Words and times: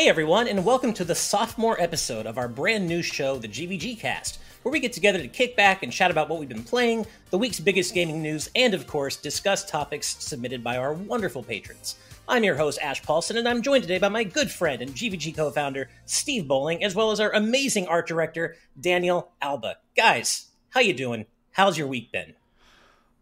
Hey 0.00 0.08
everyone, 0.08 0.48
and 0.48 0.64
welcome 0.64 0.94
to 0.94 1.04
the 1.04 1.14
sophomore 1.14 1.78
episode 1.78 2.24
of 2.24 2.38
our 2.38 2.48
brand 2.48 2.88
new 2.88 3.02
show, 3.02 3.36
the 3.36 3.46
GVG 3.46 4.00
Cast, 4.00 4.40
where 4.62 4.72
we 4.72 4.80
get 4.80 4.94
together 4.94 5.18
to 5.18 5.28
kick 5.28 5.56
back 5.56 5.82
and 5.82 5.92
chat 5.92 6.10
about 6.10 6.30
what 6.30 6.40
we've 6.40 6.48
been 6.48 6.64
playing, 6.64 7.04
the 7.28 7.36
week's 7.36 7.60
biggest 7.60 7.92
gaming 7.92 8.22
news, 8.22 8.48
and 8.56 8.72
of 8.72 8.86
course, 8.86 9.16
discuss 9.16 9.62
topics 9.62 10.16
submitted 10.18 10.64
by 10.64 10.78
our 10.78 10.94
wonderful 10.94 11.42
patrons. 11.42 11.96
I'm 12.26 12.44
your 12.44 12.56
host, 12.56 12.78
Ash 12.80 13.02
Paulson, 13.02 13.36
and 13.36 13.46
I'm 13.46 13.60
joined 13.60 13.82
today 13.82 13.98
by 13.98 14.08
my 14.08 14.24
good 14.24 14.50
friend 14.50 14.80
and 14.80 14.92
GVG 14.92 15.36
co 15.36 15.50
founder, 15.50 15.90
Steve 16.06 16.48
Bowling, 16.48 16.82
as 16.82 16.94
well 16.94 17.10
as 17.10 17.20
our 17.20 17.34
amazing 17.34 17.86
art 17.86 18.08
director, 18.08 18.56
Daniel 18.80 19.32
Alba. 19.42 19.76
Guys, 19.94 20.46
how 20.70 20.80
you 20.80 20.94
doing? 20.94 21.26
How's 21.52 21.76
your 21.76 21.88
week 21.88 22.10
been? 22.10 22.32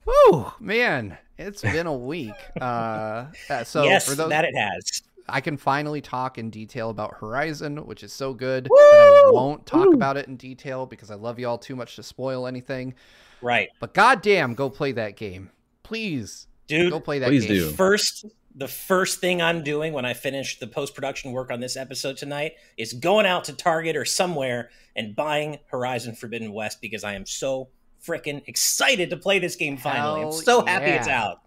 Whew, 0.05 0.53
man, 0.61 1.19
it's 1.37 1.63
been 1.63 1.89
a 1.89 1.97
week. 1.97 2.37
Uh, 2.61 3.27
so 3.65 3.83
yes, 3.83 4.09
for 4.09 4.15
those, 4.15 4.29
that 4.29 4.45
it 4.45 4.55
has. 4.57 5.03
I 5.29 5.41
can 5.41 5.57
finally 5.57 6.01
talk 6.01 6.39
in 6.39 6.51
detail 6.51 6.91
about 6.91 7.17
Horizon, 7.19 7.85
which 7.87 8.03
is 8.03 8.13
so 8.13 8.33
good 8.33 8.69
Woo! 8.71 8.77
that 8.77 9.25
I 9.27 9.31
won't 9.33 9.67
talk 9.67 9.87
Woo! 9.87 9.95
about 9.95 10.17
it 10.17 10.27
in 10.29 10.37
detail 10.37 10.87
because 10.87 11.11
I 11.11 11.15
love 11.15 11.39
y'all 11.39 11.59
too 11.59 11.77
much 11.77 11.97
to 11.97 12.03
spoil 12.03 12.47
anything. 12.47 12.95
Right. 13.41 13.69
But 13.81 13.95
goddamn, 13.95 14.55
go 14.55 14.71
play 14.71 14.93
that 14.93 15.17
game, 15.17 15.51
please, 15.83 16.47
dude. 16.67 16.91
Go 16.91 17.01
play 17.01 17.19
that 17.19 17.29
please 17.29 17.47
game. 17.47 17.57
Do. 17.57 17.71
First, 17.71 18.27
the 18.55 18.69
first 18.69 19.21
thing 19.21 19.41
I'm 19.41 19.63
doing 19.63 19.93
when 19.93 20.05
I 20.05 20.15
finish 20.15 20.59
the 20.59 20.67
post 20.67 20.95
production 20.95 21.33
work 21.33 21.51
on 21.51 21.61
this 21.61 21.77
episode 21.77 22.17
tonight 22.17 22.53
is 22.77 22.93
going 22.93 23.27
out 23.27 23.45
to 23.45 23.53
Target 23.53 23.97
or 23.97 24.05
somewhere 24.05 24.71
and 24.97 25.15
buying 25.15 25.59
Horizon 25.67 26.15
Forbidden 26.15 26.53
West 26.53 26.81
because 26.81 27.05
I 27.05 27.15
am 27.15 27.25
so 27.25 27.69
freaking 28.05 28.43
excited 28.47 29.11
to 29.11 29.17
play 29.17 29.39
this 29.39 29.57
game 29.57 29.77
finally. 29.77 30.21
Hell 30.21 30.33
I'm 30.33 30.43
so 30.43 30.65
happy 30.65 30.87
yeah. 30.87 30.97
it's 30.97 31.09
out. 31.09 31.43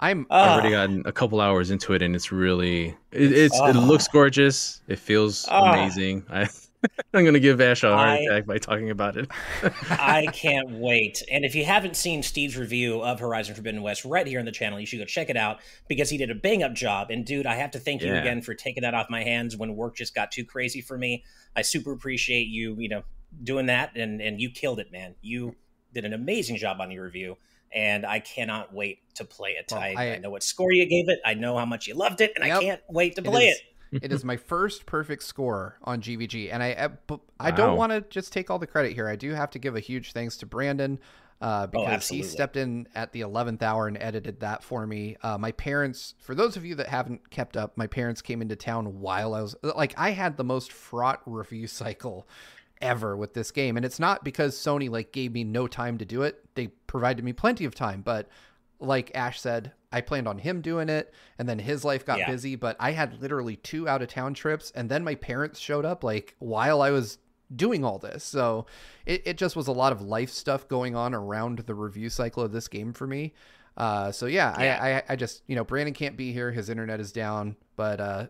I'm 0.00 0.26
uh, 0.30 0.34
I've 0.34 0.50
already 0.52 0.70
gotten 0.70 1.02
a 1.04 1.12
couple 1.12 1.40
hours 1.40 1.70
into 1.70 1.92
it 1.92 2.00
and 2.00 2.16
it's 2.16 2.32
really 2.32 2.96
it, 3.12 3.32
it's 3.32 3.60
uh, 3.60 3.66
it 3.66 3.76
looks 3.76 4.08
gorgeous. 4.08 4.80
It 4.88 4.98
feels 4.98 5.46
uh, 5.48 5.60
amazing. 5.72 6.24
I 6.30 6.48
I'm 7.12 7.26
gonna 7.26 7.38
give 7.38 7.60
Ash 7.60 7.82
a 7.82 7.94
heart 7.94 8.08
I, 8.08 8.16
attack 8.16 8.46
by 8.46 8.56
talking 8.56 8.88
about 8.88 9.18
it. 9.18 9.28
I 9.90 10.26
can't 10.32 10.70
wait. 10.70 11.22
And 11.30 11.44
if 11.44 11.54
you 11.54 11.66
haven't 11.66 11.96
seen 11.96 12.22
Steve's 12.22 12.56
review 12.56 13.02
of 13.02 13.20
Horizon 13.20 13.54
Forbidden 13.54 13.82
West 13.82 14.06
right 14.06 14.26
here 14.26 14.38
on 14.38 14.46
the 14.46 14.52
channel, 14.52 14.80
you 14.80 14.86
should 14.86 14.98
go 14.98 15.04
check 15.04 15.28
it 15.28 15.36
out 15.36 15.60
because 15.88 16.08
he 16.08 16.16
did 16.16 16.30
a 16.30 16.34
bang 16.34 16.62
up 16.62 16.72
job. 16.72 17.10
And 17.10 17.26
dude, 17.26 17.44
I 17.44 17.56
have 17.56 17.72
to 17.72 17.78
thank 17.78 18.02
you 18.02 18.14
again 18.14 18.40
for 18.40 18.54
taking 18.54 18.82
that 18.82 18.94
off 18.94 19.10
my 19.10 19.22
hands 19.22 19.56
when 19.56 19.76
work 19.76 19.96
just 19.96 20.14
got 20.14 20.32
too 20.32 20.44
crazy 20.46 20.80
for 20.80 20.96
me. 20.96 21.24
I 21.54 21.60
super 21.60 21.92
appreciate 21.92 22.48
you, 22.48 22.74
you 22.78 22.88
know, 22.88 23.02
doing 23.44 23.66
that 23.66 23.96
and 23.96 24.22
and 24.22 24.40
you 24.40 24.50
killed 24.50 24.80
it, 24.80 24.90
man. 24.90 25.14
You 25.20 25.56
did 25.92 26.06
an 26.06 26.14
amazing 26.14 26.56
job 26.56 26.80
on 26.80 26.90
your 26.90 27.04
review 27.04 27.36
and 27.72 28.04
I 28.04 28.20
cannot 28.20 28.74
wait 28.74 28.98
to 29.14 29.24
play 29.24 29.50
it. 29.50 29.66
Well, 29.70 29.80
I, 29.80 29.94
I, 29.96 30.12
I, 30.14 30.18
know 30.18 30.30
what 30.30 30.42
score 30.42 30.72
you 30.72 30.86
gave 30.86 31.08
it. 31.08 31.20
I 31.24 31.34
know 31.34 31.56
how 31.56 31.66
much 31.66 31.86
you 31.86 31.94
loved 31.94 32.20
it, 32.20 32.32
and 32.36 32.44
yep, 32.44 32.58
I 32.58 32.60
can't 32.60 32.80
wait 32.88 33.16
to 33.16 33.22
play 33.22 33.48
it. 33.48 33.50
Is, 33.50 33.58
it. 33.92 34.04
it 34.04 34.12
is 34.12 34.24
my 34.24 34.36
first 34.36 34.86
perfect 34.86 35.22
score 35.22 35.76
on 35.82 36.00
GVG, 36.00 36.52
and 36.52 36.62
I 36.62 36.90
I 37.38 37.50
don't 37.50 37.76
want 37.76 37.92
to 37.92 38.02
just 38.02 38.32
take 38.32 38.50
all 38.50 38.58
the 38.58 38.66
credit 38.66 38.92
here. 38.92 39.08
I 39.08 39.16
do 39.16 39.32
have 39.32 39.50
to 39.50 39.58
give 39.58 39.76
a 39.76 39.80
huge 39.80 40.12
thanks 40.12 40.36
to 40.38 40.46
Brandon. 40.46 40.98
Uh, 41.40 41.62
oh, 41.62 41.66
because 41.68 42.10
oh, 42.12 42.14
he 42.14 42.22
stepped 42.22 42.58
in 42.58 42.86
at 42.94 43.12
the 43.12 43.22
11th 43.22 43.62
hour 43.62 43.88
and 43.88 43.96
edited 43.98 44.40
that 44.40 44.62
for 44.62 44.86
me. 44.86 45.16
Uh, 45.22 45.38
my 45.38 45.52
parents, 45.52 46.14
for 46.18 46.34
those 46.34 46.54
of 46.54 46.66
you 46.66 46.74
that 46.74 46.86
haven't 46.86 47.30
kept 47.30 47.56
up, 47.56 47.78
my 47.78 47.86
parents 47.86 48.20
came 48.20 48.42
into 48.42 48.54
town 48.54 49.00
while 49.00 49.32
I 49.32 49.40
was 49.40 49.56
like, 49.62 49.94
I 49.96 50.10
had 50.10 50.36
the 50.36 50.44
most 50.44 50.70
fraught 50.70 51.22
review 51.26 51.66
cycle 51.66 52.28
ever 52.80 53.16
with 53.16 53.34
this 53.34 53.50
game. 53.50 53.76
And 53.76 53.86
it's 53.86 53.98
not 53.98 54.24
because 54.24 54.54
Sony 54.54 54.90
like 54.90 55.12
gave 55.12 55.32
me 55.32 55.44
no 55.44 55.66
time 55.66 55.98
to 55.98 56.04
do 56.04 56.22
it. 56.22 56.44
They 56.54 56.68
provided 56.90 57.24
me 57.24 57.32
plenty 57.32 57.64
of 57.64 57.74
time, 57.74 58.02
but 58.02 58.28
like 58.80 59.12
Ash 59.14 59.40
said, 59.40 59.72
I 59.92 60.00
planned 60.00 60.26
on 60.26 60.38
him 60.38 60.60
doing 60.60 60.88
it 60.88 61.14
and 61.38 61.48
then 61.48 61.60
his 61.60 61.84
life 61.84 62.04
got 62.04 62.18
yeah. 62.18 62.28
busy, 62.28 62.56
but 62.56 62.76
I 62.80 62.90
had 62.90 63.22
literally 63.22 63.56
two 63.56 63.88
out 63.88 64.02
of 64.02 64.08
town 64.08 64.34
trips 64.34 64.72
and 64.74 64.90
then 64.90 65.04
my 65.04 65.14
parents 65.14 65.60
showed 65.60 65.84
up 65.84 66.02
like 66.02 66.34
while 66.40 66.82
I 66.82 66.90
was 66.90 67.18
doing 67.54 67.84
all 67.84 67.98
this. 67.98 68.24
So 68.24 68.66
it, 69.06 69.22
it 69.24 69.38
just 69.38 69.54
was 69.54 69.68
a 69.68 69.72
lot 69.72 69.92
of 69.92 70.02
life 70.02 70.30
stuff 70.30 70.66
going 70.66 70.96
on 70.96 71.14
around 71.14 71.60
the 71.60 71.74
review 71.76 72.10
cycle 72.10 72.42
of 72.42 72.50
this 72.50 72.66
game 72.66 72.92
for 72.92 73.06
me. 73.06 73.34
Uh, 73.76 74.10
so 74.10 74.26
yeah, 74.26 74.60
yeah. 74.60 74.78
I, 74.82 74.96
I, 74.96 75.02
I 75.10 75.16
just, 75.16 75.42
you 75.46 75.54
know, 75.54 75.64
Brandon 75.64 75.94
can't 75.94 76.16
be 76.16 76.32
here. 76.32 76.50
His 76.50 76.68
internet 76.68 76.98
is 76.98 77.12
down, 77.12 77.54
but, 77.76 78.00
uh, 78.00 78.26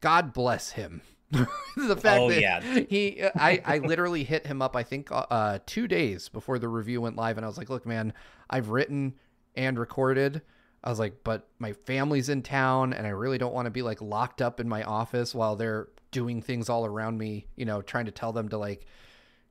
God 0.00 0.34
bless 0.34 0.72
him 0.72 1.00
the 1.76 1.96
fact 1.96 2.20
oh, 2.20 2.28
that 2.28 2.40
yeah. 2.40 2.60
he 2.88 3.22
I, 3.22 3.62
I 3.64 3.78
literally 3.78 4.22
hit 4.22 4.46
him 4.46 4.60
up 4.60 4.76
i 4.76 4.82
think 4.82 5.08
uh, 5.10 5.58
two 5.64 5.88
days 5.88 6.28
before 6.28 6.58
the 6.58 6.68
review 6.68 7.00
went 7.00 7.16
live 7.16 7.38
and 7.38 7.44
i 7.44 7.48
was 7.48 7.56
like 7.56 7.70
look 7.70 7.86
man 7.86 8.12
i've 8.50 8.68
written 8.68 9.14
and 9.54 9.78
recorded 9.78 10.42
i 10.84 10.90
was 10.90 10.98
like 10.98 11.24
but 11.24 11.48
my 11.58 11.72
family's 11.72 12.28
in 12.28 12.42
town 12.42 12.92
and 12.92 13.06
i 13.06 13.10
really 13.10 13.38
don't 13.38 13.54
want 13.54 13.64
to 13.66 13.70
be 13.70 13.82
like 13.82 14.02
locked 14.02 14.42
up 14.42 14.60
in 14.60 14.68
my 14.68 14.82
office 14.82 15.34
while 15.34 15.56
they're 15.56 15.88
doing 16.10 16.42
things 16.42 16.68
all 16.68 16.84
around 16.84 17.16
me 17.16 17.46
you 17.56 17.64
know 17.64 17.80
trying 17.80 18.04
to 18.04 18.12
tell 18.12 18.32
them 18.32 18.48
to 18.50 18.58
like 18.58 18.86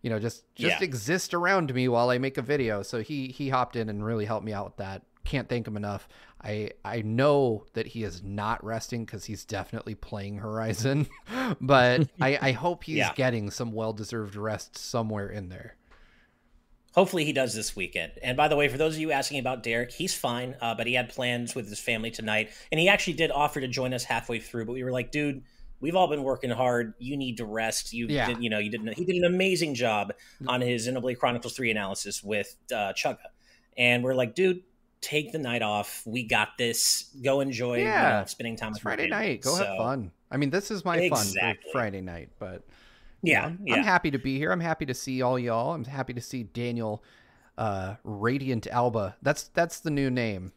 you 0.04 0.10
know 0.10 0.20
just 0.20 0.44
just 0.56 0.80
yeah. 0.80 0.84
exist 0.84 1.34
around 1.34 1.74
me 1.74 1.88
while 1.88 2.12
i 2.12 2.18
make 2.20 2.38
a 2.38 2.44
video 2.44 2.84
so 2.84 3.02
he 3.02 3.30
he 3.30 3.50
hopped 3.50 3.76
in 3.76 3.90
and 3.90 4.06
really 4.06 4.26
helped 4.26 4.46
me 4.46 4.54
out 4.54 4.66
with 4.66 4.78
that 4.78 5.02
can't 5.24 5.48
thank 5.50 5.68
him 5.68 5.78
enough. 5.78 6.08
I 6.44 6.72
I 6.84 7.02
know 7.02 7.66
that 7.74 7.88
he 7.88 8.04
is 8.04 8.24
not 8.24 8.64
resting 8.64 9.06
because 9.06 9.26
he's 9.26 9.46
definitely 9.46 9.96
playing 9.96 10.38
Horizon, 10.38 11.08
but 11.62 12.08
I, 12.22 12.38
I 12.42 12.52
hope 12.52 12.84
he's 12.84 12.98
yeah. 12.98 13.14
getting 13.14 13.52
some 13.52 13.72
well 13.72 13.94
deserved 13.94 14.36
rest 14.36 14.78
somewhere 14.78 15.30
in 15.30 15.50
there. 15.50 15.76
Hopefully 16.94 17.24
he 17.24 17.32
does 17.32 17.56
this 17.56 17.74
weekend. 17.74 18.12
And 18.22 18.36
by 18.36 18.50
the 18.50 18.58
way, 18.58 18.68
for 18.68 18.78
those 18.78 18.96
of 18.96 19.00
you 19.00 19.14
asking 19.14 19.40
about 19.40 19.64
Derek, 19.64 19.92
he's 19.92 20.14
fine, 20.14 20.58
uh, 20.60 20.76
but 20.76 20.88
he 20.88 20.94
had 20.94 21.08
plans 21.08 21.56
with 21.56 21.70
his 21.70 21.80
family 21.80 22.12
tonight, 22.12 22.50
and 22.70 22.82
he 22.82 22.90
actually 22.90 23.14
did 23.14 23.32
offer 23.32 23.62
to 23.62 23.68
join 23.68 23.94
us 23.94 24.04
halfway 24.04 24.40
through. 24.40 24.66
But 24.66 24.74
we 24.74 24.84
were 24.84 24.92
like, 24.92 25.10
dude, 25.12 25.44
we've 25.80 25.96
all 25.96 26.10
been 26.10 26.24
working 26.24 26.50
hard. 26.50 26.94
You 27.00 27.16
need 27.16 27.38
to 27.38 27.46
rest. 27.46 27.94
You 27.94 28.08
yeah. 28.10 28.28
did, 28.28 28.44
you 28.44 28.50
know, 28.50 28.60
you 28.60 28.70
didn't. 28.70 28.94
He 28.94 29.06
did 29.06 29.16
an 29.16 29.26
amazing 29.26 29.76
job 29.76 30.14
on 30.48 30.60
his 30.60 30.88
Xenoblade 30.88 31.18
Chronicles 31.18 31.54
Three 31.54 31.72
analysis 31.72 32.22
with 32.22 32.56
uh, 32.74 32.92
Chugga, 32.94 33.18
and 33.78 34.04
we're 34.04 34.14
like, 34.14 34.36
dude, 34.36 34.64
take 35.02 35.32
the 35.32 35.40
night 35.40 35.62
off. 35.62 36.04
We 36.06 36.24
got 36.24 36.58
this. 36.58 37.10
Go 37.24 37.42
enjoy 37.42 37.80
yeah. 37.80 38.18
You 38.18 38.22
know, 38.22 38.26
spending 38.26 38.56
time 38.56 38.72
with 38.74 38.82
Friday 38.82 39.08
night. 39.08 39.42
Go 39.42 39.56
so, 39.56 39.66
have 39.66 39.78
fun. 39.78 40.12
I 40.30 40.38
mean, 40.38 40.50
this 40.50 40.72
is 40.72 40.86
my 40.86 40.98
exactly. 40.98 41.42
fun 41.42 41.58
Friday 41.72 42.02
night, 42.02 42.30
but 42.40 42.64
yeah, 43.22 43.50
know, 43.50 43.58
yeah, 43.66 43.76
I'm 43.76 43.84
happy 43.84 44.12
to 44.12 44.18
be 44.18 44.38
here. 44.38 44.52
I'm 44.52 44.62
happy 44.62 44.86
to 44.86 44.94
see 44.94 45.22
all 45.22 45.38
y'all. 45.38 45.74
I'm 45.74 45.84
happy 45.84 46.14
to 46.14 46.22
see 46.22 46.44
Daniel 46.44 47.04
uh 47.58 47.96
Radiant 48.04 48.68
Alba. 48.68 49.18
That's 49.22 49.44
that's 49.50 49.80
the 49.80 49.92
new 49.92 50.10
name. 50.10 50.54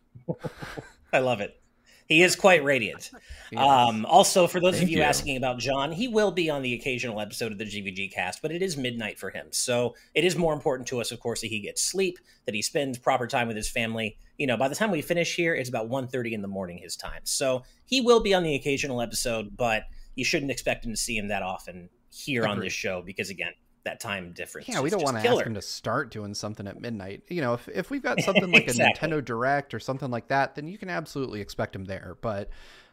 I 1.12 1.19
love 1.19 1.41
it. 1.41 1.61
He 2.07 2.23
is 2.23 2.37
quite 2.37 2.63
radiant. 2.63 3.11
Yes. 3.51 3.63
Um, 3.63 4.05
also, 4.05 4.47
for 4.47 4.61
those 4.61 4.75
Thank 4.75 4.85
of 4.85 4.91
you, 4.91 4.99
you, 4.99 5.03
asking 5.03 5.37
about 5.37 5.59
John, 5.59 5.91
he 5.91 6.07
will 6.07 6.33
be 6.33 6.51
on 6.51 6.61
the 6.63 6.75
occasional 6.75 7.19
episode 7.19 7.51
of 7.51 7.59
the 7.59 7.65
GVG 7.65 8.13
cast, 8.13 8.43
but 8.43 8.53
it 8.53 8.63
is 8.63 8.77
midnight 8.77 9.19
for 9.19 9.31
him. 9.31 9.47
So 9.53 9.95
it 10.15 10.25
is 10.25 10.37
more 10.37 10.53
important 10.53 10.87
to 10.89 11.01
us, 11.01 11.13
of 11.13 11.21
course, 11.21 11.41
that 11.41 11.47
he 11.47 11.61
gets 11.61 11.83
sleep, 11.83 12.19
that 12.45 12.55
he 12.55 12.61
spends 12.61 12.99
proper 12.99 13.27
time 13.27 13.49
with 13.49 13.57
his 13.57 13.71
family. 13.71 14.19
You 14.37 14.47
know, 14.47 14.57
by 14.57 14.69
the 14.69 14.75
time 14.75 14.91
we 14.91 15.01
finish 15.01 15.35
here, 15.35 15.55
it's 15.55 15.69
about 15.69 15.89
1.30 15.89 16.33
in 16.33 16.43
the 16.43 16.49
morning 16.49 16.79
his 16.79 16.95
time. 16.95 17.23
So 17.25 17.63
he 17.87 18.03
will 18.03 18.21
be 18.21 18.35
on 18.35 18.43
the 18.43 18.55
occasional 18.55 19.01
episode, 19.01 19.57
but 19.57 19.85
you 20.15 20.25
shouldn't 20.25 20.51
expect 20.51 20.85
him 20.85 20.93
to 20.93 20.99
see 20.99 21.17
him 21.17 21.29
that 21.29 21.43
often 21.43 21.89
here 22.11 22.43
Agreed. 22.43 22.53
on 22.53 22.61
this 22.61 22.73
show 22.73 23.03
because, 23.03 23.31
again, 23.31 23.53
that 23.84 24.00
time 24.00 24.33
difference. 24.33 24.69
Yeah, 24.69 24.81
we 24.81 24.91
don't 24.91 25.03
want 25.03 25.22
to 25.22 25.28
ask 25.28 25.45
him 25.45 25.55
to 25.55 25.62
start 25.62 26.11
doing 26.11 26.34
something 26.34 26.67
at 26.67 26.81
midnight. 26.81 27.22
You 27.28 27.41
know, 27.41 27.55
if, 27.55 27.69
if 27.69 27.91
we've 27.91 28.03
got 28.03 28.21
something 28.22 28.50
like 28.50 28.65
exactly. 28.65 28.84
a 28.84 29.11
Nintendo 29.11 29.25
Direct 29.25 29.75
or 29.75 29.81
something 29.81 30.11
like 30.11 30.28
that, 30.28 30.55
then 30.55 30.67
you 30.67 30.78
can 30.78 30.91
absolutely 30.91 31.41
expect 31.41 31.77
him 31.77 31.84
there. 31.84 32.17
But 32.21 32.50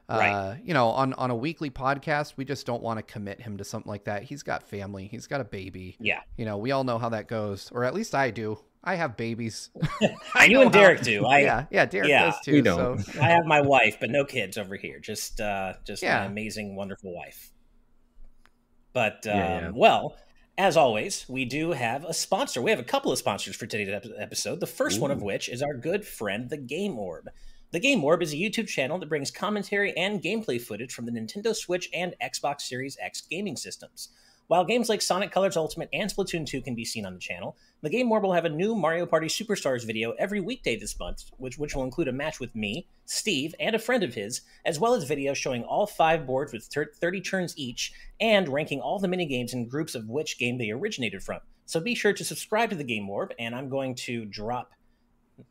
uh, 0.10 0.18
right. 0.18 0.62
you 0.64 0.74
know, 0.74 0.90
on 0.90 1.14
on 1.14 1.32
a 1.32 1.36
weekly 1.36 1.70
podcast, 1.70 2.34
we 2.38 2.46
just 2.46 2.66
don't 2.66 2.84
want 2.84 2.98
to 2.98 3.04
commit 3.04 3.42
him 3.42 3.58
to 3.58 3.64
something 3.64 3.90
like 3.90 4.04
that. 4.06 4.24
He's 4.24 4.44
got 4.44 4.64
family, 4.64 5.08
he's 5.08 5.28
got 5.28 5.42
a 5.42 5.46
baby. 5.46 5.96
Yeah, 6.00 6.22
you 6.38 6.46
know, 6.46 6.58
we 6.58 6.72
all 6.72 6.84
know 6.84 6.98
how 6.98 7.10
that 7.10 7.28
goes, 7.28 7.72
or 7.72 7.84
at 7.84 7.94
least 7.94 8.14
I 8.14 8.32
do. 8.32 8.60
I 8.84 8.96
have 8.96 9.16
babies. 9.16 9.70
I 10.36 10.46
you 10.46 10.62
and 10.62 10.72
Derek 10.72 11.00
how, 11.00 11.04
do. 11.04 11.26
I, 11.26 11.40
yeah, 11.40 11.66
yeah, 11.72 11.86
Derek 11.86 12.10
yeah, 12.10 12.26
does 12.26 12.40
too. 12.44 12.64
So. 12.64 12.98
I 13.22 13.30
have 13.30 13.46
my 13.46 13.62
wife, 13.62 13.98
but 14.00 14.10
no 14.10 14.26
kids 14.26 14.58
over 14.58 14.76
here. 14.76 15.00
Just, 15.00 15.40
uh, 15.40 15.74
just 15.86 16.02
yeah. 16.02 16.24
an 16.24 16.32
amazing, 16.32 16.76
wonderful 16.76 17.14
wife. 17.14 17.52
But 18.94 19.28
um, 19.28 19.38
yeah, 19.38 19.62
yeah. 19.62 19.72
well, 19.74 20.16
as 20.62 20.78
always, 20.78 21.26
we 21.28 21.44
do 21.44 21.72
have 21.72 22.06
a 22.06 22.14
sponsor. 22.14 22.62
We 22.62 22.70
have 22.70 22.80
a 22.80 22.84
couple 22.84 23.12
of 23.12 23.18
sponsors 23.18 23.56
for 23.56 23.66
today's 23.66 23.90
episode. 24.20 24.60
The 24.60 24.68
first 24.68 25.00
Ooh. 25.00 25.02
one 25.02 25.10
of 25.10 25.24
which 25.24 25.50
is 25.50 25.64
our 25.64 25.74
good 25.74 26.06
friend, 26.06 26.52
the 26.52 26.58
Game 26.58 27.00
Orb. 27.00 27.32
The 27.72 27.80
Game 27.80 28.04
Orb 28.04 28.22
is 28.22 28.32
a 28.32 28.36
YouTube 28.36 28.68
channel 28.68 29.00
that 29.00 29.10
brings 29.10 29.32
commentary 29.32 29.92
and 29.98 30.22
gameplay 30.22 30.62
footage 30.62 30.94
from 30.94 31.08
the 31.08 31.12
Nintendo 31.12 31.56
Switch 31.56 31.90
and 31.96 32.14
Xbox 32.24 32.62
Series 32.62 32.96
X 33.02 33.22
gaming 33.22 33.58
systems. 33.58 34.10
While 34.52 34.66
games 34.66 34.90
like 34.90 35.02
Sonic 35.02 35.32
Colors 35.32 35.56
Ultimate 35.56 35.88
and 35.94 36.14
Splatoon 36.14 36.46
2 36.46 36.60
can 36.62 36.76
be 36.76 36.84
seen 36.84 37.06
on 37.06 37.14
the 37.14 37.22
channel, 37.22 37.56
the 37.80 37.90
Game 37.90 38.12
Orb 38.12 38.24
will 38.24 38.34
have 38.34 38.44
a 38.44 38.50
new 38.50 38.76
Mario 38.76 39.06
Party 39.06 39.28
Superstars 39.28 39.86
video 39.86 40.12
every 40.20 40.42
weekday 40.42 40.76
this 40.76 41.00
month, 41.00 41.24
which, 41.38 41.58
which 41.58 41.74
will 41.74 41.86
include 41.86 42.10
a 42.10 42.12
match 42.12 42.42
with 42.42 42.54
me, 42.54 42.86
Steve, 43.06 43.56
and 43.62 43.78
a 43.78 43.80
friend 43.80 44.04
of 44.04 44.14
his, 44.14 44.42
as 44.66 44.78
well 44.78 44.94
as 44.94 45.10
videos 45.10 45.38
showing 45.38 45.64
all 45.64 45.88
five 45.88 46.28
boards 46.28 46.52
with 46.52 46.66
30 46.66 47.22
turns 47.22 47.58
each 47.58 47.94
and 48.20 48.50
ranking 48.50 48.82
all 48.82 49.00
the 49.00 49.08
minigames 49.08 49.54
in 49.54 49.70
groups 49.70 49.96
of 49.96 50.10
which 50.10 50.38
game 50.38 50.58
they 50.58 50.70
originated 50.70 51.24
from. 51.24 51.40
So 51.66 51.80
be 51.80 51.96
sure 51.96 52.12
to 52.12 52.26
subscribe 52.26 52.72
to 52.72 52.76
the 52.76 52.84
Game 52.84 53.10
Orb, 53.10 53.32
and 53.40 53.56
I'm 53.56 53.70
going 53.70 53.96
to 53.96 54.26
drop 54.26 54.74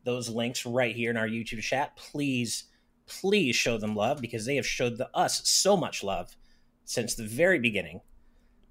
those 0.05 0.29
links 0.29 0.67
right 0.67 0.95
here 0.95 1.09
in 1.09 1.17
our 1.17 1.27
YouTube 1.27 1.63
chat. 1.63 1.97
Please, 1.97 2.65
please 3.07 3.57
show 3.57 3.79
them 3.79 3.97
love 3.97 4.21
because 4.21 4.45
they 4.45 4.57
have 4.57 4.67
showed 4.67 4.99
the, 4.99 5.09
us 5.17 5.49
so 5.49 5.75
much 5.75 6.05
love 6.05 6.37
since 6.85 7.15
the 7.15 7.27
very 7.27 7.59
beginning, 7.59 8.03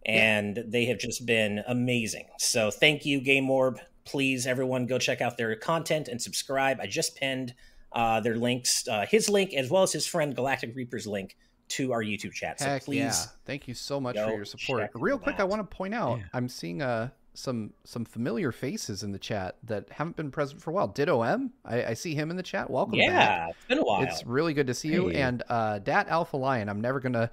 and 0.06 0.58
yeah. 0.58 0.64
they 0.68 0.86
have 0.86 1.00
just 1.00 1.26
been 1.26 1.64
amazing. 1.68 2.28
So 2.40 2.72
thank 2.72 3.06
you, 3.06 3.22
Game 3.22 3.50
Orb. 3.50 3.80
Please, 4.06 4.48
everyone, 4.48 4.88
go 4.88 4.98
check 4.98 5.22
out 5.22 5.38
their 5.38 5.56
content 5.56 6.08
and 6.08 6.22
subscribe. 6.22 6.80
I 6.80 6.88
just 6.88 7.16
pinned 7.16 7.54
uh, 7.92 8.20
their 8.22 8.36
links, 8.36 8.88
uh, 8.88 9.06
his 9.06 9.30
link 9.30 9.54
as 9.54 9.70
well 9.70 9.84
as 9.84 9.92
his 9.92 10.08
friend 10.08 10.36
Galactic 10.36 10.76
Reaper's 10.76 11.06
link 11.06 11.36
to 11.70 11.92
our 11.92 12.02
YouTube 12.02 12.34
chat. 12.34 12.60
So 12.60 12.66
Heck 12.66 12.86
please, 12.86 12.98
yeah. 12.98 13.26
thank 13.46 13.68
you 13.68 13.74
so 13.74 14.00
much 14.00 14.16
for 14.16 14.32
your 14.32 14.46
support. 14.46 14.90
Real 14.96 15.20
quick, 15.20 15.36
out. 15.36 15.42
I 15.42 15.44
want 15.44 15.70
to 15.70 15.76
point 15.76 15.94
out, 15.94 16.18
yeah. 16.18 16.26
I'm 16.34 16.50
seeing 16.50 16.82
uh, 16.82 17.10
some 17.34 17.72
some 17.84 18.06
familiar 18.06 18.52
faces 18.52 19.04
in 19.04 19.12
the 19.12 19.20
chat 19.20 19.58
that 19.64 19.90
haven't 19.92 20.16
been 20.16 20.32
present 20.32 20.62
for 20.62 20.72
a 20.72 20.74
while. 20.74 20.88
Ditto 20.88 21.22
M, 21.22 21.52
I, 21.64 21.86
I 21.86 21.94
see 21.94 22.16
him 22.16 22.32
in 22.32 22.38
the 22.38 22.44
chat. 22.44 22.70
Welcome. 22.70 22.96
Yeah, 22.96 23.16
back. 23.16 23.50
it's 23.52 23.66
been 23.68 23.78
a 23.78 23.84
while. 23.84 24.02
It's 24.02 24.26
really 24.26 24.54
good 24.54 24.68
to 24.68 24.74
see 24.74 24.90
you. 24.90 25.10
Hey. 25.10 25.22
And 25.22 25.44
uh, 25.48 25.80
Dat 25.80 26.08
Alpha 26.08 26.38
Lion, 26.38 26.70
I'm 26.70 26.82
never 26.82 27.00
gonna 27.00 27.30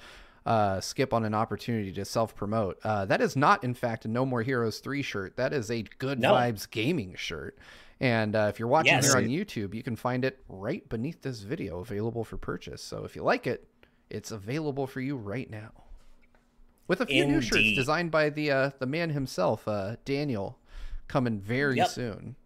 uh, 0.47 0.81
skip 0.81 1.13
on 1.13 1.25
an 1.25 1.35
opportunity 1.35 1.93
to 1.93 2.05
self 2.05 2.35
promote. 2.35 2.79
Uh, 2.85 3.05
that 3.05 3.21
is 3.21 3.37
not, 3.37 3.65
in 3.65 3.75
fact, 3.75 4.05
a 4.05 4.09
No 4.09 4.25
More 4.25 4.43
Heroes 4.43 4.79
3 4.79 5.03
shirt. 5.03 5.37
That 5.37 5.53
is 5.53 5.71
a 5.71 5.83
Good 5.99 6.21
no. 6.21 6.33
Vibes 6.33 6.71
Gaming 6.71 7.15
shirt. 7.17 7.59
And 8.01 8.37
uh, 8.37 8.47
if 8.51 8.59
you're 8.59 8.69
watching 8.69 8.93
yes. 8.93 9.07
here 9.07 9.17
on 9.17 9.25
YouTube, 9.25 9.75
you 9.75 9.83
can 9.83 9.97
find 9.97 10.25
it 10.25 10.39
right 10.49 10.87
beneath 10.89 11.23
this 11.23 11.41
video, 11.41 11.81
available 11.81 12.25
for 12.25 12.37
purchase. 12.37 12.83
So 12.83 13.05
if 13.05 13.17
you 13.17 13.23
like 13.23 13.47
it, 13.47 13.69
it's 14.09 14.31
available 14.31 14.87
for 14.87 15.01
you 15.01 15.17
right 15.17 15.51
now. 15.51 15.73
With 16.89 17.01
a 17.01 17.07
few 17.07 17.25
Indeed. 17.25 17.35
new 17.35 17.41
shirts 17.41 17.75
designed 17.75 18.13
by 18.13 18.31
the 18.31 18.51
uh, 18.53 18.71
the 18.79 18.87
man 18.87 19.11
himself, 19.11 19.67
uh, 19.67 19.97
Daniel, 20.05 20.61
coming 21.09 21.41
very 21.41 21.79
yep. 21.79 21.89
soon. 21.89 22.37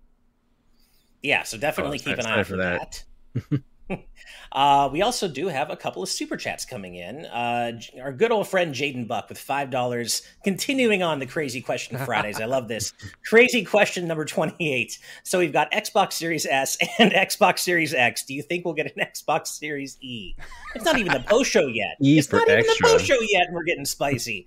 Yeah, 1.23 1.43
so 1.43 1.59
definitely 1.59 1.99
oh, 2.01 2.09
keep 2.09 2.19
an 2.19 2.25
eye 2.25 2.43
for 2.45 2.57
that. 2.57 3.05
that. 3.35 3.63
uh, 4.53 4.89
we 4.93 5.03
also 5.03 5.29
do 5.29 5.49
have 5.49 5.71
a 5.71 5.77
couple 5.77 6.03
of 6.03 6.09
super 6.09 6.37
chats 6.37 6.65
coming 6.65 6.95
in. 6.95 7.27
Uh, 7.27 7.73
our 8.01 8.13
good 8.13 8.31
old 8.31 8.49
friend 8.49 8.75
Jaden 8.75 9.07
Buck 9.07 9.29
with 9.29 9.39
five 9.39 9.71
dollars, 9.71 10.23
continuing 10.45 11.03
on 11.03 11.19
the 11.19 11.27
crazy 11.27 11.61
question 11.61 11.99
Fridays. 11.99 12.41
I 12.41 12.47
love 12.47 12.69
this 12.69 12.93
crazy 13.25 13.65
question 13.65 14.07
number 14.07 14.25
twenty-eight. 14.25 14.99
So 15.25 15.39
we've 15.39 15.53
got 15.53 15.71
Xbox 15.73 16.15
Series 16.15 16.47
S 16.47 16.77
and 16.99 17.13
Xbox 17.13 17.61
Series 17.61 17.95
X. 17.95 18.25
Do 18.25 18.35
you 18.35 18.43
think 18.43 18.65
we'll 18.65 18.75
get 18.75 18.87
an 18.95 19.05
Xbox 19.05 19.49
Series 19.49 19.99
E? 20.01 20.35
It's 20.75 20.85
not 20.85 20.99
even 20.99 21.13
the 21.13 21.21
post 21.21 21.51
show 21.51 21.67
yet. 21.67 21.97
E 22.01 22.19
it's 22.19 22.33
not 22.33 22.49
even 22.49 22.61
extra. 22.61 22.87
the 22.87 22.93
post 22.93 23.07
show 23.07 23.19
yet, 23.29 23.47
and 23.47 23.55
we're 23.55 23.65
getting 23.65 23.85
spicy. 23.85 24.47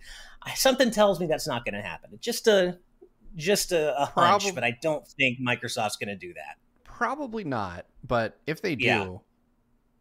Something 0.56 0.92
tells 0.92 1.20
me 1.20 1.26
that's 1.26 1.48
not 1.48 1.64
going 1.64 1.76
to 1.76 1.82
happen. 1.82 2.10
It's 2.14 2.26
just 2.26 2.48
a 2.48 2.78
just 3.36 3.72
a, 3.72 4.00
a 4.00 4.06
hunch, 4.06 4.14
Probably. 4.14 4.52
but 4.52 4.64
I 4.64 4.78
don't 4.82 5.08
think 5.08 5.40
Microsoft's 5.40 5.96
going 5.96 6.10
to 6.10 6.16
do 6.16 6.34
that. 6.34 6.58
Probably 6.84 7.44
not. 7.44 7.86
But 8.06 8.38
if 8.46 8.62
they 8.62 8.76
do. 8.76 8.86
Yeah 8.86 9.18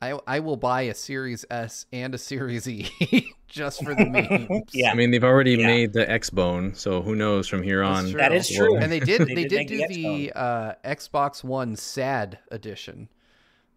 I 0.02 0.18
I 0.26 0.40
will 0.40 0.56
buy 0.56 0.82
a 0.82 0.94
Series 0.94 1.44
S 1.48 1.86
and 1.92 2.12
a 2.12 2.18
Series 2.18 2.68
E 2.68 2.90
just 3.46 3.84
for 3.84 3.94
the 3.94 4.04
memes. 4.04 4.64
yeah, 4.72 4.90
I 4.90 4.94
mean 4.94 5.12
they've 5.12 5.22
already 5.22 5.52
yeah. 5.52 5.66
made 5.66 5.92
the 5.92 6.10
X 6.10 6.28
Bone, 6.28 6.74
so 6.74 7.00
who 7.00 7.14
knows 7.14 7.46
from 7.46 7.62
here 7.62 7.84
on? 7.84 8.10
That 8.12 8.32
is 8.32 8.50
true. 8.50 8.76
And 8.76 8.90
they 8.90 8.98
did 8.98 9.20
they, 9.28 9.34
they 9.34 9.44
did, 9.44 9.68
did 9.68 9.68
do 9.68 9.86
the, 9.86 10.02
the 10.02 10.32
uh, 10.36 10.74
Xbox 10.84 11.44
One 11.44 11.76
Sad 11.76 12.40
edition. 12.50 13.08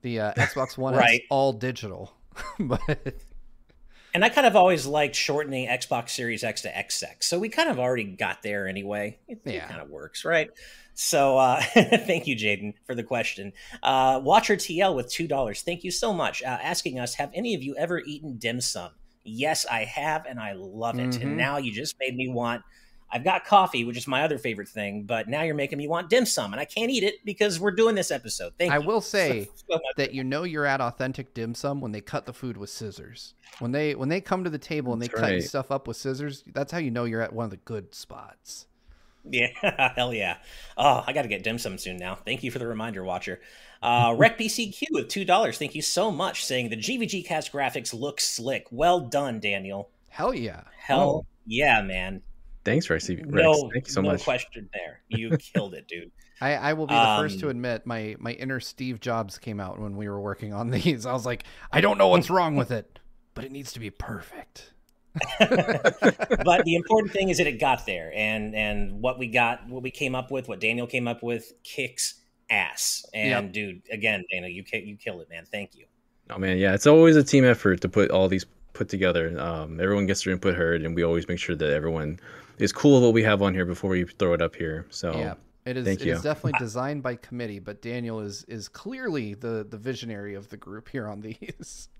The 0.02 0.20
uh, 0.20 0.34
Xbox 0.34 0.78
One 0.78 0.96
right. 0.96 1.22
all 1.30 1.54
digital, 1.54 2.12
but. 2.60 3.22
And 4.14 4.24
I 4.24 4.30
kind 4.30 4.48
of 4.48 4.56
always 4.56 4.86
liked 4.86 5.14
shortening 5.14 5.68
Xbox 5.68 6.12
Series 6.12 6.44
X 6.44 6.62
to 6.62 6.70
XX, 6.70 7.22
so 7.22 7.38
we 7.38 7.50
kind 7.50 7.70
of 7.70 7.80
already 7.80 8.06
got 8.06 8.44
there 8.44 8.66
anyway. 8.66 9.20
It, 9.28 9.42
yeah. 9.44 9.54
it 9.54 9.70
kind 9.70 9.82
of 9.82 9.90
works, 9.90 10.24
right? 10.24 10.50
So 10.96 11.38
uh, 11.38 11.62
thank 11.74 12.26
you, 12.26 12.36
Jaden, 12.36 12.74
for 12.86 12.96
the 12.96 13.04
question. 13.04 13.54
Uh, 13.84 14.22
Watcher 14.24 14.56
TL 14.56 14.96
with 14.96 15.12
two 15.12 15.28
dollars. 15.28 15.62
Thank 15.62 15.84
you 15.84 15.92
so 15.92 16.14
much. 16.14 16.42
Uh, 16.42 16.58
asking 16.62 17.00
us, 17.00 17.14
have 17.16 17.30
any 17.36 17.54
of 17.54 17.62
you 17.62 17.76
ever 17.76 18.00
eaten 18.00 18.38
dim 18.38 18.62
sum? 18.62 18.92
Yes, 19.24 19.66
I 19.70 19.84
have, 19.84 20.26
and 20.26 20.40
I 20.40 20.54
love 20.54 20.98
it. 20.98 21.10
Mm-hmm. 21.10 21.22
And 21.22 21.38
now 21.38 21.58
you 21.58 21.72
just 21.72 21.96
made 22.00 22.16
me 22.16 22.30
want. 22.30 22.64
I've 23.12 23.24
got 23.24 23.46
coffee, 23.46 23.86
which 23.86 23.98
is 23.98 24.08
my 24.08 24.24
other 24.24 24.38
favorite 24.38 24.68
thing, 24.68 25.04
but 25.04 25.30
now 25.30 25.44
you're 25.44 25.56
making 25.56 25.78
me 25.78 25.88
want 25.88 26.10
dim 26.10 26.26
sum, 26.26 26.54
and 26.54 26.60
I 26.60 26.66
can't 26.66 26.90
eat 26.90 27.04
it 27.04 27.16
because 27.24 27.60
we're 27.60 27.72
doing 27.72 27.96
this 27.96 28.10
episode. 28.10 28.54
Thank 28.58 28.72
I 28.72 28.78
you. 28.78 28.84
I 28.84 28.86
will 28.86 29.02
say 29.02 29.48
so 29.70 29.80
that 29.98 30.14
you 30.14 30.24
know 30.24 30.44
you're 30.44 30.66
at 30.66 30.82
authentic 30.82 31.34
dim 31.34 31.56
sum 31.56 31.82
when 31.82 31.92
they 31.92 32.02
cut 32.02 32.26
the 32.26 32.34
food 32.34 32.58
with 32.58 32.70
scissors. 32.70 33.34
When 33.60 33.72
they 33.74 33.96
when 33.96 34.10
they 34.10 34.22
come 34.22 34.46
to 34.46 34.50
the 34.50 34.58
table 34.58 34.94
and 34.94 35.02
they 35.02 35.08
that's 35.08 35.20
cut 35.20 35.32
right. 35.32 35.44
stuff 35.44 35.72
up 35.72 35.88
with 35.88 35.98
scissors, 35.98 36.44
that's 36.54 36.72
how 36.72 36.78
you 36.78 36.92
know 36.92 37.04
you're 37.04 37.22
at 37.22 37.34
one 37.34 37.46
of 37.46 37.52
the 37.52 37.58
good 37.58 37.94
spots. 37.94 38.68
Yeah, 39.30 39.48
hell 39.96 40.14
yeah. 40.14 40.38
Oh, 40.78 41.04
I 41.06 41.14
got 41.14 41.24
to 41.24 41.28
get 41.28 41.44
dim 41.44 41.58
sum 41.58 41.78
soon 41.78 41.98
now. 41.98 42.16
Thank 42.16 42.44
you 42.44 42.52
for 42.52 42.60
the 42.60 42.68
reminder, 42.68 43.04
Watcher. 43.04 43.42
Uh, 43.82 44.10
RecBCQ 44.16 44.84
with 44.92 45.08
$2. 45.08 45.58
Thank 45.58 45.76
you 45.76 45.82
so 45.82 46.12
much. 46.12 46.46
Saying 46.46 46.70
the 46.70 46.78
GVG 46.78 47.26
cast 47.26 47.52
graphics 47.52 47.94
look 47.94 48.22
slick. 48.22 48.68
Well 48.72 49.00
done, 49.00 49.40
Daniel. 49.40 49.90
Hell 50.10 50.34
yeah. 50.34 50.62
Hell 50.78 51.10
oh. 51.10 51.26
yeah, 51.46 51.82
man. 51.82 52.22
Thanks, 52.64 52.90
Rex. 52.90 53.08
No, 53.10 53.70
Thank 53.72 53.88
you 53.88 53.94
so 53.94 54.02
no 54.02 54.10
much. 54.10 54.22
No 54.22 54.24
question 54.24 54.70
there. 54.74 55.02
You 55.08 55.38
killed 55.54 55.76
it, 55.76 55.88
dude. 55.88 56.12
I, 56.42 56.56
I 56.56 56.74
will 56.74 56.88
be 56.88 56.96
the 56.96 57.00
um, 57.00 57.22
first 57.22 57.40
to 57.40 57.46
um, 57.46 57.52
admit 57.52 57.86
my 57.86 58.16
my 58.20 58.32
inner 58.34 58.60
Steve 58.60 59.00
Jobs 59.00 59.38
came 59.38 59.60
out 59.60 59.80
when 59.80 59.96
we 59.96 60.10
were 60.10 60.20
working 60.20 60.54
on 60.54 60.70
these. 60.72 61.06
I 61.06 61.14
was 61.14 61.26
like, 61.26 61.44
I 61.72 61.80
don't 61.80 61.98
know 61.98 62.10
what's 62.10 62.30
wrong 62.30 62.56
with 62.56 62.72
it, 62.72 63.00
but 63.36 63.46
it 63.46 63.52
needs 63.52 63.72
to 63.74 63.80
be 63.80 63.90
perfect. 63.90 64.74
but 65.40 66.66
the 66.66 66.76
important 66.76 67.14
thing 67.14 67.30
is 67.30 67.38
that 67.38 67.48
it 67.48 67.60
got 67.60 67.86
there, 67.86 68.12
and 68.16 68.54
and 68.56 69.02
what 69.02 69.18
we 69.18 69.28
got, 69.28 69.68
what 69.68 69.84
we 69.84 69.92
came 69.92 70.16
up 70.16 70.32
with, 70.32 70.48
what 70.48 70.60
Daniel 70.60 70.88
came 70.88 71.08
up 71.08 71.24
with, 71.24 71.54
kicks 71.64 72.16
ass. 72.50 73.06
And 73.14 73.30
yep. 73.46 73.54
dude, 73.54 73.82
again, 73.92 74.24
Daniel, 74.32 74.50
you 74.50 74.64
you 74.72 74.98
kill 74.98 75.22
it, 75.22 75.30
man. 75.30 75.46
Thank 75.46 75.76
you. 75.76 75.86
Oh 76.30 76.38
man, 76.38 76.58
yeah, 76.58 76.74
it's 76.74 76.88
always 76.88 77.16
a 77.16 77.24
team 77.24 77.46
effort 77.46 77.82
to 77.82 77.90
put 77.90 78.12
all 78.12 78.28
these 78.28 78.46
put 78.74 78.90
together. 78.90 79.40
Um, 79.40 79.80
everyone 79.80 80.06
gets 80.06 80.24
their 80.24 80.34
input 80.34 80.56
heard, 80.56 80.84
and 80.84 80.96
we 80.96 81.04
always 81.04 81.28
make 81.28 81.40
sure 81.40 81.56
that 81.56 81.70
everyone 81.70 82.20
is 82.58 82.72
cool 82.72 82.96
with 82.96 83.04
what 83.04 83.14
we 83.14 83.24
have 83.24 83.42
on 83.42 83.54
here 83.54 83.66
before 83.66 83.90
we 83.90 84.04
throw 84.04 84.34
it 84.34 84.42
up 84.42 84.56
here. 84.56 84.86
So 84.90 85.16
yeah. 85.16 85.34
It 85.66 85.78
is, 85.78 85.86
Thank 85.86 86.02
it 86.02 86.06
you. 86.06 86.14
is 86.14 86.22
definitely 86.22 86.60
designed 86.60 87.02
by 87.02 87.16
committee, 87.16 87.58
but 87.58 87.82
Daniel 87.82 88.20
is 88.20 88.44
is 88.48 88.68
clearly 88.68 89.34
the 89.34 89.66
the 89.68 89.78
visionary 89.78 90.36
of 90.36 90.50
the 90.50 90.58
group 90.58 90.90
here 90.90 91.08
on 91.08 91.22
these. 91.22 91.90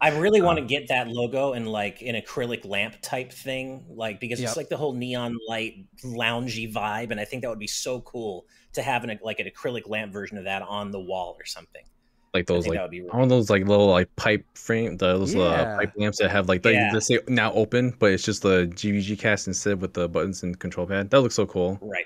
I 0.00 0.10
really 0.18 0.42
want 0.42 0.56
to 0.58 0.62
um, 0.62 0.68
get 0.68 0.88
that 0.88 1.08
logo 1.08 1.52
in 1.52 1.66
like 1.66 2.02
an 2.02 2.14
acrylic 2.14 2.64
lamp 2.64 2.96
type 3.02 3.32
thing, 3.32 3.84
like 3.88 4.20
because 4.20 4.40
yep. 4.40 4.48
it's 4.48 4.56
like 4.56 4.68
the 4.68 4.76
whole 4.76 4.92
neon 4.92 5.36
light 5.48 5.86
loungy 6.04 6.72
vibe, 6.72 7.10
and 7.10 7.20
I 7.20 7.24
think 7.24 7.42
that 7.42 7.48
would 7.48 7.58
be 7.58 7.66
so 7.66 8.00
cool 8.00 8.46
to 8.72 8.82
have 8.82 9.04
an 9.04 9.18
like 9.22 9.40
an 9.40 9.46
acrylic 9.46 9.88
lamp 9.88 10.12
version 10.12 10.38
of 10.38 10.44
that 10.44 10.62
on 10.62 10.90
the 10.90 11.00
wall 11.00 11.36
or 11.38 11.44
something. 11.44 11.84
Like 12.32 12.46
those 12.46 12.66
like 12.66 12.78
really 12.78 13.08
all 13.08 13.26
those 13.26 13.50
like 13.50 13.66
little 13.66 13.88
like 13.88 14.14
pipe 14.14 14.44
frame 14.54 14.96
those 14.96 15.34
uh, 15.34 15.38
yeah. 15.38 15.44
uh, 15.46 15.76
pipe 15.78 15.92
lamps 15.96 16.18
that 16.18 16.30
have 16.30 16.48
like 16.48 16.62
the, 16.62 16.72
yeah. 16.72 16.92
they 16.92 17.00
say 17.00 17.18
now 17.26 17.52
open, 17.54 17.94
but 17.98 18.12
it's 18.12 18.22
just 18.22 18.42
the 18.42 18.70
GVG 18.74 19.18
cast 19.18 19.48
instead 19.48 19.80
with 19.80 19.94
the 19.94 20.08
buttons 20.08 20.44
and 20.44 20.58
control 20.58 20.86
pad. 20.86 21.10
That 21.10 21.22
looks 21.22 21.34
so 21.34 21.46
cool. 21.46 21.78
Right. 21.82 22.04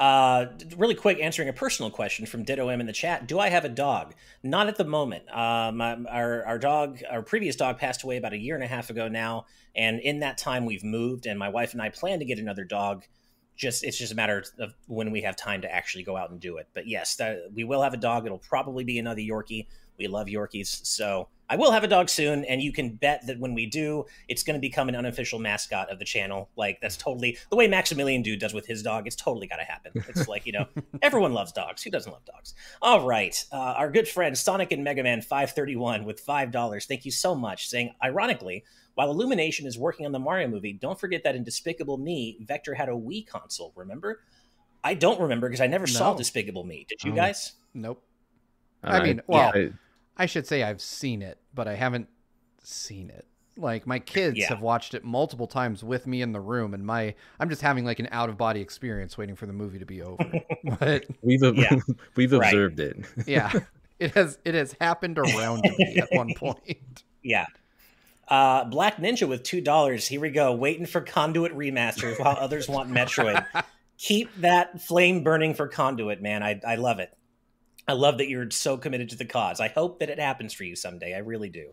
Uh, 0.00 0.46
really 0.78 0.94
quick, 0.94 1.20
answering 1.20 1.50
a 1.50 1.52
personal 1.52 1.90
question 1.90 2.24
from 2.24 2.42
Ditto 2.42 2.68
M 2.68 2.80
in 2.80 2.86
the 2.86 2.92
chat. 2.92 3.28
Do 3.28 3.38
I 3.38 3.50
have 3.50 3.66
a 3.66 3.68
dog? 3.68 4.14
Not 4.42 4.66
at 4.66 4.76
the 4.76 4.84
moment. 4.84 5.28
Um, 5.28 5.82
our 5.82 6.42
our 6.46 6.58
dog, 6.58 7.02
our 7.10 7.22
previous 7.22 7.54
dog, 7.54 7.76
passed 7.76 8.02
away 8.02 8.16
about 8.16 8.32
a 8.32 8.38
year 8.38 8.54
and 8.54 8.64
a 8.64 8.66
half 8.66 8.88
ago 8.88 9.08
now, 9.08 9.44
and 9.76 10.00
in 10.00 10.20
that 10.20 10.38
time 10.38 10.64
we've 10.64 10.82
moved, 10.82 11.26
and 11.26 11.38
my 11.38 11.50
wife 11.50 11.74
and 11.74 11.82
I 11.82 11.90
plan 11.90 12.18
to 12.20 12.24
get 12.24 12.38
another 12.38 12.64
dog. 12.64 13.04
Just 13.56 13.84
it's 13.84 13.98
just 13.98 14.10
a 14.10 14.16
matter 14.16 14.42
of 14.58 14.72
when 14.86 15.10
we 15.10 15.20
have 15.20 15.36
time 15.36 15.60
to 15.60 15.70
actually 15.70 16.04
go 16.04 16.16
out 16.16 16.30
and 16.30 16.40
do 16.40 16.56
it. 16.56 16.68
But 16.72 16.86
yes, 16.86 17.20
we 17.52 17.64
will 17.64 17.82
have 17.82 17.92
a 17.92 17.98
dog. 17.98 18.24
It'll 18.24 18.38
probably 18.38 18.84
be 18.84 18.98
another 18.98 19.20
Yorkie. 19.20 19.66
We 20.00 20.08
love 20.08 20.26
Yorkies, 20.28 20.84
so 20.86 21.28
I 21.50 21.56
will 21.56 21.72
have 21.72 21.82
a 21.82 21.88
dog 21.88 22.08
soon, 22.08 22.44
and 22.44 22.62
you 22.62 22.72
can 22.72 22.90
bet 22.90 23.26
that 23.26 23.40
when 23.40 23.54
we 23.54 23.66
do, 23.66 24.06
it's 24.28 24.44
going 24.44 24.54
to 24.54 24.60
become 24.60 24.88
an 24.88 24.94
unofficial 24.94 25.40
mascot 25.40 25.90
of 25.90 25.98
the 25.98 26.04
channel. 26.04 26.48
Like 26.56 26.80
that's 26.80 26.96
totally 26.96 27.36
the 27.50 27.56
way 27.56 27.66
Maximilian 27.66 28.22
Dood 28.22 28.38
does 28.38 28.54
with 28.54 28.66
his 28.66 28.84
dog. 28.84 29.08
It's 29.08 29.16
totally 29.16 29.48
got 29.48 29.56
to 29.56 29.64
happen. 29.64 29.92
It's 30.08 30.28
like 30.28 30.46
you 30.46 30.52
know, 30.52 30.66
everyone 31.02 31.34
loves 31.34 31.50
dogs. 31.50 31.82
Who 31.82 31.90
doesn't 31.90 32.10
love 32.10 32.24
dogs? 32.24 32.54
All 32.80 33.04
right, 33.04 33.44
uh, 33.52 33.74
our 33.76 33.90
good 33.90 34.06
friend 34.06 34.38
Sonic 34.38 34.70
and 34.70 34.84
Mega 34.84 35.02
Man 35.02 35.20
five 35.20 35.50
thirty 35.50 35.74
one 35.74 36.04
with 36.04 36.20
five 36.20 36.52
dollars. 36.52 36.86
Thank 36.86 37.04
you 37.04 37.10
so 37.10 37.34
much. 37.34 37.68
Saying 37.68 37.94
ironically. 38.02 38.64
While 38.94 39.12
Illumination 39.12 39.66
is 39.66 39.78
working 39.78 40.04
on 40.04 40.12
the 40.12 40.18
Mario 40.18 40.48
movie, 40.48 40.74
don't 40.74 40.98
forget 40.98 41.22
that 41.22 41.34
in 41.34 41.42
Despicable 41.42 41.96
Me, 41.96 42.36
Vector 42.40 42.74
had 42.74 42.88
a 42.88 42.92
Wii 42.92 43.26
console. 43.26 43.72
Remember? 43.76 44.20
I 44.82 44.94
don't 44.94 45.20
remember 45.20 45.48
because 45.48 45.60
I 45.60 45.68
never 45.68 45.86
no. 45.86 45.92
saw 45.92 46.14
Despicable 46.14 46.64
Me. 46.64 46.86
Did 46.88 47.04
you 47.04 47.12
oh, 47.12 47.14
guys? 47.14 47.52
Nope. 47.72 48.02
I 48.82 49.02
mean, 49.02 49.22
well, 49.26 49.52
yeah, 49.54 49.68
I 49.68 49.70
should 50.26 50.46
say 50.46 50.62
I've 50.62 50.80
seen 50.80 51.22
it, 51.22 51.38
but 51.54 51.68
I 51.68 51.74
haven't 51.74 52.08
seen 52.62 53.10
it. 53.10 53.26
Like 53.56 53.86
my 53.86 53.98
kids 53.98 54.38
yeah. 54.38 54.48
have 54.48 54.62
watched 54.62 54.94
it 54.94 55.04
multiple 55.04 55.46
times 55.46 55.84
with 55.84 56.06
me 56.06 56.22
in 56.22 56.32
the 56.32 56.40
room, 56.40 56.72
and 56.72 56.84
my 56.84 57.14
I'm 57.38 57.48
just 57.50 57.60
having 57.60 57.84
like 57.84 57.98
an 57.98 58.08
out 58.10 58.28
of 58.28 58.38
body 58.38 58.60
experience 58.60 59.18
waiting 59.18 59.36
for 59.36 59.46
the 59.46 59.52
movie 59.52 59.78
to 59.78 59.84
be 59.84 60.02
over. 60.02 60.24
but 60.78 61.04
we've 61.22 61.42
yeah. 61.42 61.76
we've 62.16 62.32
observed 62.32 62.78
right. 62.78 62.88
it. 62.88 63.06
yeah, 63.26 63.52
it 63.98 64.14
has 64.14 64.38
it 64.44 64.54
has 64.54 64.74
happened 64.80 65.18
around 65.18 65.62
me 65.62 65.96
at 65.96 66.08
one 66.12 66.32
point. 66.34 67.04
Yeah. 67.22 67.46
Uh, 68.28 68.64
Black 68.64 68.96
Ninja 68.96 69.28
with 69.28 69.42
two 69.42 69.60
dollars. 69.60 70.06
Here 70.06 70.20
we 70.20 70.30
go. 70.30 70.54
Waiting 70.54 70.86
for 70.86 71.00
Conduit 71.00 71.54
remaster 71.54 72.18
while 72.18 72.36
others 72.38 72.68
want 72.68 72.90
Metroid. 72.90 73.44
Keep 73.98 74.34
that 74.36 74.80
flame 74.80 75.22
burning 75.22 75.52
for 75.52 75.68
Conduit, 75.68 76.22
man. 76.22 76.42
I 76.42 76.60
I 76.66 76.76
love 76.76 77.00
it. 77.00 77.12
I 77.88 77.92
love 77.94 78.18
that 78.18 78.28
you're 78.28 78.50
so 78.50 78.76
committed 78.76 79.10
to 79.10 79.16
the 79.16 79.24
cause. 79.24 79.60
I 79.60 79.68
hope 79.68 80.00
that 80.00 80.10
it 80.10 80.18
happens 80.18 80.52
for 80.52 80.64
you 80.64 80.76
someday. 80.76 81.14
I 81.14 81.18
really 81.18 81.48
do. 81.48 81.70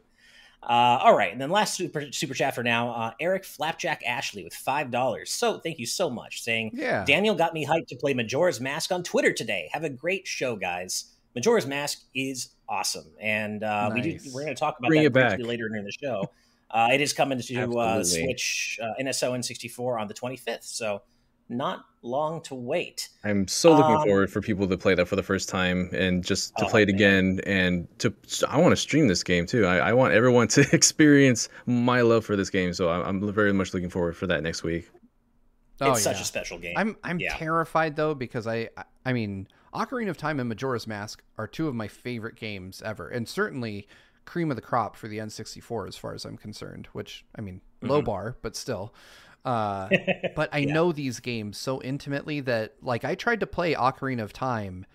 Uh, 0.64 1.00
all 1.04 1.16
right, 1.16 1.32
and 1.32 1.40
then 1.40 1.52
last 1.52 1.76
super 1.76 2.12
super 2.12 2.34
chat 2.34 2.56
for 2.56 2.64
now, 2.64 2.90
uh, 2.90 3.12
Eric 3.20 3.46
Flapjack 3.46 4.02
Ashley 4.06 4.44
with 4.44 4.56
five 4.56 4.90
dollars. 4.90 5.32
So 5.32 5.60
thank 5.60 5.78
you 5.78 5.86
so 5.86 6.10
much. 6.10 6.42
Saying, 6.42 6.72
yeah, 6.74 7.06
Daniel 7.06 7.36
got 7.36 7.54
me 7.54 7.66
hyped 7.66 7.88
to 7.88 7.96
play 7.96 8.14
Majora's 8.14 8.60
Mask 8.60 8.92
on 8.92 9.04
Twitter 9.04 9.32
today. 9.32 9.70
Have 9.72 9.84
a 9.84 9.90
great 9.90 10.28
show, 10.28 10.56
guys. 10.56 11.14
Majora's 11.36 11.68
Mask 11.68 12.02
is 12.16 12.50
awesome, 12.68 13.06
and 13.22 13.64
uh, 13.64 13.90
nice. 13.90 13.94
we 13.94 14.02
do, 14.02 14.20
we're 14.34 14.42
going 14.42 14.56
to 14.56 14.60
talk 14.60 14.80
about 14.80 14.88
Bring 14.90 15.12
that 15.12 15.40
later 15.42 15.68
in 15.68 15.84
the 15.84 15.92
show. 15.92 16.30
Uh, 16.72 16.90
it 16.92 17.02
is 17.02 17.14
coming 17.14 17.40
to 17.40 17.78
uh, 17.78 18.04
Switch 18.04 18.80
uh, 18.82 19.02
NSO 19.02 19.32
N64 19.38 20.02
on 20.02 20.08
the 20.08 20.14
25th, 20.14 20.64
so 20.64 21.02
not 21.50 21.86
long 22.02 22.42
to 22.42 22.56
wait. 22.56 23.10
I'm 23.24 23.48
so 23.48 23.76
looking 23.76 23.96
um, 23.96 24.04
forward 24.04 24.32
for 24.32 24.42
people 24.42 24.68
to 24.68 24.78
play 24.78 24.96
that 24.96 25.08
for 25.08 25.16
the 25.16 25.24
first 25.24 25.50
time 25.50 25.90
and 25.94 26.24
just 26.24 26.56
to 26.58 26.66
oh, 26.66 26.70
play 26.70 26.84
it 26.84 26.88
man. 26.88 26.96
again 26.96 27.42
and 27.46 27.88
to 28.00 28.14
I 28.48 28.58
want 28.58 28.72
to 28.72 28.78
stream 28.78 29.08
this 29.08 29.24
game 29.24 29.46
too. 29.46 29.66
I, 29.66 29.78
I, 29.78 29.94
want 29.94 30.14
everyone 30.14 30.48
to 30.50 30.66
experience 30.74 31.50
my 31.66 32.02
love 32.02 32.26
for 32.26 32.36
this 32.36 32.50
game, 32.50 32.74
so 32.74 32.90
I'm, 32.90 33.24
I'm 33.24 33.34
very 33.34 33.54
much 33.54 33.74
looking 33.74 33.90
forward 33.90 34.16
for 34.16 34.28
that 34.28 34.44
next 34.44 34.64
week. 34.64 34.90
Oh, 35.80 35.92
it's 35.92 36.02
such 36.02 36.22
a 36.22 36.26
special 36.26 36.58
game. 36.58 36.74
I'm 36.76 36.98
I'm 37.04 37.20
yeah. 37.20 37.36
terrified 37.36 37.96
though 37.96 38.16
because 38.16 38.48
I 38.48 38.70
I 39.06 39.14
mean 39.14 39.48
Ocarina 39.74 40.10
of 40.10 40.18
Time 40.18 40.40
and 40.40 40.50
Majora's 40.50 40.88
Mask 40.88 41.24
are 41.38 41.48
two 41.48 41.68
of 41.68 41.76
my 41.76 41.88
favorite 41.88 42.36
games 42.36 42.82
ever, 42.84 43.10
and 43.10 43.28
certainly 43.28 43.88
cream 44.26 44.50
of 44.50 44.56
the 44.56 44.62
crop 44.62 44.96
for 44.96 45.08
the 45.08 45.20
N64 45.20 45.88
as 45.88 45.96
far 45.96 46.14
as 46.14 46.26
I'm 46.26 46.38
concerned. 46.38 46.88
Which 46.94 47.26
I 47.36 47.42
mean, 47.42 47.62
mm-hmm. 47.82 47.90
low 47.92 48.02
bar, 48.02 48.38
but 48.42 48.56
still. 48.56 48.94
Uh, 49.48 49.88
but 50.36 50.50
I 50.52 50.60
yeah. 50.60 50.74
know 50.74 50.92
these 50.92 51.22
games 51.22 51.58
so 51.58 51.82
intimately 51.82 52.42
that 52.42 52.74
like 52.82 53.06
I 53.06 53.16
tried 53.16 53.40
to 53.40 53.48
play 53.48 53.74
Ocarina 53.74 54.22
of 54.22 54.34
Time, 54.34 54.86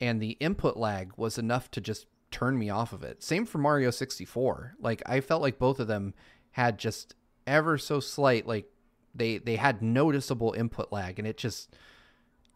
and 0.00 0.20
the 0.20 0.30
input 0.40 0.78
lag 0.78 1.12
was 1.16 1.36
enough 1.36 1.70
to 1.72 1.80
just 1.80 2.06
turn 2.30 2.58
me 2.58 2.70
off 2.70 2.94
of 2.94 3.02
it. 3.02 3.22
Same 3.22 3.44
for 3.44 3.58
Mario 3.58 3.90
64. 3.90 4.76
Like 4.80 5.02
I 5.04 5.20
felt 5.20 5.42
like 5.42 5.58
both 5.58 5.78
of 5.78 5.88
them 5.88 6.14
had 6.52 6.78
just 6.78 7.14
ever 7.46 7.76
so 7.76 8.00
slight 8.00 8.46
like 8.46 8.70
they 9.14 9.38
they 9.38 9.56
had 9.56 9.82
noticeable 9.82 10.54
input 10.54 10.90
lag, 10.90 11.18
and 11.18 11.28
it 11.28 11.36
just 11.36 11.76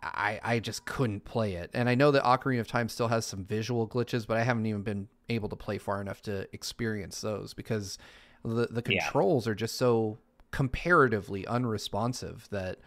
I 0.02 0.40
I 0.42 0.59
just 0.59 0.87
couldn't 0.87 1.26
play 1.26 1.54
it. 1.54 1.71
And 1.75 1.87
I 1.87 1.94
know 1.94 2.12
that 2.12 2.25
Ocarina 2.25 2.61
of 2.61 2.68
Time 2.68 2.88
still 2.88 3.09
has 3.09 3.26
some 3.26 3.44
visual 3.44 3.87
glitches, 3.87 4.26
but 4.26 4.38
I 4.38 4.42
haven't 4.42 4.64
even 4.64 4.82
been 4.82 5.09
able 5.28 5.50
to 5.50 5.56
play 5.56 5.76
far 5.76 6.00
enough 6.00 6.23
to 6.23 6.49
experience 6.54 7.21
those 7.21 7.52
because 7.52 7.99
the 8.42 8.68
the 8.71 8.80
controls 8.80 9.47
yeah. 9.47 9.52
are 9.52 9.54
just 9.54 9.76
so 9.76 10.16
comparatively 10.52 11.47
unresponsive 11.47 12.49
that 12.50 12.78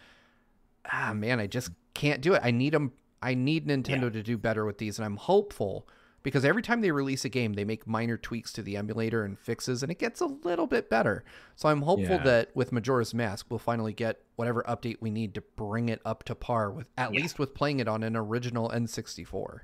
ah 0.92 1.14
man, 1.14 1.40
I 1.40 1.48
just 1.48 1.72
can't 1.94 2.22
do 2.22 2.34
it. 2.34 2.42
I 2.44 2.52
need 2.52 2.74
them 2.74 2.94
I 3.22 3.34
need 3.34 3.68
Nintendo 3.68 4.04
yeah. 4.04 4.10
to 4.10 4.24
do 4.24 4.38
better 4.38 4.66
with 4.66 4.78
these 4.78 4.98
and 4.98 5.06
I'm 5.06 5.18
hopeful 5.18 5.88
because 6.26 6.44
every 6.44 6.64
time 6.64 6.82
they 6.82 6.90
release 6.90 7.24
a 7.24 7.30
game, 7.30 7.54
they 7.54 7.64
make 7.64 7.86
minor 7.86 8.18
tweaks 8.18 8.52
to 8.54 8.64
the 8.64 8.78
emulator 8.78 9.24
and 9.24 9.38
fixes, 9.38 9.84
and 9.84 9.92
it 9.92 10.00
gets 10.00 10.22
a 10.22 10.26
little 10.26 10.66
bit 10.66 10.90
better. 10.90 11.24
So 11.56 11.70
I'm 11.70 11.84
hopeful 11.84 12.16
yeah. 12.16 12.24
that 12.24 12.56
with 12.56 12.72
Majora's 12.72 13.14
Mask, 13.14 13.46
we'll 13.48 13.60
finally 13.60 13.94
get 13.94 14.22
whatever 14.36 14.64
update 14.68 14.98
we 15.02 15.12
need 15.12 15.36
to 15.36 15.42
bring 15.56 15.88
it 15.90 16.02
up 16.04 16.24
to 16.24 16.34
par 16.34 16.72
with, 16.72 16.88
at 16.98 17.14
yeah. 17.14 17.22
least 17.22 17.38
with 17.38 17.54
playing 17.54 17.80
it 17.80 17.88
on 17.88 18.02
an 18.02 18.16
original 18.16 18.70
N64. 18.70 19.60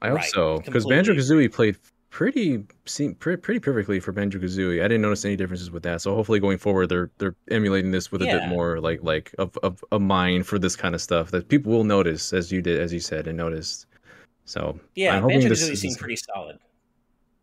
I 0.00 0.08
hope 0.08 0.16
right. 0.16 0.24
so, 0.24 0.62
because 0.64 0.86
Banjo 0.86 1.12
Kazooie 1.12 1.52
played 1.52 1.76
pretty 2.10 2.58
pretty 2.86 3.36
pretty 3.36 3.60
perfectly 3.60 4.00
for 4.00 4.12
Banjo 4.12 4.38
Kazooie. 4.38 4.80
I 4.80 4.88
didn't 4.88 5.02
notice 5.02 5.24
any 5.24 5.36
differences 5.36 5.70
with 5.70 5.82
that. 5.82 6.00
So 6.00 6.14
hopefully 6.14 6.40
going 6.40 6.58
forward, 6.58 6.88
they're 6.88 7.10
they're 7.18 7.34
emulating 7.50 7.90
this 7.90 8.10
with 8.10 8.22
yeah. 8.22 8.36
a 8.36 8.40
bit 8.40 8.48
more 8.48 8.80
like 8.80 9.00
like 9.02 9.34
of, 9.38 9.56
of 9.62 9.84
a 9.92 9.98
mind 9.98 10.46
for 10.46 10.58
this 10.58 10.76
kind 10.76 10.94
of 10.94 11.00
stuff 11.00 11.30
that 11.30 11.48
people 11.48 11.72
will 11.72 11.84
notice, 11.84 12.32
as 12.32 12.50
you 12.50 12.62
did, 12.62 12.80
as 12.80 12.92
you 12.92 13.00
said, 13.00 13.26
and 13.26 13.36
noticed. 13.36 13.86
So 14.44 14.78
yeah, 14.94 15.16
I'm 15.16 15.26
Banjo 15.26 15.48
Kazooie 15.48 15.76
seems 15.76 15.96
pretty 15.96 16.16
solid. 16.16 16.58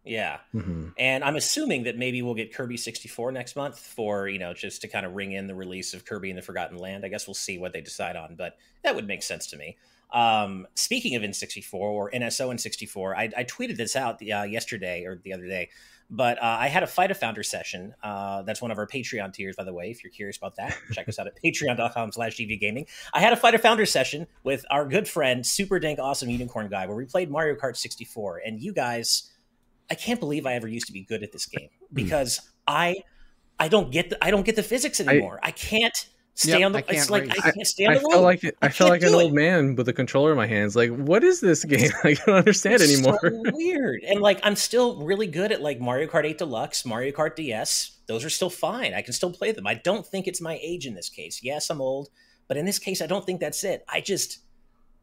Yeah, 0.04 0.38
mm-hmm. 0.54 0.90
and 1.00 1.24
I'm 1.24 1.36
assuming 1.36 1.84
that 1.84 1.98
maybe 1.98 2.22
we'll 2.22 2.36
get 2.36 2.54
Kirby 2.54 2.78
64 2.78 3.32
next 3.32 3.56
month 3.56 3.80
for 3.80 4.28
you 4.28 4.38
know 4.38 4.54
just 4.54 4.82
to 4.82 4.88
kind 4.88 5.06
of 5.06 5.14
ring 5.14 5.32
in 5.32 5.48
the 5.48 5.56
release 5.56 5.96
of 5.96 6.06
Kirby 6.06 6.30
in 6.30 6.36
the 6.36 6.44
Forgotten 6.44 6.78
Land. 6.78 7.04
I 7.04 7.08
guess 7.08 7.28
we'll 7.28 7.34
see 7.34 7.58
what 7.58 7.74
they 7.74 7.82
decide 7.82 8.16
on, 8.16 8.36
but 8.36 8.56
that 8.84 8.94
would 8.96 9.08
make 9.08 9.24
sense 9.24 9.48
to 9.48 9.58
me. 9.58 9.78
Um, 10.16 10.66
speaking 10.76 11.16
of 11.16 11.24
N64 11.24 11.74
or 11.74 12.10
NSO 12.10 12.48
N64, 12.54 13.16
I, 13.18 13.30
I 13.36 13.44
tweeted 13.44 13.76
this 13.76 13.98
out 13.98 14.22
uh, 14.22 14.44
yesterday 14.44 15.04
or 15.04 15.20
the 15.22 15.34
other 15.34 15.46
day, 15.46 15.70
but 16.10 16.38
uh, 16.38 16.58
I 16.60 16.70
had 16.70 16.84
a 16.84 16.88
Fight 16.88 17.12
of 17.12 17.18
Founder 17.18 17.44
session. 17.44 17.94
Uh, 18.02 18.44
that's 18.44 18.62
one 18.62 18.72
of 18.72 18.78
our 18.78 18.88
Patreon 18.88 19.34
tiers, 19.34 19.58
by 19.58 19.66
the 19.66 19.74
way. 19.74 19.92
If 19.92 20.06
you're 20.06 20.12
curious 20.12 20.38
about 20.38 20.56
that, 20.56 20.78
check 20.94 21.10
us 21.10 21.20
out 21.20 21.28
at 21.28 21.34
patreon.com 21.44 22.14
slash 22.14 22.38
Gaming. 22.38 22.88
I 23.14 23.20
had 23.20 23.34
a 23.34 23.36
Fight 23.36 23.56
of 23.56 23.62
Founder 23.62 23.86
session 23.86 24.26
with 24.46 24.66
our 24.72 24.88
good 24.88 25.06
friend, 25.06 25.46
Super 25.46 25.80
Dank 25.80 26.00
Awesome 26.00 26.30
Unicorn 26.30 26.70
Guy, 26.70 26.88
where 26.88 26.96
we 26.96 27.04
played 27.04 27.30
Mario 27.30 27.56
Kart 27.56 27.76
64. 27.76 28.42
And 28.46 28.62
you 28.62 28.72
guys, 28.72 29.34
I 29.92 29.96
can't 29.96 30.22
believe 30.22 30.46
I 30.46 30.54
ever 30.54 30.70
used 30.70 30.88
to 30.88 30.94
be 30.94 31.04
good 31.04 31.24
at 31.24 31.34
this 31.34 31.46
game 31.46 31.70
hmm. 31.90 31.94
because 31.94 32.40
I 32.66 33.04
I 33.60 33.68
don't 33.68 33.92
get 33.92 34.12
the 34.12 34.24
I 34.24 34.32
don't 34.32 34.46
get 34.46 34.56
the 34.56 34.64
physics 34.64 35.02
anymore. 35.02 35.40
I, 35.44 35.48
I 35.50 35.52
can't 35.52 36.08
stay 36.36 36.60
yep, 36.60 36.66
on 36.66 36.72
the. 36.74 36.86
It's 36.88 37.10
like 37.10 37.30
I 37.32 37.52
can't 37.52 37.66
stay 37.66 37.86
on 37.86 37.94
I, 37.94 37.98
the 37.98 38.08
I 38.08 38.12
felt 38.12 38.24
like 38.24 38.46
I, 38.46 38.52
I 38.62 38.70
felt 38.70 38.90
like 38.90 39.02
an 39.02 39.16
old 39.16 39.34
man 39.34 39.76
with 39.76 39.90
a 39.90 39.94
controller 39.94 40.32
in 40.32 40.38
my 40.38 40.46
hands. 40.48 40.76
Like, 40.76 40.92
what 40.92 41.24
is 41.24 41.42
this 41.42 41.64
game? 41.66 41.90
I 42.04 42.14
don't 42.14 42.36
understand 42.36 42.76
it's 42.82 42.94
anymore. 42.94 43.20
So 43.22 43.44
weird. 43.54 44.04
And 44.04 44.22
like, 44.22 44.40
I'm 44.44 44.56
still 44.56 45.04
really 45.04 45.28
good 45.28 45.52
at 45.52 45.62
like 45.62 45.80
Mario 45.80 46.08
Kart 46.08 46.26
8 46.26 46.38
Deluxe, 46.38 46.86
Mario 46.86 47.12
Kart 47.12 47.36
DS. 47.36 47.98
Those 48.08 48.24
are 48.24 48.30
still 48.30 48.52
fine. 48.52 48.94
I 48.94 49.02
can 49.02 49.14
still 49.14 49.32
play 49.32 49.52
them. 49.52 49.66
I 49.66 49.74
don't 49.74 50.06
think 50.06 50.28
it's 50.28 50.42
my 50.42 50.60
age 50.62 50.86
in 50.86 50.94
this 50.94 51.10
case. 51.10 51.40
Yes, 51.42 51.70
I'm 51.70 51.82
old, 51.82 52.10
but 52.48 52.58
in 52.58 52.66
this 52.66 52.78
case, 52.78 53.02
I 53.02 53.08
don't 53.08 53.26
think 53.26 53.40
that's 53.40 53.64
it. 53.64 53.84
I 53.90 54.02
just 54.02 54.40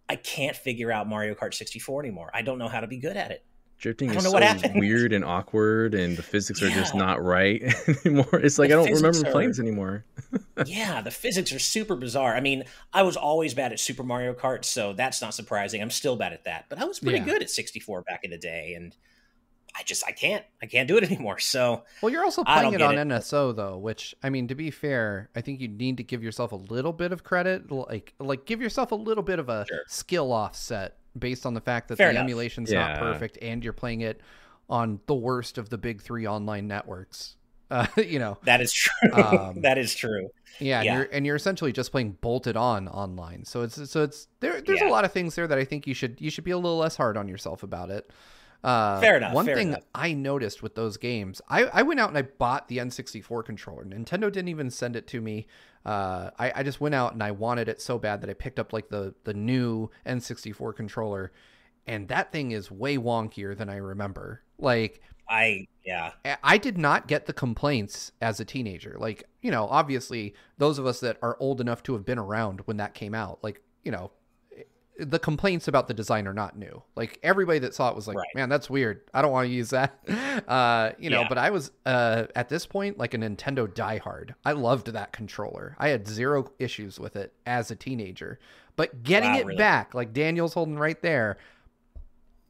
I 0.08 0.16
can't 0.16 0.56
figure 0.56 0.92
out 0.92 1.08
Mario 1.08 1.34
Kart 1.34 1.54
64 1.54 2.02
anymore. 2.02 2.30
I 2.32 2.42
don't 2.42 2.58
know 2.58 2.68
how 2.68 2.80
to 2.80 2.86
be 2.86 2.98
good 2.98 3.16
at 3.16 3.30
it 3.30 3.44
drifting 3.82 4.14
is 4.14 4.22
so 4.22 4.70
weird 4.76 5.12
and 5.12 5.24
awkward 5.24 5.92
and 5.92 6.16
the 6.16 6.22
physics 6.22 6.62
are 6.62 6.68
yeah. 6.68 6.76
just 6.76 6.94
not 6.94 7.22
right 7.22 7.62
anymore 8.06 8.28
it's 8.34 8.56
like 8.56 8.70
the 8.70 8.74
i 8.74 8.84
don't 8.84 8.94
remember 8.94 9.26
are, 9.26 9.32
planes 9.32 9.58
anymore 9.58 10.04
yeah 10.66 11.02
the 11.02 11.10
physics 11.10 11.52
are 11.52 11.58
super 11.58 11.96
bizarre 11.96 12.34
i 12.34 12.40
mean 12.40 12.62
i 12.92 13.02
was 13.02 13.16
always 13.16 13.54
bad 13.54 13.72
at 13.72 13.80
super 13.80 14.04
mario 14.04 14.32
kart 14.32 14.64
so 14.64 14.92
that's 14.92 15.20
not 15.20 15.34
surprising 15.34 15.82
i'm 15.82 15.90
still 15.90 16.14
bad 16.14 16.32
at 16.32 16.44
that 16.44 16.64
but 16.68 16.78
i 16.78 16.84
was 16.84 17.00
pretty 17.00 17.18
yeah. 17.18 17.24
good 17.24 17.42
at 17.42 17.50
64 17.50 18.02
back 18.02 18.20
in 18.22 18.30
the 18.30 18.38
day 18.38 18.74
and 18.74 18.96
I 19.74 19.82
just 19.84 20.04
I 20.06 20.12
can't 20.12 20.44
I 20.60 20.66
can't 20.66 20.86
do 20.86 20.98
it 20.98 21.04
anymore. 21.10 21.38
So 21.38 21.84
well, 22.02 22.12
you're 22.12 22.24
also 22.24 22.44
playing 22.44 22.74
it 22.74 22.82
on 22.82 22.98
it. 22.98 23.08
NSO 23.08 23.56
though, 23.56 23.78
which 23.78 24.14
I 24.22 24.28
mean 24.28 24.48
to 24.48 24.54
be 24.54 24.70
fair, 24.70 25.30
I 25.34 25.40
think 25.40 25.60
you 25.60 25.68
need 25.68 25.96
to 25.96 26.02
give 26.02 26.22
yourself 26.22 26.52
a 26.52 26.56
little 26.56 26.92
bit 26.92 27.10
of 27.10 27.24
credit, 27.24 27.70
like 27.70 28.12
like 28.18 28.44
give 28.44 28.60
yourself 28.60 28.92
a 28.92 28.96
little 28.96 29.22
bit 29.22 29.38
of 29.38 29.48
a 29.48 29.64
sure. 29.66 29.84
skill 29.86 30.30
offset 30.30 30.98
based 31.18 31.46
on 31.46 31.54
the 31.54 31.60
fact 31.60 31.88
that 31.88 31.96
Fair 31.96 32.08
the 32.08 32.12
enough. 32.12 32.22
emulation's 32.22 32.70
yeah. 32.70 32.88
not 32.88 32.98
perfect 32.98 33.38
and 33.42 33.62
you're 33.62 33.72
playing 33.72 34.00
it 34.00 34.20
on 34.68 35.00
the 35.06 35.14
worst 35.14 35.58
of 35.58 35.68
the 35.68 35.78
big 35.78 36.00
three 36.00 36.26
online 36.26 36.66
networks. 36.66 37.36
Uh, 37.72 37.86
you 37.96 38.18
know 38.18 38.36
that 38.42 38.60
is 38.60 38.70
true. 38.70 39.10
Um, 39.14 39.62
that 39.62 39.78
is 39.78 39.94
true. 39.94 40.28
Yeah, 40.60 40.80
and, 40.80 40.86
You're, 40.86 41.08
and 41.10 41.24
you're 41.24 41.36
essentially 41.36 41.72
just 41.72 41.90
playing 41.90 42.18
bolted 42.20 42.54
on 42.54 42.86
online. 42.86 43.46
So 43.46 43.62
it's 43.62 43.90
so 43.90 44.02
it's 44.02 44.28
there. 44.40 44.60
There's 44.60 44.82
yeah. 44.82 44.88
a 44.88 44.90
lot 44.90 45.06
of 45.06 45.12
things 45.12 45.36
there 45.36 45.46
that 45.46 45.56
I 45.56 45.64
think 45.64 45.86
you 45.86 45.94
should 45.94 46.20
you 46.20 46.28
should 46.28 46.44
be 46.44 46.50
a 46.50 46.58
little 46.58 46.76
less 46.76 46.96
hard 46.96 47.16
on 47.16 47.28
yourself 47.28 47.62
about 47.62 47.90
it. 47.90 48.10
Uh, 48.62 49.00
fair 49.00 49.16
enough. 49.16 49.34
One 49.34 49.46
fair 49.46 49.56
thing 49.56 49.68
enough. 49.68 49.84
I 49.94 50.12
noticed 50.12 50.62
with 50.62 50.74
those 50.74 50.96
games, 50.96 51.40
I, 51.48 51.64
I 51.64 51.82
went 51.82 52.00
out 52.00 52.08
and 52.08 52.18
I 52.18 52.22
bought 52.22 52.68
the 52.68 52.78
N64 52.78 53.44
controller. 53.44 53.84
Nintendo 53.84 54.30
didn't 54.32 54.48
even 54.48 54.70
send 54.70 54.94
it 54.94 55.06
to 55.08 55.20
me. 55.20 55.46
Uh, 55.84 56.30
I, 56.38 56.52
I 56.56 56.62
just 56.62 56.80
went 56.80 56.94
out 56.94 57.12
and 57.12 57.22
I 57.22 57.32
wanted 57.32 57.68
it 57.68 57.80
so 57.82 57.98
bad 57.98 58.20
that 58.20 58.30
I 58.30 58.34
picked 58.34 58.58
up 58.60 58.72
like 58.72 58.88
the 58.88 59.14
the 59.24 59.34
new 59.34 59.90
N64 60.06 60.76
controller, 60.76 61.32
and 61.86 62.06
that 62.08 62.30
thing 62.30 62.52
is 62.52 62.70
way 62.70 62.96
wonkier 62.96 63.56
than 63.56 63.68
I 63.68 63.76
remember. 63.76 64.42
Like 64.58 65.00
I 65.28 65.66
yeah. 65.84 66.12
I 66.42 66.58
did 66.58 66.78
not 66.78 67.08
get 67.08 67.26
the 67.26 67.32
complaints 67.32 68.12
as 68.20 68.38
a 68.38 68.44
teenager. 68.44 68.96
Like, 68.98 69.24
you 69.40 69.50
know, 69.50 69.66
obviously 69.68 70.34
those 70.58 70.78
of 70.78 70.86
us 70.86 71.00
that 71.00 71.18
are 71.22 71.36
old 71.40 71.60
enough 71.60 71.82
to 71.84 71.94
have 71.94 72.04
been 72.04 72.18
around 72.18 72.60
when 72.66 72.76
that 72.76 72.94
came 72.94 73.14
out, 73.14 73.40
like, 73.42 73.62
you 73.82 73.90
know, 73.90 74.12
the 74.98 75.18
complaints 75.18 75.68
about 75.68 75.88
the 75.88 75.94
design 75.94 76.26
are 76.26 76.34
not 76.34 76.56
new. 76.56 76.82
Like 76.96 77.18
everybody 77.22 77.58
that 77.60 77.74
saw 77.74 77.88
it 77.88 77.96
was 77.96 78.06
like, 78.06 78.16
right. 78.16 78.28
"Man, 78.34 78.48
that's 78.48 78.68
weird. 78.68 79.00
I 79.14 79.22
don't 79.22 79.32
want 79.32 79.48
to 79.48 79.52
use 79.52 79.70
that." 79.70 79.98
Uh, 80.48 80.92
you 80.98 81.10
know, 81.10 81.20
yeah. 81.20 81.28
but 81.28 81.36
I 81.36 81.50
was 81.50 81.70
uh, 81.84 82.24
at 82.34 82.48
this 82.48 82.64
point 82.64 82.96
like 82.98 83.12
a 83.12 83.18
Nintendo 83.18 83.68
diehard. 83.68 84.34
I 84.44 84.52
loved 84.52 84.88
that 84.88 85.12
controller. 85.12 85.76
I 85.78 85.88
had 85.88 86.08
zero 86.08 86.50
issues 86.58 86.98
with 86.98 87.16
it 87.16 87.34
as 87.44 87.70
a 87.70 87.76
teenager. 87.76 88.38
But 88.74 89.02
getting 89.02 89.32
wow, 89.32 89.38
it 89.38 89.46
really? 89.46 89.58
back, 89.58 89.94
like 89.94 90.14
Daniel's 90.14 90.54
holding 90.54 90.78
right 90.78 91.00
there, 91.02 91.36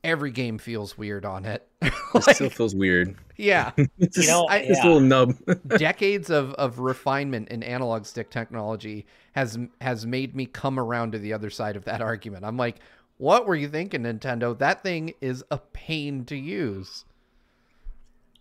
every 0.04 0.30
game 0.30 0.58
feels 0.58 0.96
weird 0.98 1.24
on 1.24 1.44
it. 1.44 1.66
like, 1.82 2.28
it 2.28 2.34
still 2.34 2.50
feels 2.50 2.74
weird. 2.74 3.16
Yeah, 3.36 3.72
just, 4.00 4.16
you 4.18 4.26
know, 4.26 4.46
I, 4.48 4.62
yeah. 4.62 4.82
a 4.82 4.84
little 4.84 5.00
nub. 5.00 5.34
decades 5.78 6.30
of 6.30 6.52
of 6.54 6.78
refinement 6.78 7.48
in 7.48 7.62
analog 7.62 8.06
stick 8.06 8.30
technology 8.30 9.06
has 9.32 9.58
has 9.80 10.06
made 10.06 10.34
me 10.34 10.46
come 10.46 10.78
around 10.78 11.12
to 11.12 11.18
the 11.18 11.32
other 11.32 11.50
side 11.50 11.76
of 11.76 11.84
that 11.84 12.00
argument. 12.00 12.44
I'm 12.44 12.56
like, 12.56 12.76
what 13.18 13.46
were 13.46 13.54
you 13.54 13.68
thinking, 13.68 14.02
Nintendo? 14.02 14.56
That 14.56 14.82
thing 14.82 15.14
is 15.20 15.44
a 15.50 15.58
pain 15.58 16.24
to 16.26 16.36
use. 16.36 17.04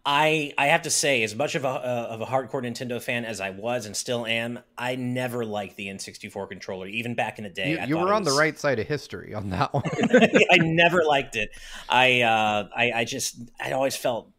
I 0.06 0.54
I 0.58 0.68
have 0.68 0.84
to 0.84 0.90
say, 0.90 1.22
as 1.24 1.36
much 1.36 1.56
of 1.56 1.64
a 1.64 1.68
uh, 1.68 2.08
of 2.10 2.22
a 2.22 2.26
hardcore 2.26 2.64
Nintendo 2.64 3.02
fan 3.02 3.24
as 3.24 3.40
I 3.40 3.52
was 3.52 3.86
and 3.86 3.96
still 3.96 4.26
am, 4.26 4.60
I 4.78 4.96
never 4.96 5.46
liked 5.46 5.76
the 5.76 5.88
N64 5.88 6.50
controller, 6.50 6.88
even 6.88 7.14
back 7.14 7.38
in 7.38 7.44
the 7.44 7.50
day. 7.50 7.72
You, 7.72 7.88
you 7.88 7.98
were 7.98 8.14
on 8.14 8.24
was... 8.24 8.34
the 8.34 8.40
right 8.40 8.58
side 8.58 8.80
of 8.80 8.88
history 8.88 9.34
on 9.34 9.50
that 9.52 9.74
one. 9.74 9.84
I 10.52 10.58
never 10.58 11.04
liked 11.04 11.36
it. 11.36 11.52
I 11.88 12.22
uh, 12.22 12.70
I 12.76 12.92
I 12.92 13.06
just 13.06 13.38
I 13.60 13.74
always 13.74 13.96
felt 13.96 14.32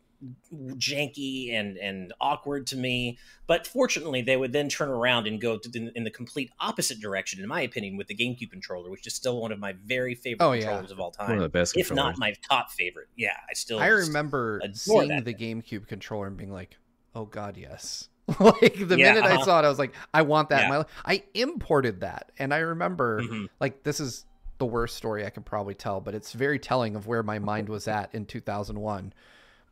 janky 0.52 1.52
and 1.52 1.76
and 1.76 2.12
awkward 2.20 2.66
to 2.68 2.76
me. 2.76 3.18
But 3.46 3.66
fortunately, 3.66 4.22
they 4.22 4.36
would 4.36 4.52
then 4.52 4.68
turn 4.68 4.88
around 4.88 5.26
and 5.26 5.40
go 5.40 5.58
in, 5.74 5.90
in, 5.94 6.04
the 6.04 6.10
complete 6.10 6.50
opposite 6.60 7.00
direction, 7.00 7.42
in 7.42 7.48
my 7.48 7.62
opinion, 7.62 7.96
with 7.96 8.06
the 8.06 8.14
GameCube 8.14 8.50
controller, 8.50 8.90
which 8.90 9.06
is 9.06 9.14
still 9.14 9.40
one 9.40 9.52
of 9.52 9.58
my 9.58 9.74
very 9.84 10.14
favorite 10.14 10.46
oh, 10.46 10.52
controllers 10.52 10.90
of 10.90 11.00
all 11.00 11.10
time. 11.10 11.28
One 11.28 11.38
of 11.38 11.42
the 11.42 11.48
best, 11.48 11.76
if 11.76 11.92
not 11.92 12.18
my 12.18 12.34
top 12.48 12.70
favorite. 12.70 13.08
Yeah, 13.16 13.36
I 13.48 13.54
still. 13.54 13.78
I 13.78 13.88
remember 13.88 14.60
seeing 14.72 15.24
the 15.24 15.34
GameCube 15.34 15.86
controller 15.86 16.26
and 16.28 16.36
being 16.36 16.52
like, 16.52 16.76
"Oh 17.14 17.24
God, 17.24 17.56
yes." 17.56 18.08
like 18.38 18.76
the 18.78 18.96
yeah, 18.96 19.14
minute 19.14 19.24
uh-huh. 19.24 19.40
I 19.40 19.44
saw 19.44 19.58
it, 19.58 19.64
I 19.64 19.68
was 19.68 19.78
like, 19.78 19.94
"I 20.14 20.22
want 20.22 20.50
that." 20.50 20.62
Yeah. 20.62 20.68
My 20.68 20.84
I 21.04 21.24
imported 21.34 22.00
that, 22.00 22.30
and 22.38 22.54
I 22.54 22.58
remember 22.58 23.20
mm-hmm. 23.20 23.46
like 23.60 23.82
this 23.82 23.98
is 23.98 24.24
the 24.58 24.66
worst 24.66 24.96
story 24.96 25.26
I 25.26 25.30
can 25.30 25.42
probably 25.42 25.74
tell, 25.74 26.00
but 26.00 26.14
it's 26.14 26.32
very 26.32 26.60
telling 26.60 26.94
of 26.94 27.08
where 27.08 27.24
my 27.24 27.40
mind 27.40 27.68
was 27.68 27.88
at 27.88 28.14
in 28.14 28.26
2001 28.26 29.12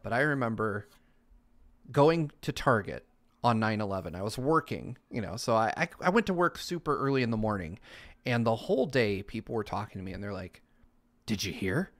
but 0.02 0.12
I 0.12 0.20
remember 0.20 0.88
going 1.90 2.30
to 2.42 2.52
Target 2.52 3.06
on 3.42 3.58
9-11 3.58 4.14
i 4.14 4.20
was 4.20 4.36
working 4.36 4.98
you 5.10 5.22
know 5.22 5.34
so 5.34 5.56
I, 5.56 5.72
I, 5.74 5.88
I 6.02 6.10
went 6.10 6.26
to 6.26 6.34
work 6.34 6.58
super 6.58 6.98
early 6.98 7.22
in 7.22 7.30
the 7.30 7.38
morning 7.38 7.78
and 8.26 8.44
the 8.44 8.54
whole 8.54 8.84
day 8.84 9.22
people 9.22 9.54
were 9.54 9.64
talking 9.64 9.98
to 9.98 10.04
me 10.04 10.12
and 10.12 10.22
they're 10.22 10.30
like 10.30 10.60
did 11.30 11.44
you 11.44 11.52
hear? 11.52 11.92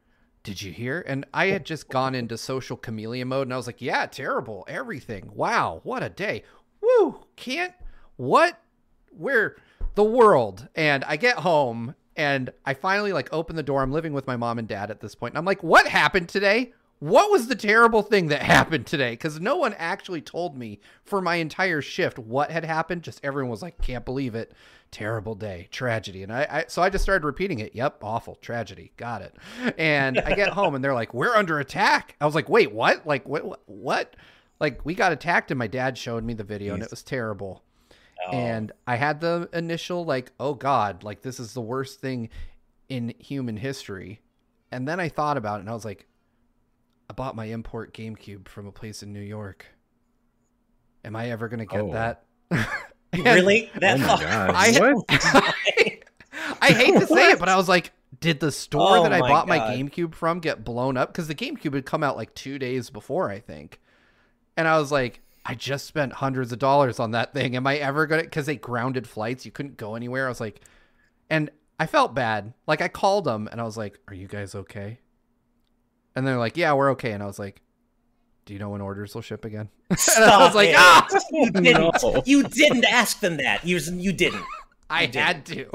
Did 0.43 0.61
you 0.61 0.73
hear? 0.73 1.05
And 1.07 1.25
i 1.33 1.47
had 1.47 1.65
just 1.65 1.89
gone 1.89 2.17
into 2.17 2.37
social 2.37 2.77
chameleon 2.77 3.29
mode 3.29 3.47
and 3.47 3.55
i 3.55 3.57
was 3.57 3.69
like 3.69 3.81
yeah 3.81 4.07
terrible 4.07 4.65
everything. 4.67 5.31
Wow 5.35 5.81
what 5.85 6.03
a 6.03 6.09
day. 6.09 6.43
Woo 6.81 7.25
can't 7.37 7.73
what? 8.17 8.61
Where? 9.17 9.57
The 9.95 10.03
world. 10.03 10.67
And 10.75 11.05
i 11.05 11.17
get 11.17 11.37
home 11.37 11.95
and 12.17 12.51
i 12.65 12.75
finally 12.75 13.13
like 13.13 13.33
open 13.33 13.55
the 13.55 13.63
door. 13.63 13.83
I'm 13.83 13.93
living 13.93 14.13
with 14.13 14.27
my 14.27 14.37
mom 14.37 14.59
and 14.59 14.67
dad 14.67 14.91
at 14.91 15.01
this 15.01 15.15
point 15.15 15.33
and 15.33 15.39
i'm 15.39 15.45
like 15.45 15.63
what 15.63 15.87
happened 15.87 16.29
today 16.29 16.73
what 17.01 17.31
was 17.31 17.49
the 17.49 17.57
terrible 17.57 18.03
thing 18.03 18.29
that 18.29 18.43
happened 18.43 18.87
today? 18.87 19.13
Because 19.13 19.41
no 19.41 19.57
one 19.57 19.75
actually 19.79 20.21
told 20.21 20.57
me 20.57 20.81
for 21.03 21.23
my 21.23 21.37
entire 21.37 21.81
shift 21.81 22.19
what 22.19 22.51
had 22.51 22.65
happened. 22.65 23.03
Just 23.03 23.25
everyone 23.25 23.51
was 23.51 23.63
like, 23.63 23.81
can't 23.81 24.05
believe 24.05 24.35
it. 24.35 24.53
Terrible 24.91 25.35
day, 25.35 25.69
tragedy. 25.71 26.23
And 26.23 26.33
I, 26.33 26.47
I 26.51 26.65
so 26.69 26.83
I 26.83 26.91
just 26.91 27.03
started 27.03 27.25
repeating 27.25 27.59
it. 27.61 27.75
Yep, 27.75 28.03
awful, 28.03 28.35
tragedy. 28.37 28.93
Got 28.99 29.23
it. 29.23 29.35
And 29.79 30.19
I 30.19 30.35
get 30.35 30.51
home 30.51 30.75
and 30.75 30.85
they're 30.85 30.95
like, 30.95 31.15
we're 31.15 31.35
under 31.35 31.59
attack. 31.59 32.17
I 32.21 32.27
was 32.27 32.35
like, 32.35 32.51
wait, 32.51 32.73
what? 32.73 33.07
Like, 33.07 33.27
what? 33.27 33.63
What? 33.67 34.15
Like, 34.61 34.85
we 34.85 34.95
got 34.95 35.13
attacked 35.13 35.51
and 35.51 35.59
my 35.59 35.69
dad 35.69 35.97
showed 35.97 36.23
me 36.23 36.35
the 36.35 36.45
video 36.45 36.73
Jeez. 36.73 36.75
and 36.75 36.83
it 36.83 36.91
was 36.91 37.03
terrible. 37.03 37.65
Oh. 38.27 38.33
And 38.33 38.73
I 38.87 38.97
had 38.97 39.23
the 39.23 39.49
initial, 39.55 40.05
like, 40.05 40.33
oh 40.39 40.53
God, 40.53 41.03
like, 41.03 41.23
this 41.23 41.41
is 41.41 41.55
the 41.55 41.63
worst 41.63 42.01
thing 42.01 42.29
in 42.91 43.15
human 43.19 43.57
history. 43.57 44.21
And 44.71 44.87
then 44.87 45.01
I 45.01 45.09
thought 45.09 45.39
about 45.39 45.57
it 45.57 45.61
and 45.61 45.71
I 45.71 45.73
was 45.73 45.87
like, 45.87 46.07
I 47.11 47.13
bought 47.13 47.35
my 47.35 47.47
import 47.47 47.93
GameCube 47.93 48.47
from 48.47 48.69
a 48.69 48.71
place 48.71 49.03
in 49.03 49.13
New 49.13 49.19
York. 49.19 49.67
Am 51.05 51.17
I 51.17 51.31
ever 51.31 51.49
gonna 51.49 51.67
get 51.67 51.81
oh. 51.81 51.93
that? 51.93 52.23
really? 53.13 53.69
That 53.81 53.99
oh 54.01 54.17
I, 54.55 54.95
I, 55.09 55.99
I, 56.63 56.69
hate 56.69 56.95
to 57.01 57.09
say 57.09 57.33
it, 57.33 57.39
but 57.41 57.49
I 57.49 57.57
was 57.57 57.69
like, 57.69 57.91
did 58.21 58.39
the 58.39 58.53
store 58.53 58.99
oh 58.99 59.03
that 59.03 59.13
I 59.13 59.19
bought 59.19 59.49
God. 59.49 59.49
my 59.49 59.59
GameCube 59.59 60.15
from 60.15 60.39
get 60.39 60.65
blown 60.65 60.97
up? 60.97 61.09
Because 61.09 61.27
the 61.27 61.35
GameCube 61.35 61.75
had 61.75 61.85
come 61.85 62.05
out 62.05 62.17
like 62.17 62.33
two 62.37 62.61
days 62.61 62.91
before, 62.91 63.29
I 63.29 63.41
think. 63.41 63.81
And 64.57 64.69
I 64.69 64.79
was 64.79 64.93
like, 64.93 65.21
I 65.45 65.57
just 65.57 65.87
spent 65.87 66.13
hundreds 66.13 66.53
of 66.53 66.61
dollars 66.61 67.01
on 67.01 67.11
that 67.11 67.35
thing. 67.35 67.57
Am 67.57 67.67
I 67.67 67.79
ever 67.79 68.07
gonna? 68.07 68.23
Because 68.23 68.47
they 68.47 68.55
grounded 68.55 69.09
flights, 69.09 69.45
you 69.45 69.51
couldn't 69.51 69.79
go 69.79 69.97
anywhere. 69.97 70.27
I 70.27 70.29
was 70.29 70.41
like, 70.41 70.61
and 71.29 71.51
I 71.81 71.87
felt 71.87 72.15
bad. 72.15 72.55
Like 72.69 72.81
I 72.81 72.87
called 72.87 73.25
them 73.25 73.49
and 73.51 73.61
I 73.61 73.65
was 73.65 73.77
like, 73.77 73.99
"Are 74.07 74.15
you 74.15 74.29
guys 74.29 74.55
okay?" 74.55 75.01
And 76.21 76.27
they're 76.27 76.37
like, 76.37 76.59
"Yeah, 76.59 76.75
we're 76.75 76.91
okay." 76.91 77.13
And 77.13 77.23
I 77.23 77.27
was 77.27 77.39
like, 77.39 77.63
"Do 78.45 78.53
you 78.53 78.59
know 78.59 78.69
when 78.69 78.83
orders 78.83 79.15
will 79.15 79.23
ship 79.23 79.47
again?" 79.47 79.71
and 79.89 80.25
I 80.27 80.45
was 80.45 80.55
like, 80.55 80.75
"Ah, 80.75 81.09
you 81.33 81.51
didn't. 81.51 82.03
No. 82.03 82.23
You 82.27 82.43
didn't 82.43 82.85
ask 82.85 83.21
them 83.21 83.39
that. 83.39 83.65
You 83.65 83.79
you 83.79 84.13
didn't. 84.13 84.45
I 84.91 85.07
had 85.07 85.47
to." 85.47 85.71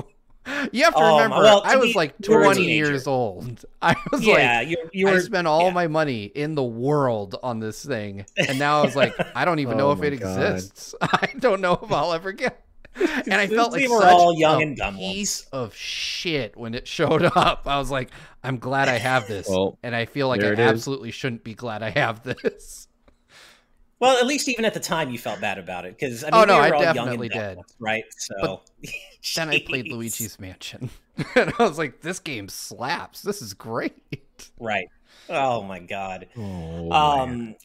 You 0.72 0.84
have 0.84 0.94
to 0.94 1.02
um, 1.02 1.16
remember, 1.16 1.38
well, 1.38 1.64
to 1.64 1.68
I 1.68 1.78
was 1.78 1.94
be, 1.94 1.94
like 1.96 2.22
20 2.22 2.64
years 2.64 3.08
old. 3.08 3.66
I 3.82 3.96
was 4.12 4.24
yeah, 4.24 4.60
like, 4.60 4.68
you, 4.68 4.78
you 4.94 5.08
were, 5.08 5.14
I 5.14 5.20
spent 5.22 5.48
all 5.48 5.64
yeah. 5.64 5.72
my 5.72 5.88
money 5.88 6.26
in 6.26 6.54
the 6.54 6.64
world 6.64 7.36
on 7.42 7.60
this 7.60 7.84
thing, 7.84 8.28
and 8.38 8.60
now 8.60 8.84
I 8.84 8.86
was 8.86 8.96
like, 8.96 9.16
I 9.36 9.44
don't 9.44 9.58
even 9.58 9.74
oh 9.74 9.78
know 9.78 9.92
if 9.94 10.04
it 10.04 10.20
God. 10.20 10.40
exists. 10.40 10.94
I 11.02 11.34
don't 11.40 11.62
know 11.62 11.80
if 11.82 11.92
I'll 11.92 12.14
ever 12.14 12.32
get 12.32 12.64
and 13.26 13.34
I 13.34 13.48
felt 13.48 13.72
like 13.72 13.82
we 13.82 13.88
were 13.88 14.06
all 14.06 14.38
young 14.38 14.62
and 14.62 14.78
dumb 14.78 14.98
piece 14.98 15.48
ones. 15.52 15.72
of 15.72 15.76
shit 15.76 16.56
when 16.56 16.74
it 16.74 16.88
showed 16.88 17.24
up. 17.36 17.64
I 17.66 17.78
was 17.78 17.92
like, 17.92 18.10
I'm 18.44 18.58
glad 18.58 18.88
I 18.88 18.98
have 18.98 19.28
this, 19.28 19.48
well, 19.50 19.78
and 19.84 19.96
I 19.96 20.06
feel 20.06 20.28
like 20.28 20.44
I 20.44 20.54
absolutely 20.54 21.10
is. 21.10 21.16
shouldn't 21.16 21.44
be 21.44 21.54
glad 21.54 21.84
I 21.84 21.90
have 21.90 22.24
this. 22.24 22.88
Well, 23.98 24.18
at 24.18 24.28
least 24.28 24.50
even 24.50 24.66
at 24.66 24.74
the 24.74 24.82
time 24.82 25.10
you 25.10 25.18
felt 25.18 25.40
bad 25.40 25.58
about 25.58 25.86
it 25.86 25.98
because 25.98 26.26
I 26.26 26.28
mean, 26.28 26.34
oh 26.34 26.44
no, 26.44 26.60
we 26.60 26.66
I 26.66 26.70
definitely 26.94 27.30
did, 27.30 27.56
ones, 27.56 27.76
right? 27.80 28.04
So 28.18 28.62
then 29.38 29.50
I 29.50 29.64
played 29.66 29.88
Luigi's 29.88 30.38
Mansion, 30.38 30.90
and 31.34 31.54
I 31.58 31.64
was 31.64 31.78
like, 31.78 32.02
this 32.02 32.20
game 32.20 32.50
slaps. 32.50 33.22
This 33.22 33.42
is 33.42 33.54
great. 33.54 33.96
Right. 34.60 34.90
Oh 35.30 35.64
my 35.64 35.80
god. 35.80 36.28
Oh, 36.36 36.92
um, 36.92 37.56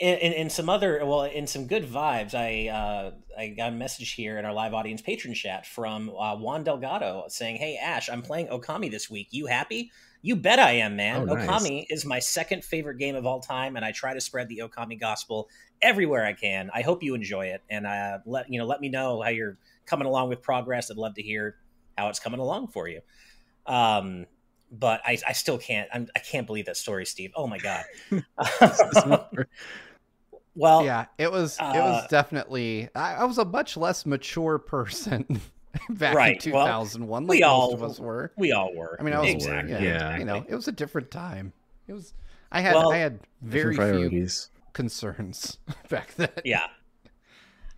in, 0.00 0.48
some 0.48 0.68
other 0.68 1.04
well 1.04 1.24
in 1.24 1.46
some 1.46 1.66
good 1.66 1.84
vibes 1.84 2.34
i 2.34 2.68
uh, 2.68 3.10
i 3.38 3.48
got 3.48 3.68
a 3.68 3.74
message 3.74 4.12
here 4.12 4.38
in 4.38 4.44
our 4.44 4.52
live 4.52 4.72
audience 4.72 5.02
patron 5.02 5.34
chat 5.34 5.66
from 5.66 6.10
uh, 6.10 6.34
juan 6.36 6.64
delgado 6.64 7.24
saying 7.28 7.56
hey 7.56 7.76
ash 7.76 8.08
i'm 8.08 8.22
playing 8.22 8.46
okami 8.48 8.90
this 8.90 9.10
week. 9.10 9.28
You 9.30 9.46
happy? 9.46 9.90
You 10.22 10.36
bet 10.36 10.58
i 10.58 10.72
am 10.72 10.96
man. 10.96 11.28
Oh, 11.28 11.34
nice. 11.34 11.46
okami 11.46 11.86
is 11.90 12.04
my 12.04 12.18
second 12.18 12.64
favorite 12.64 12.98
game 12.98 13.14
of 13.14 13.26
all 13.26 13.40
time 13.40 13.76
and 13.76 13.84
i 13.84 13.92
try 13.92 14.14
to 14.14 14.20
spread 14.20 14.48
the 14.48 14.62
okami 14.64 14.98
gospel 14.98 15.48
everywhere 15.82 16.24
i 16.24 16.32
can. 16.32 16.70
I 16.72 16.80
hope 16.82 17.02
you 17.02 17.14
enjoy 17.14 17.46
it 17.46 17.62
and 17.68 17.86
uh, 17.86 18.18
let 18.24 18.50
you 18.50 18.58
know 18.58 18.66
let 18.66 18.80
me 18.80 18.88
know 18.88 19.20
how 19.20 19.30
you're 19.30 19.58
coming 19.84 20.06
along 20.06 20.30
with 20.30 20.40
progress. 20.40 20.90
I'd 20.90 20.96
love 20.96 21.14
to 21.14 21.22
hear 21.22 21.56
how 21.98 22.08
it's 22.08 22.20
coming 22.20 22.40
along 22.40 22.68
for 22.68 22.88
you. 22.88 23.00
Um, 23.66 24.26
but 24.72 25.00
I, 25.04 25.18
I 25.26 25.32
still 25.32 25.58
can't 25.58 25.88
I'm, 25.92 26.08
I 26.16 26.20
can 26.20 26.42
not 26.42 26.46
believe 26.46 26.66
that 26.66 26.76
story, 26.76 27.04
Steve. 27.04 27.32
Oh 27.34 27.46
my 27.46 27.58
god! 27.58 27.84
Well, 30.54 30.84
yeah, 30.84 31.06
it 31.18 31.30
was 31.30 31.58
uh, 31.58 31.72
it 31.74 31.78
was 31.78 32.04
uh, 32.04 32.06
definitely. 32.08 32.88
I, 32.94 33.14
I, 33.16 33.24
was 33.24 33.38
a 33.38 33.44
much 33.44 33.76
less 33.76 34.04
mature 34.04 34.58
person 34.58 35.40
back 35.90 36.14
right. 36.14 36.34
in 36.34 36.40
2001. 36.40 37.08
Well, 37.08 37.20
like 37.22 37.28
we 37.28 37.42
all 37.42 37.72
of 37.72 37.82
us 37.82 38.00
were. 38.00 38.32
We 38.36 38.52
all 38.52 38.74
were. 38.74 38.96
I 38.98 39.04
mean, 39.04 39.14
I 39.14 39.20
was 39.20 39.30
exactly. 39.30 39.72
Yeah, 39.72 39.80
yeah, 39.80 40.18
you 40.18 40.24
know, 40.24 40.44
it 40.48 40.54
was 40.54 40.68
a 40.68 40.72
different 40.72 41.10
time. 41.10 41.52
It 41.86 41.92
was. 41.92 42.14
I 42.50 42.62
had 42.62 42.74
well, 42.74 42.92
I 42.92 42.96
had 42.96 43.20
very 43.42 43.76
few 43.76 44.28
concerns 44.72 45.58
back 45.88 46.14
then. 46.16 46.30
Yeah. 46.44 46.66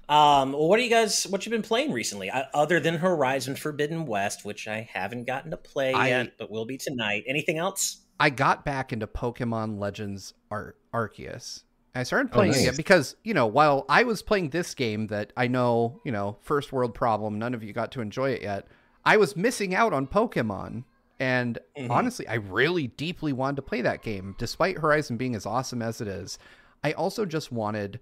Um, 0.08 0.52
well, 0.52 0.68
what 0.68 0.78
are 0.78 0.82
you 0.82 0.90
guys? 0.90 1.24
What 1.24 1.44
you've 1.44 1.52
been 1.52 1.62
playing 1.62 1.92
recently, 1.92 2.30
uh, 2.30 2.44
other 2.54 2.80
than 2.80 2.94
Horizon 2.94 3.54
Forbidden 3.54 4.06
West, 4.06 4.44
which 4.44 4.66
I 4.66 4.88
haven't 4.92 5.24
gotten 5.24 5.50
to 5.50 5.56
play 5.56 5.92
I, 5.92 6.08
yet, 6.08 6.38
but 6.38 6.50
will 6.50 6.66
be 6.66 6.78
tonight. 6.78 7.24
Anything 7.26 7.58
else? 7.58 7.98
I 8.18 8.30
got 8.30 8.64
back 8.64 8.92
into 8.92 9.06
Pokemon 9.06 9.78
Legends 9.78 10.34
Ar- 10.50 10.76
Arceus 10.94 11.62
I 11.94 12.04
started 12.04 12.30
oh, 12.32 12.34
playing 12.34 12.54
oh, 12.54 12.56
nice. 12.56 12.68
it 12.68 12.76
because, 12.76 13.16
you 13.22 13.34
know, 13.34 13.46
while 13.46 13.84
I 13.88 14.04
was 14.04 14.22
playing 14.22 14.50
this 14.50 14.74
game 14.74 15.08
that 15.08 15.32
I 15.36 15.46
know, 15.46 16.00
you 16.04 16.12
know, 16.12 16.38
first 16.40 16.72
world 16.72 16.94
problem, 16.94 17.38
none 17.38 17.54
of 17.54 17.62
you 17.62 17.72
got 17.72 17.92
to 17.92 18.00
enjoy 18.00 18.30
it 18.30 18.42
yet, 18.42 18.66
I 19.04 19.16
was 19.16 19.36
missing 19.36 19.74
out 19.74 19.92
on 19.92 20.06
Pokemon. 20.06 20.84
And 21.20 21.58
mm-hmm. 21.76 21.90
honestly, 21.90 22.26
I 22.26 22.34
really 22.34 22.88
deeply 22.88 23.32
wanted 23.32 23.56
to 23.56 23.62
play 23.62 23.82
that 23.82 24.02
game, 24.02 24.34
despite 24.38 24.78
Horizon 24.78 25.16
being 25.16 25.36
as 25.36 25.46
awesome 25.46 25.82
as 25.82 26.00
it 26.00 26.08
is. 26.08 26.38
I 26.82 26.92
also 26.92 27.24
just 27.24 27.52
wanted 27.52 28.00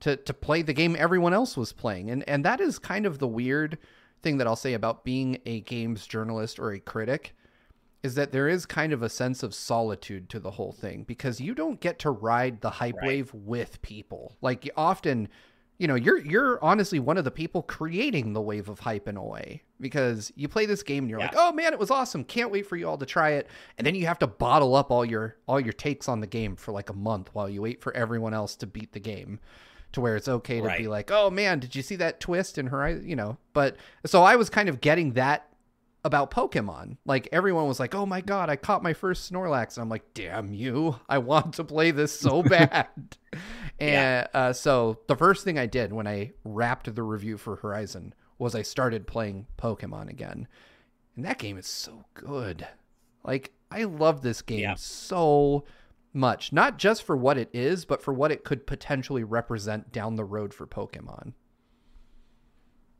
to 0.00 0.16
to 0.16 0.34
play 0.34 0.62
the 0.62 0.72
game 0.72 0.94
everyone 0.98 1.32
else 1.32 1.56
was 1.56 1.72
playing. 1.72 2.10
And 2.10 2.28
and 2.28 2.44
that 2.44 2.60
is 2.60 2.78
kind 2.78 3.06
of 3.06 3.18
the 3.18 3.26
weird 3.26 3.78
thing 4.22 4.38
that 4.38 4.46
I'll 4.46 4.56
say 4.56 4.74
about 4.74 5.04
being 5.04 5.38
a 5.46 5.60
games 5.60 6.06
journalist 6.06 6.58
or 6.58 6.72
a 6.72 6.80
critic 6.80 7.34
is 8.02 8.14
that 8.14 8.32
there 8.32 8.48
is 8.48 8.64
kind 8.64 8.92
of 8.92 9.02
a 9.02 9.08
sense 9.08 9.42
of 9.42 9.54
solitude 9.54 10.28
to 10.28 10.38
the 10.38 10.52
whole 10.52 10.72
thing 10.72 11.02
because 11.02 11.40
you 11.40 11.54
don't 11.54 11.80
get 11.80 11.98
to 11.98 12.10
ride 12.10 12.60
the 12.60 12.70
hype 12.70 12.96
right. 12.96 13.06
wave 13.06 13.34
with 13.34 13.82
people. 13.82 14.36
Like 14.40 14.70
often, 14.76 15.28
you 15.78 15.88
know, 15.88 15.96
you're 15.96 16.18
you're 16.18 16.62
honestly 16.62 17.00
one 17.00 17.18
of 17.18 17.24
the 17.24 17.30
people 17.30 17.62
creating 17.62 18.32
the 18.32 18.40
wave 18.40 18.68
of 18.68 18.80
hype 18.80 19.08
in 19.08 19.16
a 19.16 19.24
way 19.24 19.62
because 19.80 20.32
you 20.36 20.48
play 20.48 20.64
this 20.64 20.82
game 20.82 21.04
and 21.04 21.10
you're 21.10 21.18
yeah. 21.18 21.26
like, 21.26 21.34
"Oh 21.36 21.52
man, 21.52 21.72
it 21.72 21.78
was 21.78 21.90
awesome. 21.90 22.22
Can't 22.24 22.52
wait 22.52 22.66
for 22.66 22.76
you 22.76 22.88
all 22.88 22.98
to 22.98 23.06
try 23.06 23.30
it." 23.30 23.48
And 23.78 23.86
then 23.86 23.96
you 23.96 24.06
have 24.06 24.18
to 24.20 24.26
bottle 24.28 24.76
up 24.76 24.90
all 24.92 25.04
your 25.04 25.36
all 25.48 25.58
your 25.58 25.72
takes 25.72 26.08
on 26.08 26.20
the 26.20 26.26
game 26.26 26.54
for 26.54 26.70
like 26.70 26.90
a 26.90 26.94
month 26.94 27.30
while 27.32 27.48
you 27.48 27.62
wait 27.62 27.80
for 27.80 27.92
everyone 27.94 28.34
else 28.34 28.54
to 28.56 28.66
beat 28.66 28.92
the 28.92 29.00
game 29.00 29.40
to 29.92 30.00
where 30.00 30.16
it's 30.16 30.28
okay 30.28 30.60
to 30.60 30.66
right. 30.66 30.78
be 30.78 30.86
like, 30.86 31.10
"Oh 31.10 31.30
man, 31.30 31.58
did 31.58 31.74
you 31.74 31.82
see 31.82 31.96
that 31.96 32.20
twist 32.20 32.58
in 32.58 32.68
Horizon?" 32.68 33.08
You 33.08 33.16
know. 33.16 33.38
But 33.54 33.76
so 34.06 34.22
I 34.22 34.36
was 34.36 34.50
kind 34.50 34.68
of 34.68 34.80
getting 34.80 35.14
that 35.14 35.47
about 36.08 36.32
Pokemon. 36.32 36.96
Like 37.04 37.28
everyone 37.30 37.68
was 37.68 37.78
like, 37.78 37.94
"Oh 37.94 38.06
my 38.06 38.20
god, 38.20 38.50
I 38.50 38.56
caught 38.56 38.82
my 38.82 38.94
first 38.94 39.30
Snorlax." 39.30 39.76
And 39.76 39.82
I'm 39.82 39.88
like, 39.88 40.14
"Damn 40.14 40.52
you. 40.52 40.98
I 41.08 41.18
want 41.18 41.54
to 41.54 41.64
play 41.64 41.92
this 41.92 42.18
so 42.18 42.42
bad." 42.54 42.88
and 43.78 44.26
yeah. 44.26 44.26
uh, 44.34 44.52
so 44.52 44.98
the 45.06 45.14
first 45.14 45.44
thing 45.44 45.58
I 45.58 45.66
did 45.66 45.92
when 45.92 46.08
I 46.08 46.32
wrapped 46.42 46.92
the 46.92 47.02
review 47.04 47.36
for 47.36 47.56
Horizon 47.56 48.14
was 48.38 48.54
I 48.54 48.62
started 48.62 49.06
playing 49.06 49.46
Pokemon 49.56 50.08
again. 50.08 50.48
And 51.14 51.24
that 51.24 51.38
game 51.38 51.58
is 51.58 51.66
so 51.66 52.04
good. 52.14 52.66
Like 53.22 53.52
I 53.70 53.84
love 53.84 54.22
this 54.22 54.42
game 54.42 54.60
yeah. 54.60 54.74
so 54.76 55.64
much, 56.12 56.52
not 56.52 56.78
just 56.78 57.02
for 57.02 57.16
what 57.16 57.36
it 57.36 57.50
is, 57.52 57.84
but 57.84 58.02
for 58.02 58.14
what 58.14 58.32
it 58.32 58.44
could 58.44 58.66
potentially 58.66 59.24
represent 59.24 59.92
down 59.92 60.16
the 60.16 60.24
road 60.24 60.54
for 60.54 60.66
Pokemon. 60.66 61.34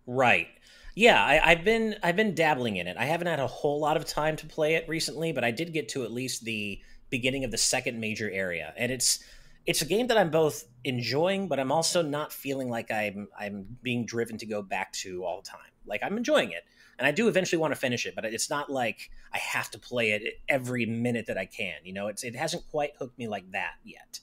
Right. 0.08 0.48
Yeah, 0.94 1.22
I, 1.22 1.54
have 1.54 1.64
been 1.64 1.96
I've 2.02 2.16
been 2.16 2.34
dabbling 2.34 2.76
in 2.76 2.88
it. 2.88 2.96
I 2.96 3.04
haven't 3.04 3.26
had 3.26 3.38
a 3.38 3.46
whole 3.46 3.78
lot 3.78 3.96
of 3.96 4.06
time 4.06 4.36
to 4.36 4.46
play 4.46 4.74
it 4.74 4.88
recently, 4.88 5.32
but 5.32 5.44
I 5.44 5.50
did 5.50 5.72
get 5.72 5.90
to 5.90 6.02
at 6.02 6.10
least 6.10 6.44
the 6.44 6.80
beginning 7.10 7.44
of 7.44 7.50
the 7.50 7.58
second 7.58 8.00
major 8.00 8.28
area, 8.28 8.72
and 8.76 8.90
it's 8.90 9.22
it's 9.66 9.82
a 9.82 9.84
game 9.84 10.06
that 10.06 10.16
I'm 10.16 10.30
both 10.30 10.64
enjoying, 10.82 11.46
but 11.46 11.60
I'm 11.60 11.70
also 11.70 12.00
not 12.00 12.32
feeling 12.32 12.70
like 12.70 12.90
I'm 12.90 13.28
I'm 13.38 13.66
being 13.82 14.06
driven 14.06 14.38
to 14.38 14.46
go 14.46 14.62
back 14.62 14.92
to 14.94 15.24
all 15.24 15.42
the 15.42 15.48
time. 15.48 15.70
Like 15.86 16.00
I'm 16.02 16.16
enjoying 16.16 16.52
it, 16.52 16.64
and 16.98 17.06
I 17.06 17.10
do 17.10 17.28
eventually 17.28 17.60
want 17.60 17.74
to 17.74 17.78
finish 17.78 18.06
it, 18.06 18.14
but 18.16 18.24
it's 18.24 18.48
not 18.48 18.70
like 18.70 19.10
I 19.32 19.38
have 19.38 19.70
to 19.72 19.78
play 19.78 20.12
it 20.12 20.40
every 20.48 20.86
minute 20.86 21.26
that 21.26 21.36
I 21.36 21.44
can. 21.44 21.74
You 21.84 21.92
know, 21.92 22.08
it's 22.08 22.24
it 22.24 22.34
hasn't 22.34 22.66
quite 22.70 22.92
hooked 22.98 23.18
me 23.18 23.28
like 23.28 23.52
that 23.52 23.74
yet. 23.84 24.20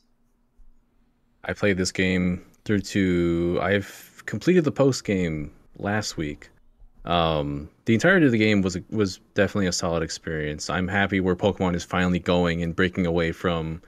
I 1.43 1.53
played 1.53 1.77
this 1.77 1.91
game 1.91 2.43
through 2.65 2.81
to 2.81 3.59
I've 3.61 4.23
completed 4.25 4.63
the 4.63 4.71
post 4.71 5.05
game 5.05 5.51
last 5.77 6.17
week. 6.17 6.49
Um, 7.05 7.69
the 7.85 7.93
entirety 7.93 8.25
of 8.25 8.31
the 8.31 8.37
game 8.37 8.61
was 8.61 8.77
was 8.89 9.19
definitely 9.35 9.67
a 9.67 9.71
solid 9.71 10.01
experience. 10.01 10.69
I'm 10.69 10.87
happy 10.87 11.19
where 11.19 11.35
Pokemon 11.35 11.75
is 11.75 11.83
finally 11.83 12.19
going 12.19 12.63
and 12.63 12.75
breaking 12.75 13.05
away 13.05 13.31
from 13.31 13.81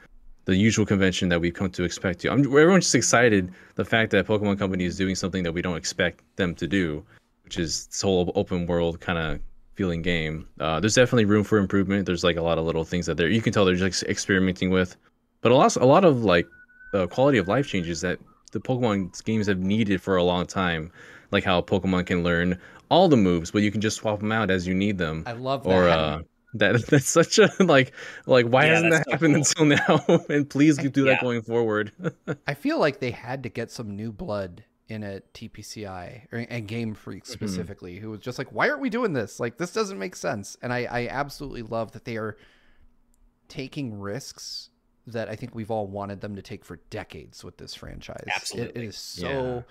the 0.46 0.56
usual 0.56 0.86
convention 0.86 1.28
that 1.30 1.42
we've 1.42 1.54
come 1.54 1.70
to 1.72 1.84
expect 1.84 2.20
to. 2.22 2.32
I'm, 2.32 2.40
everyone's 2.40 2.86
just 2.86 2.96
excited 2.96 3.52
the 3.76 3.84
fact 3.84 4.12
that 4.12 4.28
Pokemon 4.28 4.60
Company 4.60 4.86
is 4.86 4.98
doing 4.98 5.16
something 5.16 5.44
that 5.44 5.52
we 5.52 5.62
don't 5.62 5.76
expect 5.76 6.24
them 6.38 6.56
to 6.56 6.68
do, 6.68 7.04
which 7.44 7.58
is 7.58 7.88
this 7.88 8.02
whole 8.02 8.32
open 8.36 8.66
world 8.66 9.02
kind 9.02 9.20
of 9.20 9.40
feeling 9.74 10.02
game. 10.02 10.48
Uh, 10.60 10.80
there's 10.80 10.96
definitely 10.96 11.26
room 11.26 11.44
for 11.44 11.58
improvement. 11.58 12.06
There's 12.06 12.24
like 12.24 12.38
a 12.38 12.42
lot 12.42 12.58
of 12.58 12.66
little 12.66 12.86
things 12.86 13.06
that 13.08 13.18
they're 13.18 13.30
you 13.30 13.42
can 13.42 13.52
tell 13.52 13.66
they're 13.66 13.76
just 13.76 14.04
experimenting 14.04 14.70
with, 14.70 14.96
but 15.42 15.52
a 15.52 15.56
lot 15.56 15.76
a 15.76 15.86
lot 15.86 16.06
of 16.06 16.24
like 16.24 16.48
uh, 16.94 17.08
quality 17.08 17.40
of 17.40 17.48
life 17.48 17.68
changes 17.68 18.02
that 18.02 18.20
the 18.52 18.60
Pokemon 18.60 19.24
games 19.26 19.48
have 19.48 19.60
needed 19.60 20.02
for 20.02 20.18
a 20.18 20.24
long 20.24 20.46
time, 20.46 20.92
like 21.32 21.44
how 21.44 21.62
Pokemon 21.62 22.06
can 22.06 22.24
learn 22.24 22.60
all 22.90 23.08
the 23.08 23.18
moves, 23.18 23.52
but 23.52 23.62
you 23.62 23.72
can 23.72 23.82
just 23.82 23.98
swap 23.98 24.20
them 24.20 24.32
out 24.32 24.50
as 24.50 24.68
you 24.68 24.74
need 24.74 24.98
them. 24.98 25.24
I 25.26 25.34
love 25.34 25.64
that. 25.64 25.70
Or 25.70 25.90
uh, 25.90 26.22
that 26.54 26.86
that's 26.90 27.08
such 27.08 27.40
a 27.40 27.52
like 27.60 27.94
like 28.26 28.46
why 28.48 28.66
yeah, 28.66 28.74
hasn't 28.74 28.92
that 28.92 29.06
so 29.06 29.12
happened 29.12 29.36
cool. 29.36 29.66
until 29.66 30.06
now? 30.08 30.26
and 30.30 30.50
please 30.50 30.78
do 30.78 31.06
that 31.06 31.22
going 31.22 31.42
forward. 31.42 31.92
I 32.48 32.54
feel 32.54 32.80
like 32.80 33.00
they 33.00 33.12
had 33.12 33.44
to 33.44 33.50
get 33.50 33.72
some 33.72 33.96
new 33.96 34.12
blood 34.12 34.64
in 34.90 35.04
a 35.04 35.22
TPCI 35.34 36.28
or, 36.32 36.46
and 36.50 36.68
Game 36.68 36.94
Freak 36.94 37.24
mm-hmm. 37.24 37.34
specifically, 37.34 37.96
mm-hmm. 37.96 38.06
who 38.06 38.12
was 38.12 38.22
just 38.22 38.38
like, 38.38 38.52
"Why 38.52 38.70
aren't 38.70 38.82
we 38.82 38.90
doing 38.90 39.14
this? 39.14 39.40
Like, 39.40 39.58
this 39.58 39.74
doesn't 39.74 40.00
make 40.00 40.16
sense." 40.16 40.58
And 40.62 40.72
I, 40.72 40.88
I 40.90 41.08
absolutely 41.10 41.64
love 41.64 41.92
that 41.92 42.06
they 42.06 42.18
are 42.18 42.38
taking 43.50 44.00
risks 44.00 44.70
that 45.08 45.30
I 45.30 45.36
think 45.36 45.56
we've 45.56 45.72
all 45.72 45.88
wanted 45.88 46.20
them 46.20 46.36
to 46.36 46.42
take 46.42 46.66
for 46.66 46.78
decades 46.90 47.44
with 47.44 47.58
this 47.58 47.74
franchise. 47.74 48.26
Absolutely, 48.34 48.82
it, 48.82 48.84
it 48.84 48.88
is 48.88 48.98
so 48.98 49.30
yeah. 49.30 49.62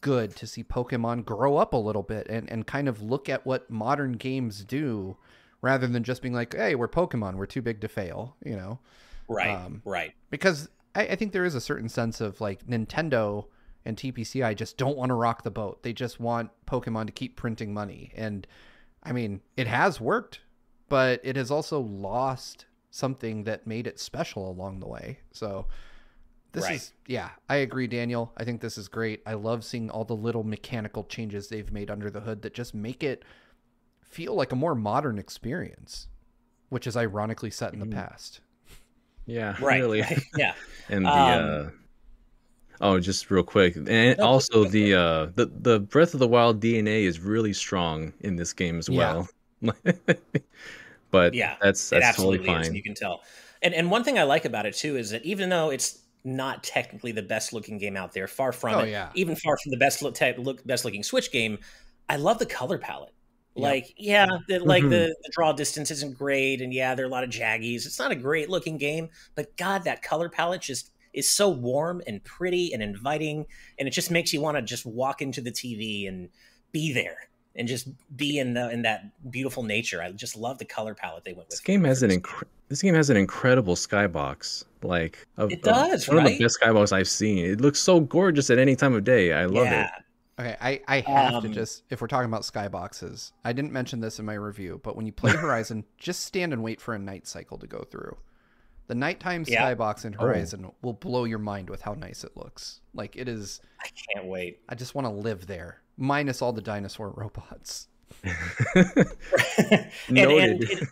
Good 0.00 0.36
to 0.36 0.46
see 0.46 0.62
Pokemon 0.62 1.24
grow 1.24 1.56
up 1.56 1.72
a 1.72 1.76
little 1.76 2.02
bit 2.02 2.26
and 2.28 2.50
and 2.50 2.66
kind 2.66 2.88
of 2.88 3.02
look 3.02 3.28
at 3.28 3.46
what 3.46 3.70
modern 3.70 4.12
games 4.12 4.64
do 4.64 5.16
rather 5.62 5.86
than 5.86 6.04
just 6.04 6.22
being 6.22 6.34
like, 6.34 6.54
"Hey, 6.54 6.74
we're 6.74 6.88
Pokemon. 6.88 7.34
We're 7.36 7.46
too 7.46 7.62
big 7.62 7.80
to 7.80 7.88
fail." 7.88 8.36
You 8.44 8.56
know, 8.56 8.78
right? 9.28 9.54
Um, 9.54 9.82
right. 9.84 10.14
Because 10.30 10.68
I, 10.94 11.02
I 11.08 11.16
think 11.16 11.32
there 11.32 11.44
is 11.44 11.54
a 11.54 11.60
certain 11.60 11.88
sense 11.88 12.20
of 12.20 12.40
like 12.40 12.66
Nintendo 12.66 13.46
and 13.84 13.96
TPCI 13.96 14.54
just 14.56 14.76
don't 14.76 14.96
want 14.96 15.10
to 15.10 15.14
rock 15.14 15.42
the 15.42 15.50
boat. 15.50 15.82
They 15.82 15.92
just 15.92 16.20
want 16.20 16.50
Pokemon 16.66 17.06
to 17.06 17.12
keep 17.12 17.36
printing 17.36 17.72
money, 17.72 18.12
and 18.14 18.46
I 19.02 19.12
mean, 19.12 19.40
it 19.56 19.66
has 19.66 20.00
worked, 20.00 20.40
but 20.88 21.20
it 21.24 21.36
has 21.36 21.50
also 21.50 21.80
lost 21.80 22.66
something 22.90 23.44
that 23.44 23.66
made 23.66 23.86
it 23.86 23.98
special 23.98 24.50
along 24.50 24.80
the 24.80 24.88
way. 24.88 25.20
So. 25.32 25.66
This 26.52 26.64
right. 26.64 26.76
is 26.76 26.92
yeah, 27.06 27.30
I 27.48 27.56
agree, 27.56 27.86
Daniel. 27.86 28.32
I 28.36 28.44
think 28.44 28.60
this 28.60 28.78
is 28.78 28.88
great. 28.88 29.22
I 29.26 29.34
love 29.34 29.64
seeing 29.64 29.90
all 29.90 30.04
the 30.04 30.16
little 30.16 30.44
mechanical 30.44 31.04
changes 31.04 31.48
they've 31.48 31.70
made 31.70 31.90
under 31.90 32.10
the 32.10 32.20
hood 32.20 32.42
that 32.42 32.54
just 32.54 32.74
make 32.74 33.02
it 33.02 33.24
feel 34.00 34.34
like 34.34 34.52
a 34.52 34.56
more 34.56 34.74
modern 34.74 35.18
experience, 35.18 36.08
which 36.70 36.86
is 36.86 36.96
ironically 36.96 37.50
set 37.50 37.74
in 37.74 37.80
the 37.80 37.86
mm. 37.86 37.92
past. 37.92 38.40
Yeah, 39.26 39.56
right. 39.60 39.80
Really. 39.80 40.02
Yeah. 40.36 40.54
and 40.88 41.04
the 41.04 41.10
um, 41.10 41.66
uh, 41.66 41.70
oh, 42.80 42.98
just 42.98 43.30
real 43.30 43.42
quick, 43.42 43.76
and 43.76 44.18
also 44.18 44.64
the 44.64 44.94
uh, 44.94 45.26
the 45.34 45.50
the 45.60 45.80
Breath 45.80 46.14
of 46.14 46.20
the 46.20 46.28
Wild 46.28 46.62
DNA 46.62 47.02
is 47.02 47.20
really 47.20 47.52
strong 47.52 48.14
in 48.20 48.36
this 48.36 48.54
game 48.54 48.78
as 48.78 48.88
well. 48.88 49.28
Yeah. 49.60 49.72
but 51.10 51.34
yeah, 51.34 51.56
that's 51.60 51.90
that's 51.90 52.16
totally 52.16 52.38
fine. 52.38 52.62
Is, 52.62 52.72
you 52.72 52.82
can 52.82 52.94
tell. 52.94 53.20
And 53.60 53.74
and 53.74 53.90
one 53.90 54.02
thing 54.02 54.18
I 54.18 54.22
like 54.22 54.46
about 54.46 54.64
it 54.64 54.74
too 54.74 54.96
is 54.96 55.10
that 55.10 55.24
even 55.24 55.50
though 55.50 55.70
it's 55.70 55.98
not 56.24 56.62
technically 56.62 57.12
the 57.12 57.22
best 57.22 57.52
looking 57.52 57.78
game 57.78 57.96
out 57.96 58.12
there, 58.12 58.26
far 58.26 58.52
from 58.52 58.74
oh, 58.74 58.78
it, 58.80 58.90
yeah. 58.90 59.10
even 59.14 59.36
far 59.36 59.56
from 59.62 59.70
the 59.70 59.76
best 59.76 60.02
look, 60.02 60.18
look 60.38 60.64
best 60.66 60.84
looking 60.84 61.02
Switch 61.02 61.30
game, 61.30 61.58
I 62.08 62.16
love 62.16 62.38
the 62.38 62.46
color 62.46 62.78
palette. 62.78 63.12
Like, 63.54 63.92
yeah, 63.96 64.26
the, 64.46 64.60
like 64.60 64.82
mm-hmm. 64.82 64.90
the, 64.90 65.16
the, 65.22 65.30
draw 65.32 65.52
distance 65.52 65.90
isn't 65.90 66.16
great, 66.16 66.60
and 66.60 66.72
yeah, 66.72 66.94
there 66.94 67.04
are 67.04 67.08
a 67.08 67.10
lot 67.10 67.24
of 67.24 67.30
jaggies. 67.30 67.86
It's 67.86 67.98
not 67.98 68.12
a 68.12 68.14
great 68.14 68.48
looking 68.48 68.78
game, 68.78 69.08
but 69.34 69.56
God, 69.56 69.82
that 69.82 70.00
color 70.00 70.28
palette 70.28 70.60
just 70.60 70.92
is 71.12 71.28
so 71.28 71.48
warm 71.48 72.00
and 72.06 72.22
pretty 72.22 72.72
and 72.72 72.82
inviting, 72.82 73.46
and 73.76 73.88
it 73.88 73.90
just 73.90 74.12
makes 74.12 74.32
you 74.32 74.40
want 74.40 74.56
to 74.56 74.62
just 74.62 74.86
walk 74.86 75.20
into 75.20 75.40
the 75.40 75.50
TV 75.50 76.06
and 76.06 76.28
be 76.70 76.92
there 76.92 77.28
and 77.56 77.66
just 77.66 77.88
be 78.16 78.38
in 78.38 78.54
the 78.54 78.70
in 78.70 78.82
that 78.82 79.10
beautiful 79.30 79.64
nature. 79.64 80.00
I 80.00 80.12
just 80.12 80.36
love 80.36 80.58
the 80.58 80.64
color 80.64 80.94
palette 80.94 81.24
they 81.24 81.32
went 81.32 81.48
with. 81.48 81.50
This 81.50 81.60
game 81.60 81.84
has 81.84 82.02
an 82.02 82.10
inc- 82.10 82.44
this 82.68 82.80
game 82.80 82.94
has 82.94 83.10
an 83.10 83.16
incredible 83.16 83.74
skybox. 83.74 84.64
Like 84.84 85.26
it 85.38 85.62
does, 85.62 86.08
one 86.08 86.18
right? 86.18 86.26
of 86.26 86.38
the 86.38 86.44
best 86.44 86.58
skybox 86.60 86.92
I've 86.92 87.08
seen. 87.08 87.44
It 87.44 87.60
looks 87.60 87.80
so 87.80 88.00
gorgeous 88.00 88.50
at 88.50 88.58
any 88.58 88.76
time 88.76 88.94
of 88.94 89.04
day. 89.04 89.32
I 89.32 89.46
love 89.46 89.66
yeah. 89.66 89.84
it. 89.84 89.90
Okay, 90.40 90.56
I, 90.60 90.80
I 90.86 91.00
have 91.00 91.34
um, 91.34 91.42
to 91.42 91.48
just 91.48 91.82
if 91.90 92.00
we're 92.00 92.06
talking 92.06 92.28
about 92.28 92.42
skyboxes, 92.42 93.32
I 93.44 93.52
didn't 93.52 93.72
mention 93.72 94.00
this 94.00 94.20
in 94.20 94.24
my 94.24 94.34
review, 94.34 94.80
but 94.84 94.94
when 94.94 95.04
you 95.04 95.12
play 95.12 95.32
Horizon, 95.36 95.84
just 95.96 96.22
stand 96.22 96.52
and 96.52 96.62
wait 96.62 96.80
for 96.80 96.94
a 96.94 96.98
night 96.98 97.26
cycle 97.26 97.58
to 97.58 97.66
go 97.66 97.84
through. 97.90 98.16
The 98.86 98.94
nighttime 98.94 99.44
yeah. 99.46 99.62
skybox 99.62 100.04
in 100.04 100.14
oh. 100.18 100.22
Horizon 100.22 100.64
oh. 100.66 100.74
will 100.82 100.94
blow 100.94 101.24
your 101.24 101.38
mind 101.38 101.68
with 101.68 101.82
how 101.82 101.94
nice 101.94 102.24
it 102.24 102.36
looks. 102.36 102.80
Like 102.94 103.16
it 103.16 103.28
is 103.28 103.60
I 103.80 103.88
can't 104.14 104.26
wait. 104.26 104.60
I 104.68 104.74
just 104.76 104.94
want 104.94 105.06
to 105.06 105.12
live 105.12 105.46
there. 105.46 105.82
Minus 105.96 106.40
all 106.40 106.52
the 106.52 106.62
dinosaur 106.62 107.10
robots. 107.16 107.88
and, 108.24 108.34
and 110.08 110.62
it, 110.62 110.88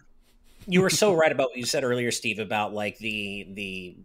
you 0.66 0.82
were 0.82 0.90
so 0.90 1.14
right 1.14 1.32
about 1.32 1.50
what 1.50 1.56
you 1.56 1.64
said 1.64 1.84
earlier, 1.84 2.10
Steve, 2.10 2.38
about 2.38 2.74
like 2.74 2.98
the 2.98 3.46
the 3.54 3.96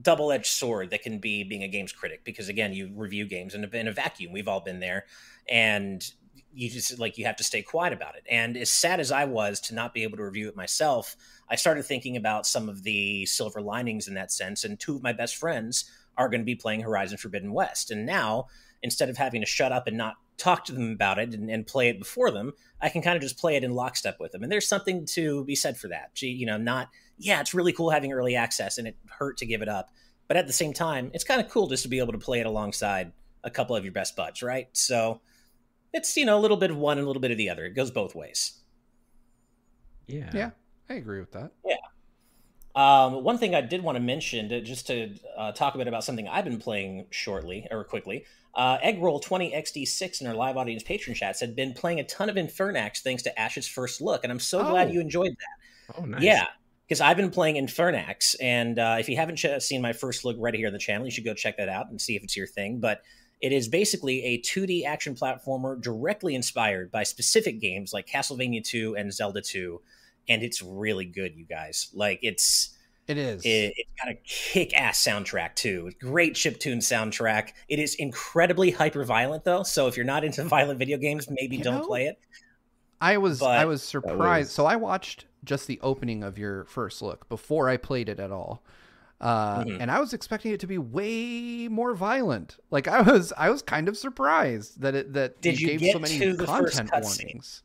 double-edged 0.00 0.46
sword 0.46 0.90
that 0.90 1.02
can 1.02 1.18
be 1.18 1.44
being 1.44 1.62
a 1.62 1.68
games 1.68 1.92
critic 1.92 2.24
because 2.24 2.48
again 2.48 2.72
you 2.72 2.90
review 2.96 3.24
games 3.24 3.54
in 3.54 3.64
a, 3.64 3.68
in 3.76 3.88
a 3.88 3.92
vacuum. 3.92 4.32
We've 4.32 4.48
all 4.48 4.60
been 4.60 4.80
there. 4.80 5.06
And 5.48 6.04
you 6.54 6.68
just 6.68 6.98
like 6.98 7.18
you 7.18 7.24
have 7.24 7.36
to 7.36 7.44
stay 7.44 7.62
quiet 7.62 7.92
about 7.92 8.16
it. 8.16 8.24
And 8.28 8.56
as 8.56 8.70
sad 8.70 9.00
as 9.00 9.10
i 9.10 9.24
was 9.24 9.60
to 9.60 9.74
not 9.74 9.94
be 9.94 10.02
able 10.02 10.16
to 10.18 10.24
review 10.24 10.48
it 10.48 10.56
myself 10.56 11.16
i 11.48 11.56
started 11.56 11.84
thinking 11.84 12.16
about 12.16 12.46
some 12.46 12.68
of 12.68 12.82
the 12.82 13.24
silver 13.26 13.60
linings 13.60 14.08
in 14.08 14.14
that 14.14 14.32
sense. 14.32 14.64
And 14.64 14.78
two 14.78 14.96
of 14.96 15.02
my 15.02 15.12
best 15.12 15.36
friends 15.36 15.90
are 16.16 16.28
going 16.28 16.40
to 16.40 16.46
be 16.46 16.54
playing 16.54 16.80
horizon 16.80 17.16
forbidden 17.16 17.52
west. 17.52 17.90
And 17.90 18.04
now 18.04 18.46
instead 18.82 19.08
of 19.08 19.16
having 19.16 19.40
to 19.40 19.46
shut 19.46 19.72
up 19.72 19.86
and 19.86 19.96
not 19.96 20.16
talk 20.42 20.64
to 20.64 20.72
them 20.72 20.90
about 20.92 21.18
it 21.18 21.34
and, 21.34 21.50
and 21.50 21.66
play 21.66 21.88
it 21.88 21.98
before 21.98 22.30
them 22.30 22.52
i 22.80 22.88
can 22.88 23.02
kind 23.02 23.16
of 23.16 23.22
just 23.22 23.38
play 23.38 23.56
it 23.56 23.64
in 23.64 23.72
lockstep 23.72 24.18
with 24.18 24.32
them 24.32 24.42
and 24.42 24.50
there's 24.50 24.66
something 24.66 25.06
to 25.06 25.44
be 25.44 25.54
said 25.54 25.76
for 25.76 25.88
that 25.88 26.10
you 26.20 26.46
know 26.46 26.56
not 26.56 26.88
yeah, 27.22 27.40
it's 27.40 27.54
really 27.54 27.72
cool 27.72 27.90
having 27.90 28.12
early 28.12 28.36
access 28.36 28.78
and 28.78 28.88
it 28.88 28.96
hurt 29.08 29.38
to 29.38 29.46
give 29.46 29.62
it 29.62 29.68
up. 29.68 29.90
But 30.28 30.36
at 30.36 30.46
the 30.46 30.52
same 30.52 30.72
time, 30.72 31.10
it's 31.14 31.24
kind 31.24 31.40
of 31.40 31.48
cool 31.48 31.68
just 31.68 31.82
to 31.84 31.88
be 31.88 31.98
able 31.98 32.12
to 32.12 32.18
play 32.18 32.40
it 32.40 32.46
alongside 32.46 33.12
a 33.44 33.50
couple 33.50 33.76
of 33.76 33.84
your 33.84 33.92
best 33.92 34.16
buds, 34.16 34.42
right? 34.42 34.68
So 34.72 35.20
it's, 35.92 36.16
you 36.16 36.24
know, 36.24 36.38
a 36.38 36.40
little 36.40 36.56
bit 36.56 36.70
of 36.70 36.76
one 36.76 36.98
and 36.98 37.04
a 37.04 37.06
little 37.06 37.20
bit 37.20 37.30
of 37.30 37.36
the 37.36 37.50
other. 37.50 37.64
It 37.64 37.74
goes 37.74 37.90
both 37.90 38.14
ways. 38.14 38.60
Yeah. 40.06 40.30
Yeah. 40.32 40.50
I 40.88 40.94
agree 40.94 41.20
with 41.20 41.32
that. 41.32 41.52
Yeah. 41.64 41.76
Um, 42.74 43.22
one 43.22 43.38
thing 43.38 43.54
I 43.54 43.60
did 43.60 43.82
want 43.82 43.96
to 43.96 44.02
mention, 44.02 44.48
to, 44.48 44.60
just 44.62 44.86
to 44.86 45.14
uh, 45.36 45.52
talk 45.52 45.74
a 45.74 45.78
bit 45.78 45.88
about 45.88 46.04
something 46.04 46.26
I've 46.26 46.44
been 46.44 46.58
playing 46.58 47.06
shortly 47.10 47.68
or 47.70 47.84
quickly. 47.84 48.24
Uh, 48.54 48.78
Eggroll20XD6 48.80 50.20
in 50.20 50.26
our 50.26 50.34
live 50.34 50.56
audience 50.56 50.82
patron 50.82 51.14
chats 51.14 51.40
had 51.40 51.56
been 51.56 51.72
playing 51.72 52.00
a 52.00 52.04
ton 52.04 52.28
of 52.28 52.36
Infernax 52.36 52.98
thanks 52.98 53.22
to 53.22 53.40
Ash's 53.40 53.66
first 53.66 54.00
look, 54.00 54.24
and 54.24 54.32
I'm 54.32 54.40
so 54.40 54.60
oh. 54.60 54.70
glad 54.70 54.92
you 54.92 55.00
enjoyed 55.00 55.32
that. 55.32 55.96
Oh, 55.98 56.04
nice. 56.04 56.22
Yeah, 56.22 56.46
because 56.86 57.00
I've 57.00 57.16
been 57.16 57.30
playing 57.30 57.56
Infernax, 57.56 58.36
and 58.40 58.78
uh, 58.78 58.96
if 58.98 59.08
you 59.08 59.16
haven't 59.16 59.36
ch- 59.36 59.60
seen 59.60 59.80
my 59.80 59.94
first 59.94 60.24
look 60.24 60.36
right 60.38 60.54
here 60.54 60.66
on 60.66 60.72
the 60.72 60.78
channel, 60.78 61.06
you 61.06 61.10
should 61.10 61.24
go 61.24 61.32
check 61.32 61.56
that 61.56 61.70
out 61.70 61.88
and 61.88 62.00
see 62.00 62.14
if 62.14 62.22
it's 62.22 62.36
your 62.36 62.46
thing. 62.46 62.78
But 62.78 63.02
it 63.40 63.52
is 63.52 63.68
basically 63.68 64.22
a 64.22 64.40
2D 64.40 64.84
action 64.84 65.14
platformer 65.14 65.80
directly 65.80 66.34
inspired 66.34 66.92
by 66.92 67.02
specific 67.02 67.60
games 67.60 67.92
like 67.92 68.06
Castlevania 68.06 68.62
2 68.62 68.96
and 68.96 69.12
Zelda 69.12 69.40
2, 69.40 69.80
and 70.28 70.42
it's 70.42 70.62
really 70.62 71.06
good, 71.06 71.34
you 71.34 71.46
guys. 71.46 71.88
Like 71.94 72.20
it's 72.22 72.71
it 73.08 73.18
is. 73.18 73.42
It, 73.44 73.74
has 73.76 73.86
got 74.04 74.12
a 74.12 74.18
kick-ass 74.24 75.02
soundtrack 75.02 75.54
too. 75.54 75.90
Great 76.00 76.34
chip 76.34 76.58
tune 76.58 76.78
soundtrack. 76.78 77.50
It 77.68 77.78
is 77.78 77.94
incredibly 77.96 78.70
hyper 78.70 79.04
violent 79.04 79.44
though, 79.44 79.62
so 79.62 79.88
if 79.88 79.96
you're 79.96 80.06
not 80.06 80.24
into 80.24 80.44
violent 80.48 80.78
video 80.78 80.98
games, 80.98 81.28
maybe 81.30 81.56
you 81.56 81.64
don't 81.64 81.80
know, 81.80 81.86
play 81.86 82.06
it. 82.06 82.18
I 83.00 83.18
was 83.18 83.40
but 83.40 83.58
I 83.58 83.64
was 83.64 83.82
surprised. 83.82 84.48
Was... 84.48 84.52
So 84.52 84.66
I 84.66 84.76
watched 84.76 85.26
just 85.44 85.66
the 85.66 85.80
opening 85.82 86.22
of 86.22 86.38
your 86.38 86.64
first 86.64 87.02
look 87.02 87.28
before 87.28 87.68
I 87.68 87.76
played 87.76 88.08
it 88.08 88.20
at 88.20 88.30
all. 88.30 88.62
Uh, 89.20 89.64
mm-hmm. 89.64 89.80
and 89.80 89.90
I 89.90 90.00
was 90.00 90.12
expecting 90.12 90.52
it 90.52 90.58
to 90.60 90.66
be 90.66 90.78
way 90.78 91.68
more 91.68 91.94
violent. 91.94 92.56
Like 92.70 92.88
I 92.88 93.02
was, 93.02 93.32
I 93.36 93.50
was 93.50 93.62
kind 93.62 93.88
of 93.88 93.96
surprised 93.96 94.80
that 94.80 94.96
it 94.96 95.12
that 95.12 95.40
did 95.40 95.60
you, 95.60 95.78
gave 95.78 95.92
so 95.92 96.00
many 96.00 96.36
content 96.36 96.90
warnings. 96.92 97.62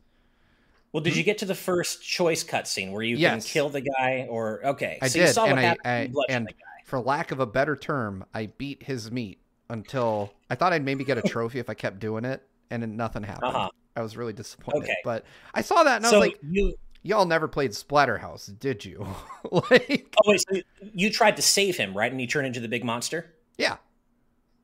Well, 0.94 1.04
did 1.04 1.16
you 1.16 1.24
get 1.24 1.40
to 1.40 1.46
the 1.46 1.56
first 1.56 2.02
choice 2.02 2.44
cutscene 2.44 2.92
where 2.92 3.04
you 3.04 3.18
yes. 3.18 3.44
can 3.44 3.52
kill 3.52 3.70
the 3.70 3.82
guy 3.82 4.28
or 4.30 4.66
okay? 4.66 4.98
I 5.02 5.08
so 5.08 5.46
did, 5.46 5.58
and 5.58 5.60
I, 5.60 5.76
I 5.84 6.10
and 6.30 6.54
for 6.86 7.00
lack 7.00 7.32
of 7.32 7.40
a 7.40 7.46
better 7.46 7.76
term, 7.76 8.26
I 8.34 8.48
beat 8.58 8.84
his 8.84 9.12
meat 9.12 9.40
until 9.70 10.34
I 10.50 10.56
thought 10.56 10.74
I'd 10.74 10.86
maybe 10.86 11.04
get 11.04 11.18
a 11.18 11.22
trophy 11.28 11.60
if 11.60 11.70
I 11.70 11.74
kept 11.74 12.00
doing 12.00 12.26
it, 12.26 12.42
and 12.70 12.82
then 12.82 12.96
nothing 12.96 13.24
happened. 13.24 13.56
Uh-huh. 13.56 13.70
I 13.96 14.02
was 14.02 14.16
really 14.16 14.34
disappointed. 14.34 14.84
Okay. 14.84 14.96
But 15.04 15.26
I 15.54 15.62
saw 15.62 15.84
that 15.84 15.98
and 15.98 16.06
I 16.06 16.12
was 16.12 16.20
like, 16.20 16.40
you 16.42 16.76
y'all 17.04 17.26
never 17.26 17.48
played 17.48 17.72
Splatterhouse, 17.72 18.58
did 18.60 18.86
you? 18.86 19.06
like, 19.52 20.16
oh 20.24 20.32
wait, 20.32 20.46
so 20.50 20.62
you 20.94 21.10
tried 21.10 21.36
to 21.38 21.42
save 21.42 21.78
him, 21.78 21.98
right? 21.98 22.12
And 22.12 22.20
he 22.20 22.28
turned 22.28 22.48
into 22.48 22.60
the 22.60 22.68
big 22.68 22.84
monster. 22.84 23.34
Yeah. 23.58 23.78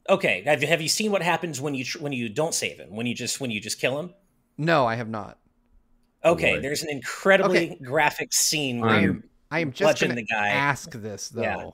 Okay. 0.07 0.43
Have 0.45 0.61
you 0.61 0.67
have 0.67 0.81
you 0.81 0.89
seen 0.89 1.11
what 1.11 1.21
happens 1.21 1.59
when 1.59 1.73
you 1.73 1.85
when 1.99 2.13
you 2.13 2.29
don't 2.29 2.53
save 2.53 2.77
him? 2.77 2.95
When 2.95 3.07
you 3.07 3.15
just 3.15 3.41
when 3.41 3.51
you 3.51 3.59
just 3.59 3.79
kill 3.79 3.99
him? 3.99 4.13
No, 4.57 4.85
I 4.85 4.95
have 4.95 5.09
not. 5.09 5.39
Okay, 6.25 6.59
there's 6.59 6.83
an 6.83 6.89
incredibly 6.89 7.71
okay. 7.71 7.79
graphic 7.83 8.33
scene 8.33 8.79
where 8.79 8.89
I 8.91 9.01
am, 9.01 9.23
I 9.51 9.59
am 9.59 9.71
just 9.71 9.99
going 10.01 10.15
to 10.15 10.35
ask 10.35 10.91
this 10.91 11.29
though: 11.29 11.41
yeah. 11.41 11.69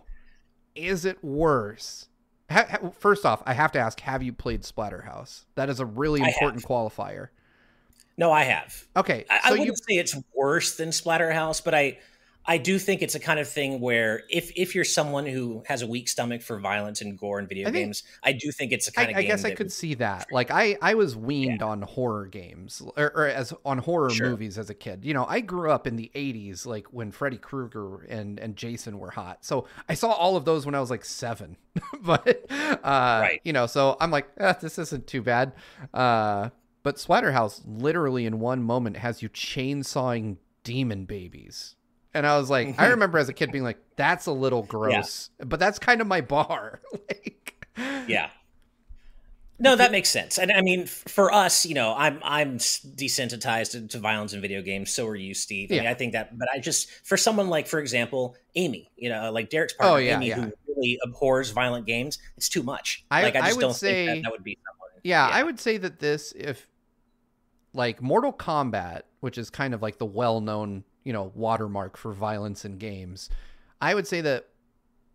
Is 0.76 1.06
it 1.06 1.24
worse? 1.24 2.08
Ha, 2.50 2.66
ha, 2.70 2.90
first 2.98 3.26
off, 3.26 3.44
I 3.46 3.54
have 3.54 3.72
to 3.74 3.80
ask: 3.80 4.00
Have 4.00 4.24
you 4.24 4.34
played 4.34 4.64
Splatterhouse? 4.64 5.46
That 5.56 5.70
is 5.70 5.80
a 5.80 5.86
really 5.86 6.22
important 6.22 6.64
qualifier. 6.64 7.28
No, 8.18 8.32
I 8.32 8.44
have. 8.44 8.86
Okay, 8.98 9.26
I, 9.30 9.40
so 9.40 9.42
I 9.48 9.52
wouldn't 9.52 9.68
you... 9.68 9.76
say 9.76 10.00
it's 10.00 10.18
worse 10.36 10.76
than 10.76 10.90
Splatterhouse, 10.90 11.64
but 11.64 11.76
I 11.76 12.00
I 12.46 12.58
do 12.58 12.80
think 12.80 13.02
it's 13.02 13.16
a 13.16 13.20
kind 13.20 13.40
of 13.40 13.48
thing 13.48 13.80
where 13.80 14.24
if 14.30 14.52
if 14.56 14.74
you're 14.74 14.84
someone 14.84 15.26
who 15.26 15.64
has 15.68 15.82
a 15.82 15.88
weak 15.88 16.08
stomach 16.10 16.42
for 16.42 16.60
violence 16.60 17.02
and 17.02 17.18
gore 17.18 17.40
in 17.40 17.48
video 17.48 17.68
I 17.68 17.72
think, 17.72 17.86
games, 17.86 18.04
I 18.24 18.32
do 18.32 18.52
think 18.52 18.72
it's 18.72 18.88
a 18.88 18.92
kind 18.92 19.10
I, 19.10 19.12
of. 19.12 19.18
I 19.18 19.22
guess 19.24 19.46
I 19.46 19.54
could 19.54 19.72
see 19.72 19.94
that. 19.96 20.28
Like 20.32 20.50
I 20.50 20.78
I 20.82 20.96
was 20.96 21.16
weaned 21.16 21.62
yeah. 21.62 21.68
on 21.68 21.82
horror 21.82 22.26
games 22.26 22.82
or, 22.98 23.12
or, 23.16 23.28
as 23.28 23.54
on 23.66 23.78
horror 23.78 24.10
sure. 24.10 24.30
movies 24.30 24.58
as 24.58 24.70
a 24.70 24.74
kid. 24.74 25.06
You 25.06 25.14
know, 25.14 25.26
I 25.26 25.42
grew 25.42 25.70
up 25.70 25.86
in 25.86 25.96
the 25.96 26.12
'80s, 26.16 26.66
like 26.66 26.88
when 26.92 27.12
Freddy 27.12 27.38
Krueger 27.38 28.02
and 28.04 28.40
and 28.40 28.56
Jason 28.56 29.00
were 29.00 29.12
hot. 29.12 29.46
So 29.46 29.66
I 29.88 29.94
saw 29.94 30.12
all 30.12 30.36
of 30.36 30.46
those 30.46 30.66
when 30.66 30.76
I 30.76 30.80
was 30.80 30.90
like 30.90 31.06
seven. 31.06 31.58
but 32.02 32.46
uh, 32.50 33.20
right, 33.22 33.42
you 33.44 33.54
know, 33.54 33.68
so 33.68 33.96
I'm 34.00 34.12
like, 34.12 34.28
eh, 34.38 34.54
this 34.60 34.80
isn't 34.80 35.06
too 35.08 35.22
bad. 35.22 35.54
Uh, 35.94 36.50
but 36.82 36.96
Splatterhouse 36.96 37.62
literally 37.68 38.26
in 38.26 38.40
one 38.40 38.64
moment 38.64 38.98
has 38.98 39.22
you 39.22 39.30
chainsawing 39.30 40.38
demon 40.64 41.06
babies. 41.06 41.76
And 42.14 42.26
I 42.26 42.38
was 42.38 42.50
like, 42.50 42.80
I 42.80 42.88
remember 42.90 43.18
as 43.18 43.30
a 43.30 43.34
kid 43.34 43.52
being 43.52 43.64
like, 43.64 43.80
that's 43.96 44.26
a 44.26 44.32
little 44.32 44.64
gross, 44.64 45.30
yeah. 45.40 45.46
but 45.46 45.60
that's 45.60 45.80
kind 45.80 46.02
of 46.02 46.08
my 46.08 46.22
bar. 46.22 46.82
like, 47.10 47.68
yeah. 48.08 48.30
No, 49.62 49.76
that 49.76 49.92
makes 49.92 50.10
sense. 50.10 50.38
And 50.38 50.54
I 50.54 50.62
mean, 50.62 50.86
for 50.86 51.34
us, 51.34 51.66
you 51.66 51.76
know, 51.76 51.94
I'm 51.96 52.20
I'm 52.24 52.58
desensitized 52.58 53.72
to, 53.72 53.88
to 53.90 54.00
violence 54.00 54.34
in 54.34 54.40
video 54.40 54.62
games. 54.62 54.90
So 54.90 55.06
are 55.08 55.18
you, 55.18 55.34
Steve. 55.34 55.70
I, 55.70 55.76
yeah. 55.76 55.82
mean, 55.82 55.90
I 55.90 55.94
think 55.96 56.14
that, 56.14 56.38
but 56.38 56.48
I 56.54 56.60
just 56.60 56.90
for 57.06 57.18
someone 57.18 57.50
like, 57.50 57.68
for 57.68 57.80
example, 57.80 58.38
Amy, 58.56 58.90
you 58.96 59.10
know, 59.10 59.32
like 59.34 59.50
Derek's 59.50 59.74
oh, 59.80 59.84
partner, 59.84 59.96
oh, 59.96 60.00
yeah, 60.00 60.16
Amy, 60.16 60.28
yeah. 60.30 60.36
who 60.36 60.52
really 60.68 60.98
abhors 61.04 61.52
violent 61.52 61.86
games, 61.86 62.20
it's 62.38 62.48
too 62.48 62.64
much. 62.64 63.06
I, 63.12 63.24
like, 63.24 63.36
I 63.36 63.48
just 63.48 63.58
I 63.58 63.62
don't 63.62 63.74
say, 63.74 64.06
think 64.06 64.24
that, 64.24 64.24
that 64.24 64.32
would 64.32 64.46
be 64.46 64.58
someone. 64.66 65.02
Yeah, 65.04 65.28
yeah, 65.28 65.36
I 65.36 65.44
would 65.44 65.60
say 65.60 65.78
that 65.78 66.00
this, 66.00 66.32
if 66.32 66.66
like 67.74 68.02
Mortal 68.02 68.32
Kombat, 68.32 69.02
which 69.20 69.38
is 69.38 69.50
kind 69.50 69.74
of 69.74 69.82
like 69.82 69.98
the 69.98 70.06
well-known, 70.06 70.86
you 71.10 71.14
know, 71.14 71.32
watermark 71.34 71.98
for 71.98 72.14
violence 72.14 72.66
in 72.66 72.78
games, 72.78 73.32
I 73.82 73.96
would 73.96 74.06
say 74.06 74.22
that 74.22 74.46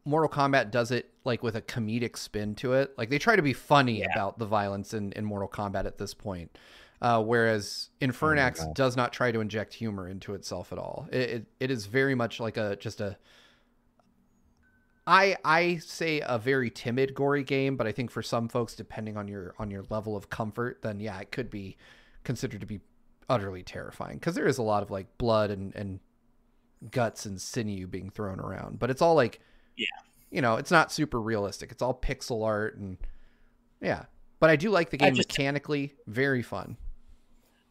Mortal 0.04 0.28
Kombat 0.28 0.72
does 0.72 0.90
it 0.90 1.08
like 1.22 1.44
with 1.44 1.54
a 1.54 1.62
comedic 1.62 2.16
spin 2.16 2.56
to 2.56 2.72
it. 2.72 2.92
Like 2.98 3.10
they 3.10 3.18
try 3.20 3.36
to 3.36 3.42
be 3.42 3.52
funny 3.52 4.00
yeah. 4.00 4.08
about 4.12 4.40
the 4.40 4.44
violence 4.44 4.92
in, 4.92 5.12
in 5.12 5.24
Mortal 5.24 5.46
Kombat 5.46 5.86
at 5.86 5.96
this 5.96 6.12
point. 6.12 6.58
Uh, 7.00 7.22
whereas 7.22 7.90
Infernax 8.00 8.58
oh 8.60 8.72
does 8.74 8.96
not 8.96 9.12
try 9.12 9.30
to 9.30 9.38
inject 9.38 9.72
humor 9.72 10.08
into 10.08 10.34
itself 10.34 10.72
at 10.72 10.78
all. 10.78 11.06
It, 11.12 11.30
it, 11.30 11.46
it 11.60 11.70
is 11.70 11.86
very 11.86 12.16
much 12.16 12.40
like 12.40 12.56
a 12.56 12.74
just 12.74 13.00
a 13.00 13.16
I 15.06 15.36
I 15.44 15.76
say 15.76 16.22
a 16.26 16.40
very 16.40 16.70
timid 16.70 17.14
gory 17.14 17.44
game, 17.44 17.76
but 17.76 17.86
I 17.86 17.92
think 17.92 18.10
for 18.10 18.20
some 18.20 18.48
folks, 18.48 18.74
depending 18.74 19.16
on 19.16 19.28
your 19.28 19.54
on 19.60 19.70
your 19.70 19.84
level 19.90 20.16
of 20.16 20.28
comfort, 20.28 20.82
then 20.82 20.98
yeah, 20.98 21.20
it 21.20 21.30
could 21.30 21.50
be 21.50 21.76
considered 22.24 22.62
to 22.62 22.66
be 22.66 22.80
utterly 23.28 23.62
terrifying 23.62 24.18
because 24.18 24.34
there 24.34 24.46
is 24.46 24.58
a 24.58 24.62
lot 24.62 24.82
of 24.82 24.90
like 24.90 25.18
blood 25.18 25.50
and 25.50 25.74
and 25.74 26.00
guts 26.90 27.26
and 27.26 27.40
sinew 27.40 27.86
being 27.86 28.10
thrown 28.10 28.40
around, 28.40 28.78
but 28.78 28.90
it's 28.90 29.02
all 29.02 29.14
like 29.14 29.40
yeah, 29.76 29.86
you 30.30 30.40
know, 30.40 30.56
it's 30.56 30.70
not 30.70 30.92
super 30.92 31.20
realistic. 31.20 31.70
It's 31.70 31.82
all 31.82 31.94
pixel 31.94 32.44
art 32.44 32.76
and 32.76 32.98
yeah. 33.80 34.04
But 34.40 34.50
I 34.50 34.56
do 34.56 34.70
like 34.70 34.90
the 34.90 34.98
game 34.98 35.14
just, 35.14 35.28
mechanically, 35.28 35.94
very 36.06 36.42
fun. 36.42 36.76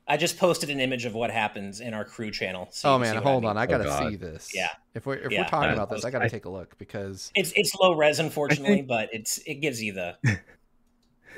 I 0.08 0.18
just 0.18 0.38
posted 0.38 0.70
an 0.70 0.80
image 0.80 1.06
of 1.06 1.14
what 1.14 1.32
happens 1.32 1.80
in 1.80 1.94
our 1.94 2.04
crew 2.04 2.32
channel. 2.32 2.68
So 2.72 2.94
oh 2.94 3.00
man, 3.00 3.16
hold 3.18 3.46
I 3.46 3.48
mean. 3.48 3.50
on, 3.52 3.58
I 3.58 3.66
gotta 3.66 4.04
oh, 4.04 4.10
see 4.10 4.16
this. 4.16 4.52
Yeah, 4.54 4.70
if 4.94 5.06
we're 5.06 5.16
if 5.16 5.32
yeah, 5.32 5.42
we're 5.42 5.48
talking 5.48 5.72
about 5.72 5.90
this, 5.90 6.04
I 6.04 6.10
gotta 6.10 6.30
take 6.30 6.46
a 6.46 6.50
look 6.50 6.78
because 6.78 7.32
it's 7.36 7.54
it's 7.56 7.74
low 7.76 7.94
res, 7.94 8.20
unfortunately, 8.20 8.78
think... 8.78 8.88
but 8.88 9.10
it's 9.14 9.38
it 9.46 9.56
gives 9.56 9.82
you 9.82 9.94
the 9.94 10.18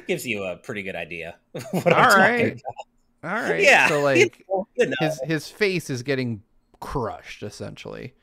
gives 0.07 0.25
you 0.25 0.43
a 0.43 0.57
pretty 0.57 0.83
good 0.83 0.95
idea. 0.95 1.35
what 1.71 1.93
All 1.93 1.93
I'm 1.93 2.17
right. 2.17 2.51
About. 2.53 2.63
All 3.25 3.31
right. 3.31 3.61
Yeah. 3.61 3.87
So 3.87 4.01
like 4.03 4.45
you 4.75 4.85
know. 4.85 4.95
his 4.99 5.19
his 5.23 5.49
face 5.49 5.89
is 5.89 6.03
getting 6.03 6.43
crushed 6.79 7.43
essentially. 7.43 8.13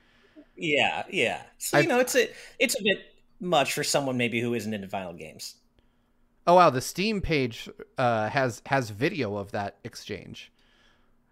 Yeah, 0.57 1.03
yeah. 1.11 1.43
So 1.59 1.79
you 1.79 1.83
I've, 1.83 1.89
know, 1.89 1.99
it's 1.99 2.15
a 2.15 2.29
it's 2.59 2.79
a 2.79 2.83
bit 2.83 2.99
much 3.41 3.73
for 3.73 3.83
someone 3.83 4.17
maybe 4.17 4.41
who 4.41 4.55
isn't 4.55 4.73
into 4.73 4.87
violent 4.87 5.19
games. 5.19 5.57
Oh 6.47 6.55
wow, 6.55 6.71
the 6.71 6.81
Steam 6.81 7.21
page 7.21 7.69
uh, 7.99 8.29
has 8.29 8.63
has 8.67 8.91
video 8.91 9.37
of 9.37 9.53
that 9.53 9.79
exchange. 9.85 10.53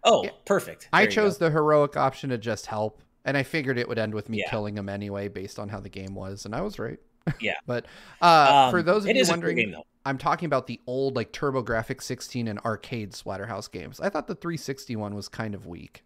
Oh, 0.03 0.23
yeah. 0.23 0.31
perfect. 0.45 0.89
There 0.91 1.01
I 1.01 1.05
chose 1.05 1.37
the 1.37 1.51
heroic 1.51 1.95
option 1.95 2.31
to 2.31 2.37
just 2.37 2.65
help, 2.65 3.03
and 3.23 3.37
I 3.37 3.43
figured 3.43 3.77
it 3.77 3.87
would 3.87 3.99
end 3.99 4.15
with 4.15 4.29
me 4.29 4.39
yeah. 4.39 4.49
killing 4.49 4.75
him 4.75 4.89
anyway, 4.89 5.27
based 5.27 5.59
on 5.59 5.69
how 5.69 5.79
the 5.79 5.89
game 5.89 6.15
was, 6.15 6.45
and 6.45 6.55
I 6.55 6.61
was 6.61 6.79
right. 6.79 6.99
Yeah. 7.39 7.53
but 7.65 7.85
uh, 8.21 8.65
um, 8.65 8.71
for 8.71 8.81
those 8.81 9.05
of 9.05 9.15
you 9.15 9.23
wondering, 9.27 9.55
game, 9.55 9.75
I'm 10.05 10.17
talking 10.17 10.45
about 10.45 10.67
the 10.67 10.79
old 10.87 11.15
like 11.15 11.31
TurboGrafx 11.31 12.01
16 12.01 12.47
and 12.47 12.59
arcade 12.59 13.11
Splatterhouse 13.11 13.71
games. 13.71 13.99
I 13.99 14.09
thought 14.09 14.27
the 14.27 14.35
360 14.35 14.95
one 14.95 15.15
was 15.15 15.27
kind 15.27 15.53
of 15.53 15.67
weak. 15.67 16.03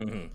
Mm-hmm. 0.00 0.32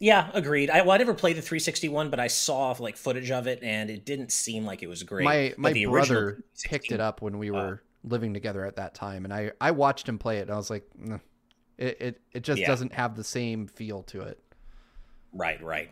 Yeah, 0.00 0.30
agreed. 0.32 0.70
I, 0.70 0.82
well, 0.82 0.92
I 0.92 0.98
never 0.98 1.14
played 1.14 1.36
the 1.36 1.42
360 1.42 1.88
one, 1.88 2.10
but 2.10 2.20
I 2.20 2.28
saw 2.28 2.74
like 2.78 2.96
footage 2.96 3.30
of 3.30 3.46
it, 3.48 3.62
and 3.62 3.90
it 3.90 4.04
didn't 4.04 4.30
seem 4.30 4.64
like 4.64 4.82
it 4.82 4.86
was 4.86 5.02
great. 5.02 5.24
My 5.24 5.54
my 5.56 5.72
brother 5.86 6.44
picked 6.62 6.92
it 6.92 7.00
up 7.00 7.20
when 7.20 7.38
we 7.38 7.50
were 7.50 7.82
uh, 7.82 8.08
living 8.08 8.32
together 8.32 8.64
at 8.64 8.76
that 8.76 8.94
time, 8.94 9.24
and 9.24 9.34
I 9.34 9.52
I 9.60 9.72
watched 9.72 10.08
him 10.08 10.18
play 10.18 10.38
it, 10.38 10.42
and 10.42 10.52
I 10.52 10.56
was 10.56 10.70
like, 10.70 10.88
it 11.78 11.96
it 12.00 12.20
it 12.32 12.42
just 12.44 12.60
yeah. 12.60 12.68
doesn't 12.68 12.92
have 12.92 13.16
the 13.16 13.24
same 13.24 13.66
feel 13.66 14.04
to 14.04 14.22
it. 14.22 14.40
Right, 15.32 15.62
right. 15.62 15.90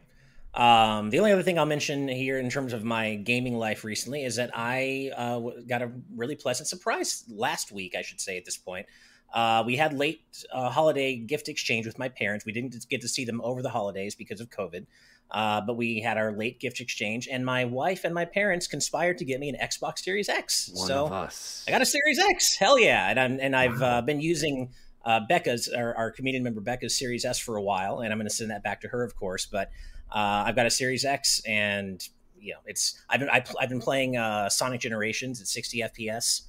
Um, 0.56 1.10
the 1.10 1.18
only 1.18 1.32
other 1.32 1.42
thing 1.42 1.58
I'll 1.58 1.66
mention 1.66 2.08
here 2.08 2.38
in 2.38 2.48
terms 2.48 2.72
of 2.72 2.82
my 2.82 3.16
gaming 3.16 3.58
life 3.58 3.84
recently 3.84 4.24
is 4.24 4.36
that 4.36 4.50
I 4.54 5.10
uh, 5.14 5.40
got 5.68 5.82
a 5.82 5.90
really 6.14 6.34
pleasant 6.34 6.66
surprise 6.66 7.24
last 7.28 7.72
week, 7.72 7.94
I 7.94 8.00
should 8.00 8.20
say 8.20 8.38
at 8.38 8.46
this 8.46 8.56
point. 8.56 8.86
Uh, 9.34 9.62
we 9.66 9.76
had 9.76 9.92
late 9.92 10.22
uh, 10.52 10.70
holiday 10.70 11.16
gift 11.16 11.48
exchange 11.48 11.84
with 11.84 11.98
my 11.98 12.08
parents. 12.08 12.46
We 12.46 12.52
didn't 12.52 12.74
get 12.88 13.02
to 13.02 13.08
see 13.08 13.26
them 13.26 13.40
over 13.42 13.60
the 13.60 13.68
holidays 13.68 14.14
because 14.14 14.40
of 14.40 14.48
COVID, 14.48 14.86
uh, 15.30 15.60
but 15.60 15.76
we 15.76 16.00
had 16.00 16.16
our 16.16 16.32
late 16.32 16.58
gift 16.58 16.80
exchange, 16.80 17.28
and 17.30 17.44
my 17.44 17.66
wife 17.66 18.04
and 18.04 18.14
my 18.14 18.24
parents 18.24 18.66
conspired 18.66 19.18
to 19.18 19.26
get 19.26 19.38
me 19.40 19.50
an 19.50 19.56
Xbox 19.56 19.98
Series 19.98 20.30
X. 20.30 20.70
One 20.72 20.88
so 20.88 21.06
I 21.06 21.70
got 21.70 21.82
a 21.82 21.86
Series 21.86 22.18
X. 22.30 22.56
Hell 22.56 22.78
yeah! 22.78 23.10
And, 23.10 23.20
I'm, 23.20 23.38
and 23.40 23.54
I've 23.54 23.80
wow. 23.80 23.98
Uh, 23.98 24.00
been 24.02 24.20
using 24.20 24.70
uh, 25.04 25.20
Becca's, 25.28 25.68
our, 25.68 25.94
our 25.96 26.10
comedian 26.12 26.42
member 26.42 26.62
Becca's 26.62 26.96
Series 26.96 27.24
S 27.26 27.38
for 27.38 27.56
a 27.56 27.62
while, 27.62 28.00
and 28.00 28.12
I'm 28.12 28.18
going 28.18 28.28
to 28.28 28.34
send 28.34 28.50
that 28.52 28.62
back 28.62 28.80
to 28.82 28.88
her, 28.88 29.02
of 29.02 29.16
course. 29.16 29.44
But 29.44 29.70
uh, 30.10 30.44
I've 30.46 30.56
got 30.56 30.66
a 30.66 30.70
Series 30.70 31.04
X, 31.04 31.40
and 31.46 32.06
you 32.38 32.52
know, 32.52 32.60
it's 32.66 33.02
I've 33.08 33.20
been 33.20 33.30
I, 33.30 33.42
have 33.60 33.68
been 33.68 33.80
playing 33.80 34.16
uh, 34.16 34.48
Sonic 34.48 34.80
Generations 34.80 35.40
at 35.40 35.46
60 35.46 35.78
FPS. 35.80 36.42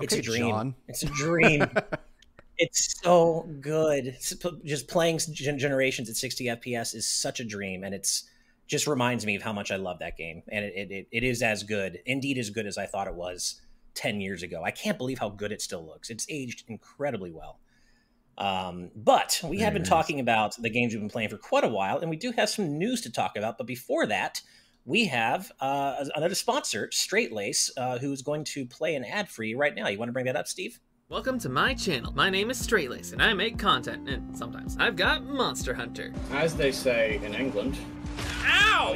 It's 0.00 0.12
okay, 0.12 0.18
a 0.18 0.22
dream. 0.22 0.48
John. 0.48 0.74
It's 0.88 1.02
a 1.02 1.06
dream. 1.06 1.66
it's 2.58 3.00
so 3.02 3.48
good. 3.60 4.16
Just 4.64 4.88
playing 4.88 5.18
Generations 5.32 6.08
at 6.08 6.16
60 6.16 6.46
FPS 6.46 6.94
is 6.94 7.08
such 7.08 7.40
a 7.40 7.44
dream, 7.44 7.84
and 7.84 7.94
it's 7.94 8.28
just 8.66 8.86
reminds 8.86 9.26
me 9.26 9.36
of 9.36 9.42
how 9.42 9.52
much 9.52 9.70
I 9.70 9.76
love 9.76 9.98
that 9.98 10.16
game. 10.16 10.42
And 10.48 10.64
it, 10.64 10.90
it, 10.90 11.08
it 11.10 11.22
is 11.22 11.42
as 11.42 11.62
good, 11.62 12.00
indeed, 12.06 12.38
as 12.38 12.50
good 12.50 12.66
as 12.66 12.78
I 12.78 12.86
thought 12.86 13.06
it 13.06 13.14
was 13.14 13.60
10 13.94 14.20
years 14.20 14.42
ago. 14.42 14.62
I 14.64 14.70
can't 14.70 14.98
believe 14.98 15.18
how 15.18 15.28
good 15.28 15.52
it 15.52 15.60
still 15.60 15.84
looks. 15.84 16.10
It's 16.10 16.26
aged 16.28 16.64
incredibly 16.68 17.30
well. 17.30 17.58
Um, 18.36 18.90
but 18.96 19.40
we 19.44 19.60
have 19.60 19.72
been 19.72 19.84
talking 19.84 20.20
about 20.20 20.56
the 20.60 20.70
games 20.70 20.92
we've 20.92 21.00
been 21.00 21.08
playing 21.08 21.28
for 21.28 21.38
quite 21.38 21.64
a 21.64 21.68
while, 21.68 21.98
and 21.98 22.10
we 22.10 22.16
do 22.16 22.32
have 22.32 22.48
some 22.48 22.78
news 22.78 23.00
to 23.02 23.12
talk 23.12 23.36
about. 23.36 23.58
But 23.58 23.66
before 23.66 24.06
that, 24.06 24.40
we 24.84 25.06
have 25.06 25.50
uh, 25.60 26.04
another 26.14 26.34
sponsor, 26.34 26.90
Straight 26.92 27.32
Lace, 27.32 27.70
uh, 27.76 27.98
who 27.98 28.12
is 28.12 28.22
going 28.22 28.44
to 28.44 28.66
play 28.66 28.94
an 28.94 29.04
ad 29.04 29.28
for 29.28 29.42
you 29.42 29.56
right 29.56 29.74
now. 29.74 29.88
You 29.88 29.98
want 29.98 30.08
to 30.08 30.12
bring 30.12 30.26
that 30.26 30.36
up, 30.36 30.46
Steve? 30.46 30.80
Welcome 31.08 31.38
to 31.40 31.48
my 31.48 31.74
channel. 31.74 32.12
My 32.12 32.28
name 32.28 32.50
is 32.50 32.58
Straight 32.58 32.90
and 33.12 33.22
I 33.22 33.34
make 33.34 33.58
content, 33.58 34.08
and 34.08 34.36
sometimes 34.36 34.76
I've 34.80 34.96
got 34.96 35.24
Monster 35.24 35.74
Hunter. 35.74 36.12
As 36.32 36.54
they 36.54 36.72
say 36.72 37.20
in 37.22 37.34
England. 37.34 37.76
Ow! 38.46 38.94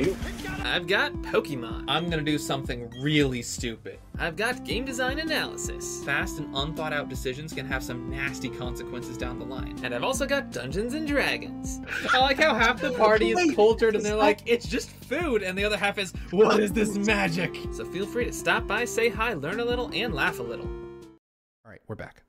I've 0.65 0.87
got 0.87 1.13
Pokemon. 1.23 1.85
I'm 1.89 2.11
gonna 2.11 2.23
do 2.23 2.37
something 2.37 2.93
really 3.01 3.43
stupid. 3.43 3.99
I've 4.19 4.37
got 4.37 4.65
game 4.65 4.85
design 4.85 5.19
analysis. 5.19 6.05
Fast 6.05 6.39
and 6.39 6.55
unthought 6.55 6.93
out 6.93 7.09
decisions 7.09 7.53
can 7.53 7.65
have 7.67 7.83
some 7.83 8.11
nasty 8.11 8.49
consequences 8.49 9.17
down 9.17 9.39
the 9.39 9.45
line. 9.45 9.79
And 9.83 9.95
I've 9.95 10.05
also 10.05 10.27
got 10.27 10.51
Dungeons 10.51 10.95
and 10.95 11.07
Dragons. 11.07 11.81
I 12.13 12.19
like 12.19 12.39
how 12.39 12.55
half 12.55 12.81
the 12.81 12.93
party 12.93 13.31
is 13.31 13.55
cultured 13.55 13.97
and 13.97 14.05
they're 14.05 14.15
like, 14.15 14.41
it's 14.47 14.67
just 14.67 14.91
food, 14.91 15.43
and 15.43 15.57
the 15.57 15.65
other 15.65 15.77
half 15.77 15.99
is, 15.99 16.13
what 16.31 16.61
is 16.61 16.73
this 16.73 16.99
magic? 16.99 17.57
So 17.73 17.85
feel 17.85 18.07
free 18.07 18.27
to 18.27 18.33
stop 18.33 18.67
by, 18.67 18.85
say 18.85 19.09
hi, 19.09 19.33
learn 19.33 19.61
a 19.61 19.65
little, 19.65 19.91
and 19.95 20.15
laugh 20.15 20.39
a 20.39 20.43
little. 20.43 20.67
All 20.67 21.71
right, 21.71 21.81
we're 21.87 21.97
back. 21.97 22.23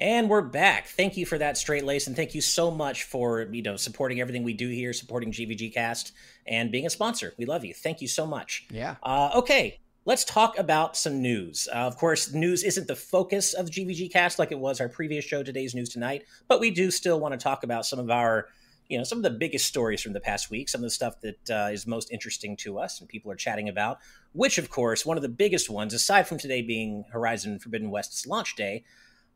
And 0.00 0.30
we're 0.30 0.40
back. 0.40 0.86
Thank 0.86 1.18
you 1.18 1.26
for 1.26 1.36
that 1.36 1.58
straight 1.58 1.84
lace, 1.84 2.06
and 2.06 2.16
thank 2.16 2.34
you 2.34 2.40
so 2.40 2.70
much 2.70 3.04
for 3.04 3.42
you 3.52 3.60
know 3.60 3.76
supporting 3.76 4.18
everything 4.18 4.42
we 4.42 4.54
do 4.54 4.66
here, 4.66 4.94
supporting 4.94 5.30
GVG 5.30 5.74
Cast, 5.74 6.12
and 6.46 6.72
being 6.72 6.86
a 6.86 6.90
sponsor. 6.90 7.34
We 7.36 7.44
love 7.44 7.66
you. 7.66 7.74
Thank 7.74 8.00
you 8.00 8.08
so 8.08 8.26
much. 8.26 8.66
Yeah. 8.70 8.96
Uh, 9.02 9.30
okay, 9.34 9.78
let's 10.06 10.24
talk 10.24 10.58
about 10.58 10.96
some 10.96 11.20
news. 11.20 11.68
Uh, 11.70 11.80
of 11.80 11.98
course, 11.98 12.32
news 12.32 12.64
isn't 12.64 12.88
the 12.88 12.96
focus 12.96 13.52
of 13.52 13.66
GVG 13.66 14.10
Cast 14.10 14.38
like 14.38 14.52
it 14.52 14.58
was 14.58 14.80
our 14.80 14.88
previous 14.88 15.22
show, 15.22 15.42
today's 15.42 15.74
news 15.74 15.90
tonight, 15.90 16.24
but 16.48 16.60
we 16.60 16.70
do 16.70 16.90
still 16.90 17.20
want 17.20 17.32
to 17.32 17.38
talk 17.38 17.62
about 17.62 17.84
some 17.84 17.98
of 17.98 18.10
our 18.10 18.48
you 18.88 18.96
know 18.96 19.04
some 19.04 19.18
of 19.18 19.22
the 19.22 19.30
biggest 19.30 19.66
stories 19.66 20.00
from 20.00 20.14
the 20.14 20.20
past 20.20 20.50
week 20.50 20.68
some 20.68 20.80
of 20.80 20.84
the 20.84 20.90
stuff 20.90 21.20
that 21.20 21.50
uh, 21.50 21.70
is 21.70 21.86
most 21.86 22.10
interesting 22.10 22.56
to 22.56 22.76
us 22.76 22.98
and 22.98 23.08
people 23.08 23.30
are 23.30 23.36
chatting 23.36 23.68
about 23.68 23.98
which 24.32 24.58
of 24.58 24.68
course 24.68 25.06
one 25.06 25.16
of 25.16 25.22
the 25.22 25.28
biggest 25.28 25.70
ones 25.70 25.94
aside 25.94 26.26
from 26.26 26.38
today 26.38 26.60
being 26.60 27.04
horizon 27.12 27.60
forbidden 27.60 27.88
west's 27.92 28.26
launch 28.26 28.56
day 28.56 28.82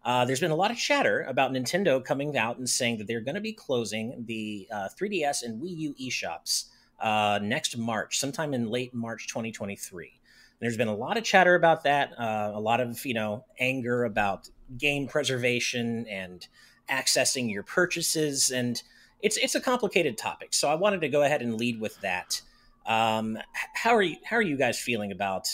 uh, 0.04 0.24
there's 0.24 0.40
been 0.40 0.50
a 0.50 0.56
lot 0.56 0.70
of 0.70 0.76
chatter 0.76 1.22
about 1.22 1.52
nintendo 1.52 2.04
coming 2.04 2.36
out 2.36 2.58
and 2.58 2.68
saying 2.68 2.98
that 2.98 3.06
they're 3.06 3.20
going 3.20 3.34
to 3.34 3.40
be 3.40 3.52
closing 3.52 4.24
the 4.26 4.66
uh, 4.72 4.88
3ds 5.00 5.42
and 5.42 5.62
wii 5.62 5.76
u 5.76 5.94
eShops 6.00 6.66
uh, 7.00 7.38
next 7.42 7.76
march 7.76 8.18
sometime 8.18 8.54
in 8.54 8.68
late 8.68 8.94
march 8.94 9.26
2023 9.28 10.12
there's 10.60 10.76
been 10.76 10.88
a 10.88 10.94
lot 10.94 11.16
of 11.16 11.24
chatter 11.24 11.54
about 11.54 11.84
that 11.84 12.12
uh, 12.18 12.52
a 12.54 12.60
lot 12.60 12.80
of 12.80 13.04
you 13.04 13.14
know 13.14 13.44
anger 13.58 14.04
about 14.04 14.48
game 14.78 15.06
preservation 15.06 16.06
and 16.08 16.48
accessing 16.90 17.50
your 17.50 17.62
purchases 17.62 18.50
and 18.50 18.82
it's 19.24 19.38
it's 19.38 19.54
a 19.54 19.60
complicated 19.60 20.18
topic. 20.18 20.52
So 20.52 20.68
I 20.68 20.74
wanted 20.74 21.00
to 21.00 21.08
go 21.08 21.22
ahead 21.22 21.40
and 21.40 21.54
lead 21.54 21.80
with 21.80 21.98
that. 22.02 22.42
Um, 22.86 23.38
how 23.74 23.96
are 23.96 24.02
you 24.02 24.16
how 24.22 24.36
are 24.36 24.42
you 24.42 24.56
guys 24.56 24.78
feeling 24.78 25.10
about 25.10 25.48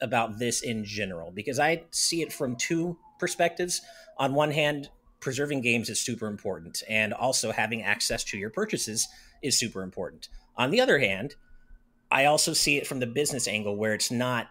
about 0.00 0.38
this 0.40 0.62
in 0.62 0.84
general? 0.84 1.30
Because 1.30 1.60
I 1.60 1.84
see 1.92 2.22
it 2.22 2.32
from 2.32 2.56
two 2.56 2.98
perspectives. 3.18 3.80
On 4.18 4.34
one 4.34 4.50
hand, 4.50 4.90
preserving 5.20 5.62
games 5.62 5.88
is 5.88 6.00
super 6.00 6.26
important, 6.26 6.82
and 6.88 7.12
also 7.12 7.52
having 7.52 7.82
access 7.82 8.24
to 8.24 8.38
your 8.38 8.50
purchases 8.50 9.08
is 9.42 9.58
super 9.58 9.82
important. 9.82 10.28
On 10.56 10.70
the 10.70 10.80
other 10.80 10.98
hand, 10.98 11.34
I 12.10 12.26
also 12.26 12.52
see 12.52 12.76
it 12.76 12.86
from 12.86 13.00
the 13.00 13.06
business 13.06 13.48
angle 13.48 13.76
where 13.76 13.94
it's 13.94 14.10
not 14.10 14.48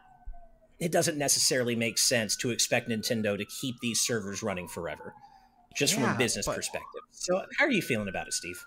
it 0.80 0.91
doesn't 0.91 1.17
necessarily 1.17 1.76
make 1.76 1.97
sense 1.97 2.36
to 2.36 2.49
expect 2.49 2.89
Nintendo 2.89 3.38
to 3.38 3.45
keep 3.45 3.80
these 3.80 4.02
servers 4.02 4.43
running 4.43 4.67
forever 4.67 5.13
just 5.76 5.93
yeah, 5.93 6.02
from 6.02 6.15
a 6.15 6.17
business 6.17 6.45
but... 6.45 6.56
perspective. 6.56 7.02
So, 7.12 7.41
how 7.58 7.65
are 7.65 7.71
you 7.71 7.82
feeling 7.82 8.08
about 8.08 8.28
it, 8.28 8.34
Steve? 8.34 8.63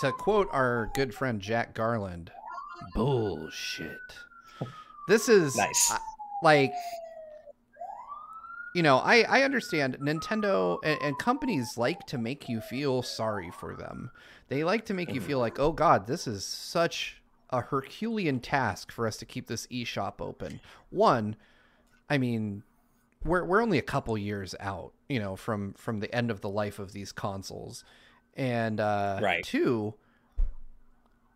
To 0.00 0.12
quote 0.12 0.48
our 0.50 0.90
good 0.94 1.14
friend 1.14 1.40
Jack 1.40 1.74
Garland, 1.74 2.32
bullshit. 2.94 3.98
This 5.06 5.28
is 5.28 5.56
nice. 5.56 5.92
Uh, 5.92 5.98
like, 6.42 6.72
you 8.74 8.82
know, 8.82 8.98
I, 8.98 9.22
I 9.22 9.42
understand 9.42 9.96
Nintendo 10.00 10.78
and, 10.82 11.00
and, 11.00 11.18
companies 11.18 11.78
like 11.78 12.06
to 12.06 12.18
make 12.18 12.48
you 12.48 12.60
feel 12.60 13.02
sorry 13.02 13.50
for 13.52 13.76
them. 13.76 14.10
They 14.48 14.64
like 14.64 14.84
to 14.86 14.94
make 14.94 15.08
mm-hmm. 15.08 15.14
you 15.14 15.20
feel 15.20 15.38
like, 15.38 15.60
oh 15.60 15.72
God, 15.72 16.06
this 16.06 16.26
is 16.26 16.44
such 16.44 17.22
a 17.50 17.60
Herculean 17.60 18.40
task 18.40 18.90
for 18.90 19.06
us 19.06 19.16
to 19.18 19.24
keep 19.24 19.46
this 19.46 19.68
eShop 19.68 20.14
open. 20.20 20.60
One, 20.90 21.36
I 22.10 22.18
mean, 22.18 22.64
we're 23.24 23.44
we're 23.44 23.62
only 23.62 23.78
a 23.78 23.82
couple 23.82 24.18
years 24.18 24.54
out, 24.58 24.92
you 25.08 25.20
know, 25.20 25.36
from 25.36 25.74
from 25.74 26.00
the 26.00 26.12
end 26.14 26.30
of 26.30 26.40
the 26.40 26.50
life 26.50 26.78
of 26.80 26.92
these 26.92 27.12
consoles, 27.12 27.84
and 28.34 28.80
uh, 28.80 29.20
right. 29.22 29.44
two, 29.44 29.94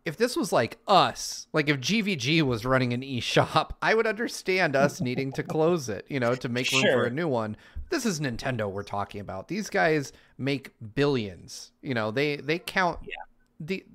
if 0.09 0.17
this 0.17 0.35
was 0.35 0.51
like 0.51 0.79
us, 0.87 1.47
like 1.53 1.69
if 1.69 1.77
GVG 1.77 2.41
was 2.41 2.65
running 2.65 2.93
an 2.93 3.01
eShop, 3.01 3.71
I 3.81 3.93
would 3.93 4.07
understand 4.07 4.75
us 4.75 4.99
needing 4.99 5.31
to 5.33 5.43
close 5.43 5.87
it, 5.87 6.05
you 6.09 6.19
know, 6.19 6.33
to 6.35 6.49
make 6.49 6.71
room 6.71 6.81
sure. 6.81 6.93
for 6.93 7.05
a 7.05 7.11
new 7.11 7.27
one. 7.27 7.55
This 7.91 8.05
is 8.05 8.19
Nintendo 8.19 8.69
we're 8.69 8.83
talking 8.83 9.21
about. 9.21 9.47
These 9.47 9.69
guys 9.69 10.11
make 10.37 10.73
billions. 10.95 11.71
You 11.83 11.93
know, 11.93 12.09
they 12.09 12.37
they 12.37 12.57
count 12.57 12.99
yeah. 13.03 13.13
the 13.59 13.85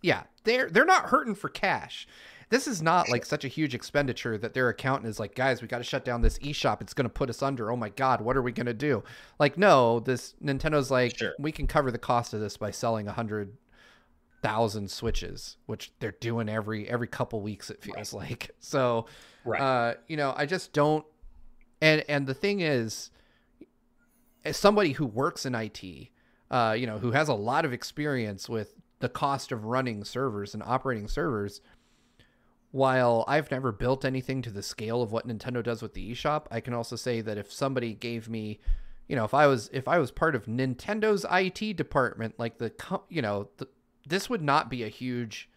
yeah, 0.00 0.22
they're 0.44 0.70
they're 0.70 0.84
not 0.84 1.06
hurting 1.06 1.34
for 1.34 1.48
cash 1.48 2.06
this 2.50 2.66
is 2.66 2.80
not 2.80 3.10
like 3.10 3.26
such 3.26 3.44
a 3.44 3.48
huge 3.48 3.74
expenditure 3.74 4.38
that 4.38 4.54
their 4.54 4.70
accountant 4.70 5.06
is 5.06 5.20
like, 5.20 5.34
guys, 5.34 5.60
we 5.60 5.68
got 5.68 5.78
to 5.78 5.84
shut 5.84 6.04
down 6.04 6.22
this 6.22 6.38
eShop. 6.38 6.80
It's 6.80 6.94
going 6.94 7.04
to 7.04 7.10
put 7.10 7.28
us 7.28 7.42
under. 7.42 7.70
Oh 7.70 7.76
my 7.76 7.90
God, 7.90 8.22
what 8.22 8.36
are 8.36 8.42
we 8.42 8.52
going 8.52 8.66
to 8.66 8.74
do? 8.74 9.02
Like, 9.38 9.58
no, 9.58 10.00
this 10.00 10.34
Nintendo's 10.42 10.90
like, 10.90 11.18
sure. 11.18 11.34
we 11.38 11.52
can 11.52 11.66
cover 11.66 11.90
the 11.90 11.98
cost 11.98 12.32
of 12.32 12.40
this 12.40 12.56
by 12.56 12.70
selling 12.70 13.06
a 13.06 13.12
hundred 13.12 13.52
thousand 14.42 14.90
switches, 14.90 15.56
which 15.66 15.92
they're 16.00 16.12
doing 16.20 16.48
every 16.48 16.88
every 16.88 17.08
couple 17.08 17.40
weeks. 17.40 17.70
It 17.70 17.82
feels 17.82 18.12
right. 18.12 18.30
like 18.30 18.50
so. 18.60 19.06
Right. 19.44 19.60
Uh, 19.60 19.94
you 20.06 20.16
know, 20.16 20.34
I 20.36 20.46
just 20.46 20.72
don't. 20.72 21.04
And 21.80 22.04
and 22.08 22.26
the 22.26 22.34
thing 22.34 22.60
is, 22.60 23.10
as 24.44 24.56
somebody 24.56 24.92
who 24.92 25.06
works 25.06 25.46
in 25.46 25.54
IT, 25.54 25.82
uh, 26.50 26.74
you 26.78 26.86
know, 26.86 26.98
who 26.98 27.12
has 27.12 27.28
a 27.28 27.34
lot 27.34 27.64
of 27.64 27.72
experience 27.72 28.48
with 28.48 28.74
the 29.00 29.08
cost 29.08 29.52
of 29.52 29.64
running 29.64 30.04
servers 30.04 30.54
and 30.54 30.62
operating 30.62 31.08
servers, 31.08 31.60
while 32.70 33.24
I've 33.28 33.50
never 33.50 33.72
built 33.72 34.04
anything 34.04 34.42
to 34.42 34.50
the 34.50 34.62
scale 34.62 35.02
of 35.02 35.12
what 35.12 35.26
Nintendo 35.26 35.62
does 35.62 35.82
with 35.82 35.94
the 35.94 36.12
eShop, 36.12 36.46
I 36.50 36.60
can 36.60 36.74
also 36.74 36.96
say 36.96 37.20
that 37.20 37.38
if 37.38 37.52
somebody 37.52 37.94
gave 37.94 38.28
me, 38.28 38.58
you 39.08 39.16
know, 39.16 39.24
if 39.24 39.34
I 39.34 39.46
was 39.46 39.70
if 39.72 39.88
I 39.88 39.98
was 39.98 40.10
part 40.10 40.34
of 40.34 40.46
Nintendo's 40.46 41.24
IT 41.30 41.76
department, 41.76 42.34
like 42.38 42.58
the 42.58 42.72
you 43.08 43.22
know, 43.22 43.48
the, 43.56 43.68
this 44.08 44.28
would 44.30 44.42
not 44.42 44.70
be 44.70 44.82
a 44.82 44.88
huge 44.88 45.48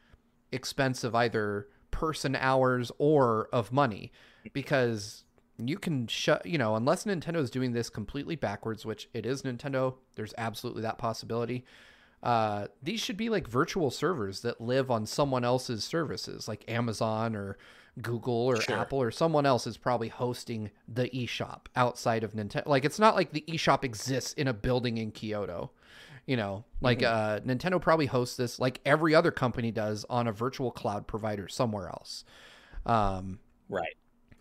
expense 0.52 1.04
of 1.04 1.16
either 1.16 1.68
person 1.92 2.36
hours 2.36 2.92
or 2.98 3.50
of 3.52 3.72
money 3.72 4.12
because 4.54 5.24
you 5.58 5.78
can 5.78 6.08
shut, 6.08 6.46
you 6.46 6.58
know, 6.58 6.76
unless 6.76 7.06
Nintendo 7.06 7.38
is 7.38 7.52
doing 7.52 7.74
this 7.74 7.90
completely 7.90 8.36
backwards, 8.36 8.86
which 8.86 9.10
it 9.14 9.26
is 9.26 9.44
Nintendo, 9.44 9.96
there's 10.16 10.34
absolutely 10.38 10.82
that 10.82 10.98
possibility 10.98 11.66
uh, 12.24 12.68
these 12.82 13.00
should 13.00 13.18
be 13.18 13.30
like 13.30 13.48
virtual 13.48 13.90
servers 13.90 14.42
that 14.42 14.62
live 14.62 14.92
on 14.92 15.06
someone 15.06 15.44
else's 15.44 15.84
services, 15.84 16.48
like 16.48 16.64
Amazon 16.70 17.36
or 17.36 17.58
Google 18.02 18.34
or 18.34 18.62
sure. 18.62 18.78
Apple 18.78 19.02
or 19.02 19.12
someone 19.12 19.46
else 19.46 19.66
is 19.66 19.78
probably 19.78 20.08
hosting 20.08 20.70
the 20.88 21.10
eShop 21.10 21.66
outside 21.76 22.24
of 22.24 22.34
Nintendo. 22.34 22.68
Like 22.68 22.86
it's 22.86 23.00
not 23.00 23.16
like 23.16 23.32
the 23.32 23.44
eShop 23.48 23.84
exists 23.84 24.34
in 24.34 24.48
a 24.48 24.54
building 24.54 24.98
in 24.98 25.12
Kyoto. 25.12 25.72
You 26.26 26.38
know, 26.38 26.66
like 26.82 27.00
mm-hmm. 27.00 27.50
uh, 27.50 27.54
Nintendo 27.54 27.82
probably 27.82 28.06
hosts 28.06 28.38
this 28.38 28.60
like 28.60 28.80
every 28.86 29.14
other 29.16 29.32
company 29.32 29.72
does 29.72 30.06
on 30.10 30.28
a 30.28 30.32
virtual 30.32 30.72
cloud 30.72 31.08
provider 31.08 31.48
somewhere 31.48 31.90
else. 31.90 32.24
Um, 32.86 33.40
right. 33.70 33.96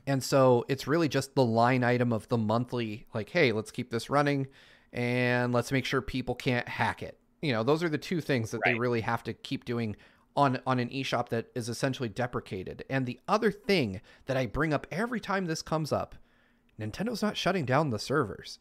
And 0.07 0.23
so 0.23 0.65
it's 0.69 0.87
really 0.87 1.09
just 1.09 1.35
the 1.35 1.45
line 1.45 1.85
item 1.85 2.13
of 2.13 2.29
the 2.29 2.39
monthly, 2.39 3.07
like, 3.15 3.31
hey, 3.31 3.53
let's 3.53 3.71
keep 3.71 3.91
this 3.91 4.11
running 4.11 4.49
and 4.93 5.53
let's 5.53 5.73
make 5.73 5.85
sure 5.85 6.01
people 6.01 6.35
can't 6.35 6.69
hack 6.69 7.03
it 7.03 7.21
you 7.43 7.53
know, 7.53 7.63
those 7.63 7.83
are 7.83 7.89
the 7.89 7.99
two 7.99 8.21
things 8.21 8.51
that 8.51 8.61
right. 8.65 8.75
they 8.75 8.79
really 8.79 9.01
have 9.01 9.23
to 9.25 9.33
keep 9.33 9.65
doing 9.65 9.97
on 10.37 10.61
on 10.67 10.79
an 10.79 10.89
eShop 10.91 11.29
that 11.31 11.47
is 11.55 11.69
essentially 11.69 12.09
deprecated. 12.09 12.85
And 12.89 13.07
the 13.07 13.19
other 13.27 13.51
thing 13.51 14.01
that 14.27 14.37
I 14.37 14.47
bring 14.47 14.73
up 14.73 14.87
every 14.91 15.21
time 15.21 15.47
this 15.47 15.63
comes 15.63 15.93
up, 15.93 16.15
Nintendo's 16.79 17.23
not 17.23 17.37
shutting 17.37 17.65
down 17.65 17.91
the 17.91 17.99
servers. 17.99 18.59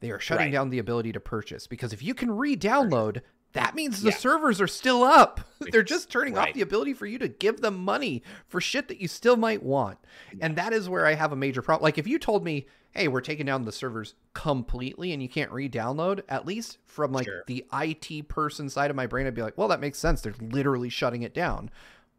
They 0.00 0.10
are 0.10 0.20
shutting 0.20 0.46
right. 0.46 0.52
down 0.52 0.70
the 0.70 0.78
ability 0.78 1.12
to 1.12 1.20
purchase 1.20 1.66
because 1.66 1.92
if 1.92 2.02
you 2.02 2.14
can 2.14 2.30
re-download, 2.30 3.22
that 3.54 3.74
means 3.74 4.02
the 4.02 4.10
yeah. 4.10 4.16
servers 4.16 4.60
are 4.60 4.66
still 4.66 5.04
up. 5.04 5.40
They're 5.70 5.82
just 5.82 6.10
turning 6.10 6.34
right. 6.34 6.48
off 6.48 6.54
the 6.54 6.60
ability 6.60 6.92
for 6.92 7.06
you 7.06 7.18
to 7.18 7.28
give 7.28 7.60
them 7.60 7.84
money 7.84 8.22
for 8.48 8.60
shit 8.60 8.88
that 8.88 9.00
you 9.00 9.08
still 9.08 9.36
might 9.36 9.62
want. 9.62 9.98
Yeah. 10.32 10.46
And 10.46 10.56
that 10.56 10.72
is 10.72 10.88
where 10.88 11.06
I 11.06 11.14
have 11.14 11.32
a 11.32 11.36
major 11.36 11.62
problem. 11.62 11.84
Like 11.84 11.96
if 11.96 12.06
you 12.06 12.18
told 12.18 12.44
me, 12.44 12.66
"Hey, 12.90 13.06
we're 13.06 13.20
taking 13.20 13.46
down 13.46 13.64
the 13.64 13.72
servers 13.72 14.14
completely 14.34 15.12
and 15.12 15.22
you 15.22 15.28
can't 15.28 15.52
re-download," 15.52 16.22
at 16.28 16.46
least 16.46 16.78
from 16.86 17.12
like 17.12 17.26
sure. 17.26 17.44
the 17.46 17.64
IT 17.72 18.28
person 18.28 18.68
side 18.68 18.90
of 18.90 18.96
my 18.96 19.06
brain 19.06 19.26
I'd 19.26 19.34
be 19.34 19.42
like, 19.42 19.56
"Well, 19.56 19.68
that 19.68 19.80
makes 19.80 19.98
sense. 19.98 20.20
They're 20.20 20.34
literally 20.40 20.90
shutting 20.90 21.22
it 21.22 21.32
down." 21.32 21.70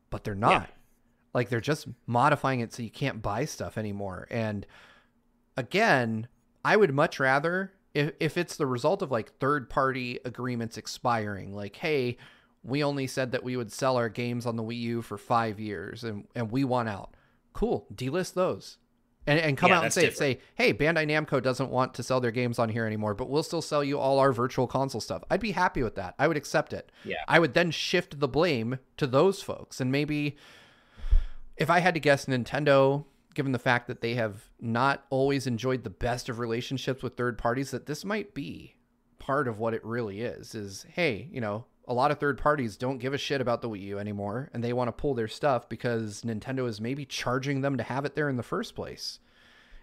But 0.10 0.24
they're 0.24 0.36
not. 0.36 0.52
Yeah. 0.52 0.66
Like 1.34 1.50
they're 1.50 1.60
just 1.60 1.88
modifying 2.08 2.62
it 2.62 2.74
so 2.74 2.82
you 2.82 2.90
can't 2.90 3.22
buy 3.22 3.44
stuff 3.44 3.78
anymore. 3.78 4.26
And 4.32 4.66
again, 5.58 6.30
I 6.66 6.76
would 6.76 6.94
much 6.94 7.20
rather 7.20 7.72
if 7.94 8.12
if 8.20 8.38
it's 8.38 8.58
the 8.58 8.66
result 8.66 9.02
of 9.02 9.12
like 9.12 9.38
third 9.38 9.70
party 9.70 10.20
agreements 10.26 10.78
expiring, 10.78 11.56
like 11.56 11.76
hey, 11.76 12.18
we 12.64 12.84
only 12.84 13.06
said 13.08 13.32
that 13.34 13.44
we 13.44 13.56
would 13.56 13.72
sell 13.72 13.96
our 13.98 14.10
games 14.10 14.46
on 14.48 14.56
the 14.56 14.64
Wii 14.64 14.80
U 14.80 15.02
for 15.04 15.18
five 15.18 15.60
years 15.60 16.04
and 16.04 16.28
and 16.34 16.52
we 16.52 16.64
want 16.64 16.90
out. 16.90 17.14
Cool, 17.54 17.86
delist 17.94 18.34
those. 18.34 18.78
and, 19.28 19.40
and 19.40 19.58
come 19.58 19.70
yeah, 19.70 19.78
out 19.78 19.84
and 19.84 19.94
say 19.94 20.02
different. 20.08 20.18
say, 20.18 20.40
hey, 20.56 20.74
Bandai 20.74 21.06
Namco 21.08 21.42
doesn't 21.42 21.70
want 21.70 21.94
to 21.96 22.04
sell 22.04 22.20
their 22.20 22.32
games 22.32 22.60
on 22.60 22.70
here 22.70 22.86
anymore, 22.86 23.14
but 23.14 23.30
we'll 23.30 23.44
still 23.44 23.62
sell 23.62 23.84
you 23.84 23.98
all 23.98 24.20
our 24.20 24.32
virtual 24.32 24.68
console 24.68 25.02
stuff. 25.02 25.24
I'd 25.30 25.40
be 25.40 25.52
happy 25.52 25.84
with 25.84 25.96
that. 25.96 26.16
I 26.20 26.28
would 26.28 26.38
accept 26.38 26.74
it. 26.74 26.92
Yeah. 27.04 27.24
I 27.28 27.40
would 27.40 27.54
then 27.54 27.72
shift 27.72 28.20
the 28.20 28.28
blame 28.28 28.80
to 28.98 29.08
those 29.08 29.42
folks, 29.42 29.80
and 29.80 29.92
maybe 29.92 30.36
if 31.58 31.70
I 31.70 31.80
had 31.80 31.94
to 31.94 32.00
guess, 32.00 32.26
Nintendo, 32.26 33.06
given 33.36 33.52
the 33.52 33.60
fact 33.60 33.88
that 33.88 34.02
they 34.02 34.16
have 34.16 34.50
not 34.60 35.06
always 35.10 35.46
enjoyed 35.46 35.84
the 35.84 35.90
best 35.90 36.30
of 36.30 36.40
relationships 36.40 37.04
with 37.04 37.16
third 37.16 37.38
parties, 37.38 37.72
that 37.72 37.86
this 37.86 38.04
might 38.04 38.34
be 38.34 38.76
part 39.20 39.48
of 39.48 39.60
what 39.60 39.74
it 39.74 39.86
really 39.86 40.22
is. 40.22 40.56
Is 40.56 40.86
hey, 40.90 41.30
you 41.32 41.42
know, 41.42 41.66
a 41.88 41.94
lot 41.94 42.12
of 42.12 42.20
third 42.20 42.38
parties 42.38 42.78
don't 42.78 42.98
give 42.98 43.14
a 43.14 43.18
shit 43.18 43.42
about 43.42 43.62
the 43.62 43.70
Wii 43.70 43.82
U 43.82 44.00
anymore 44.00 44.50
and 44.54 44.64
they 44.64 44.74
want 44.74 44.88
to 44.88 44.92
pull 44.92 45.14
their 45.14 45.28
stuff 45.28 45.70
because 45.70 46.22
Nintendo 46.22 46.68
is 46.68 46.82
maybe 46.82 47.06
charging 47.06 47.62
them 47.62 47.78
to 47.78 47.84
have 47.84 48.06
it 48.06 48.16
there 48.16 48.30
in 48.30 48.38
the 48.38 48.44
first 48.44 48.76
place. 48.76 49.20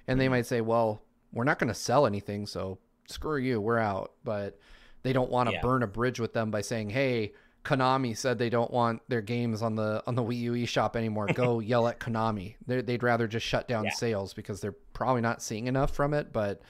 And 0.09 0.21
they 0.21 0.27
hmm. 0.27 0.33
might 0.33 0.47
say, 0.47 0.61
well, 0.61 1.03
we're 1.33 1.45
not 1.45 1.59
going 1.59 1.69
to 1.69 1.75
sell 1.75 2.07
anything, 2.07 2.47
so 2.47 2.79
screw 3.09 3.39
you, 3.39 3.61
we're 3.61 3.79
out. 3.79 4.13
But 4.25 4.59
they 5.03 5.13
don't 5.13 5.31
want 5.31 5.49
to 5.49 5.55
yeah. 5.55 5.61
burn 5.61 5.83
a 5.83 5.87
bridge 5.87 6.21
with 6.21 6.33
them 6.33 6.51
by 6.51 6.61
saying, 6.61 6.91
hey, 6.91 7.33
Konami 7.65 8.17
said 8.17 8.39
they 8.39 8.51
don't 8.51 8.71
want 8.73 9.03
their 9.09 9.21
games 9.21 9.63
on 9.63 9.77
the 9.77 10.03
on 10.07 10.15
the 10.15 10.23
Wii 10.23 10.39
U 10.41 10.53
eShop 10.53 10.97
anymore. 10.97 11.27
Go 11.27 11.61
yell 11.61 11.87
at 11.87 12.01
Konami. 12.01 12.57
they 12.67 12.81
would 12.81 13.03
rather 13.03 13.29
just 13.29 13.47
shut 13.47 13.69
down 13.69 13.85
yeah. 13.85 13.91
sales 13.93 14.35
because 14.35 14.61
they're 14.61 14.75
probably 14.93 15.23
not 15.23 15.43
seeing 15.43 15.67
enough 15.69 15.95
from 15.95 16.13
it. 16.13 16.33
But 16.33 16.63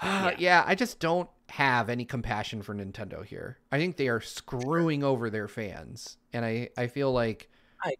uh, 0.00 0.32
yeah. 0.32 0.34
yeah, 0.38 0.64
I 0.66 0.74
just 0.74 1.00
don't 1.00 1.30
have 1.48 1.88
any 1.88 2.04
compassion 2.04 2.62
for 2.62 2.74
Nintendo 2.74 3.24
here. 3.24 3.58
I 3.70 3.78
think 3.78 3.96
they 3.96 4.08
are 4.08 4.20
screwing 4.20 5.02
over 5.02 5.30
their 5.30 5.48
fans, 5.48 6.18
and 6.32 6.44
I 6.44 6.68
I 6.76 6.88
feel 6.88 7.12
like 7.12 7.48
I 7.82 7.88
agree. 7.88 7.96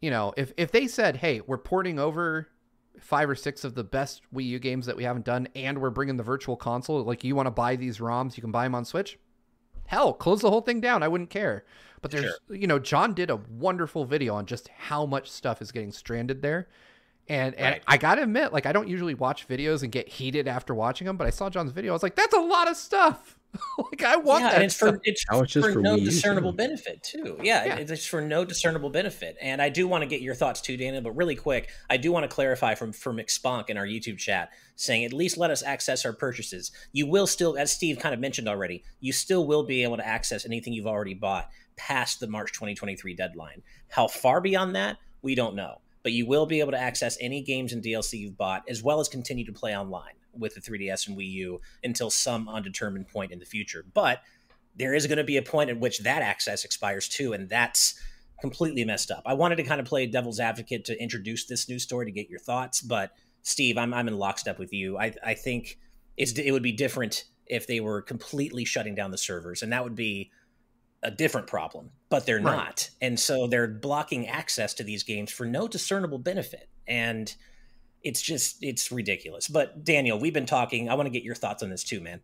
You 0.00 0.10
know, 0.10 0.32
if 0.36 0.52
if 0.56 0.70
they 0.70 0.86
said, 0.86 1.16
"Hey, 1.16 1.40
we're 1.40 1.58
porting 1.58 1.98
over 1.98 2.48
five 3.00 3.28
or 3.28 3.34
six 3.34 3.64
of 3.64 3.74
the 3.74 3.84
best 3.84 4.22
Wii 4.34 4.46
U 4.46 4.58
games 4.58 4.86
that 4.86 4.96
we 4.96 5.04
haven't 5.04 5.24
done, 5.24 5.48
and 5.54 5.80
we're 5.80 5.90
bringing 5.90 6.16
the 6.16 6.22
virtual 6.22 6.56
console. 6.56 7.02
Like, 7.02 7.24
you 7.24 7.34
want 7.34 7.46
to 7.46 7.50
buy 7.50 7.76
these 7.76 7.98
ROMs, 7.98 8.36
you 8.36 8.40
can 8.40 8.52
buy 8.52 8.64
them 8.64 8.74
on 8.74 8.84
Switch. 8.84 9.18
Hell, 9.86 10.12
close 10.12 10.40
the 10.40 10.50
whole 10.50 10.60
thing 10.60 10.80
down. 10.80 11.02
I 11.02 11.08
wouldn't 11.08 11.30
care. 11.30 11.64
But 12.02 12.10
there's, 12.10 12.24
sure. 12.24 12.56
you 12.56 12.66
know, 12.66 12.78
John 12.78 13.14
did 13.14 13.30
a 13.30 13.36
wonderful 13.36 14.04
video 14.04 14.34
on 14.34 14.46
just 14.46 14.68
how 14.68 15.06
much 15.06 15.30
stuff 15.30 15.62
is 15.62 15.72
getting 15.72 15.92
stranded 15.92 16.42
there. 16.42 16.68
And 17.28 17.54
and 17.56 17.72
right. 17.74 17.82
I 17.86 17.96
gotta 17.96 18.22
admit, 18.22 18.52
like 18.52 18.66
I 18.66 18.72
don't 18.72 18.88
usually 18.88 19.14
watch 19.14 19.48
videos 19.48 19.82
and 19.82 19.90
get 19.90 20.08
heated 20.08 20.46
after 20.46 20.74
watching 20.74 21.06
them, 21.06 21.16
but 21.16 21.26
I 21.26 21.30
saw 21.30 21.50
John's 21.50 21.72
video. 21.72 21.92
I 21.92 21.94
was 21.94 22.02
like, 22.02 22.14
that's 22.14 22.34
a 22.34 22.40
lot 22.40 22.70
of 22.70 22.76
stuff. 22.76 23.36
like 23.78 24.04
I 24.04 24.16
want 24.16 24.42
yeah, 24.42 24.50
that. 24.50 24.54
And 24.56 24.64
it's 24.64 24.74
for 24.74 25.00
it's 25.02 25.24
for, 25.24 25.72
for, 25.72 25.80
no 25.80 25.96
discernible 25.96 26.52
benefit 26.52 27.02
too. 27.02 27.38
Yeah, 27.42 27.64
yeah, 27.64 27.76
it's 27.76 28.06
for 28.06 28.20
no 28.20 28.44
discernible 28.44 28.90
benefit. 28.90 29.36
And 29.40 29.60
I 29.60 29.70
do 29.70 29.88
want 29.88 30.02
to 30.02 30.06
get 30.06 30.20
your 30.20 30.34
thoughts 30.34 30.60
too, 30.60 30.76
Daniel. 30.76 31.02
But 31.02 31.16
really 31.16 31.34
quick, 31.34 31.70
I 31.90 31.96
do 31.96 32.12
want 32.12 32.28
to 32.28 32.34
clarify 32.34 32.74
from 32.74 32.92
from 32.92 33.16
McSpunk 33.16 33.70
in 33.70 33.76
our 33.76 33.86
YouTube 33.86 34.18
chat 34.18 34.50
saying 34.76 35.04
at 35.04 35.12
least 35.12 35.36
let 35.36 35.50
us 35.50 35.62
access 35.62 36.04
our 36.04 36.12
purchases. 36.12 36.70
You 36.92 37.06
will 37.06 37.26
still, 37.26 37.56
as 37.56 37.72
Steve 37.72 37.98
kind 37.98 38.14
of 38.14 38.20
mentioned 38.20 38.48
already, 38.48 38.84
you 39.00 39.12
still 39.12 39.46
will 39.46 39.64
be 39.64 39.82
able 39.82 39.96
to 39.96 40.06
access 40.06 40.44
anything 40.44 40.72
you've 40.74 40.86
already 40.86 41.14
bought 41.14 41.48
past 41.76 42.20
the 42.20 42.28
March 42.28 42.52
2023 42.52 43.14
deadline. 43.14 43.62
How 43.88 44.06
far 44.06 44.40
beyond 44.40 44.76
that, 44.76 44.98
we 45.22 45.34
don't 45.34 45.56
know 45.56 45.80
but 46.06 46.12
you 46.12 46.24
will 46.24 46.46
be 46.46 46.60
able 46.60 46.70
to 46.70 46.78
access 46.78 47.18
any 47.20 47.42
games 47.42 47.72
and 47.72 47.82
DLC 47.82 48.20
you've 48.20 48.36
bought, 48.36 48.62
as 48.68 48.80
well 48.80 49.00
as 49.00 49.08
continue 49.08 49.44
to 49.44 49.52
play 49.52 49.76
online 49.76 50.12
with 50.38 50.54
the 50.54 50.60
3DS 50.60 51.08
and 51.08 51.18
Wii 51.18 51.28
U 51.32 51.60
until 51.82 52.10
some 52.10 52.48
undetermined 52.48 53.08
point 53.08 53.32
in 53.32 53.40
the 53.40 53.44
future. 53.44 53.84
But 53.92 54.20
there 54.76 54.94
is 54.94 55.08
going 55.08 55.18
to 55.18 55.24
be 55.24 55.36
a 55.36 55.42
point 55.42 55.68
at 55.68 55.80
which 55.80 55.98
that 56.04 56.22
access 56.22 56.64
expires 56.64 57.08
too, 57.08 57.32
and 57.32 57.48
that's 57.48 58.00
completely 58.40 58.84
messed 58.84 59.10
up. 59.10 59.24
I 59.26 59.34
wanted 59.34 59.56
to 59.56 59.64
kind 59.64 59.80
of 59.80 59.86
play 59.88 60.06
devil's 60.06 60.38
advocate 60.38 60.84
to 60.84 61.02
introduce 61.02 61.44
this 61.46 61.68
news 61.68 61.82
story 61.82 62.06
to 62.06 62.12
get 62.12 62.30
your 62.30 62.38
thoughts, 62.38 62.80
but 62.80 63.10
Steve, 63.42 63.76
I'm 63.76 63.92
I'm 63.92 64.06
in 64.06 64.16
lockstep 64.16 64.60
with 64.60 64.72
you. 64.72 64.96
I 64.96 65.12
I 65.24 65.34
think 65.34 65.76
it 66.16 66.52
would 66.52 66.62
be 66.62 66.70
different 66.70 67.24
if 67.46 67.66
they 67.66 67.80
were 67.80 68.00
completely 68.00 68.64
shutting 68.64 68.94
down 68.94 69.10
the 69.10 69.18
servers, 69.18 69.60
and 69.60 69.72
that 69.72 69.82
would 69.82 69.96
be 69.96 70.30
a 71.02 71.10
different 71.10 71.48
problem, 71.48 71.90
but 72.08 72.26
they're 72.26 72.36
right. 72.36 72.56
not. 72.56 72.90
And 73.00 73.18
so 73.18 73.46
they're 73.46 73.66
blocking 73.66 74.26
access 74.28 74.74
to 74.74 74.84
these 74.84 75.02
games 75.02 75.30
for 75.30 75.44
no 75.46 75.68
discernible 75.68 76.18
benefit. 76.18 76.68
And 76.86 77.34
it's 78.02 78.22
just, 78.22 78.62
it's 78.62 78.92
ridiculous. 78.92 79.48
But 79.48 79.84
Daniel, 79.84 80.18
we've 80.18 80.34
been 80.34 80.46
talking. 80.46 80.88
I 80.88 80.94
want 80.94 81.06
to 81.06 81.10
get 81.10 81.24
your 81.24 81.34
thoughts 81.34 81.62
on 81.62 81.70
this 81.70 81.82
too, 81.82 82.00
man. 82.00 82.20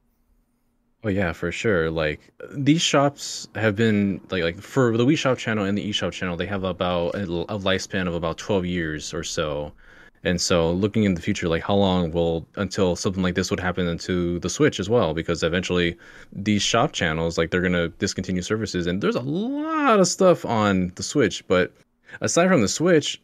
Oh 1.04 1.08
yeah, 1.08 1.32
for 1.32 1.50
sure. 1.50 1.90
Like 1.90 2.20
these 2.52 2.80
shops 2.80 3.48
have 3.56 3.74
been 3.74 4.20
like 4.30 4.44
like 4.44 4.60
for 4.60 4.96
the 4.96 5.04
Wii 5.04 5.18
Shop 5.18 5.36
channel 5.36 5.64
and 5.64 5.76
the 5.76 5.90
eShop 5.90 6.12
channel, 6.12 6.36
they 6.36 6.46
have 6.46 6.62
about 6.62 7.16
a, 7.16 7.24
a 7.24 7.58
lifespan 7.58 8.06
of 8.06 8.14
about 8.14 8.38
12 8.38 8.66
years 8.66 9.12
or 9.12 9.24
so. 9.24 9.72
And 10.24 10.40
so 10.40 10.70
looking 10.72 11.04
in 11.04 11.14
the 11.14 11.20
future, 11.20 11.48
like 11.48 11.62
how 11.62 11.74
long 11.74 12.12
will 12.12 12.46
until 12.56 12.94
something 12.94 13.22
like 13.22 13.34
this 13.34 13.50
would 13.50 13.60
happen 13.60 13.88
into 13.88 14.38
the 14.40 14.48
Switch 14.48 14.78
as 14.78 14.88
well? 14.88 15.14
Because 15.14 15.42
eventually 15.42 15.96
these 16.32 16.62
shop 16.62 16.92
channels, 16.92 17.36
like 17.36 17.50
they're 17.50 17.60
gonna 17.60 17.88
discontinue 17.88 18.42
services 18.42 18.86
and 18.86 19.02
there's 19.02 19.16
a 19.16 19.20
lot 19.20 19.98
of 19.98 20.06
stuff 20.06 20.44
on 20.44 20.92
the 20.94 21.02
Switch, 21.02 21.46
but 21.48 21.72
aside 22.20 22.48
from 22.48 22.62
the 22.62 22.68
Switch, 22.68 23.20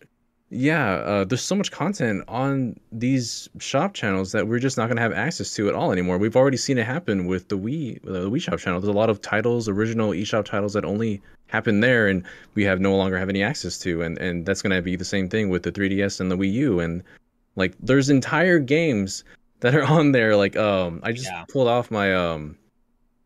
yeah, 0.50 0.94
uh, 0.94 1.24
there's 1.24 1.42
so 1.42 1.54
much 1.54 1.70
content 1.70 2.24
on 2.26 2.78
these 2.90 3.50
shop 3.58 3.92
channels 3.92 4.32
that 4.32 4.48
we're 4.48 4.58
just 4.58 4.78
not 4.78 4.86
going 4.86 4.96
to 4.96 5.02
have 5.02 5.12
access 5.12 5.54
to 5.54 5.68
at 5.68 5.74
all 5.74 5.92
anymore. 5.92 6.16
We've 6.16 6.36
already 6.36 6.56
seen 6.56 6.78
it 6.78 6.86
happen 6.86 7.26
with 7.26 7.48
the 7.48 7.58
Wii, 7.58 8.02
the 8.02 8.30
Wii 8.30 8.40
Shop 8.40 8.58
channel. 8.58 8.80
There's 8.80 8.88
a 8.88 8.96
lot 8.96 9.10
of 9.10 9.20
titles, 9.20 9.68
original 9.68 10.12
eShop 10.12 10.46
titles 10.46 10.72
that 10.72 10.86
only 10.86 11.20
happen 11.48 11.80
there, 11.80 12.06
and 12.06 12.24
we 12.54 12.64
have 12.64 12.80
no 12.80 12.96
longer 12.96 13.18
have 13.18 13.28
any 13.28 13.42
access 13.42 13.78
to. 13.80 14.02
And 14.02 14.18
and 14.18 14.46
that's 14.46 14.62
going 14.62 14.74
to 14.74 14.82
be 14.82 14.96
the 14.96 15.04
same 15.04 15.28
thing 15.28 15.48
with 15.48 15.64
the 15.64 15.72
3DS 15.72 16.20
and 16.20 16.30
the 16.30 16.36
Wii 16.36 16.52
U. 16.52 16.80
And 16.80 17.02
like, 17.56 17.74
there's 17.80 18.08
entire 18.08 18.58
games 18.58 19.24
that 19.60 19.74
are 19.74 19.84
on 19.98 20.12
there. 20.12 20.36
Like, 20.36 20.56
um, 20.56 21.00
I 21.02 21.12
just 21.12 21.26
yeah. 21.26 21.44
pulled 21.48 21.68
off 21.68 21.90
my 21.90 22.14
um, 22.14 22.56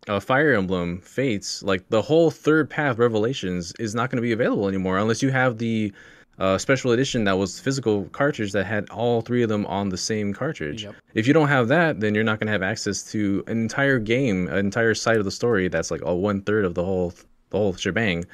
uh, 0.08 0.20
Fire 0.20 0.54
Emblem 0.54 1.00
Fates. 1.00 1.62
Like, 1.62 1.88
the 1.90 2.02
whole 2.02 2.30
third 2.30 2.70
path 2.70 2.98
Revelations 2.98 3.72
is 3.78 3.94
not 3.94 4.10
going 4.10 4.16
to 4.16 4.22
be 4.22 4.32
available 4.32 4.68
anymore 4.68 4.98
unless 4.98 5.22
you 5.22 5.30
have 5.30 5.58
the 5.58 5.92
uh, 6.38 6.58
special 6.58 6.92
edition 6.92 7.24
that 7.24 7.38
was 7.38 7.60
physical 7.60 8.04
cartridge 8.06 8.52
that 8.52 8.64
had 8.64 8.88
all 8.90 9.20
three 9.20 9.42
of 9.42 9.48
them 9.48 9.66
on 9.66 9.90
the 9.90 9.96
same 9.96 10.32
cartridge. 10.32 10.84
Yep. 10.84 10.94
If 11.14 11.26
you 11.26 11.32
don't 11.32 11.48
have 11.48 11.68
that, 11.68 12.00
then 12.00 12.14
you're 12.14 12.24
not 12.24 12.40
going 12.40 12.46
to 12.46 12.52
have 12.52 12.62
access 12.62 13.02
to 13.12 13.44
an 13.46 13.58
entire 13.58 13.98
game, 13.98 14.48
an 14.48 14.56
entire 14.56 14.94
side 14.94 15.18
of 15.18 15.24
the 15.24 15.30
story 15.30 15.68
that's 15.68 15.90
like 15.90 16.00
a 16.02 16.14
one 16.14 16.42
third 16.42 16.64
of 16.64 16.74
the 16.74 16.84
whole 16.84 17.12
the 17.52 17.58
whole 17.58 17.74
shebang. 17.74 18.24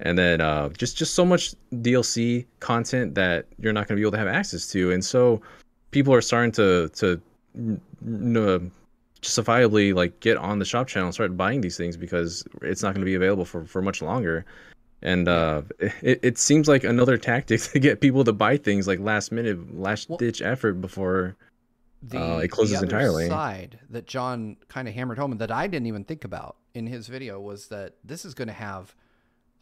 And 0.00 0.18
then 0.18 0.40
uh, 0.40 0.68
just 0.70 0.96
just 0.96 1.14
so 1.14 1.24
much 1.24 1.54
DLC 1.72 2.44
content 2.60 3.14
that 3.14 3.46
you're 3.58 3.72
not 3.72 3.88
going 3.88 3.96
to 3.96 4.00
be 4.00 4.02
able 4.02 4.12
to 4.12 4.18
have 4.18 4.28
access 4.28 4.66
to, 4.72 4.90
and 4.90 5.04
so 5.04 5.40
people 5.92 6.12
are 6.12 6.20
starting 6.20 6.52
to 6.52 6.88
to 6.88 7.20
uh, 8.36 8.58
justifiably 9.20 9.92
like 9.92 10.18
get 10.20 10.36
on 10.36 10.58
the 10.58 10.64
shop 10.64 10.88
channel 10.88 11.06
and 11.06 11.14
start 11.14 11.36
buying 11.36 11.60
these 11.60 11.76
things 11.76 11.96
because 11.96 12.44
it's 12.60 12.82
not 12.82 12.92
going 12.92 13.00
to 13.00 13.06
be 13.06 13.14
available 13.14 13.44
for, 13.44 13.64
for 13.64 13.80
much 13.80 14.02
longer 14.02 14.44
and 15.04 15.28
uh, 15.28 15.62
it, 15.78 16.18
it 16.22 16.38
seems 16.38 16.66
like 16.66 16.82
another 16.82 17.18
tactic 17.18 17.60
to 17.72 17.78
get 17.78 18.00
people 18.00 18.24
to 18.24 18.32
buy 18.32 18.56
things 18.56 18.88
like 18.88 18.98
last 18.98 19.30
minute, 19.30 19.78
last 19.78 20.10
ditch 20.18 20.42
effort 20.42 20.80
before 20.80 21.36
the, 22.08 22.20
uh, 22.20 22.38
it 22.38 22.48
closes 22.48 22.78
the 22.78 22.84
entirely. 22.84 23.28
Side 23.28 23.78
that 23.90 24.06
John 24.06 24.56
kind 24.68 24.88
of 24.88 24.94
hammered 24.94 25.18
home 25.18 25.32
and 25.32 25.40
that 25.40 25.50
I 25.50 25.66
didn't 25.66 25.86
even 25.86 26.04
think 26.04 26.24
about 26.24 26.56
in 26.74 26.86
his 26.86 27.08
video 27.08 27.40
was 27.40 27.68
that 27.68 27.94
this 28.04 28.24
is 28.24 28.34
going 28.34 28.48
to 28.48 28.54
have 28.54 28.94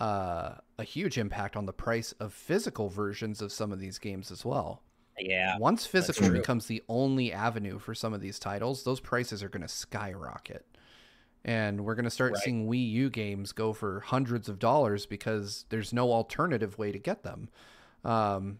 uh, 0.00 0.54
a 0.78 0.84
huge 0.84 1.18
impact 1.18 1.56
on 1.56 1.66
the 1.66 1.72
price 1.72 2.12
of 2.12 2.32
physical 2.32 2.88
versions 2.88 3.40
of 3.40 3.52
some 3.52 3.72
of 3.72 3.78
these 3.78 3.98
games 3.98 4.30
as 4.30 4.44
well. 4.44 4.82
Yeah. 5.18 5.58
Once 5.58 5.86
physical 5.86 6.30
becomes 6.30 6.66
the 6.66 6.82
only 6.88 7.32
avenue 7.32 7.78
for 7.78 7.94
some 7.94 8.12
of 8.14 8.20
these 8.20 8.38
titles, 8.38 8.82
those 8.82 8.98
prices 8.98 9.42
are 9.42 9.48
going 9.48 9.62
to 9.62 9.68
skyrocket 9.68 10.66
and 11.44 11.84
we're 11.84 11.94
going 11.94 12.04
to 12.04 12.10
start 12.10 12.32
right. 12.34 12.42
seeing 12.42 12.68
Wii 12.68 12.90
U 12.90 13.10
games 13.10 13.52
go 13.52 13.72
for 13.72 14.00
hundreds 14.00 14.48
of 14.48 14.58
dollars 14.58 15.06
because 15.06 15.64
there's 15.70 15.92
no 15.92 16.12
alternative 16.12 16.78
way 16.78 16.92
to 16.92 16.98
get 16.98 17.22
them. 17.22 17.48
Um, 18.04 18.58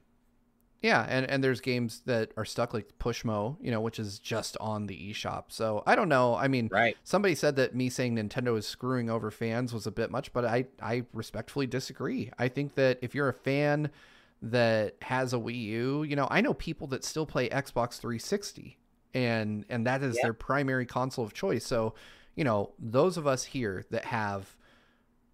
yeah, 0.83 1.07
and, 1.09 1.31
and 1.31 1.45
there's 1.45 1.61
games 1.61 2.03
that 2.07 2.33
are 2.37 2.45
stuck 2.45 2.75
like 2.75 2.99
Pushmo, 2.99 3.57
you 3.61 3.71
know, 3.71 3.81
which 3.81 4.01
is 4.01 4.19
just 4.19 4.57
on 4.61 4.89
the 4.89 5.13
eShop. 5.13 5.45
So 5.49 5.85
I 5.87 5.95
don't 5.95 6.09
know. 6.09 6.35
I 6.35 6.49
mean, 6.49 6.69
right. 6.73 6.97
somebody 7.05 7.37
said 7.37 7.55
that 7.57 7.75
me 7.75 7.89
saying 7.89 8.17
Nintendo 8.17 8.59
is 8.59 8.67
screwing 8.67 9.09
over 9.09 9.31
fans 9.31 9.73
was 9.73 9.87
a 9.87 9.93
bit 9.93 10.11
much, 10.11 10.33
but 10.33 10.45
I, 10.45 10.67
I 10.83 11.05
respectfully 11.13 11.69
disagree. 11.69 12.33
I 12.37 12.49
think 12.49 12.75
that 12.75 12.99
if 13.01 13.15
you're 13.15 13.29
a 13.29 13.35
fan 13.35 13.91
that 14.43 14.97
has 15.03 15.33
a 15.33 15.39
Wii 15.39 15.63
U, 15.63 16.03
you 16.03 16.17
know, 16.17 16.27
I 16.31 16.41
know 16.41 16.53
people 16.53 16.89
that 16.89 17.05
still 17.05 17.27
play 17.27 17.49
Xbox 17.49 17.99
360 17.99 18.77
and 19.15 19.65
and 19.69 19.87
that 19.87 20.03
is 20.03 20.19
their 20.23 20.33
primary 20.33 20.87
console 20.87 21.25
of 21.25 21.33
choice. 21.33 21.65
So 21.65 21.95
you 22.35 22.45
know, 22.45 22.73
those 22.79 23.17
of 23.17 23.27
us 23.27 23.45
here 23.45 23.85
that 23.91 24.07
have 24.07 24.57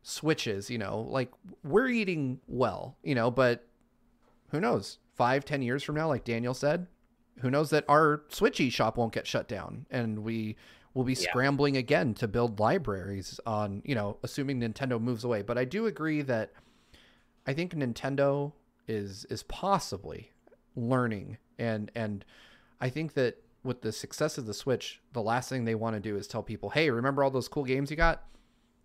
switches, 0.02 0.68
you 0.68 0.78
know, 0.78 1.00
like 1.08 1.30
we're 1.62 1.88
eating 1.88 2.40
well, 2.48 2.96
you 3.02 3.14
know, 3.14 3.30
but 3.30 3.66
who 4.50 4.60
knows? 4.60 4.98
Five, 5.18 5.44
ten 5.44 5.62
years 5.62 5.82
from 5.82 5.96
now, 5.96 6.06
like 6.08 6.24
Daniel 6.24 6.54
said, 6.54 6.86
who 7.40 7.50
knows 7.50 7.70
that 7.70 7.84
our 7.88 8.22
Switch 8.28 8.60
shop 8.72 8.96
won't 8.96 9.12
get 9.12 9.26
shut 9.26 9.48
down 9.48 9.84
and 9.90 10.20
we 10.20 10.56
will 10.94 11.04
be 11.04 11.12
yeah. 11.14 11.28
scrambling 11.28 11.76
again 11.76 12.14
to 12.14 12.28
build 12.28 12.60
libraries 12.60 13.40
on, 13.44 13.82
you 13.84 13.94
know, 13.94 14.16
assuming 14.22 14.60
Nintendo 14.60 15.00
moves 15.00 15.24
away. 15.24 15.42
But 15.42 15.58
I 15.58 15.64
do 15.64 15.86
agree 15.86 16.22
that 16.22 16.52
I 17.46 17.52
think 17.52 17.74
Nintendo 17.74 18.52
is 18.86 19.24
is 19.26 19.42
possibly 19.42 20.30
learning 20.76 21.38
and 21.58 21.90
and 21.96 22.24
I 22.80 22.88
think 22.88 23.14
that 23.14 23.42
with 23.64 23.82
the 23.82 23.90
success 23.90 24.38
of 24.38 24.46
the 24.46 24.54
Switch, 24.54 25.00
the 25.12 25.20
last 25.20 25.48
thing 25.48 25.64
they 25.64 25.74
want 25.74 25.96
to 25.96 26.00
do 26.00 26.16
is 26.16 26.28
tell 26.28 26.44
people, 26.44 26.70
"Hey, 26.70 26.90
remember 26.90 27.24
all 27.24 27.30
those 27.30 27.48
cool 27.48 27.64
games 27.64 27.90
you 27.90 27.96
got? 27.96 28.22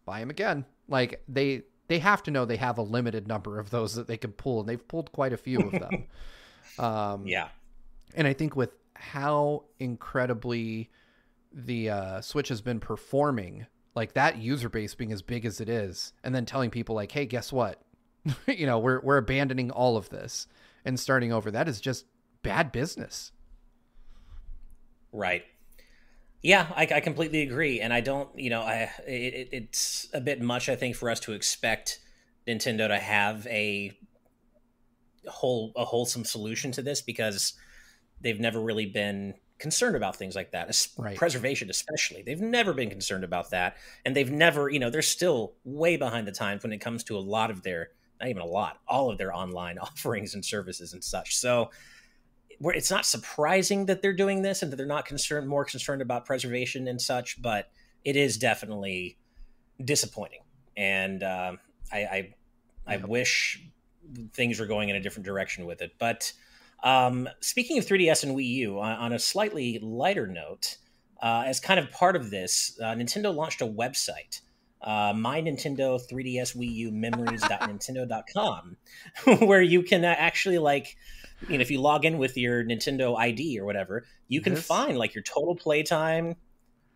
Buy 0.03 0.19
them 0.19 0.31
again." 0.31 0.65
Like 0.88 1.23
they 1.27 1.63
they 1.93 1.99
have 1.99 2.23
to 2.23 2.31
know 2.31 2.43
they 2.43 2.57
have 2.57 2.79
a 2.79 2.81
limited 2.81 3.27
number 3.27 3.59
of 3.59 3.69
those 3.69 3.93
that 3.93 4.07
they 4.07 4.17
can 4.17 4.31
pull, 4.31 4.61
and 4.61 4.67
they've 4.67 4.87
pulled 4.87 5.11
quite 5.11 5.31
a 5.31 5.37
few 5.37 5.59
of 5.59 5.71
them. 5.73 6.05
um, 6.79 7.27
yeah, 7.27 7.49
and 8.15 8.25
I 8.25 8.33
think 8.33 8.55
with 8.55 8.71
how 8.95 9.65
incredibly 9.77 10.89
the 11.51 11.91
uh, 11.91 12.21
Switch 12.21 12.49
has 12.49 12.61
been 12.61 12.79
performing, 12.79 13.67
like 13.93 14.13
that 14.13 14.39
user 14.39 14.69
base 14.69 14.95
being 14.95 15.11
as 15.11 15.21
big 15.21 15.45
as 15.45 15.61
it 15.61 15.69
is, 15.69 16.13
and 16.23 16.33
then 16.33 16.47
telling 16.47 16.71
people 16.71 16.95
like, 16.95 17.11
"Hey, 17.11 17.27
guess 17.27 17.53
what? 17.53 17.79
you 18.47 18.65
know, 18.65 18.79
we're 18.79 18.99
we're 19.01 19.17
abandoning 19.17 19.69
all 19.69 19.95
of 19.95 20.09
this 20.09 20.47
and 20.83 20.99
starting 20.99 21.31
over." 21.31 21.51
That 21.51 21.67
is 21.67 21.79
just 21.79 22.07
bad 22.41 22.71
business. 22.71 23.31
Right. 25.11 25.43
Yeah, 26.43 26.67
I, 26.75 26.81
I, 26.95 26.99
completely 26.99 27.41
agree, 27.41 27.79
and 27.79 27.93
I 27.93 28.01
don't. 28.01 28.29
You 28.37 28.49
know, 28.49 28.61
I 28.61 28.91
it, 29.07 29.49
it's 29.53 30.09
a 30.13 30.19
bit 30.19 30.41
much, 30.41 30.67
I 30.67 30.75
think, 30.75 30.97
for 30.97 31.09
us 31.09 31.21
to 31.21 31.31
expect 31.31 32.01
Nintendo 32.45 32.89
to 32.89 32.99
have 32.99 33.47
a 33.47 33.97
whole 35.25 35.71
a 35.77 35.85
wholesome 35.85 36.25
solution 36.25 36.73
to 36.73 36.81
this 36.81 37.01
because 37.01 37.53
they've 38.19 38.41
never 38.41 38.59
really 38.59 38.85
been 38.85 39.35
concerned 39.57 39.95
about 39.95 40.17
things 40.17 40.35
like 40.35 40.51
that, 40.51 40.87
right. 40.97 41.15
preservation 41.15 41.69
especially. 41.69 42.23
They've 42.23 42.41
never 42.41 42.73
been 42.73 42.89
concerned 42.89 43.23
about 43.23 43.51
that, 43.51 43.77
and 44.03 44.13
they've 44.13 44.29
never, 44.29 44.69
you 44.69 44.79
know, 44.79 44.89
they're 44.89 45.01
still 45.01 45.53
way 45.63 45.95
behind 45.95 46.27
the 46.27 46.33
times 46.33 46.63
when 46.63 46.73
it 46.73 46.79
comes 46.79 47.05
to 47.05 47.17
a 47.17 47.19
lot 47.19 47.51
of 47.51 47.63
their, 47.63 47.91
not 48.19 48.27
even 48.27 48.41
a 48.41 48.45
lot, 48.45 48.81
all 48.85 49.09
of 49.09 49.17
their 49.17 49.33
online 49.33 49.77
offerings 49.79 50.33
and 50.33 50.43
services 50.43 50.91
and 50.91 51.01
such. 51.01 51.37
So 51.37 51.71
where 52.59 52.75
it's 52.75 52.91
not 52.91 53.05
surprising 53.05 53.85
that 53.87 54.01
they're 54.01 54.13
doing 54.13 54.41
this 54.41 54.61
and 54.61 54.71
that 54.71 54.75
they're 54.75 54.85
not 54.85 55.05
concerned 55.05 55.47
more 55.47 55.65
concerned 55.65 56.01
about 56.01 56.25
preservation 56.25 56.87
and 56.87 57.01
such, 57.01 57.41
but 57.41 57.69
it 58.03 58.15
is 58.15 58.37
definitely 58.37 59.17
disappointing. 59.83 60.41
And 60.75 61.23
uh, 61.23 61.53
I 61.91 61.97
I, 61.97 62.33
I 62.87 62.97
wish 62.97 63.61
things 64.33 64.59
were 64.59 64.65
going 64.65 64.89
in 64.89 64.95
a 64.95 64.99
different 64.99 65.25
direction 65.25 65.65
with 65.65 65.81
it. 65.81 65.93
But 65.99 66.33
um, 66.83 67.29
speaking 67.39 67.77
of 67.77 67.85
3DS 67.85 68.23
and 68.23 68.35
Wii 68.35 68.47
U, 68.47 68.79
on, 68.79 68.91
on 68.97 69.13
a 69.13 69.19
slightly 69.19 69.79
lighter 69.81 70.27
note, 70.27 70.77
uh, 71.21 71.43
as 71.45 71.59
kind 71.59 71.79
of 71.79 71.89
part 71.91 72.15
of 72.15 72.29
this, 72.29 72.77
uh, 72.81 72.87
Nintendo 72.87 73.33
launched 73.33 73.61
a 73.61 73.67
website. 73.67 74.41
Uh, 74.81 75.13
my 75.15 75.41
Nintendo 75.41 75.97
3DS 76.11 76.57
Wii 76.57 76.73
U 76.73 76.91
memories.nintendo.com, 76.91 78.75
where 79.47 79.61
you 79.61 79.81
can 79.81 80.03
uh, 80.03 80.13
actually 80.17 80.57
like 80.57 80.97
you 81.49 81.57
know, 81.57 81.61
if 81.61 81.71
you 81.71 81.81
log 81.81 82.05
in 82.05 82.17
with 82.17 82.37
your 82.37 82.63
Nintendo 82.63 83.17
ID 83.17 83.59
or 83.59 83.65
whatever, 83.65 84.05
you 84.27 84.41
can 84.41 84.55
this, 84.55 84.65
find 84.65 84.97
like 84.97 85.13
your 85.15 85.23
total 85.23 85.55
playtime. 85.55 86.35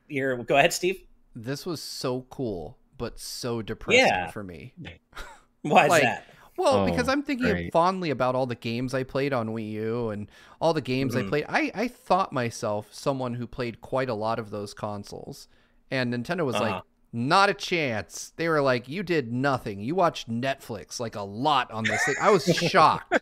Your 0.08 0.38
go 0.38 0.58
ahead, 0.58 0.74
Steve. 0.74 1.02
This 1.36 1.66
was 1.66 1.82
so 1.82 2.26
cool, 2.30 2.78
but 2.98 3.20
so 3.20 3.62
depressing 3.62 4.06
yeah. 4.06 4.32
for 4.32 4.44
me. 4.44 4.74
Why 5.62 5.88
like, 5.88 6.04
is 6.04 6.08
that? 6.08 6.26
Well, 6.58 6.78
oh, 6.78 6.86
because 6.86 7.08
I'm 7.08 7.22
thinking 7.22 7.52
great. 7.52 7.72
fondly 7.72 8.10
about 8.10 8.34
all 8.34 8.48
the 8.48 8.56
games 8.56 8.96
I 8.96 9.04
played 9.04 9.32
on 9.32 9.50
Wii 9.50 9.72
U 9.74 10.10
and 10.10 10.28
all 10.60 10.74
the 10.74 10.82
games 10.82 11.14
mm-hmm. 11.14 11.28
I 11.28 11.30
played. 11.30 11.46
I, 11.48 11.72
I 11.76 11.88
thought 11.88 12.34
myself 12.34 12.88
someone 12.92 13.36
who 13.36 13.46
played 13.46 13.80
quite 13.80 14.10
a 14.10 14.16
lot 14.16 14.40
of 14.40 14.50
those 14.50 14.74
consoles. 14.74 15.48
And 15.92 16.12
Nintendo 16.12 16.46
was 16.46 16.56
uh-huh. 16.56 16.64
like, 16.64 16.84
not 17.14 17.50
a 17.50 17.54
chance. 17.54 18.34
They 18.36 18.50
were 18.50 18.62
like, 18.62 18.90
you 18.90 19.04
did 19.04 19.32
nothing. 19.32 19.82
You 19.82 19.96
watched 19.96 20.30
Netflix 20.30 21.00
like 21.00 21.16
a 21.16 21.22
lot 21.22 21.72
on 21.72 21.84
this 21.84 22.04
thing. 22.04 22.16
I 22.20 22.32
was 22.32 22.44
shocked. 22.56 23.22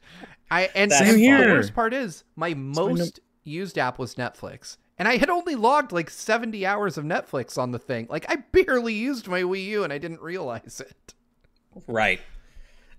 I 0.56 0.70
and 0.74 0.92
Same 0.92 1.18
here. 1.18 1.48
the 1.48 1.54
worst 1.54 1.74
part 1.76 1.94
is 1.94 2.24
my 2.38 2.54
most 2.54 3.20
used 3.44 3.78
app 3.78 4.00
was 4.00 4.16
Netflix. 4.16 4.78
And 4.98 5.08
I 5.08 5.18
had 5.18 5.30
only 5.30 5.56
logged 5.56 5.92
like 5.92 6.10
70 6.10 6.66
hours 6.66 6.98
of 6.98 7.04
Netflix 7.04 7.58
on 7.58 7.72
the 7.72 7.80
thing. 7.80 8.08
Like 8.10 8.26
I 8.30 8.38
barely 8.54 8.94
used 8.94 9.28
my 9.28 9.42
Wii 9.42 9.66
U 9.66 9.84
and 9.84 9.92
I 9.92 9.98
didn't 9.98 10.22
realize 10.22 10.80
it. 10.80 11.14
Right. 11.88 12.22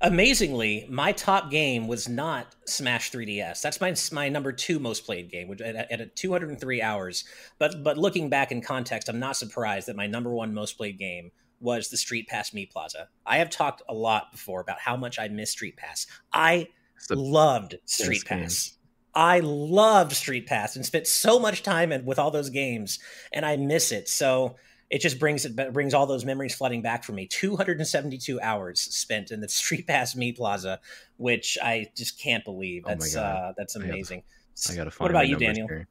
Amazingly, 0.02 0.86
my 0.90 1.12
top 1.12 1.50
game 1.50 1.88
was 1.88 2.06
not 2.06 2.54
Smash 2.66 3.10
3DS. 3.10 3.62
That's 3.62 3.80
my 3.80 3.94
my 4.12 4.28
number 4.28 4.52
two 4.52 4.78
most 4.78 5.06
played 5.06 5.30
game, 5.30 5.48
which 5.48 5.62
at, 5.62 5.90
at 5.90 6.14
203 6.14 6.82
hours. 6.82 7.24
But 7.58 7.82
but 7.82 7.96
looking 7.96 8.28
back 8.28 8.52
in 8.52 8.60
context, 8.60 9.08
I'm 9.08 9.18
not 9.18 9.38
surprised 9.38 9.88
that 9.88 9.96
my 9.96 10.06
number 10.06 10.30
one 10.30 10.52
most 10.52 10.76
played 10.76 10.98
game 10.98 11.30
was 11.60 11.88
the 11.88 11.96
Street 11.96 12.28
Pass 12.28 12.50
Mii 12.50 12.70
Plaza. 12.70 13.08
I 13.24 13.38
have 13.38 13.48
talked 13.48 13.80
a 13.88 13.94
lot 13.94 14.32
before 14.32 14.60
about 14.60 14.80
how 14.80 14.98
much 14.98 15.18
I 15.18 15.28
miss 15.28 15.52
Street 15.52 15.78
Pass. 15.78 16.06
I 16.30 16.68
loved 17.10 17.76
Street 17.84 18.24
Pass. 18.24 18.70
Game. 18.70 18.76
I 19.14 19.40
loved 19.40 20.12
Street 20.12 20.46
Pass 20.46 20.76
and 20.76 20.84
spent 20.84 21.06
so 21.06 21.38
much 21.38 21.62
time 21.62 21.90
in, 21.90 22.04
with 22.04 22.18
all 22.18 22.30
those 22.30 22.50
games, 22.50 22.98
and 23.32 23.46
I 23.46 23.56
miss 23.56 23.90
it. 23.90 24.08
So 24.08 24.56
it 24.90 25.00
just 25.00 25.18
brings 25.18 25.44
it 25.44 25.72
brings 25.72 25.94
all 25.94 26.06
those 26.06 26.24
memories 26.24 26.54
flooding 26.54 26.82
back 26.82 27.02
for 27.02 27.12
me. 27.12 27.26
272 27.26 28.40
hours 28.40 28.80
spent 28.80 29.30
in 29.30 29.40
the 29.40 29.48
Street 29.48 29.86
Pass 29.86 30.14
Mii 30.14 30.36
Plaza, 30.36 30.80
which 31.16 31.58
I 31.62 31.86
just 31.96 32.20
can't 32.20 32.44
believe. 32.44 32.84
Oh 32.86 32.90
that's 32.90 33.16
oh 33.16 33.22
uh, 33.22 33.52
that's 33.56 33.76
amazing. 33.76 34.18
I 34.18 34.70
gotta, 34.70 34.72
I 34.72 34.76
gotta 34.76 34.90
find. 34.90 35.04
What 35.04 35.10
about 35.10 35.28
you, 35.28 35.36
Daniel? 35.36 35.68
Here. 35.68 35.88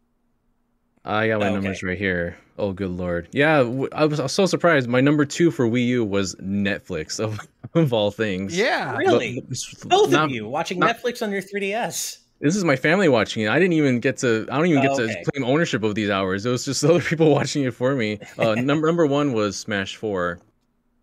I 1.05 1.27
got 1.27 1.39
my 1.39 1.49
oh, 1.49 1.53
numbers 1.53 1.83
right 1.83 1.97
here. 1.97 2.35
Oh, 2.57 2.73
good 2.73 2.89
lord! 2.89 3.27
Yeah, 3.31 3.59
I 3.59 3.61
was, 3.61 4.19
I 4.19 4.23
was, 4.23 4.31
so 4.31 4.45
surprised. 4.45 4.87
My 4.87 5.01
number 5.01 5.23
two 5.23 5.51
for 5.51 5.67
Wii 5.67 5.85
U 5.87 6.05
was 6.05 6.35
Netflix 6.35 7.19
of, 7.23 7.39
of 7.75 7.93
all 7.93 8.11
things. 8.11 8.57
Yeah, 8.57 8.97
really. 8.97 9.41
But, 9.47 9.89
Both 9.89 10.11
not, 10.11 10.25
of 10.25 10.31
you 10.31 10.47
watching 10.47 10.79
not, 10.79 10.97
Netflix 10.97 11.21
on 11.21 11.31
your 11.31 11.41
3DS. 11.41 12.19
This 12.41 12.55
is 12.55 12.63
my 12.63 12.75
family 12.75 13.07
watching 13.07 13.43
it. 13.43 13.49
I 13.49 13.59
didn't 13.59 13.73
even 13.73 13.99
get 13.99 14.17
to. 14.17 14.47
I 14.51 14.57
don't 14.57 14.67
even 14.67 14.81
get 14.81 14.91
oh, 14.91 15.03
okay. 15.03 15.23
to 15.23 15.31
claim 15.31 15.45
ownership 15.45 15.83
of 15.83 15.95
these 15.95 16.09
hours. 16.09 16.45
It 16.45 16.49
was 16.49 16.65
just 16.65 16.83
other 16.83 17.01
people 17.01 17.31
watching 17.31 17.63
it 17.63 17.73
for 17.73 17.95
me. 17.95 18.19
Uh, 18.37 18.55
number 18.55 18.87
number 18.87 19.05
one 19.05 19.33
was 19.33 19.57
Smash 19.57 19.95
Four 19.95 20.39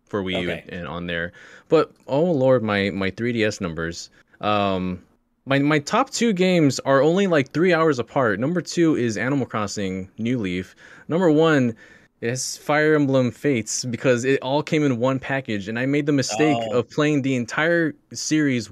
for 0.05 0.23
Wii 0.23 0.41
U 0.41 0.51
okay. 0.51 0.65
and 0.69 0.87
on 0.87 1.07
there. 1.07 1.31
But 1.69 1.91
oh 2.07 2.23
lord, 2.23 2.61
my 2.61 2.89
my 2.91 3.09
3DS 3.09 3.61
numbers. 3.61 4.09
Um, 4.41 5.01
my 5.45 5.59
my 5.59 5.79
top 5.79 6.09
two 6.09 6.33
games 6.33 6.79
are 6.81 7.01
only 7.01 7.27
like 7.27 7.51
three 7.51 7.73
hours 7.73 7.99
apart. 7.99 8.39
Number 8.39 8.61
two 8.61 8.95
is 8.95 9.17
Animal 9.17 9.45
Crossing 9.45 10.09
New 10.17 10.37
Leaf. 10.39 10.75
Number 11.07 11.31
one 11.31 11.75
is 12.21 12.57
Fire 12.57 12.95
Emblem 12.95 13.31
Fates 13.31 13.83
because 13.83 14.23
it 14.23 14.39
all 14.41 14.63
came 14.63 14.83
in 14.83 14.97
one 14.97 15.19
package, 15.19 15.67
and 15.67 15.77
I 15.77 15.85
made 15.85 16.05
the 16.05 16.13
mistake 16.13 16.57
oh. 16.71 16.79
of 16.79 16.89
playing 16.89 17.21
the 17.21 17.35
entire 17.35 17.93
series, 18.13 18.69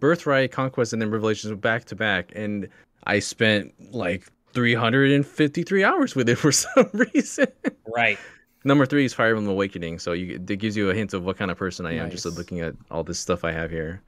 Birthright, 0.00 0.50
Conquest, 0.50 0.94
and 0.94 1.02
then 1.02 1.10
Revelations 1.10 1.54
back 1.60 1.84
to 1.86 1.96
back, 1.96 2.32
and 2.34 2.68
I 3.06 3.18
spent 3.18 3.74
like 3.92 4.26
353 4.54 5.84
hours 5.84 6.14
with 6.14 6.28
it 6.28 6.36
for 6.38 6.52
some 6.52 6.88
reason. 6.94 7.46
Right. 7.86 8.18
Number 8.66 8.86
three 8.86 9.04
is 9.04 9.12
Fire 9.12 9.36
Emblem 9.36 9.50
Awakening, 9.50 9.98
so 9.98 10.12
you, 10.12 10.36
it 10.36 10.58
gives 10.58 10.74
you 10.74 10.88
a 10.88 10.94
hint 10.94 11.12
of 11.12 11.22
what 11.22 11.36
kind 11.36 11.50
of 11.50 11.58
person 11.58 11.84
I 11.84 11.92
am 11.92 12.04
nice. 12.04 12.12
just 12.12 12.38
looking 12.38 12.60
at 12.60 12.74
all 12.90 13.04
this 13.04 13.18
stuff 13.18 13.44
I 13.44 13.52
have 13.52 13.70
here. 13.70 14.00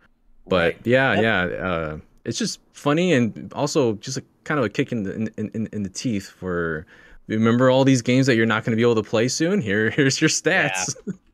But 0.49 0.74
right. 0.74 0.78
yeah, 0.84 1.14
yep. 1.14 1.22
yeah, 1.22 1.66
uh, 1.66 1.99
it's 2.24 2.38
just 2.38 2.61
funny 2.72 3.12
and 3.12 3.53
also 3.53 3.94
just 3.94 4.18
a 4.18 4.24
kind 4.44 4.59
of 4.59 4.64
a 4.64 4.68
kick 4.68 4.92
in 4.92 5.03
the 5.03 5.14
in, 5.14 5.51
in, 5.55 5.68
in 5.72 5.82
the 5.82 5.88
teeth 5.88 6.28
for 6.28 6.86
remember 7.26 7.70
all 7.70 7.84
these 7.84 8.03
games 8.03 8.26
that 8.26 8.36
you're 8.36 8.47
not 8.47 8.64
going 8.64 8.72
to 8.72 8.76
be 8.76 8.82
able 8.82 8.94
to 9.03 9.09
play 9.09 9.28
soon. 9.28 9.61
Here, 9.61 9.90
here's 9.97 10.20
your 10.20 10.30
stats. 10.30 10.97
Yeah. 11.07 11.12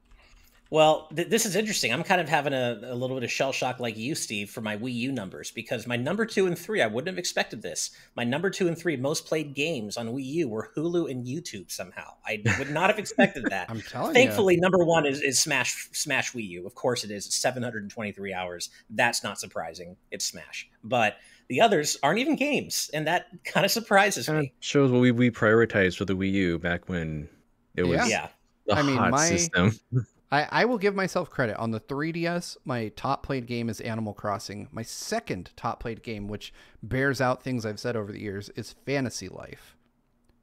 Well, 0.72 1.08
th- 1.14 1.28
this 1.28 1.44
is 1.44 1.54
interesting. 1.54 1.92
I'm 1.92 2.02
kind 2.02 2.18
of 2.18 2.30
having 2.30 2.54
a, 2.54 2.80
a, 2.84 2.94
little 2.94 3.14
bit 3.14 3.24
of 3.24 3.30
shell 3.30 3.52
shock 3.52 3.78
like 3.78 3.98
you, 3.98 4.14
Steve, 4.14 4.48
for 4.48 4.62
my 4.62 4.74
Wii 4.74 4.94
U 4.94 5.12
numbers 5.12 5.50
because 5.50 5.86
my 5.86 5.96
number 5.96 6.24
two 6.24 6.46
and 6.46 6.58
three, 6.58 6.80
I 6.80 6.86
wouldn't 6.86 7.08
have 7.08 7.18
expected 7.18 7.60
this. 7.60 7.90
My 8.16 8.24
number 8.24 8.48
two 8.48 8.68
and 8.68 8.78
three 8.78 8.96
most 8.96 9.26
played 9.26 9.52
games 9.54 9.98
on 9.98 10.08
Wii 10.08 10.24
U 10.24 10.48
were 10.48 10.70
Hulu 10.74 11.10
and 11.10 11.26
YouTube 11.26 11.70
somehow. 11.70 12.14
I 12.24 12.42
would 12.58 12.70
not 12.70 12.88
have 12.88 12.98
expected 12.98 13.44
that. 13.50 13.66
I'm 13.70 13.82
telling 13.82 14.16
you. 14.16 14.22
Thankfully, 14.22 14.54
you. 14.54 14.62
number 14.62 14.82
one 14.82 15.04
is, 15.04 15.20
is 15.20 15.38
Smash 15.38 15.90
Smash 15.92 16.32
Wii 16.32 16.48
U. 16.48 16.66
Of 16.66 16.74
course 16.74 17.04
it 17.04 17.10
is. 17.10 17.26
It's 17.26 17.36
723 17.36 18.32
hours. 18.32 18.70
That's 18.88 19.22
not 19.22 19.38
surprising. 19.38 19.98
It's 20.10 20.24
Smash. 20.24 20.70
But 20.82 21.18
the 21.48 21.60
others 21.60 21.98
aren't 22.02 22.18
even 22.18 22.34
games, 22.34 22.90
and 22.94 23.06
that 23.06 23.26
kind 23.44 23.66
of 23.66 23.72
surprises 23.72 24.24
kind 24.24 24.38
me. 24.38 24.54
shows 24.60 24.90
what 24.90 25.02
we, 25.02 25.10
we 25.10 25.30
prioritized 25.30 25.98
for 25.98 26.06
the 26.06 26.16
Wii 26.16 26.32
U 26.32 26.58
back 26.58 26.88
when 26.88 27.28
it 27.76 27.82
was 27.82 28.08
yeah. 28.08 28.28
the 28.64 28.74
I 28.74 28.80
mean, 28.80 28.96
hot 28.96 29.10
my, 29.10 29.26
system. 29.26 29.78
I, 30.32 30.48
I 30.50 30.64
will 30.64 30.78
give 30.78 30.94
myself 30.94 31.28
credit. 31.28 31.58
On 31.58 31.70
the 31.72 31.78
3DS, 31.78 32.56
my 32.64 32.88
top 32.96 33.22
played 33.22 33.46
game 33.46 33.68
is 33.68 33.80
Animal 33.82 34.14
Crossing. 34.14 34.66
My 34.72 34.82
second 34.82 35.50
top 35.56 35.80
played 35.80 36.02
game, 36.02 36.26
which 36.26 36.54
bears 36.82 37.20
out 37.20 37.42
things 37.42 37.66
I've 37.66 37.78
said 37.78 37.96
over 37.96 38.10
the 38.10 38.20
years, 38.20 38.48
is 38.56 38.74
Fantasy 38.86 39.28
Life. 39.28 39.76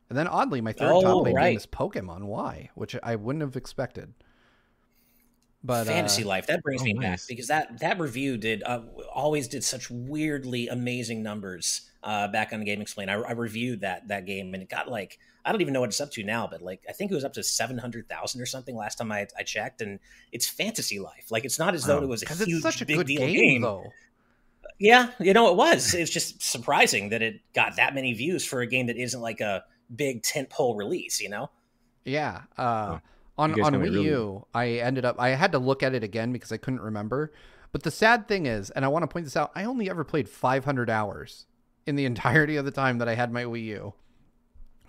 And 0.07 0.17
then 0.17 0.27
oddly, 0.27 0.61
my 0.61 0.73
third 0.73 0.91
oh, 0.91 1.01
top 1.01 1.23
played 1.23 1.35
right. 1.35 1.49
game 1.49 1.57
is 1.57 1.65
Pokemon 1.65 2.25
Y, 2.25 2.69
which 2.75 2.95
I 3.01 3.15
wouldn't 3.15 3.41
have 3.41 3.55
expected. 3.55 4.13
But 5.63 5.87
Fantasy 5.87 6.23
uh, 6.23 6.27
Life 6.27 6.47
that 6.47 6.61
brings 6.61 6.81
oh, 6.81 6.85
me 6.85 6.93
nice. 6.93 7.03
back 7.03 7.27
because 7.27 7.47
that 7.47 7.79
that 7.79 7.99
review 7.99 8.37
did 8.37 8.63
uh, 8.63 8.81
always 9.13 9.47
did 9.47 9.63
such 9.63 9.89
weirdly 9.91 10.69
amazing 10.69 11.21
numbers 11.21 11.89
uh, 12.01 12.29
back 12.29 12.53
on 12.53 12.61
GameXplain. 12.61 13.09
I, 13.09 13.15
I 13.15 13.31
reviewed 13.31 13.81
that 13.81 14.07
that 14.07 14.25
game 14.25 14.53
and 14.53 14.63
it 14.63 14.69
got 14.69 14.89
like 14.89 15.19
I 15.45 15.51
don't 15.51 15.61
even 15.61 15.73
know 15.73 15.81
what 15.81 15.89
it's 15.89 16.01
up 16.01 16.11
to 16.11 16.23
now, 16.23 16.47
but 16.47 16.61
like 16.61 16.83
I 16.87 16.91
think 16.91 17.11
it 17.11 17.15
was 17.15 17.23
up 17.23 17.33
to 17.33 17.43
seven 17.43 17.77
hundred 17.77 18.07
thousand 18.09 18.41
or 18.41 18.45
something 18.45 18.75
last 18.75 18.97
time 18.97 19.11
I, 19.11 19.27
I 19.37 19.43
checked, 19.43 19.81
and 19.81 19.99
it's 20.31 20.47
fantasy 20.47 20.99
life. 20.99 21.31
Like 21.31 21.45
it's 21.45 21.59
not 21.59 21.73
as 21.73 21.85
though 21.85 22.01
it 22.01 22.07
was 22.07 22.23
a 22.23 22.27
huge, 22.27 22.49
it's 22.49 22.61
such 22.61 22.81
a 22.81 22.85
big 22.85 22.97
good 22.97 23.07
deal 23.07 23.19
game, 23.19 23.35
game. 23.35 23.61
though. 23.61 23.85
Yeah, 24.79 25.11
you 25.19 25.33
know 25.33 25.49
it 25.49 25.55
was. 25.55 25.93
It's 25.93 26.11
just 26.11 26.41
surprising 26.41 27.09
that 27.09 27.21
it 27.21 27.41
got 27.53 27.75
that 27.77 27.95
many 27.95 28.13
views 28.13 28.45
for 28.45 28.61
a 28.61 28.67
game 28.67 28.87
that 28.87 28.97
isn't 28.97 29.21
like 29.21 29.41
a 29.41 29.63
big 29.93 30.23
tentpole 30.23 30.77
release. 30.77 31.19
You 31.19 31.29
know? 31.29 31.49
Yeah. 32.05 32.41
Uh, 32.57 32.99
on 33.37 33.59
on 33.61 33.73
Wii 33.73 33.81
really... 33.81 34.05
U, 34.05 34.45
I 34.53 34.67
ended 34.67 35.05
up 35.05 35.15
I 35.19 35.29
had 35.29 35.53
to 35.53 35.59
look 35.59 35.83
at 35.83 35.95
it 35.95 36.03
again 36.03 36.31
because 36.31 36.51
I 36.51 36.57
couldn't 36.57 36.81
remember. 36.81 37.31
But 37.71 37.83
the 37.83 37.91
sad 37.91 38.27
thing 38.27 38.45
is, 38.45 38.69
and 38.71 38.83
I 38.83 38.87
want 38.87 39.03
to 39.03 39.07
point 39.07 39.25
this 39.25 39.37
out, 39.37 39.51
I 39.55 39.63
only 39.63 39.89
ever 39.89 40.03
played 40.03 40.27
500 40.27 40.89
hours 40.89 41.45
in 41.85 41.95
the 41.95 42.05
entirety 42.11 42.55
of 42.55 42.65
the 42.65 42.71
time 42.71 42.97
that 42.97 43.07
I 43.07 43.15
had 43.15 43.31
my 43.31 43.43
Wii 43.43 43.63
U, 43.65 43.93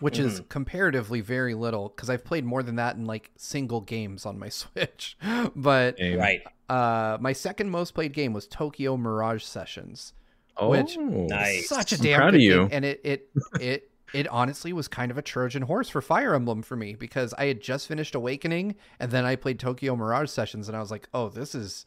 which 0.01 0.14
mm-hmm. 0.14 0.26
is 0.26 0.42
comparatively 0.48 1.20
very 1.20 1.55
little 1.55 1.88
because 1.88 2.11
I've 2.11 2.24
played 2.24 2.44
more 2.44 2.62
than 2.62 2.76
that 2.76 2.96
in 2.96 3.05
like 3.05 3.30
single 3.36 3.80
games 3.80 4.26
on 4.26 4.38
my 4.38 4.48
Switch. 4.51 5.16
but 5.55 5.96
right, 6.01 6.42
uh, 6.68 7.18
my 7.20 7.32
second 7.32 7.70
most 7.70 7.94
played 7.94 8.12
game 8.12 8.32
was 8.32 8.46
Tokyo 8.46 8.96
Mirage 8.96 9.44
Sessions. 9.44 10.12
Oh, 10.57 10.70
which 10.70 10.98
nice! 10.98 11.68
Such 11.68 11.92
a 11.92 11.98
damn 11.98 12.14
I'm 12.14 12.20
proud 12.20 12.34
of 12.34 12.40
you. 12.40 12.57
Game, 12.59 12.68
and 12.72 12.84
it 12.84 13.01
it 13.05 13.30
it 13.61 13.90
it 14.12 14.28
honestly 14.28 14.72
was 14.72 14.88
kind 14.88 15.11
of 15.11 15.18
a 15.18 15.22
Trojan 15.22 15.62
horse 15.62 15.88
for 15.88 16.03
Fire 16.03 16.34
Emblem 16.34 16.62
for 16.62 16.76
me 16.76 16.94
because 16.94 17.32
I 17.38 17.46
had 17.46 17.61
just 17.61 17.88
finished 17.88 18.14
Awakening 18.14 18.76
and 18.98 19.11
then 19.11 19.24
I 19.24 19.36
played 19.36 19.59
Tokyo 19.59 19.96
Mirage 19.96 20.30
Sessions 20.30 20.68
and 20.68 20.76
I 20.76 20.80
was 20.80 20.90
like, 20.90 21.09
oh, 21.14 21.28
this 21.28 21.55
is 21.55 21.86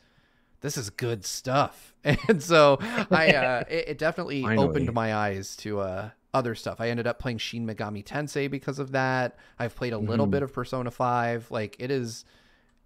this 0.62 0.78
is 0.78 0.90
good 0.90 1.26
stuff. 1.26 1.94
And 2.28 2.44
so 2.44 2.80
I 2.82 3.32
uh, 3.32 3.64
it, 3.70 3.88
it, 3.88 3.98
definitely 3.98 4.42
Finally. 4.42 4.68
opened 4.68 4.94
my 4.94 5.16
eyes 5.16 5.56
to 5.58 5.80
uh, 5.80 6.10
other 6.34 6.56
stuff. 6.56 6.82
I 6.82 6.90
ended 6.90 7.08
up 7.08 7.20
playing 7.20 7.38
Shin 7.38 7.66
Megami 7.66 8.04
Tensei 8.04 8.50
because 8.50 8.80
of 8.80 8.92
that. 8.92 9.38
I've 9.60 9.76
played 9.76 9.94
a 9.94 9.98
little 9.98 10.28
mm. 10.28 10.32
bit 10.32 10.44
of 10.44 10.52
Persona 10.54 10.92
5. 10.92 11.52
Like 11.52 11.76
it 11.80 11.92
is 11.92 12.26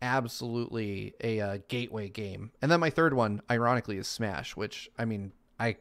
absolutely 0.02 1.14
a 1.24 1.40
uh, 1.40 1.58
gateway 1.68 2.10
game. 2.10 2.52
And 2.62 2.72
then 2.72 2.80
my 2.80 2.90
third 2.90 3.14
one, 3.14 3.42
ironically, 3.50 3.98
is 3.98 4.08
Smash, 4.08 4.56
which 4.56 4.90
I 4.98 5.06
mean, 5.06 5.32
I 5.60 5.78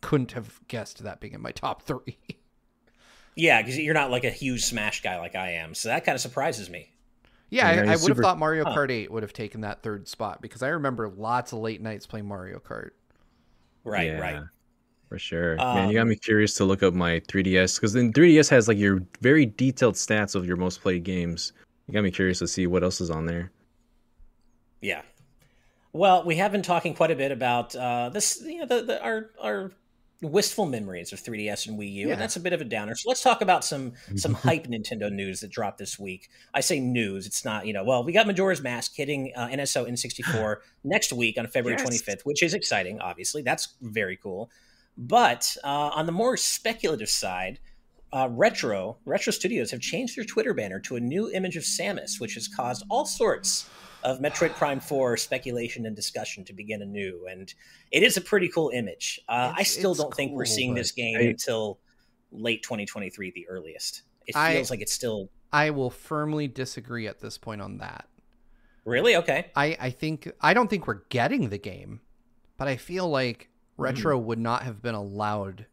couldn't 0.00 0.32
have 0.32 0.60
guessed 0.68 1.02
that 1.04 1.20
being 1.20 1.34
in 1.34 1.42
my 1.42 1.52
top 1.52 1.82
3. 1.82 1.98
Yeah, 3.36 3.62
because 3.62 3.78
you're 3.78 3.94
not 3.94 4.10
like 4.10 4.24
a 4.24 4.30
huge 4.30 4.64
Smash 4.64 5.02
guy 5.02 5.18
like 5.18 5.34
I 5.34 5.52
am, 5.52 5.74
so 5.74 5.88
that 5.88 6.04
kind 6.04 6.14
of 6.14 6.20
surprises 6.20 6.68
me. 6.68 6.90
Yeah, 7.48 7.68
I, 7.68 7.72
I, 7.72 7.90
would 7.90 8.00
super... 8.00 8.14
have 8.14 8.22
thought 8.22 8.38
Mario 8.38 8.64
Kart 8.64 8.88
huh. 8.88 8.94
8 8.94 9.12
would 9.12 9.22
have 9.22 9.32
taken 9.32 9.62
that 9.62 9.82
third 9.82 10.08
spot 10.08 10.42
because 10.42 10.62
I 10.62 10.68
remember 10.68 11.08
lots 11.08 11.52
of 11.52 11.60
late 11.60 11.80
nights 11.80 12.06
playing 12.06 12.26
Mario 12.26 12.58
Kart. 12.58 12.90
Right, 13.82 14.08
yeah, 14.08 14.18
right. 14.18 14.42
For 15.10 15.18
sure. 15.18 15.60
Um, 15.60 15.74
Man, 15.74 15.88
you 15.88 15.96
got 15.96 16.06
me 16.06 16.14
curious 16.14 16.54
to 16.54 16.64
look 16.64 16.84
up 16.84 16.94
my 16.94 17.18
3DS 17.18 17.74
because 17.74 17.92
then 17.92 18.12
3DS 18.12 18.48
has 18.50 18.68
like 18.68 18.78
your 18.78 19.02
very 19.20 19.44
detailed 19.44 19.96
stats 19.96 20.36
of 20.36 20.46
your 20.46 20.56
most 20.56 20.80
played 20.82 21.02
games. 21.02 21.52
You 21.88 21.94
got 21.94 22.04
me 22.04 22.12
curious 22.12 22.38
to 22.38 22.46
see 22.46 22.68
what 22.68 22.84
else 22.84 23.00
is 23.00 23.10
on 23.10 23.26
there. 23.26 23.50
Yeah. 24.80 25.02
Well, 25.92 26.22
we 26.22 26.36
have 26.36 26.52
been 26.52 26.62
talking 26.62 26.94
quite 26.94 27.10
a 27.10 27.16
bit 27.16 27.32
about 27.32 27.74
uh, 27.74 28.10
this, 28.10 28.40
you 28.46 28.60
know, 28.60 28.66
the, 28.66 28.82
the 28.82 29.02
our 29.02 29.30
our 29.42 29.72
wistful 30.22 30.66
memories 30.66 31.12
of 31.12 31.20
3DS 31.20 31.66
and 31.66 31.76
Wii 31.76 31.92
U, 31.92 32.06
yeah. 32.06 32.12
and 32.12 32.20
that's 32.20 32.36
a 32.36 32.40
bit 32.40 32.52
of 32.52 32.60
a 32.60 32.64
downer. 32.64 32.94
So 32.94 33.08
let's 33.08 33.22
talk 33.22 33.40
about 33.40 33.64
some 33.64 33.94
some 34.14 34.34
hype 34.46 34.68
Nintendo 34.68 35.10
news 35.10 35.40
that 35.40 35.50
dropped 35.50 35.78
this 35.78 35.98
week. 35.98 36.28
I 36.54 36.60
say 36.60 36.78
news; 36.78 37.26
it's 37.26 37.44
not 37.44 37.66
you 37.66 37.72
know. 37.72 37.82
Well, 37.82 38.04
we 38.04 38.12
got 38.12 38.28
Majora's 38.28 38.62
Mask 38.62 38.92
hitting 38.94 39.32
uh, 39.34 39.48
NSO 39.48 39.90
N64 39.90 40.58
next 40.84 41.12
week 41.12 41.36
on 41.36 41.48
February 41.48 41.80
yes. 41.80 42.00
25th, 42.00 42.20
which 42.22 42.44
is 42.44 42.54
exciting. 42.54 43.00
Obviously, 43.00 43.42
that's 43.42 43.74
very 43.80 44.16
cool. 44.16 44.48
But 45.00 45.56
uh, 45.64 45.90
on 45.94 46.04
the 46.04 46.12
more 46.12 46.36
speculative 46.36 47.08
side, 47.08 47.58
uh, 48.12 48.28
Retro 48.30 48.98
Retro 49.06 49.32
Studios 49.32 49.70
have 49.70 49.80
changed 49.80 50.14
their 50.16 50.24
Twitter 50.24 50.52
banner 50.52 50.78
to 50.80 50.96
a 50.96 51.00
new 51.00 51.30
image 51.30 51.56
of 51.56 51.62
Samus, 51.62 52.20
which 52.20 52.34
has 52.34 52.48
caused 52.48 52.84
all 52.90 53.06
sorts 53.06 53.68
of 54.04 54.18
Metroid 54.18 54.54
Prime 54.56 54.78
4 54.78 55.16
speculation 55.16 55.86
and 55.86 55.96
discussion 55.96 56.44
to 56.44 56.52
begin 56.52 56.82
anew. 56.82 57.26
And 57.30 57.52
it 57.90 58.02
is 58.02 58.18
a 58.18 58.20
pretty 58.20 58.48
cool 58.48 58.70
image. 58.74 59.20
Uh, 59.26 59.54
I 59.56 59.62
still 59.62 59.94
don't 59.94 60.06
cool, 60.06 60.12
think 60.12 60.32
we're 60.32 60.44
seeing 60.44 60.74
this 60.74 60.92
game 60.92 61.16
I, 61.18 61.22
until 61.22 61.78
late 62.30 62.62
2023, 62.62 63.30
the 63.30 63.48
earliest. 63.48 64.02
It 64.26 64.34
feels 64.34 64.70
I, 64.70 64.74
like 64.74 64.82
it's 64.82 64.92
still. 64.92 65.30
I 65.50 65.70
will 65.70 65.90
firmly 65.90 66.46
disagree 66.46 67.06
at 67.06 67.20
this 67.20 67.38
point 67.38 67.62
on 67.62 67.78
that. 67.78 68.06
Really? 68.84 69.16
Okay. 69.16 69.50
I, 69.56 69.76
I 69.80 69.90
think 69.90 70.30
I 70.42 70.52
don't 70.52 70.68
think 70.68 70.86
we're 70.86 71.02
getting 71.08 71.48
the 71.48 71.58
game, 71.58 72.00
but 72.58 72.68
I 72.68 72.76
feel 72.76 73.08
like 73.08 73.49
Retro 73.80 74.18
mm. 74.18 74.24
would 74.24 74.38
not 74.38 74.62
have 74.62 74.82
been 74.82 74.94
allowed 74.94 75.66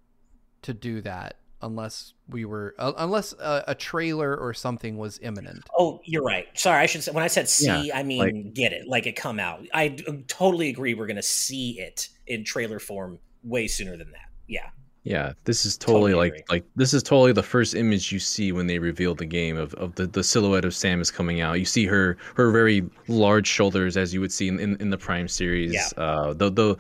to 0.64 0.74
do 0.74 1.02
that 1.02 1.38
unless 1.62 2.14
we 2.30 2.46
were 2.46 2.76
uh, 2.78 2.94
unless 2.98 3.34
a, 3.34 3.64
a, 3.68 3.76
trailer 3.76 4.36
or 4.36 4.54
something 4.54 4.98
was 4.98 5.20
imminent. 5.22 5.64
Oh, 5.78 6.00
you're 6.04 6.24
right. 6.24 6.48
Sorry, 6.54 6.82
I 6.82 6.86
should 6.86 7.04
say 7.04 7.12
when 7.12 7.24
I 7.24 7.28
said 7.28 7.50
see, 7.50 7.88
yeah, 7.88 7.98
I 7.98 8.04
mean 8.04 8.20
like, 8.20 8.54
get 8.54 8.74
it, 8.74 8.88
like 8.88 9.08
it 9.08 9.16
come 9.16 9.40
out. 9.40 9.66
I 9.74 9.90
d- 9.90 10.24
totally 10.28 10.70
agree. 10.70 10.94
We're 10.94 11.08
gonna 11.08 11.22
see 11.22 11.80
it 11.80 12.10
in 12.28 12.44
trailer 12.44 12.80
form 12.80 13.20
way 13.44 13.68
sooner 13.68 13.98
than 13.98 14.12
that. 14.12 14.30
Yeah. 14.48 14.70
Yeah, 15.04 15.32
this 15.46 15.66
is 15.66 15.78
totally, 15.78 16.12
totally 16.12 16.14
like 16.16 16.34
agree. 16.34 16.44
like 16.50 16.66
this 16.76 16.94
is 16.94 17.02
totally 17.02 17.32
the 17.32 17.42
first 17.42 17.76
image 17.76 18.12
you 18.12 18.20
see 18.20 18.52
when 18.52 18.68
they 18.68 18.78
reveal 18.78 19.16
the 19.16 19.26
game 19.26 19.56
of, 19.56 19.74
of 19.76 19.96
the, 19.96 20.06
the 20.06 20.22
silhouette 20.22 20.66
of 20.66 20.74
Samus 20.74 21.14
coming 21.14 21.40
out. 21.40 21.60
You 21.60 21.66
see 21.66 21.86
her 21.86 22.18
her 22.36 22.52
very 22.52 22.84
large 23.08 23.48
shoulders 23.48 23.96
as 23.96 24.14
you 24.14 24.20
would 24.20 24.34
see 24.34 24.50
in, 24.50 24.60
in, 24.60 24.76
in 24.82 24.90
the 24.90 24.98
Prime 24.98 25.30
series. 25.30 25.74
Yeah. 25.74 25.88
Uh, 25.96 26.34
the 26.34 26.52
the 26.52 26.76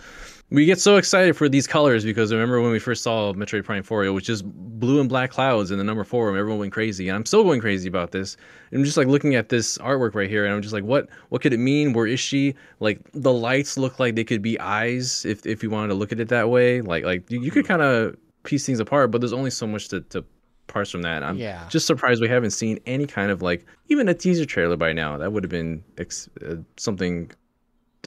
we 0.49 0.65
get 0.65 0.79
so 0.79 0.95
excited 0.95 1.35
for 1.35 1.49
these 1.49 1.67
colors 1.67 2.05
because 2.05 2.31
I 2.31 2.35
remember 2.35 2.61
when 2.61 2.71
we 2.71 2.79
first 2.79 3.03
saw 3.03 3.33
Metroid 3.33 3.65
Prime 3.65 3.83
4, 3.83 4.05
it 4.05 4.09
was 4.09 4.23
just 4.23 4.45
blue 4.45 5.01
and 5.01 5.09
black 5.09 5.29
clouds 5.29 5.71
in 5.71 5.77
the 5.77 5.83
number 5.83 6.05
four, 6.05 6.29
and 6.29 6.37
everyone 6.37 6.59
went 6.59 6.71
crazy. 6.71 7.09
And 7.09 7.17
I'm 7.17 7.25
still 7.25 7.43
going 7.43 7.59
crazy 7.59 7.89
about 7.89 8.11
this. 8.11 8.37
And 8.71 8.79
I'm 8.79 8.85
just 8.85 8.95
like 8.95 9.07
looking 9.07 9.35
at 9.35 9.49
this 9.49 9.77
artwork 9.79 10.15
right 10.15 10.29
here, 10.29 10.45
and 10.45 10.53
I'm 10.53 10.61
just 10.61 10.73
like, 10.73 10.83
what 10.83 11.09
what 11.29 11.41
could 11.41 11.53
it 11.53 11.57
mean? 11.57 11.93
Where 11.93 12.07
is 12.07 12.19
she? 12.19 12.55
Like 12.79 13.01
the 13.13 13.33
lights 13.33 13.77
look 13.77 13.99
like 13.99 14.15
they 14.15 14.23
could 14.23 14.41
be 14.41 14.59
eyes 14.59 15.25
if 15.25 15.45
if 15.45 15.63
you 15.63 15.69
wanted 15.69 15.89
to 15.89 15.95
look 15.95 16.11
at 16.11 16.19
it 16.19 16.29
that 16.29 16.49
way. 16.49 16.81
Like 16.81 17.03
like 17.03 17.29
you, 17.29 17.41
you 17.41 17.51
could 17.51 17.65
kind 17.65 17.81
of 17.81 18.15
piece 18.43 18.65
things 18.65 18.79
apart, 18.79 19.11
but 19.11 19.19
there's 19.19 19.33
only 19.33 19.51
so 19.51 19.67
much 19.67 19.89
to, 19.89 20.01
to 20.01 20.23
parse 20.67 20.91
from 20.91 21.01
that. 21.01 21.23
I'm 21.23 21.37
yeah. 21.37 21.67
just 21.69 21.87
surprised 21.87 22.21
we 22.21 22.29
haven't 22.29 22.51
seen 22.51 22.79
any 22.85 23.05
kind 23.05 23.31
of 23.31 23.41
like 23.41 23.65
even 23.89 24.07
a 24.07 24.13
teaser 24.13 24.45
trailer 24.45 24.77
by 24.77 24.93
now. 24.93 25.17
That 25.17 25.33
would 25.33 25.43
have 25.43 25.51
been 25.51 25.83
ex- 25.97 26.29
uh, 26.47 26.55
something 26.77 27.31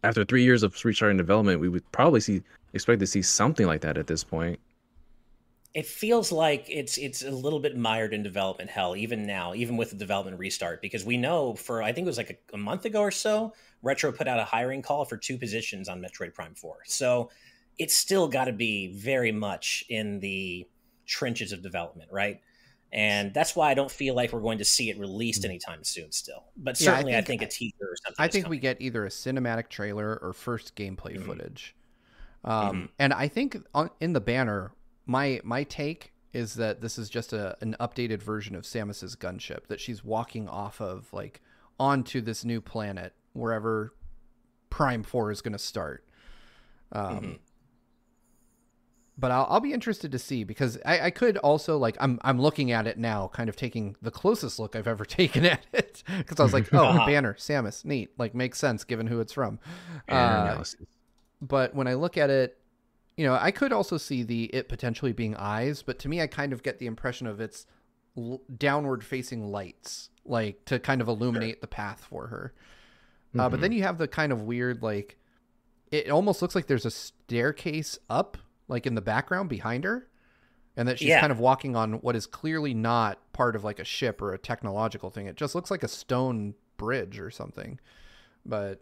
after 0.02 0.24
three 0.24 0.42
years 0.42 0.62
of 0.62 0.82
restarting 0.84 1.16
development, 1.16 1.60
we 1.60 1.68
would 1.68 1.90
probably 1.92 2.20
see 2.20 2.42
expect 2.72 3.00
to 3.00 3.06
see 3.06 3.22
something 3.22 3.66
like 3.66 3.80
that 3.82 3.98
at 3.98 4.06
this 4.06 4.22
point. 4.22 4.60
It 5.72 5.86
feels 5.86 6.32
like 6.32 6.66
it's 6.68 6.98
it's 6.98 7.22
a 7.22 7.30
little 7.30 7.60
bit 7.60 7.76
mired 7.76 8.12
in 8.12 8.22
development 8.22 8.70
hell 8.70 8.96
even 8.96 9.26
now, 9.26 9.54
even 9.54 9.76
with 9.76 9.90
the 9.90 9.96
development 9.96 10.38
restart, 10.38 10.82
because 10.82 11.04
we 11.04 11.16
know 11.16 11.54
for 11.54 11.82
I 11.82 11.92
think 11.92 12.06
it 12.06 12.08
was 12.08 12.16
like 12.16 12.42
a, 12.52 12.54
a 12.54 12.58
month 12.58 12.84
ago 12.84 13.00
or 13.00 13.10
so, 13.10 13.52
Retro 13.82 14.10
put 14.10 14.26
out 14.26 14.40
a 14.40 14.44
hiring 14.44 14.82
call 14.82 15.04
for 15.04 15.16
two 15.16 15.38
positions 15.38 15.88
on 15.88 16.00
Metroid 16.00 16.34
Prime 16.34 16.54
Four. 16.54 16.78
So 16.86 17.30
it's 17.78 17.94
still 17.94 18.28
got 18.28 18.44
to 18.46 18.52
be 18.52 18.88
very 18.88 19.32
much 19.32 19.84
in 19.88 20.20
the 20.20 20.66
trenches 21.06 21.52
of 21.52 21.62
development, 21.62 22.10
right? 22.12 22.40
And 22.92 23.32
that's 23.32 23.54
why 23.54 23.70
I 23.70 23.74
don't 23.74 23.90
feel 23.90 24.14
like 24.14 24.32
we're 24.32 24.40
going 24.40 24.58
to 24.58 24.64
see 24.64 24.90
it 24.90 24.98
released 24.98 25.42
mm. 25.42 25.46
anytime 25.46 25.84
soon. 25.84 26.10
Still, 26.10 26.44
but 26.56 26.76
certainly, 26.76 27.12
yeah, 27.12 27.18
I, 27.18 27.22
think, 27.22 27.42
I 27.42 27.46
think 27.46 27.52
a 27.52 27.54
teaser 27.54 27.84
or 27.84 27.96
something. 28.04 28.24
I 28.24 28.28
think 28.28 28.48
we 28.48 28.58
get 28.58 28.80
either 28.80 29.04
a 29.04 29.08
cinematic 29.08 29.68
trailer 29.68 30.18
or 30.20 30.32
first 30.32 30.74
gameplay 30.74 31.16
mm-hmm. 31.16 31.26
footage. 31.26 31.76
Um, 32.44 32.54
mm-hmm. 32.54 32.86
And 32.98 33.12
I 33.12 33.28
think 33.28 33.58
on, 33.74 33.90
in 34.00 34.12
the 34.12 34.20
banner, 34.20 34.72
my 35.06 35.40
my 35.44 35.64
take 35.64 36.12
is 36.32 36.54
that 36.54 36.80
this 36.80 36.98
is 36.98 37.08
just 37.08 37.32
a 37.32 37.56
an 37.60 37.76
updated 37.80 38.22
version 38.22 38.56
of 38.56 38.64
Samus's 38.64 39.14
gunship 39.14 39.66
that 39.68 39.80
she's 39.80 40.04
walking 40.04 40.48
off 40.48 40.80
of, 40.80 41.12
like 41.12 41.40
onto 41.78 42.20
this 42.20 42.44
new 42.44 42.60
planet 42.60 43.12
wherever 43.34 43.94
Prime 44.68 45.02
Four 45.02 45.30
is 45.30 45.42
going 45.42 45.52
to 45.52 45.58
start. 45.58 46.04
Um, 46.92 47.16
mm-hmm 47.16 47.32
but 49.18 49.30
I'll, 49.30 49.46
I'll 49.50 49.60
be 49.60 49.72
interested 49.72 50.12
to 50.12 50.18
see 50.18 50.44
because 50.44 50.78
I, 50.84 51.00
I 51.00 51.10
could 51.10 51.36
also 51.38 51.76
like 51.76 51.96
I'm 52.00 52.18
I'm 52.22 52.40
looking 52.40 52.72
at 52.72 52.86
it 52.86 52.98
now, 52.98 53.28
kind 53.28 53.48
of 53.48 53.56
taking 53.56 53.96
the 54.00 54.10
closest 54.10 54.58
look 54.58 54.74
I've 54.74 54.88
ever 54.88 55.04
taken 55.06 55.44
at 55.44 55.66
it 55.72 56.02
because 56.18 56.40
I 56.40 56.42
was 56.42 56.52
like, 56.52 56.72
oh, 56.72 56.94
banner, 57.06 57.34
Samus, 57.34 57.84
neat, 57.84 58.10
like 58.18 58.34
makes 58.34 58.58
sense 58.58 58.84
given 58.84 59.06
who 59.06 59.20
it's 59.20 59.32
from. 59.32 59.58
Uh, 60.08 60.62
but 61.42 61.74
when 61.74 61.86
I 61.86 61.94
look 61.94 62.16
at 62.16 62.30
it, 62.30 62.58
you 63.16 63.26
know, 63.26 63.34
I 63.34 63.50
could 63.50 63.72
also 63.72 63.98
see 63.98 64.22
the 64.22 64.44
it 64.44 64.68
potentially 64.68 65.12
being 65.12 65.36
eyes, 65.36 65.82
but 65.82 65.98
to 66.00 66.08
me, 66.08 66.20
I 66.20 66.26
kind 66.26 66.52
of 66.52 66.62
get 66.62 66.78
the 66.78 66.86
impression 66.86 67.26
of 67.26 67.40
it's 67.40 67.66
l- 68.16 68.40
downward 68.56 69.04
facing 69.04 69.50
lights, 69.50 70.10
like 70.24 70.64
to 70.66 70.78
kind 70.78 71.00
of 71.00 71.08
illuminate 71.08 71.56
sure. 71.56 71.60
the 71.60 71.66
path 71.66 72.06
for 72.08 72.28
her. 72.28 72.54
Mm-hmm. 73.30 73.40
Uh, 73.40 73.48
but 73.48 73.60
then 73.60 73.70
mm-hmm. 73.70 73.78
you 73.78 73.82
have 73.84 73.98
the 73.98 74.08
kind 74.08 74.32
of 74.32 74.42
weird 74.42 74.82
like 74.82 75.16
it 75.90 76.10
almost 76.10 76.40
looks 76.40 76.54
like 76.54 76.66
there's 76.66 76.86
a 76.86 76.90
staircase 76.90 77.98
up 78.08 78.38
like 78.70 78.86
in 78.86 78.94
the 78.94 79.02
background 79.02 79.48
behind 79.48 79.84
her 79.84 80.08
and 80.76 80.88
that 80.88 80.98
she's 80.98 81.08
yeah. 81.08 81.20
kind 81.20 81.32
of 81.32 81.40
walking 81.40 81.76
on 81.76 81.94
what 81.94 82.16
is 82.16 82.26
clearly 82.26 82.72
not 82.72 83.18
part 83.32 83.56
of 83.56 83.64
like 83.64 83.78
a 83.78 83.84
ship 83.84 84.22
or 84.22 84.32
a 84.32 84.38
technological 84.38 85.10
thing. 85.10 85.26
It 85.26 85.36
just 85.36 85.54
looks 85.54 85.70
like 85.70 85.82
a 85.82 85.88
stone 85.88 86.54
bridge 86.76 87.18
or 87.18 87.30
something. 87.30 87.78
But 88.46 88.80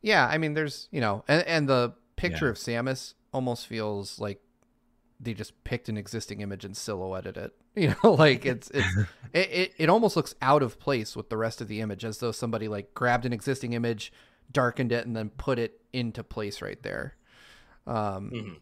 yeah, 0.00 0.26
I 0.26 0.38
mean, 0.38 0.54
there's 0.54 0.88
you 0.90 1.00
know, 1.00 1.24
and, 1.28 1.46
and 1.46 1.68
the 1.68 1.92
picture 2.16 2.46
yeah. 2.46 2.50
of 2.50 2.56
Samus 2.56 3.14
almost 3.32 3.66
feels 3.66 4.18
like 4.18 4.40
they 5.20 5.34
just 5.34 5.62
picked 5.62 5.88
an 5.88 5.96
existing 5.96 6.40
image 6.40 6.64
and 6.64 6.76
silhouetted 6.76 7.36
it. 7.36 7.52
You 7.74 7.94
know, 8.04 8.12
like 8.12 8.44
it's 8.44 8.70
it's 8.74 8.96
it, 9.32 9.50
it, 9.50 9.74
it 9.78 9.88
almost 9.88 10.14
looks 10.14 10.34
out 10.42 10.62
of 10.62 10.78
place 10.78 11.16
with 11.16 11.30
the 11.30 11.38
rest 11.38 11.62
of 11.62 11.68
the 11.68 11.80
image, 11.80 12.04
as 12.04 12.18
though 12.18 12.32
somebody 12.32 12.68
like 12.68 12.92
grabbed 12.92 13.24
an 13.24 13.32
existing 13.32 13.72
image, 13.72 14.12
darkened 14.50 14.92
it, 14.92 15.06
and 15.06 15.16
then 15.16 15.30
put 15.30 15.58
it 15.58 15.80
into 15.90 16.22
place 16.22 16.60
right 16.60 16.82
there. 16.82 17.16
Um, 17.86 18.30
mm-hmm. 18.30 18.52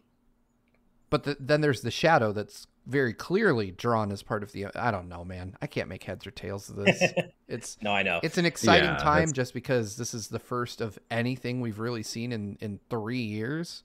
But 1.09 1.23
the, 1.23 1.37
then 1.39 1.61
there's 1.61 1.81
the 1.81 1.91
shadow 1.91 2.31
that's 2.31 2.67
very 2.87 3.13
clearly 3.13 3.71
drawn 3.71 4.11
as 4.11 4.23
part 4.23 4.43
of 4.43 4.51
the. 4.51 4.67
I 4.75 4.91
don't 4.91 5.09
know, 5.09 5.23
man. 5.23 5.55
I 5.61 5.67
can't 5.67 5.89
make 5.89 6.03
heads 6.03 6.25
or 6.25 6.31
tails 6.31 6.69
of 6.69 6.77
this. 6.77 7.01
It's 7.47 7.77
no, 7.81 7.91
I 7.91 8.01
know. 8.01 8.21
It's 8.23 8.37
an 8.37 8.45
exciting 8.45 8.91
yeah, 8.91 8.95
time 8.95 9.25
that's... 9.25 9.33
just 9.33 9.53
because 9.53 9.97
this 9.97 10.13
is 10.13 10.29
the 10.29 10.39
first 10.39 10.79
of 10.79 10.97
anything 11.11 11.59
we've 11.59 11.79
really 11.79 12.01
seen 12.01 12.31
in 12.31 12.57
in 12.61 12.79
three 12.89 13.21
years, 13.21 13.83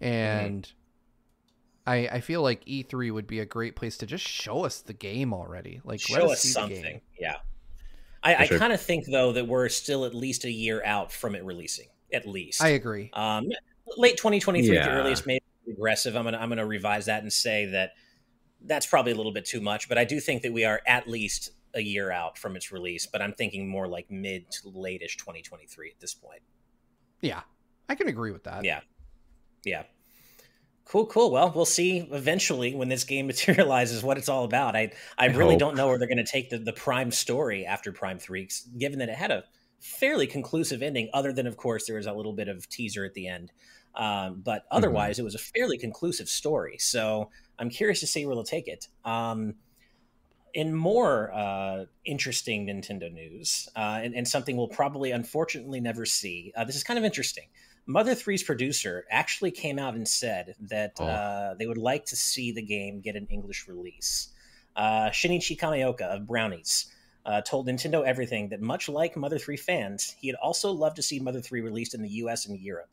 and. 0.00 0.62
Mm-hmm. 0.62 0.76
I, 1.84 2.06
I 2.06 2.20
feel 2.20 2.42
like 2.42 2.64
E3 2.64 3.12
would 3.12 3.26
be 3.26 3.40
a 3.40 3.44
great 3.44 3.74
place 3.74 3.98
to 3.98 4.06
just 4.06 4.24
show 4.24 4.64
us 4.64 4.82
the 4.82 4.92
game 4.92 5.34
already. 5.34 5.80
Like 5.82 5.98
show 5.98 6.26
us, 6.26 6.44
us 6.44 6.52
something. 6.52 7.00
Yeah. 7.18 7.38
I, 8.22 8.46
sure. 8.46 8.56
I 8.56 8.60
kind 8.60 8.72
of 8.72 8.80
think 8.80 9.06
though 9.06 9.32
that 9.32 9.48
we're 9.48 9.68
still 9.68 10.04
at 10.04 10.14
least 10.14 10.44
a 10.44 10.50
year 10.50 10.80
out 10.84 11.10
from 11.10 11.34
it 11.34 11.44
releasing. 11.44 11.88
At 12.12 12.24
least 12.24 12.62
I 12.62 12.68
agree. 12.68 13.10
Um, 13.14 13.50
late 13.96 14.16
2023 14.16 14.74
yeah. 14.74 14.80
at 14.80 14.84
the 14.86 14.92
earliest, 14.92 15.26
maybe 15.26 15.44
aggressive. 15.68 16.16
I'm 16.16 16.24
gonna 16.24 16.38
I'm 16.38 16.48
gonna 16.48 16.66
revise 16.66 17.06
that 17.06 17.22
and 17.22 17.32
say 17.32 17.66
that 17.66 17.92
that's 18.64 18.86
probably 18.86 19.12
a 19.12 19.14
little 19.14 19.32
bit 19.32 19.44
too 19.44 19.60
much. 19.60 19.88
But 19.88 19.98
I 19.98 20.04
do 20.04 20.20
think 20.20 20.42
that 20.42 20.52
we 20.52 20.64
are 20.64 20.80
at 20.86 21.08
least 21.08 21.50
a 21.74 21.80
year 21.80 22.10
out 22.10 22.38
from 22.38 22.56
its 22.56 22.70
release. 22.72 23.06
But 23.06 23.22
I'm 23.22 23.32
thinking 23.32 23.68
more 23.68 23.88
like 23.88 24.10
mid 24.10 24.50
to 24.52 24.68
lateish 24.68 25.16
2023 25.16 25.90
at 25.90 26.00
this 26.00 26.14
point. 26.14 26.42
Yeah, 27.20 27.40
I 27.88 27.94
can 27.94 28.08
agree 28.08 28.32
with 28.32 28.44
that. 28.44 28.64
Yeah, 28.64 28.80
yeah. 29.64 29.84
Cool, 30.84 31.06
cool. 31.06 31.30
Well, 31.30 31.52
we'll 31.54 31.64
see 31.64 32.08
eventually 32.10 32.74
when 32.74 32.88
this 32.88 33.04
game 33.04 33.26
materializes 33.28 34.02
what 34.02 34.18
it's 34.18 34.28
all 34.28 34.44
about. 34.44 34.76
I 34.76 34.92
I, 35.16 35.26
I 35.26 35.26
really 35.26 35.54
hope. 35.54 35.60
don't 35.60 35.76
know 35.76 35.86
where 35.86 35.98
they're 35.98 36.08
going 36.08 36.18
to 36.18 36.24
take 36.24 36.50
the, 36.50 36.58
the 36.58 36.72
Prime 36.72 37.10
story 37.10 37.64
after 37.64 37.92
Prime 37.92 38.18
3, 38.18 38.48
given 38.78 38.98
that 38.98 39.08
it 39.08 39.14
had 39.14 39.30
a 39.30 39.44
fairly 39.80 40.26
conclusive 40.26 40.82
ending, 40.82 41.08
other 41.12 41.32
than, 41.32 41.46
of 41.46 41.56
course, 41.56 41.86
there 41.86 41.96
was 41.96 42.06
a 42.06 42.12
little 42.12 42.32
bit 42.32 42.48
of 42.48 42.68
teaser 42.68 43.04
at 43.04 43.14
the 43.14 43.26
end. 43.26 43.52
Um, 43.94 44.42
but 44.44 44.62
mm-hmm. 44.62 44.76
otherwise, 44.76 45.16
mm-hmm. 45.16 45.22
it 45.22 45.24
was 45.24 45.34
a 45.34 45.38
fairly 45.38 45.78
conclusive 45.78 46.28
story. 46.28 46.78
So 46.78 47.30
I'm 47.58 47.70
curious 47.70 48.00
to 48.00 48.06
see 48.06 48.26
where 48.26 48.34
they'll 48.34 48.44
take 48.44 48.68
it. 48.68 48.88
Um, 49.04 49.54
in 50.54 50.74
more 50.74 51.32
uh, 51.32 51.86
interesting 52.04 52.66
Nintendo 52.66 53.12
news, 53.12 53.68
uh, 53.74 54.00
and, 54.02 54.14
and, 54.14 54.28
something 54.28 54.54
we'll 54.54 54.68
probably 54.68 55.10
unfortunately 55.10 55.80
never 55.80 56.04
see, 56.04 56.52
uh, 56.54 56.64
this 56.64 56.76
is 56.76 56.84
kind 56.84 56.98
of 56.98 57.06
interesting. 57.06 57.46
Mother 57.86 58.14
3's 58.14 58.42
producer 58.42 59.06
actually 59.10 59.50
came 59.50 59.78
out 59.78 59.94
and 59.94 60.06
said 60.06 60.54
that 60.60 60.92
oh. 61.00 61.06
Uh, 61.06 61.54
they 61.54 61.66
would 61.66 61.78
like 61.78 62.04
to 62.06 62.16
see 62.16 62.52
the 62.52 62.62
game 62.62 63.00
get 63.00 63.16
an 63.16 63.26
English 63.30 63.66
release. 63.66 64.28
Uh, 64.76 65.10
Shinichi 65.10 65.58
Kameoka 65.58 66.02
of 66.02 66.26
Brownies 66.26 66.92
uh, 67.26 67.40
told 67.40 67.66
Nintendo 67.66 68.04
Everything 68.04 68.48
that 68.50 68.60
much 68.60 68.88
like 68.88 69.16
Mother 69.16 69.38
3 69.38 69.56
fans, 69.56 70.14
he 70.18 70.28
had 70.28 70.36
also 70.36 70.70
loved 70.70 70.96
to 70.96 71.02
see 71.02 71.18
Mother 71.18 71.40
3 71.40 71.60
released 71.60 71.94
in 71.94 72.02
the 72.02 72.08
US 72.08 72.46
and 72.46 72.58
Europe. 72.60 72.90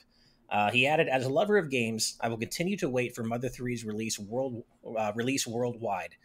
Uh, 0.51 0.71
he 0.71 0.87
added, 0.87 1.07
"As 1.07 1.25
a 1.25 1.29
lover 1.29 1.57
of 1.57 1.69
games, 1.69 2.17
I 2.21 2.29
will 2.29 2.37
continue 2.37 2.77
to 2.77 2.89
wait 2.89 3.15
for 3.15 3.23
Mother 3.23 3.49
3's 3.49 3.85
release 3.85 4.17
world 4.17 4.63
uh, 4.97 5.11
release 5.15 5.45
worldwide 5.45 6.15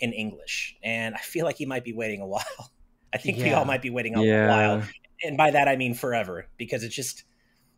in 0.00 0.12
English." 0.12 0.76
And 0.82 1.14
I 1.14 1.18
feel 1.18 1.44
like 1.44 1.56
he 1.56 1.66
might 1.66 1.84
be 1.84 1.92
waiting 1.92 2.20
a 2.20 2.26
while. 2.34 2.72
I 3.12 3.18
think 3.18 3.38
yeah. 3.38 3.44
we 3.44 3.52
all 3.52 3.64
might 3.64 3.82
be 3.82 3.90
waiting 3.90 4.16
a 4.16 4.22
yeah. 4.22 4.48
while, 4.48 4.82
and 5.22 5.36
by 5.36 5.50
that 5.50 5.68
I 5.68 5.76
mean 5.76 5.94
forever, 5.94 6.46
because 6.56 6.82
it's 6.82 6.94
just 6.94 7.24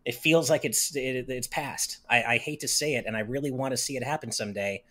it 0.07 0.15
feels 0.15 0.49
like 0.49 0.65
it's 0.65 0.95
it, 0.95 1.29
it's 1.29 1.49
past. 1.49 1.99
I, 2.09 2.23
I 2.23 2.39
hate 2.39 2.61
to 2.61 2.69
say 2.69 2.95
it, 2.95 3.05
and 3.07 3.17
I 3.17 3.21
really 3.21 3.51
want 3.51 3.73
to 3.73 3.77
see 3.77 3.97
it 3.97 4.05
happen 4.05 4.31
someday, 4.31 4.85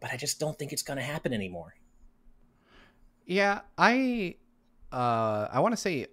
but 0.00 0.10
I 0.10 0.16
just 0.16 0.40
don't 0.40 0.58
think 0.58 0.72
it's 0.72 0.82
going 0.82 0.96
to 0.96 1.04
happen 1.04 1.34
anymore. 1.34 1.74
Yeah, 3.26 3.60
I 3.76 4.36
uh, 4.90 5.48
I 5.52 5.60
want 5.60 5.72
to 5.72 5.76
say 5.76 6.06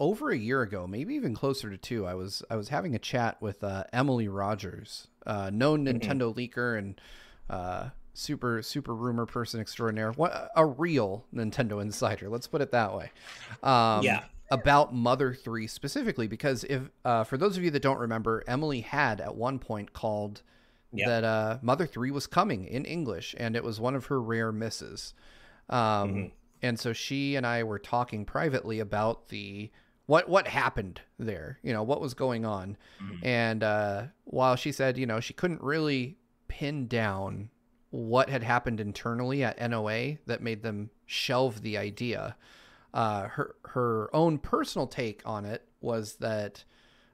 over 0.00 0.30
a 0.30 0.36
year 0.36 0.62
ago, 0.62 0.86
maybe 0.86 1.14
even 1.14 1.34
closer 1.34 1.70
to 1.70 1.76
two, 1.76 2.06
I 2.06 2.14
was 2.14 2.42
I 2.50 2.56
was 2.56 2.68
having 2.68 2.94
a 2.94 2.98
chat 2.98 3.40
with 3.40 3.62
uh, 3.64 3.84
Emily 3.92 4.28
Rogers, 4.28 5.08
uh, 5.26 5.50
known 5.52 5.84
mm-hmm. 5.84 5.98
Nintendo 5.98 6.34
leaker 6.34 6.78
and 6.78 7.00
uh, 7.50 7.88
super 8.14 8.62
super 8.62 8.94
rumor 8.94 9.26
person 9.26 9.60
extraordinaire, 9.60 10.12
what 10.12 10.50
a 10.56 10.66
real 10.66 11.24
Nintendo 11.34 11.80
insider. 11.80 12.28
Let's 12.28 12.46
put 12.46 12.60
it 12.60 12.72
that 12.72 12.94
way. 12.94 13.10
Um, 13.62 14.02
yeah. 14.02 14.24
About 14.50 14.94
Mother 14.94 15.34
Three 15.34 15.66
specifically, 15.66 16.26
because 16.26 16.64
if 16.64 16.82
uh, 17.04 17.24
for 17.24 17.36
those 17.36 17.58
of 17.58 17.64
you 17.64 17.70
that 17.72 17.82
don't 17.82 17.98
remember, 17.98 18.42
Emily 18.46 18.80
had 18.80 19.20
at 19.20 19.34
one 19.34 19.58
point 19.58 19.92
called 19.92 20.40
that 20.94 21.22
uh, 21.22 21.58
Mother 21.60 21.86
Three 21.86 22.10
was 22.10 22.26
coming 22.26 22.64
in 22.64 22.86
English, 22.86 23.34
and 23.38 23.54
it 23.54 23.62
was 23.62 23.78
one 23.78 23.94
of 23.94 24.06
her 24.06 24.22
rare 24.22 24.50
misses. 24.50 25.12
Um, 25.68 25.78
mm-hmm. 25.78 26.26
And 26.62 26.80
so 26.80 26.94
she 26.94 27.36
and 27.36 27.46
I 27.46 27.62
were 27.62 27.78
talking 27.78 28.24
privately 28.24 28.80
about 28.80 29.28
the 29.28 29.70
what 30.08 30.26
what 30.26 30.48
happened 30.48 31.02
there, 31.18 31.58
you 31.62 31.70
know, 31.70 31.82
what 31.82 32.00
was 32.00 32.14
going 32.14 32.46
on. 32.46 32.78
Mm-hmm. 33.00 33.26
And 33.26 33.62
uh, 33.62 34.02
while 34.24 34.56
she 34.56 34.72
said, 34.72 34.96
you 34.96 35.04
know, 35.04 35.20
she 35.20 35.34
couldn't 35.34 35.62
really 35.62 36.16
pin 36.48 36.88
down 36.88 37.50
what 37.90 38.30
had 38.30 38.42
happened 38.42 38.80
internally 38.80 39.44
at 39.44 39.60
NOA 39.60 40.16
that 40.24 40.42
made 40.42 40.62
them 40.62 40.88
shelve 41.04 41.60
the 41.60 41.76
idea. 41.76 42.36
Uh, 42.94 43.28
her 43.28 43.56
her 43.66 44.08
own 44.16 44.38
personal 44.38 44.86
take 44.86 45.20
on 45.26 45.44
it 45.44 45.68
was 45.82 46.14
that 46.14 46.64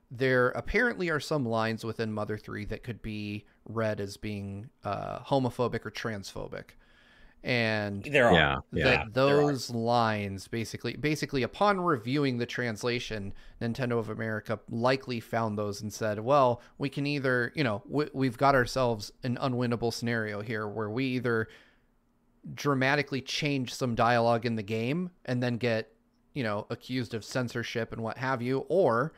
there 0.09 0.51
apparently 0.51 1.11
are 1.11 1.19
some 1.19 1.45
lines 1.45 1.85
within 1.85 2.13
Mother 2.13 2.39
Three 2.39 2.65
that 2.67 2.85
could 2.85 3.03
be 3.03 3.45
read 3.69 4.01
as 4.01 4.17
being 4.17 4.71
uh, 4.85 5.19
homophobic 5.19 5.85
or 5.85 5.91
transphobic 5.91 6.77
and 7.45 8.05
there 8.05 8.27
are 8.27 8.33
yeah, 8.33 8.57
yeah. 8.73 9.05
those 9.13 9.69
lines 9.69 10.49
basically 10.49 10.97
basically 10.97 11.43
upon 11.43 11.79
reviewing 11.79 12.39
the 12.39 12.47
translation 12.47 13.35
nintendo 13.61 13.99
of 13.99 14.09
america 14.09 14.59
likely 14.71 15.21
found 15.21 15.59
those 15.59 15.83
and 15.83 15.93
said 15.93 16.19
well 16.19 16.63
we 16.79 16.89
can 16.89 17.07
either 17.07 17.53
you 17.55 17.63
know 17.63 17.83
we've 18.15 18.39
got 18.39 18.55
ourselves 18.55 19.13
an 19.25 19.37
unwinnable 19.43 19.93
scenario 19.93 20.41
here 20.41 20.67
where 20.67 20.89
we 20.89 21.05
either 21.05 21.47
dramatically 22.55 23.21
change 23.21 23.75
some 23.75 23.95
dialogue 23.95 24.47
in 24.47 24.57
the 24.57 24.63
game 24.63 25.11
and 25.27 25.43
then 25.43 25.59
get 25.59 25.93
you 26.33 26.43
know 26.43 26.67
accused 26.71 27.13
of 27.13 27.23
censorship 27.23 27.93
and 27.93 28.03
what 28.03 28.17
have 28.17 28.41
you 28.41 28.61
or 28.71 29.13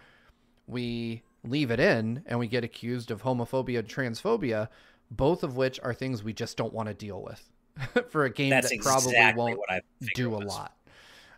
we 0.67 1.23
leave 1.45 1.71
it 1.71 1.79
in 1.79 2.25
and 2.27 2.41
we 2.41 2.49
get 2.49 2.65
accused 2.65 3.13
of 3.13 3.23
homophobia 3.23 3.79
and 3.79 3.89
transphobia 3.89 4.69
both 5.13 5.45
of 5.45 5.57
which 5.57 5.79
are 5.85 5.95
things 5.95 6.25
we 6.25 6.33
just 6.33 6.57
don't 6.57 6.73
want 6.73 6.89
to 6.89 6.95
deal 6.95 7.23
with 7.23 7.53
for 8.11 8.25
a 8.25 8.31
game 8.31 8.51
That's 8.51 8.71
that 8.71 8.81
probably 8.81 9.13
exactly 9.13 9.55
won't 9.55 9.61
do 10.15 10.35
a 10.35 10.39
lot. 10.39 10.77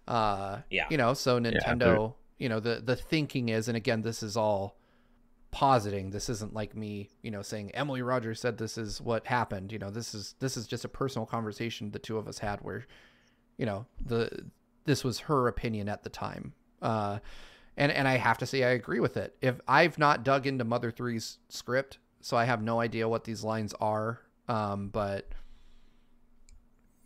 Uh, 0.06 0.60
yeah, 0.70 0.86
you 0.90 0.96
know, 0.96 1.14
so 1.14 1.38
Nintendo, 1.38 2.14
yeah, 2.38 2.44
you 2.44 2.48
know, 2.48 2.60
the 2.60 2.80
the 2.84 2.96
thinking 2.96 3.48
is, 3.48 3.68
and 3.68 3.76
again, 3.76 4.02
this 4.02 4.22
is 4.22 4.36
all 4.36 4.78
positing. 5.50 6.10
This 6.10 6.28
isn't 6.28 6.54
like 6.54 6.76
me, 6.76 7.10
you 7.22 7.30
know, 7.30 7.42
saying 7.42 7.70
Emily 7.74 8.02
Rogers 8.02 8.40
said 8.40 8.58
this 8.58 8.78
is 8.78 9.00
what 9.00 9.26
happened. 9.26 9.72
You 9.72 9.78
know, 9.78 9.90
this 9.90 10.14
is 10.14 10.34
this 10.40 10.56
is 10.56 10.66
just 10.66 10.84
a 10.84 10.88
personal 10.88 11.26
conversation 11.26 11.90
the 11.90 11.98
two 11.98 12.18
of 12.18 12.28
us 12.28 12.38
had 12.38 12.60
where, 12.60 12.86
you 13.56 13.66
know, 13.66 13.86
the 14.04 14.46
this 14.84 15.04
was 15.04 15.20
her 15.20 15.48
opinion 15.48 15.88
at 15.88 16.02
the 16.02 16.10
time. 16.10 16.54
Uh, 16.80 17.18
and 17.76 17.92
and 17.92 18.08
I 18.08 18.16
have 18.16 18.38
to 18.38 18.46
say 18.46 18.64
I 18.64 18.70
agree 18.70 19.00
with 19.00 19.16
it. 19.16 19.36
If 19.40 19.60
I've 19.66 19.98
not 19.98 20.24
dug 20.24 20.46
into 20.46 20.64
Mother 20.64 20.90
3's 20.90 21.38
script, 21.48 21.98
so 22.20 22.36
I 22.36 22.44
have 22.44 22.62
no 22.62 22.80
idea 22.80 23.08
what 23.08 23.24
these 23.24 23.44
lines 23.44 23.74
are. 23.80 24.20
Um, 24.48 24.88
but 24.88 25.30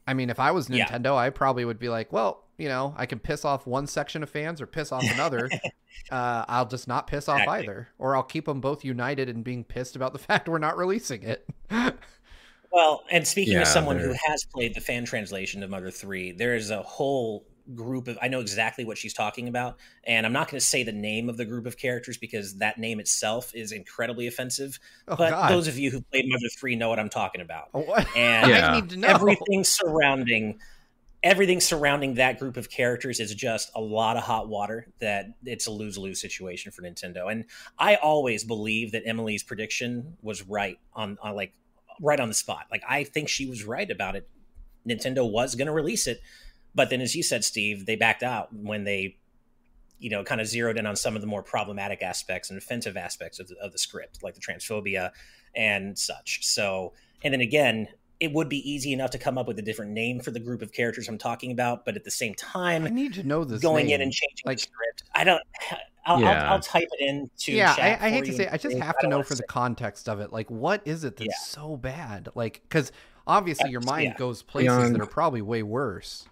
I 0.06 0.14
mean, 0.14 0.30
if 0.30 0.40
I 0.40 0.50
was 0.50 0.68
Nintendo, 0.68 1.04
yeah. 1.06 1.14
I 1.14 1.30
probably 1.30 1.64
would 1.64 1.78
be 1.78 1.88
like, 1.88 2.12
well, 2.12 2.44
you 2.58 2.68
know, 2.68 2.94
I 2.96 3.06
can 3.06 3.18
piss 3.18 3.44
off 3.44 3.66
one 3.66 3.86
section 3.86 4.22
of 4.22 4.30
fans 4.30 4.60
or 4.60 4.66
piss 4.66 4.92
off 4.92 5.04
another. 5.04 5.50
uh, 6.10 6.44
I'll 6.48 6.66
just 6.66 6.88
not 6.88 7.06
piss 7.06 7.28
off 7.28 7.40
exactly. 7.40 7.64
either, 7.64 7.88
or 7.98 8.16
I'll 8.16 8.22
keep 8.22 8.46
them 8.46 8.60
both 8.60 8.84
united 8.84 9.28
and 9.28 9.44
being 9.44 9.64
pissed 9.64 9.96
about 9.96 10.12
the 10.12 10.18
fact 10.20 10.48
we're 10.48 10.58
not 10.58 10.76
releasing 10.76 11.22
it. 11.22 11.48
well, 12.72 13.04
and 13.10 13.26
speaking 13.26 13.54
yeah, 13.54 13.62
of 13.62 13.68
someone 13.68 13.98
who 13.98 14.14
has 14.26 14.44
played 14.44 14.74
the 14.74 14.80
fan 14.80 15.04
translation 15.04 15.62
of 15.62 15.70
Mother 15.70 15.90
Three, 15.90 16.32
there 16.32 16.54
is 16.54 16.70
a 16.70 16.82
whole 16.82 17.44
group 17.74 18.08
of 18.08 18.18
I 18.20 18.28
know 18.28 18.40
exactly 18.40 18.84
what 18.84 18.98
she's 18.98 19.14
talking 19.14 19.48
about, 19.48 19.78
and 20.04 20.26
I'm 20.26 20.32
not 20.32 20.48
going 20.48 20.58
to 20.58 20.66
say 20.66 20.82
the 20.82 20.92
name 20.92 21.28
of 21.28 21.36
the 21.36 21.44
group 21.44 21.66
of 21.66 21.76
characters 21.76 22.16
because 22.16 22.56
that 22.58 22.78
name 22.78 23.00
itself 23.00 23.54
is 23.54 23.72
incredibly 23.72 24.26
offensive. 24.26 24.78
Oh, 25.08 25.16
but 25.16 25.30
God. 25.30 25.50
those 25.50 25.68
of 25.68 25.78
you 25.78 25.90
who 25.90 26.00
played 26.00 26.24
Mother 26.28 26.48
Three 26.58 26.76
know 26.76 26.88
what 26.88 26.98
I'm 26.98 27.08
talking 27.08 27.40
about. 27.40 27.68
Oh, 27.74 27.94
and 28.16 28.50
yeah. 28.50 29.08
everything 29.08 29.64
surrounding 29.64 30.58
everything 31.22 31.60
surrounding 31.60 32.14
that 32.14 32.38
group 32.38 32.56
of 32.56 32.68
characters 32.68 33.20
is 33.20 33.34
just 33.34 33.70
a 33.76 33.80
lot 33.80 34.16
of 34.16 34.24
hot 34.24 34.48
water 34.48 34.88
that 34.98 35.26
it's 35.44 35.66
a 35.66 35.70
lose-lose 35.70 36.20
situation 36.20 36.72
for 36.72 36.82
Nintendo. 36.82 37.30
And 37.30 37.44
I 37.78 37.94
always 37.96 38.42
believe 38.42 38.92
that 38.92 39.04
Emily's 39.06 39.42
prediction 39.42 40.16
was 40.20 40.42
right 40.48 40.78
on, 40.94 41.18
on 41.22 41.36
like 41.36 41.52
right 42.00 42.18
on 42.18 42.28
the 42.28 42.34
spot. 42.34 42.66
Like 42.70 42.82
I 42.88 43.04
think 43.04 43.28
she 43.28 43.46
was 43.46 43.64
right 43.64 43.88
about 43.88 44.16
it. 44.16 44.28
Nintendo 44.86 45.30
was 45.30 45.54
going 45.54 45.66
to 45.66 45.72
release 45.72 46.08
it 46.08 46.20
but 46.74 46.90
then, 46.90 47.00
as 47.00 47.14
you 47.14 47.22
said, 47.22 47.44
Steve, 47.44 47.86
they 47.86 47.96
backed 47.96 48.22
out 48.22 48.48
when 48.52 48.84
they, 48.84 49.16
you 49.98 50.10
know, 50.10 50.24
kind 50.24 50.40
of 50.40 50.46
zeroed 50.46 50.78
in 50.78 50.86
on 50.86 50.96
some 50.96 51.14
of 51.14 51.20
the 51.20 51.26
more 51.26 51.42
problematic 51.42 52.02
aspects 52.02 52.50
and 52.50 52.58
offensive 52.58 52.96
aspects 52.96 53.38
of 53.38 53.48
the, 53.48 53.56
of 53.62 53.72
the 53.72 53.78
script, 53.78 54.22
like 54.22 54.34
the 54.34 54.40
transphobia 54.40 55.10
and 55.54 55.98
such. 55.98 56.44
So, 56.44 56.94
and 57.22 57.32
then 57.32 57.40
again, 57.40 57.88
it 58.20 58.32
would 58.32 58.48
be 58.48 58.58
easy 58.70 58.92
enough 58.92 59.10
to 59.10 59.18
come 59.18 59.36
up 59.36 59.48
with 59.48 59.58
a 59.58 59.62
different 59.62 59.90
name 59.90 60.20
for 60.20 60.30
the 60.30 60.38
group 60.38 60.62
of 60.62 60.72
characters 60.72 61.08
I'm 61.08 61.18
talking 61.18 61.50
about, 61.50 61.84
but 61.84 61.96
at 61.96 62.04
the 62.04 62.10
same 62.10 62.34
time, 62.34 62.84
I 62.84 62.88
need 62.88 63.14
to 63.14 63.24
know 63.24 63.44
this. 63.44 63.60
Going 63.60 63.86
name. 63.86 63.96
in 63.96 64.02
and 64.02 64.12
changing 64.12 64.44
like, 64.46 64.58
the 64.58 64.62
script, 64.62 65.02
I 65.14 65.24
don't. 65.24 65.42
I'll, 66.04 66.20
yeah. 66.20 66.46
I'll, 66.46 66.54
I'll, 66.54 66.60
type 66.60 66.88
it 66.98 67.08
in 67.08 67.30
to 67.38 67.52
yeah 67.52 67.76
I, 67.78 68.08
I 68.08 68.10
hate 68.10 68.24
to 68.24 68.32
say 68.32 68.48
i 68.48 68.56
just 68.56 68.76
have 68.76 68.98
to 68.98 69.06
know 69.06 69.22
for 69.22 69.36
the 69.36 69.44
context 69.44 70.08
of 70.08 70.18
it 70.18 70.32
like 70.32 70.50
what 70.50 70.82
is 70.84 71.04
it 71.04 71.16
that's 71.16 71.28
yeah. 71.28 71.44
so 71.44 71.76
bad 71.76 72.28
like 72.34 72.60
because 72.68 72.90
obviously 73.24 73.70
your 73.70 73.82
mind 73.82 74.06
yeah. 74.06 74.16
goes 74.16 74.42
places 74.42 74.66
Beyond... 74.66 74.96
that 74.96 75.00
are 75.00 75.06
probably 75.06 75.42
way 75.42 75.62
worse 75.62 76.26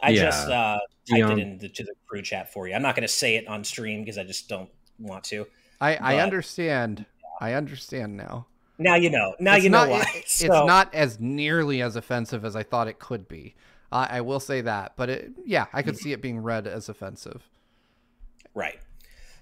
i 0.00 0.10
yeah. 0.10 0.22
just 0.22 0.48
uh 0.48 0.78
typed 1.08 1.28
Beyond... 1.28 1.40
it 1.40 1.64
into 1.64 1.82
the 1.84 1.94
crew 2.06 2.22
chat 2.22 2.52
for 2.52 2.68
you 2.68 2.74
i'm 2.74 2.82
not 2.82 2.94
going 2.94 3.06
to 3.06 3.12
say 3.12 3.36
it 3.36 3.46
on 3.48 3.64
stream 3.64 4.02
because 4.02 4.18
i 4.18 4.24
just 4.24 4.48
don't 4.48 4.70
want 4.98 5.24
to 5.24 5.46
i 5.80 5.94
but... 5.94 6.02
i 6.02 6.18
understand 6.20 7.06
i 7.40 7.52
understand 7.54 8.16
now 8.16 8.46
now 8.78 8.94
you 8.94 9.10
know 9.10 9.34
now 9.40 9.54
it's 9.54 9.64
you 9.64 9.70
know 9.70 9.88
why 9.88 10.04
it, 10.14 10.28
so... 10.28 10.46
it's 10.46 10.66
not 10.66 10.94
as 10.94 11.18
nearly 11.18 11.82
as 11.82 11.96
offensive 11.96 12.44
as 12.44 12.56
i 12.56 12.62
thought 12.62 12.88
it 12.88 12.98
could 12.98 13.28
be 13.28 13.54
uh, 13.90 14.06
i 14.10 14.20
will 14.20 14.40
say 14.40 14.60
that 14.60 14.92
but 14.96 15.08
it 15.08 15.30
yeah 15.44 15.66
i 15.72 15.82
could 15.82 15.96
see 15.96 16.12
it 16.12 16.20
being 16.20 16.38
read 16.38 16.66
as 16.66 16.88
offensive 16.88 17.48
Right. 18.58 18.80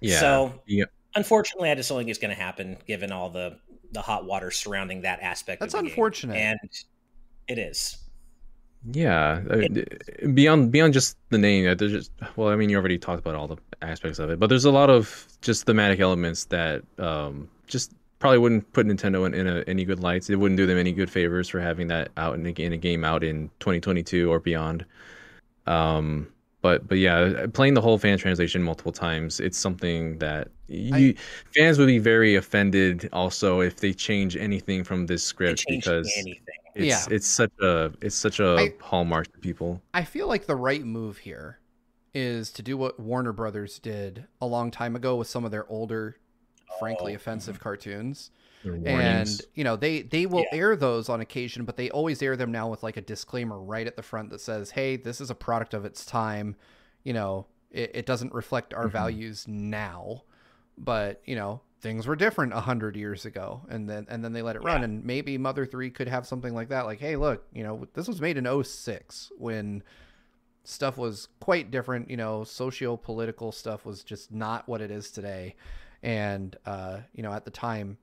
Yeah. 0.01 0.21
So 0.21 0.63
yeah. 0.67 0.85
unfortunately, 1.15 1.71
I 1.71 1.75
just 1.75 1.89
don't 1.89 1.99
think 1.99 2.11
it's 2.11 2.19
going 2.19 2.35
to 2.35 2.41
happen 2.41 2.77
given 2.87 3.13
all 3.13 3.31
the 3.31 3.59
the 3.93 4.03
hot 4.03 4.27
water 4.27 4.51
surrounding 4.51 5.03
that 5.03 5.21
aspect. 5.21 5.61
That's 5.61 5.73
unfortunate, 5.73 6.35
game. 6.35 6.57
and 6.61 6.71
it 7.49 7.59
is. 7.59 7.97
Yeah, 8.93 9.43
it, 9.51 10.35
beyond 10.35 10.71
beyond 10.71 10.93
just 10.93 11.17
the 11.31 11.39
name, 11.39 11.65
there's 11.77 11.93
just 11.93 12.13
well, 12.37 12.49
I 12.49 12.57
mean, 12.57 12.71
you 12.71 12.77
already 12.77 12.99
talked 12.99 13.19
about 13.19 13.35
all 13.35 13.49
the 13.49 13.57
aspects 13.83 14.19
of 14.19 14.31
it, 14.31 14.39
but 14.39 14.49
there's 14.49 14.65
a 14.65 14.71
lot 14.71 14.91
of 14.91 15.27
just 15.41 15.67
thematic 15.67 15.99
elements 15.99 16.45
that 16.47 16.83
um, 16.99 17.49
just 17.67 17.93
probably 18.19 18.39
wouldn't 18.39 18.73
put 18.73 18.87
Nintendo 18.87 19.27
in, 19.27 19.35
in 19.35 19.47
a, 19.47 19.65
any 19.67 19.85
good 19.85 20.01
lights. 20.01 20.31
It 20.31 20.37
wouldn't 20.37 20.57
do 20.57 20.67
them 20.67 20.79
any 20.79 20.93
good 20.93 21.11
favors 21.11 21.49
for 21.49 21.61
having 21.61 21.89
that 21.89 22.11
out 22.17 22.35
in 22.35 22.47
a, 22.47 22.51
in 22.51 22.73
a 22.73 22.77
game 22.77 23.05
out 23.05 23.25
in 23.25 23.51
2022 23.61 24.31
or 24.31 24.39
beyond. 24.39 24.85
Um, 25.67 26.29
but 26.63 26.87
but 26.87 26.99
yeah, 26.99 27.47
playing 27.53 27.75
the 27.75 27.81
whole 27.81 27.99
fan 27.99 28.19
translation 28.19 28.63
multiple 28.63 28.93
times, 28.93 29.41
it's 29.41 29.59
something 29.59 30.19
that 30.19 30.49
you 30.69 30.95
I, 30.95 31.15
fans 31.55 31.79
would 31.79 31.87
be 31.87 31.99
very 31.99 32.37
offended 32.37 33.09
also 33.13 33.61
if 33.61 33.77
they 33.77 33.93
change 33.93 34.37
anything 34.37 34.85
from 34.85 35.07
this 35.07 35.25
script 35.25 35.65
because 35.69 36.13
anything. 36.19 36.56
It's 36.77 36.87
yeah. 36.87 37.15
it's 37.15 37.27
such 37.27 37.53
a 37.61 37.93
it's 38.01 38.17
such 38.17 38.41
a 38.41 38.57
I, 38.57 38.75
hallmark 38.81 39.33
to 39.33 39.39
people. 39.39 39.83
I 39.95 40.05
feel 40.05 40.29
like 40.29 40.47
the 40.47 40.57
right 40.57 40.85
move 40.85 41.19
here 41.19 41.59
is 42.15 42.51
to 42.53 42.63
do 42.63 42.77
what 42.77 42.99
Warner 42.99 43.33
Brothers 43.33 43.79
did 43.79 44.27
a 44.41 44.47
long 44.47 44.71
time 44.71 44.97
ago 44.97 45.17
with 45.17 45.29
some 45.29 45.45
of 45.45 45.51
their 45.51 45.69
older, 45.69 46.17
frankly 46.79 47.13
oh. 47.13 47.17
offensive 47.17 47.61
cartoons 47.61 48.31
and 48.65 49.41
you 49.55 49.65
know 49.65 49.77
they 49.77 50.03
they 50.03 50.27
will 50.27 50.45
yeah. 50.53 50.59
air 50.59 50.77
those 50.77 51.09
on 51.09 51.21
occasion 51.21 51.65
but 51.65 51.77
they 51.77 51.91
always 51.91 52.23
air 52.23 52.37
them 52.37 52.53
now 52.53 52.69
with 52.69 52.83
like 52.83 52.97
a 52.97 53.01
disclaimer 53.01 53.61
right 53.61 53.87
at 53.87 53.97
the 53.97 54.03
front 54.03 54.31
that 54.31 54.41
says 54.41 54.71
hey 54.71 54.97
this 54.97 55.21
is 55.21 55.31
a 55.31 55.35
product 55.35 55.75
of 55.75 55.85
its 55.85 56.05
time 56.05 56.57
you 57.05 57.13
know 57.13 57.47
it, 57.71 57.91
it 57.95 58.07
doesn't 58.07 58.33
reflect 58.33 58.75
our 58.75 58.85
mm-hmm. 58.85 58.93
values 58.93 59.47
now 59.49 60.23
but 60.79 61.21
you 61.25 61.37
know 61.37 61.61
things 61.87 62.05
were 62.05 62.17
different 62.17 62.53
a 62.53 62.59
hundred 62.59 62.97
years 62.97 63.25
ago 63.25 63.63
and 63.69 63.89
then 63.89 64.05
and 64.11 64.25
then 64.25 64.33
they 64.33 64.43
let 64.43 64.57
it 64.57 64.65
run 64.65 64.83
and 64.83 65.05
maybe 65.05 65.39
mother 65.39 65.65
3 65.65 65.89
could 65.91 66.09
have 66.09 66.27
something 66.27 66.53
like 66.53 66.69
that 66.71 66.85
like 66.85 66.99
hey 66.99 67.15
look 67.15 67.47
you 67.53 67.63
know 67.63 67.87
this 67.95 68.09
was 68.09 68.21
made 68.21 68.37
in 68.37 68.65
06 68.65 69.31
when 69.39 69.85
stuff 70.65 70.99
was 70.99 71.29
quite 71.39 71.71
different 71.71 72.11
you 72.11 72.17
know 72.17 72.43
socio-political 72.43 73.53
stuff 73.53 73.87
was 73.87 74.03
just 74.03 74.33
not 74.33 74.67
what 74.67 74.81
it 74.81 74.91
is 74.91 75.13
today 75.13 75.55
and 76.03 76.57
uh, 76.67 76.99
you 77.13 77.23
know 77.23 77.33
at 77.33 77.45
the 77.45 77.53
time 77.53 77.99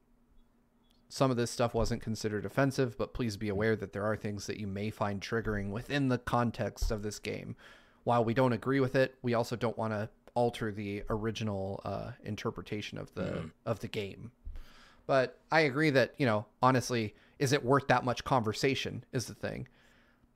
some 1.09 1.29
of 1.29 1.35
this 1.35 1.51
stuff 1.51 1.75
wasn't 1.75 2.01
considered 2.01 2.43
offensive, 2.43 2.97
but 2.97 3.13
please 3.13 3.37
be 3.37 3.49
aware 3.49 3.75
that 3.75 3.93
there 3.93 4.03
are 4.03 4.15
things 4.15 4.47
that 4.47 4.59
you 4.59 4.65
may 4.65 4.89
find 4.89 5.21
triggering 5.21 5.69
within 5.69 6.07
the 6.07 6.17
context 6.17 6.89
of 6.89 7.03
this 7.03 7.19
game. 7.19 7.55
While 8.03 8.25
we 8.25 8.33
don't 8.33 8.51
agree 8.51 8.79
with 8.79 8.95
it, 8.95 9.13
we 9.21 9.35
also 9.35 9.55
don't 9.55 9.77
want 9.77 9.93
to 9.93 10.09
alter 10.35 10.71
the 10.71 11.03
original 11.09 11.81
uh, 11.85 12.11
interpretation 12.23 12.97
of 12.97 13.13
the 13.13 13.23
mm. 13.23 13.51
of 13.65 13.79
the 13.79 13.87
game. 13.87 14.31
But 15.05 15.39
I 15.51 15.61
agree 15.61 15.89
that 15.91 16.13
you 16.17 16.25
know, 16.25 16.45
honestly, 16.61 17.13
is 17.39 17.53
it 17.53 17.63
worth 17.63 17.87
that 17.87 18.05
much 18.05 18.23
conversation? 18.23 19.03
Is 19.11 19.25
the 19.25 19.35
thing. 19.35 19.67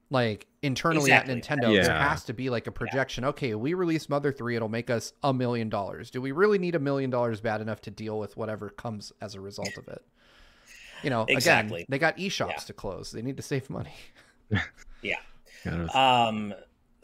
Like 0.10 0.48
internally 0.62 1.12
exactly. 1.12 1.34
at 1.34 1.44
Nintendo, 1.44 1.76
yeah. 1.76 1.84
there 1.84 2.00
has 2.00 2.24
to 2.26 2.34
be 2.34 2.50
like 2.50 2.68
a 2.68 2.72
projection. 2.72 3.24
Yeah. 3.24 3.30
Okay, 3.30 3.56
we 3.56 3.74
release 3.74 4.08
Mother 4.08 4.32
3, 4.32 4.56
it'll 4.56 4.70
make 4.70 4.90
us 4.90 5.12
a 5.22 5.34
million 5.34 5.68
dollars. 5.68 6.12
Do 6.12 6.22
we 6.22 6.32
really 6.32 6.58
need 6.58 6.76
a 6.76 6.80
million 6.80 7.10
dollars 7.10 7.42
bad 7.42 7.60
enough 7.60 7.82
to 7.82 7.92
deal 7.92 8.18
with 8.18 8.38
whatever 8.38 8.70
comes 8.70 9.12
as 9.20 9.36
a 9.36 9.42
result 9.42 9.76
of 9.78 9.90
it? 9.90 10.02
you 11.04 11.10
know, 11.10 11.26
exactly. 11.28 11.82
Again, 11.82 11.86
they 11.90 12.00
got 12.00 12.18
eShops 12.18 12.50
yeah. 12.50 12.58
to 12.58 12.74
close. 12.74 13.12
They 13.12 13.22
need 13.22 13.38
to 13.38 13.44
save 13.44 13.70
money. 13.70 13.94
yeah. 15.02 15.18
Um, 15.94 16.54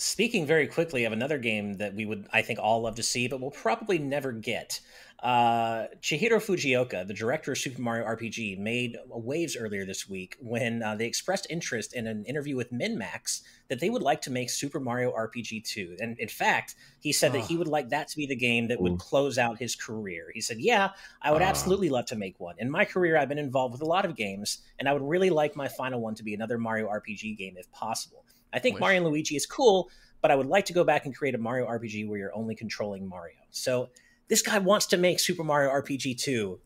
speaking 0.03 0.45
very 0.45 0.67
quickly 0.67 1.05
of 1.05 1.13
another 1.13 1.37
game 1.37 1.75
that 1.75 1.95
we 1.95 2.05
would, 2.05 2.27
I 2.31 2.41
think, 2.41 2.59
all 2.59 2.81
love 2.81 2.95
to 2.95 3.03
see, 3.03 3.27
but 3.27 3.39
we'll 3.39 3.51
probably 3.51 3.97
never 3.97 4.31
get. 4.31 4.79
Uh, 5.23 5.87
Chihiro 6.01 6.41
Fujioka, 6.41 7.07
the 7.07 7.13
director 7.13 7.53
of 7.53 7.57
Super 7.57 7.81
Mario 7.81 8.05
RPG, 8.05 8.57
made 8.57 8.97
waves 9.07 9.55
earlier 9.55 9.85
this 9.85 10.09
week 10.09 10.35
when 10.41 10.83
uh, 10.83 10.95
they 10.95 11.05
expressed 11.05 11.47
interest 11.49 11.93
in 11.93 12.07
an 12.07 12.25
interview 12.25 12.57
with 12.57 12.73
MinnMax 12.73 13.41
that 13.69 13.79
they 13.79 13.89
would 13.89 14.01
like 14.01 14.19
to 14.23 14.31
make 14.31 14.49
Super 14.49 14.81
Mario 14.81 15.13
RPG 15.13 15.63
2. 15.63 15.95
And 16.01 16.19
in 16.19 16.27
fact, 16.27 16.75
he 16.99 17.13
said 17.13 17.31
that 17.31 17.45
he 17.45 17.55
would 17.55 17.69
like 17.69 17.87
that 17.89 18.09
to 18.09 18.17
be 18.17 18.25
the 18.25 18.35
game 18.35 18.67
that 18.67 18.81
would 18.81 18.99
close 18.99 19.37
out 19.37 19.57
his 19.57 19.77
career. 19.77 20.29
He 20.33 20.41
said, 20.41 20.57
Yeah, 20.59 20.89
I 21.21 21.31
would 21.31 21.41
absolutely 21.41 21.89
love 21.89 22.07
to 22.07 22.17
make 22.17 22.37
one. 22.41 22.55
In 22.59 22.69
my 22.69 22.83
career, 22.83 23.17
I've 23.17 23.29
been 23.29 23.39
involved 23.39 23.71
with 23.71 23.81
a 23.81 23.85
lot 23.85 24.03
of 24.03 24.17
games, 24.17 24.57
and 24.77 24.89
I 24.89 24.93
would 24.93 25.01
really 25.01 25.29
like 25.29 25.55
my 25.55 25.69
final 25.69 26.01
one 26.01 26.15
to 26.15 26.23
be 26.23 26.33
another 26.33 26.57
Mario 26.57 26.89
RPG 26.89 27.37
game 27.37 27.55
if 27.57 27.71
possible. 27.71 28.25
I 28.53 28.59
think 28.59 28.75
Wish. 28.75 28.81
Mario 28.81 28.97
and 28.97 29.07
Luigi 29.07 29.35
is 29.35 29.45
cool, 29.45 29.89
but 30.21 30.31
I 30.31 30.35
would 30.35 30.47
like 30.47 30.65
to 30.65 30.73
go 30.73 30.83
back 30.83 31.05
and 31.05 31.15
create 31.15 31.35
a 31.35 31.37
Mario 31.37 31.67
RPG 31.67 32.07
where 32.07 32.17
you're 32.17 32.35
only 32.35 32.55
controlling 32.55 33.07
Mario. 33.07 33.37
So 33.51 33.89
this 34.27 34.41
guy 34.41 34.59
wants 34.59 34.85
to 34.87 34.97
make 34.97 35.19
Super 35.19 35.43
Mario 35.43 35.69
RPG 35.71 36.19
2. 36.21 36.59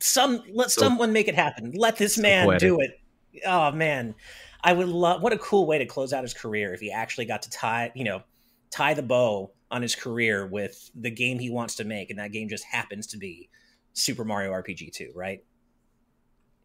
Some 0.00 0.42
let 0.52 0.70
so, 0.70 0.82
someone 0.82 1.12
make 1.12 1.28
it 1.28 1.34
happen. 1.34 1.72
Let 1.74 1.96
this 1.96 2.18
man 2.18 2.46
poetic. 2.46 2.60
do 2.60 2.80
it. 2.80 3.00
Oh 3.46 3.70
man. 3.72 4.14
I 4.62 4.72
would 4.74 4.88
love 4.88 5.22
what 5.22 5.32
a 5.32 5.38
cool 5.38 5.66
way 5.66 5.78
to 5.78 5.86
close 5.86 6.12
out 6.12 6.22
his 6.22 6.34
career 6.34 6.74
if 6.74 6.80
he 6.80 6.90
actually 6.90 7.24
got 7.24 7.42
to 7.42 7.50
tie, 7.50 7.92
you 7.94 8.04
know, 8.04 8.22
tie 8.70 8.92
the 8.94 9.02
bow 9.02 9.52
on 9.70 9.82
his 9.82 9.94
career 9.94 10.46
with 10.46 10.90
the 10.94 11.10
game 11.10 11.38
he 11.38 11.48
wants 11.48 11.76
to 11.76 11.84
make 11.84 12.10
and 12.10 12.18
that 12.18 12.32
game 12.32 12.48
just 12.48 12.64
happens 12.64 13.06
to 13.08 13.16
be 13.16 13.48
Super 13.92 14.24
Mario 14.24 14.52
RPG 14.52 14.92
2, 14.92 15.12
right? 15.14 15.42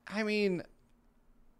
I 0.08 0.24
mean, 0.24 0.62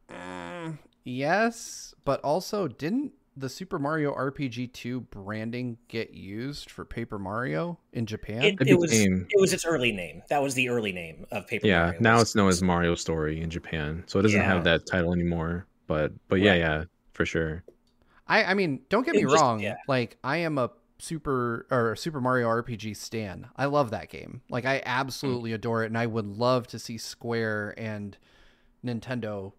uh, 0.10 0.72
yes, 1.06 1.94
but 2.04 2.20
also 2.22 2.68
didn't 2.68 3.14
the 3.38 3.50
Super 3.50 3.80
Mario 3.80 4.14
RPG 4.14 4.74
2 4.74 5.02
branding 5.02 5.78
get 5.88 6.14
used 6.14 6.70
for 6.70 6.86
Paper 6.86 7.20
Mario 7.20 7.80
in 7.94 8.06
Japan? 8.06 8.44
It, 8.44 8.58
it, 8.62 8.68
it 8.70 8.80
was 8.80 8.92
it 8.92 9.40
was 9.40 9.54
its 9.54 9.66
early 9.66 9.92
name. 9.92 10.22
That 10.30 10.42
was 10.42 10.54
the 10.54 10.70
early 10.70 10.92
name 10.92 11.26
of 11.32 11.48
Paper 11.48 11.68
yeah, 11.68 11.78
Mario. 11.78 11.94
Yeah, 11.94 12.00
now 12.02 12.20
it's 12.20 12.36
known 12.36 12.50
as 12.50 12.62
Mario 12.62 12.96
Story 12.96 13.42
in 13.42 13.50
Japan. 13.50 14.04
So 14.08 14.20
it 14.20 14.24
doesn't 14.24 14.40
yeah. 14.40 14.46
have 14.46 14.64
that 14.66 14.86
title 14.86 15.14
anymore. 15.14 15.66
But 15.88 16.12
but 16.28 16.42
yeah, 16.42 16.52
right. 16.52 16.60
yeah, 16.60 16.84
for 17.14 17.26
sure. 17.26 17.64
I 18.28 18.44
I 18.46 18.54
mean, 18.54 18.82
don't 18.90 19.06
get 19.06 19.16
me 19.16 19.24
just, 19.24 19.36
wrong. 19.36 19.60
Yeah. 19.60 19.76
Like 19.88 20.18
I 20.24 20.38
am 20.38 20.58
a 20.58 20.72
Super 20.98 21.68
or 21.70 21.96
Super 21.96 22.22
Mario 22.22 22.48
RPG 22.48 22.96
stan. 22.96 23.50
I 23.56 23.66
love 23.66 23.92
that 23.92 24.10
game. 24.10 24.42
Like 24.50 24.66
I 24.66 24.82
absolutely 24.86 25.52
mm. 25.52 25.56
adore 25.56 25.84
it 25.84 25.88
and 25.88 25.98
I 25.98 26.06
would 26.06 26.26
love 26.26 26.68
to 26.68 26.80
see 26.80 26.98
Square 26.98 27.76
and 27.78 28.18
Nintendo 28.84 29.54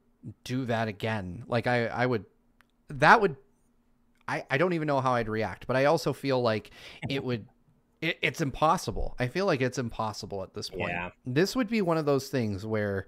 do 0.45 0.65
that 0.67 0.89
again. 0.89 1.45
Like 1.47 1.67
I 1.67 1.87
I 1.87 2.07
would 2.07 2.25
that 2.89 3.21
would 3.21 3.37
I, 4.29 4.45
I 4.51 4.59
don't 4.59 4.73
even 4.73 4.87
know 4.87 5.01
how 5.01 5.15
I'd 5.15 5.29
react, 5.29 5.67
but 5.67 5.77
I 5.77 5.85
also 5.85 6.13
feel 6.13 6.43
like 6.43 6.71
it 7.09 7.23
would 7.23 7.47
it, 8.01 8.19
it's 8.23 8.41
impossible. 8.41 9.15
I 9.19 9.29
feel 9.29 9.47
like 9.47 9.61
it's 9.61 9.79
impossible 9.79 10.43
at 10.43 10.55
this 10.55 10.69
point. 10.71 10.91
Yeah. 10.91 11.11
This 11.25 11.57
would 11.57 11.69
be 11.69 11.83
one 11.83 11.97
of 11.97 12.07
those 12.07 12.29
things 12.29 12.67
where 12.67 13.07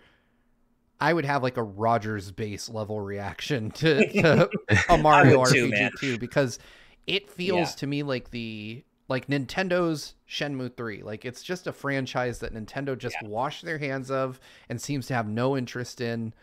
I 1.01 1.13
would 1.13 1.25
have 1.25 1.43
like 1.43 1.57
a 1.57 1.63
Rogers 1.63 2.31
base 2.31 2.69
level 2.69 3.01
reaction 3.01 3.71
to, 3.73 4.09
to 4.09 4.51
a 4.89 4.99
Mario 4.99 5.45
RPG 5.45 5.91
too, 6.01 6.17
2 6.17 6.19
because 6.19 6.59
it 7.07 7.31
feels 7.31 7.71
yeah. 7.71 7.77
to 7.77 7.87
me 7.87 8.03
like 8.03 8.31
the 8.31 8.85
like 9.09 9.27
Nintendo's 9.27 10.15
Shenmue 10.29 10.77
3. 10.77 11.03
Like 11.03 11.25
it's 11.25 11.43
just 11.43 11.67
a 11.67 11.73
franchise 11.73 12.41
that 12.41 12.55
Nintendo 12.55 12.97
just 12.97 13.17
yeah. 13.23 13.29
washed 13.29 13.65
their 13.65 13.79
hands 13.79 14.11
of 14.11 14.39
and 14.69 14.81
seems 14.81 15.07
to 15.07 15.15
have 15.15 15.27
no 15.27 15.57
interest 15.57 16.01
in, 16.01 16.35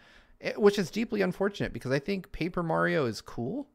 which 0.57 0.79
is 0.79 0.91
deeply 0.91 1.21
unfortunate 1.21 1.73
because 1.73 1.91
I 1.91 1.99
think 1.99 2.31
Paper 2.31 2.63
Mario 2.63 3.05
is 3.05 3.21
cool 3.21 3.67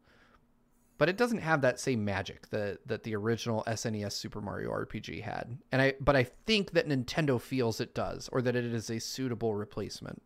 but 1.00 1.08
it 1.08 1.16
doesn't 1.16 1.38
have 1.38 1.62
that 1.62 1.80
same 1.80 2.04
magic 2.04 2.50
that 2.50 2.86
that 2.86 3.04
the 3.04 3.16
original 3.16 3.64
SNES 3.66 4.12
Super 4.12 4.42
Mario 4.42 4.70
RPG 4.70 5.22
had. 5.22 5.56
And 5.72 5.80
I 5.80 5.94
but 5.98 6.14
I 6.14 6.24
think 6.24 6.72
that 6.72 6.86
Nintendo 6.86 7.40
feels 7.40 7.80
it 7.80 7.94
does 7.94 8.28
or 8.30 8.42
that 8.42 8.54
it 8.54 8.66
is 8.66 8.90
a 8.90 9.00
suitable 9.00 9.54
replacement. 9.54 10.22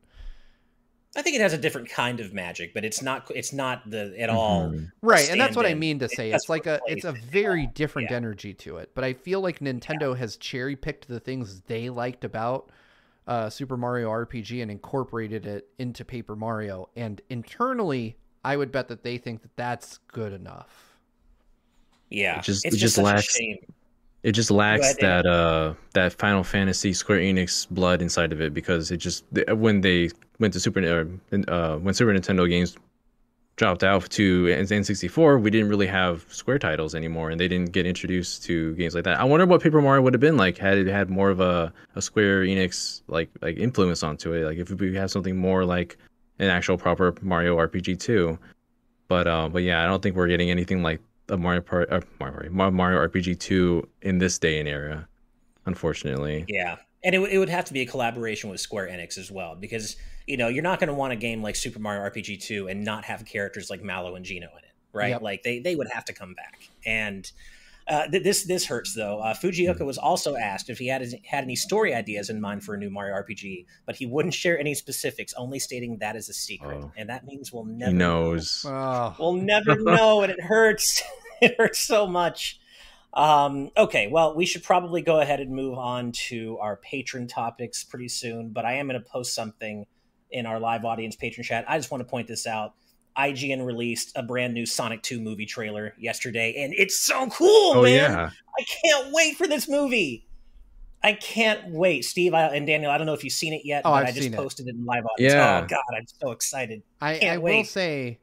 I 1.17 1.23
think 1.23 1.37
it 1.37 1.43
has 1.43 1.53
a 1.53 1.59
different 1.59 1.91
kind 1.91 2.19
of 2.19 2.35
magic, 2.35 2.75
but 2.75 2.85
it's 2.85 3.03
not 3.03 3.31
it's 3.33 3.53
not 3.53 3.89
the 3.89 4.17
at 4.19 4.31
all 4.31 4.71
mm-hmm. 4.71 4.87
right. 5.01 5.31
And 5.31 5.41
that's 5.41 5.55
what 5.55 5.65
I 5.65 5.75
mean 5.75 6.01
to 6.01 6.09
say. 6.09 6.33
It 6.33 6.35
it's 6.35 6.49
like 6.49 6.67
a 6.67 6.81
it's 6.87 7.05
a 7.05 7.13
very 7.13 7.69
different 7.69 8.11
yeah. 8.11 8.17
energy 8.17 8.53
to 8.55 8.79
it. 8.79 8.91
But 8.97 9.05
I 9.05 9.13
feel 9.13 9.41
like 9.41 9.61
Nintendo 9.61 10.13
yeah. 10.13 10.19
has 10.19 10.37
cherry 10.37 10.75
picked 10.75 11.07
the 11.07 11.21
things 11.21 11.61
they 11.69 11.89
liked 11.89 12.25
about 12.25 12.73
uh, 13.27 13.49
Super 13.51 13.77
Mario 13.77 14.11
RPG 14.11 14.63
and 14.63 14.71
incorporated 14.71 15.47
it 15.47 15.69
into 15.79 16.05
Paper 16.05 16.37
Mario. 16.37 16.89
And 16.97 17.21
internally, 17.31 18.17
I 18.45 18.57
would 18.57 18.71
bet 18.71 18.89
that 18.89 19.03
they 19.03 19.19
think 19.19 19.43
that 19.43 19.57
that's 19.57 19.99
good 20.09 20.33
enough. 20.33 20.97
Yeah, 22.11 22.39
it 22.39 22.45
just, 22.45 22.65
it 22.67 22.71
just, 22.71 22.81
just 22.81 22.99
lacks. 22.99 23.39
It 24.23 24.33
just 24.33 24.51
lacks 24.51 24.97
that 24.97 25.27
uh 25.27 25.75
that 25.93 26.15
Final 26.15 26.43
Fantasy 26.43 26.95
Square 26.95 27.19
Enix 27.19 27.69
blood 27.69 28.01
inside 28.01 28.33
of 28.33 28.41
it 28.41 28.55
because 28.55 28.91
it 28.91 28.97
just 28.97 29.25
when 29.51 29.83
they 29.83 30.11
went 30.39 30.55
to 30.55 30.61
Super 30.61 30.81
uh 31.49 31.77
when 31.77 31.93
Super 31.93 32.13
Nintendo 32.13 32.49
games 32.49 32.77
dropped 33.57 33.85
out 33.85 34.11
to 34.11 34.47
N64, 34.47 35.41
we 35.41 35.51
didn't 35.51 35.69
really 35.69 35.87
have 35.87 36.27
Square 36.29 36.59
titles 36.59 36.95
anymore, 36.95 37.31
and 37.31 37.41
they 37.41 37.49
didn't 37.49 37.73
get 37.73 37.87
introduced 37.87 38.43
to 38.45 38.75
games 38.75 38.95
like 38.95 39.05
that. 39.05 39.21
I 39.21 39.25
wonder 39.25 39.47
what 39.47 39.63
Paper 39.63 39.81
Mario 39.81 40.03
would 40.03 40.15
have 40.15 40.21
been 40.21 40.37
like 40.37 40.59
had 40.59 40.79
it 40.79 40.87
had 40.87 41.09
more 41.11 41.31
of 41.31 41.41
a, 41.41 41.73
a 41.95 42.03
Square 42.03 42.45
Enix 42.45 43.03
like 43.07 43.31
like 43.41 43.57
influence 43.57 44.03
onto 44.03 44.33
it. 44.33 44.45
Like 44.45 44.59
if 44.59 44.71
we 44.71 44.95
have 44.97 45.11
something 45.11 45.37
more 45.37 45.65
like 45.65 45.97
an 46.39 46.49
actual 46.49 46.77
proper 46.77 47.15
Mario 47.23 47.57
RPG 47.57 48.01
too. 48.01 48.39
But 49.09 49.27
uh, 49.27 49.49
but 49.49 49.63
yeah, 49.63 49.83
I 49.83 49.87
don't 49.87 50.03
think 50.03 50.17
we're 50.17 50.29
getting 50.29 50.51
anything 50.51 50.83
like 50.83 51.01
a 51.29 51.37
Mario 51.37 51.61
Part 51.61 51.93
uh, 51.93 52.01
Mario, 52.19 52.51
Mario 52.51 53.09
RPG 53.09 53.39
two 53.39 53.89
in 54.03 54.19
this 54.19 54.39
day 54.39 54.59
and 54.59 54.69
era, 54.69 55.07
unfortunately. 55.67 56.45
Yeah, 56.49 56.77
and 57.05 57.15
it, 57.15 57.21
it 57.21 57.39
would 57.39 57.49
have 57.51 57.67
to 57.67 57.73
be 57.73 57.83
a 57.83 57.87
collaboration 57.87 58.51
with 58.51 58.61
Square 58.61 58.89
Enix 58.89 59.19
as 59.19 59.31
well 59.31 59.55
because 59.55 59.97
you 60.27 60.37
know 60.37 60.49
you're 60.49 60.63
not 60.63 60.81
going 60.81 60.89
to 60.89 60.95
want 60.95 61.13
a 61.13 61.17
game 61.17 61.43
like 61.43 61.57
Super 61.57 61.79
Mario 61.79 62.03
RPG 62.09 62.43
two 62.43 62.69
and 62.69 62.85
not 62.85 63.05
have 63.05 63.25
characters 63.25 63.71
like 63.71 63.83
Mallow 63.83 64.15
and 64.15 64.25
Geno 64.25 64.47
in 64.47 64.59
it, 64.59 64.75
right? 64.93 65.11
Yep. 65.11 65.23
Like 65.23 65.43
they 65.43 65.59
they 65.59 65.77
would 65.77 65.89
have 65.93 66.05
to 66.07 66.13
come 66.13 66.35
back 66.35 66.69
and. 66.85 67.31
Uh, 67.87 68.07
th- 68.09 68.23
this 68.23 68.45
this 68.45 68.65
hurts 68.65 68.95
though. 68.95 69.19
Uh, 69.19 69.35
Fujioka 69.35 69.77
hmm. 69.77 69.85
was 69.85 69.99
also 69.99 70.37
asked 70.37 70.71
if 70.71 70.79
he 70.79 70.87
had 70.87 71.03
had 71.27 71.45
any 71.45 71.55
story 71.55 71.93
ideas 71.93 72.31
in 72.31 72.41
mind 72.41 72.65
for 72.65 72.77
a 72.77 72.79
new 72.79 72.89
Mario 72.89 73.15
RPG, 73.15 73.67
but 73.85 73.95
he 73.95 74.07
wouldn't 74.07 74.33
share 74.33 74.59
any 74.59 74.75
specifics, 74.75 75.35
only 75.35 75.59
stating 75.59 75.99
that 75.99 76.17
is 76.17 76.31
a 76.31 76.33
secret, 76.33 76.81
oh. 76.83 76.93
and 76.97 77.11
that 77.11 77.27
means 77.27 77.53
we'll 77.53 77.67
never 77.67 77.91
he 77.91 77.97
knows. 77.99 78.65
Know. 78.65 78.71
Oh. 78.71 79.17
We'll 79.19 79.33
never 79.35 79.77
know, 79.79 80.23
and 80.23 80.33
it 80.33 80.41
hurts. 80.41 81.03
it 81.43 81.57
hurts 81.59 81.79
so 81.79 82.07
much. 82.07 82.59
Um, 83.13 83.71
okay, 83.77 84.09
well, 84.09 84.35
we 84.35 84.45
should 84.45 84.65
probably 84.65 85.01
go 85.01 85.21
ahead 85.21 85.41
and 85.41 85.51
move 85.51 85.79
on 85.79 86.13
to 86.29 86.59
our 86.61 86.77
patron 86.77 87.29
topics 87.29 87.85
pretty 87.85 88.09
soon, 88.09 88.49
but 88.51 88.65
I 88.65 88.75
am 88.75 88.89
going 88.89 89.01
to 89.01 89.09
post 89.09 89.35
something 89.35 89.87
in 90.35 90.47
our 90.47 90.61
live 90.61 90.85
audience 90.85 91.17
patron 91.17 91.45
chat. 91.45 91.65
I 91.69 91.79
just 91.79 91.91
want 91.91 92.03
to 92.03 92.05
point 92.05 92.29
this 92.29 92.47
out. 92.47 92.75
IGN 93.17 93.65
released 93.65 94.13
a 94.17 94.23
brand 94.23 94.53
new 94.53 94.67
Sonic 94.67 95.01
2 95.03 95.21
movie 95.21 95.47
trailer 95.47 95.95
yesterday, 95.97 96.65
and 96.65 96.75
it's 96.77 96.99
so 96.99 97.29
cool, 97.29 97.75
oh, 97.77 97.83
man. 97.83 97.95
Yeah. 97.95 98.31
I 98.59 98.65
can't 98.65 99.13
wait 99.13 99.37
for 99.37 99.47
this 99.47 99.69
movie. 99.69 100.27
I 101.03 101.13
can't 101.13 101.71
wait. 101.71 102.05
Steve 102.05 102.35
I, 102.35 102.47
and 102.49 102.67
Daniel, 102.67 102.91
I 102.91 102.99
don't 102.99 103.07
know 103.07 103.15
if 103.15 103.23
you've 103.23 103.33
seen 103.33 103.53
it 103.53 103.63
yet, 103.65 103.83
oh, 103.85 103.91
but 103.91 104.07
I've 104.07 104.09
i 104.09 104.13
just 104.13 104.33
posted 104.33 104.67
it. 104.67 104.71
it 104.71 104.77
in 104.77 104.85
live 104.85 105.05
audience. 105.05 105.33
Yeah. 105.35 105.61
Oh, 105.63 105.67
God, 105.67 105.97
I'm 105.97 106.07
so 106.07 106.33
excited. 106.33 106.83
I, 107.01 107.19
I 107.21 107.37
will 107.37 107.65
say 107.65 108.19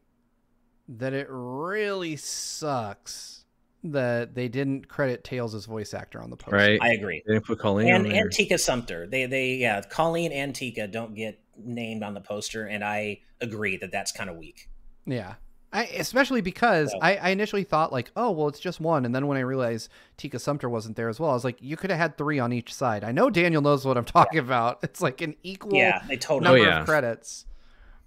that 0.90 1.14
it 1.14 1.28
really 1.30 2.18
sucks 2.18 3.46
that 3.84 4.36
they 4.36 4.48
didn't 4.48 4.88
credit 4.88 5.24
Tails 5.24 5.56
as 5.56 5.66
voice 5.66 5.94
actor 5.94 6.22
on 6.22 6.30
the 6.30 6.36
poster. 6.36 6.58
Right. 6.58 6.80
I 6.82 6.94
agree. 6.94 7.24
They 7.26 7.34
didn't 7.34 7.46
put 7.46 7.60
Colleen 7.60 7.94
and, 7.94 8.06
and 8.08 8.32
Tika 8.32 8.58
Sumpter. 8.58 9.08
They 9.08 9.26
they 9.26 9.54
yeah, 9.54 9.82
Colleen 9.82 10.32
and 10.32 10.54
Tika 10.54 10.88
don't 10.88 11.16
get 11.16 11.40
named 11.66 12.04
on 12.04 12.14
the 12.14 12.22
poster, 12.22 12.66
and 12.66 12.84
I 12.84 13.20
agree 13.40 13.78
that 13.78 13.92
that's 13.92 14.12
kind 14.12 14.30
of 14.30 14.38
weak. 14.38 14.70
Yeah. 15.06 15.36
I, 15.74 15.86
especially 15.86 16.42
because 16.42 16.92
so. 16.92 17.00
I, 17.02 17.16
I, 17.16 17.30
initially 17.30 17.64
thought 17.64 17.94
like, 17.94 18.12
oh 18.18 18.32
well, 18.32 18.50
it's 18.50 18.60
just 18.60 18.82
one, 18.82 19.06
and 19.06 19.16
then 19.16 19.28
when 19.28 19.38
I 19.38 19.42
realized 19.42 19.90
Tika 20.18 20.38
Sumpter 20.38 20.70
wasn't 20.70 20.98
there 20.98 21.08
as 21.08 21.18
well, 21.18 21.30
I 21.30 21.34
was 21.34 21.46
like, 21.46 21.62
you 21.62 21.78
could 21.78 21.90
have 21.92 22.00
had 22.00 22.18
three 22.18 22.40
on 22.40 22.52
each 22.52 22.74
side. 22.74 23.06
I 23.06 23.14
know 23.14 23.30
Daniel 23.30 23.62
knows 23.62 23.86
what 23.86 23.98
I'm 23.98 24.06
talking 24.06 24.38
yeah. 24.38 24.44
about. 24.44 24.80
It's 24.84 25.02
like 25.02 25.22
an 25.22 25.36
equal 25.44 25.74
yeah, 25.74 26.04
they 26.08 26.18
totally 26.18 26.44
number 26.44 26.70
oh, 26.70 26.74
yeah. 26.74 26.80
of 26.82 26.86
credits, 26.86 27.46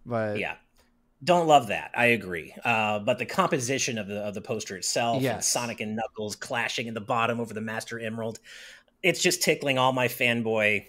but 0.05 0.39
yeah, 0.39 0.57
don't 1.23 1.47
love 1.47 1.69
that. 1.69 1.91
I 1.95 2.07
agree. 2.07 2.55
Uh, 2.63 2.99
but 2.99 3.19
the 3.19 3.25
composition 3.25 3.97
of 3.97 4.09
the 4.09 4.19
of 4.19 4.35
the 4.35 4.43
poster 4.43 4.77
itself, 4.77 5.23
yes. 5.23 5.35
and 5.35 5.45
Sonic 5.45 5.81
and 5.81 5.97
Knuckles 5.97 6.37
clashing 6.37 6.87
in 6.87 6.93
the 6.93 7.01
bottom 7.01 7.41
over 7.41 7.55
the 7.55 7.63
Master 7.63 7.99
Emerald, 7.99 8.41
it's 9.03 9.23
just 9.23 9.43
tickling 9.43 9.79
all 9.79 9.93
my 9.93 10.09
fanboy, 10.09 10.85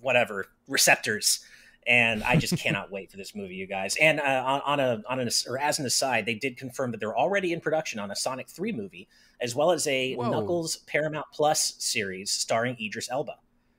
whatever 0.00 0.46
receptors 0.66 1.44
and 1.88 2.22
I 2.22 2.36
just 2.36 2.58
cannot 2.58 2.92
wait 2.92 3.10
for 3.10 3.16
this 3.16 3.34
movie, 3.34 3.54
you 3.54 3.66
guys. 3.66 3.96
And 3.96 4.20
uh, 4.20 4.44
on, 4.46 4.60
on, 4.60 4.80
a 4.80 5.02
on 5.08 5.18
an 5.18 5.28
or 5.48 5.58
as 5.58 5.78
an 5.78 5.86
aside, 5.86 6.26
they 6.26 6.34
did 6.34 6.56
confirm 6.56 6.92
that 6.92 7.00
they're 7.00 7.16
already 7.16 7.52
in 7.52 7.60
production 7.60 7.98
on 7.98 8.10
a 8.10 8.16
Sonic 8.16 8.48
Three 8.48 8.72
movie, 8.72 9.08
as 9.40 9.56
well 9.56 9.70
as 9.72 9.86
a 9.86 10.14
Whoa. 10.14 10.30
Knuckles 10.30 10.76
Paramount 10.86 11.26
Plus 11.32 11.74
series 11.78 12.30
starring 12.30 12.76
Idris 12.80 13.10
Elba. 13.10 13.36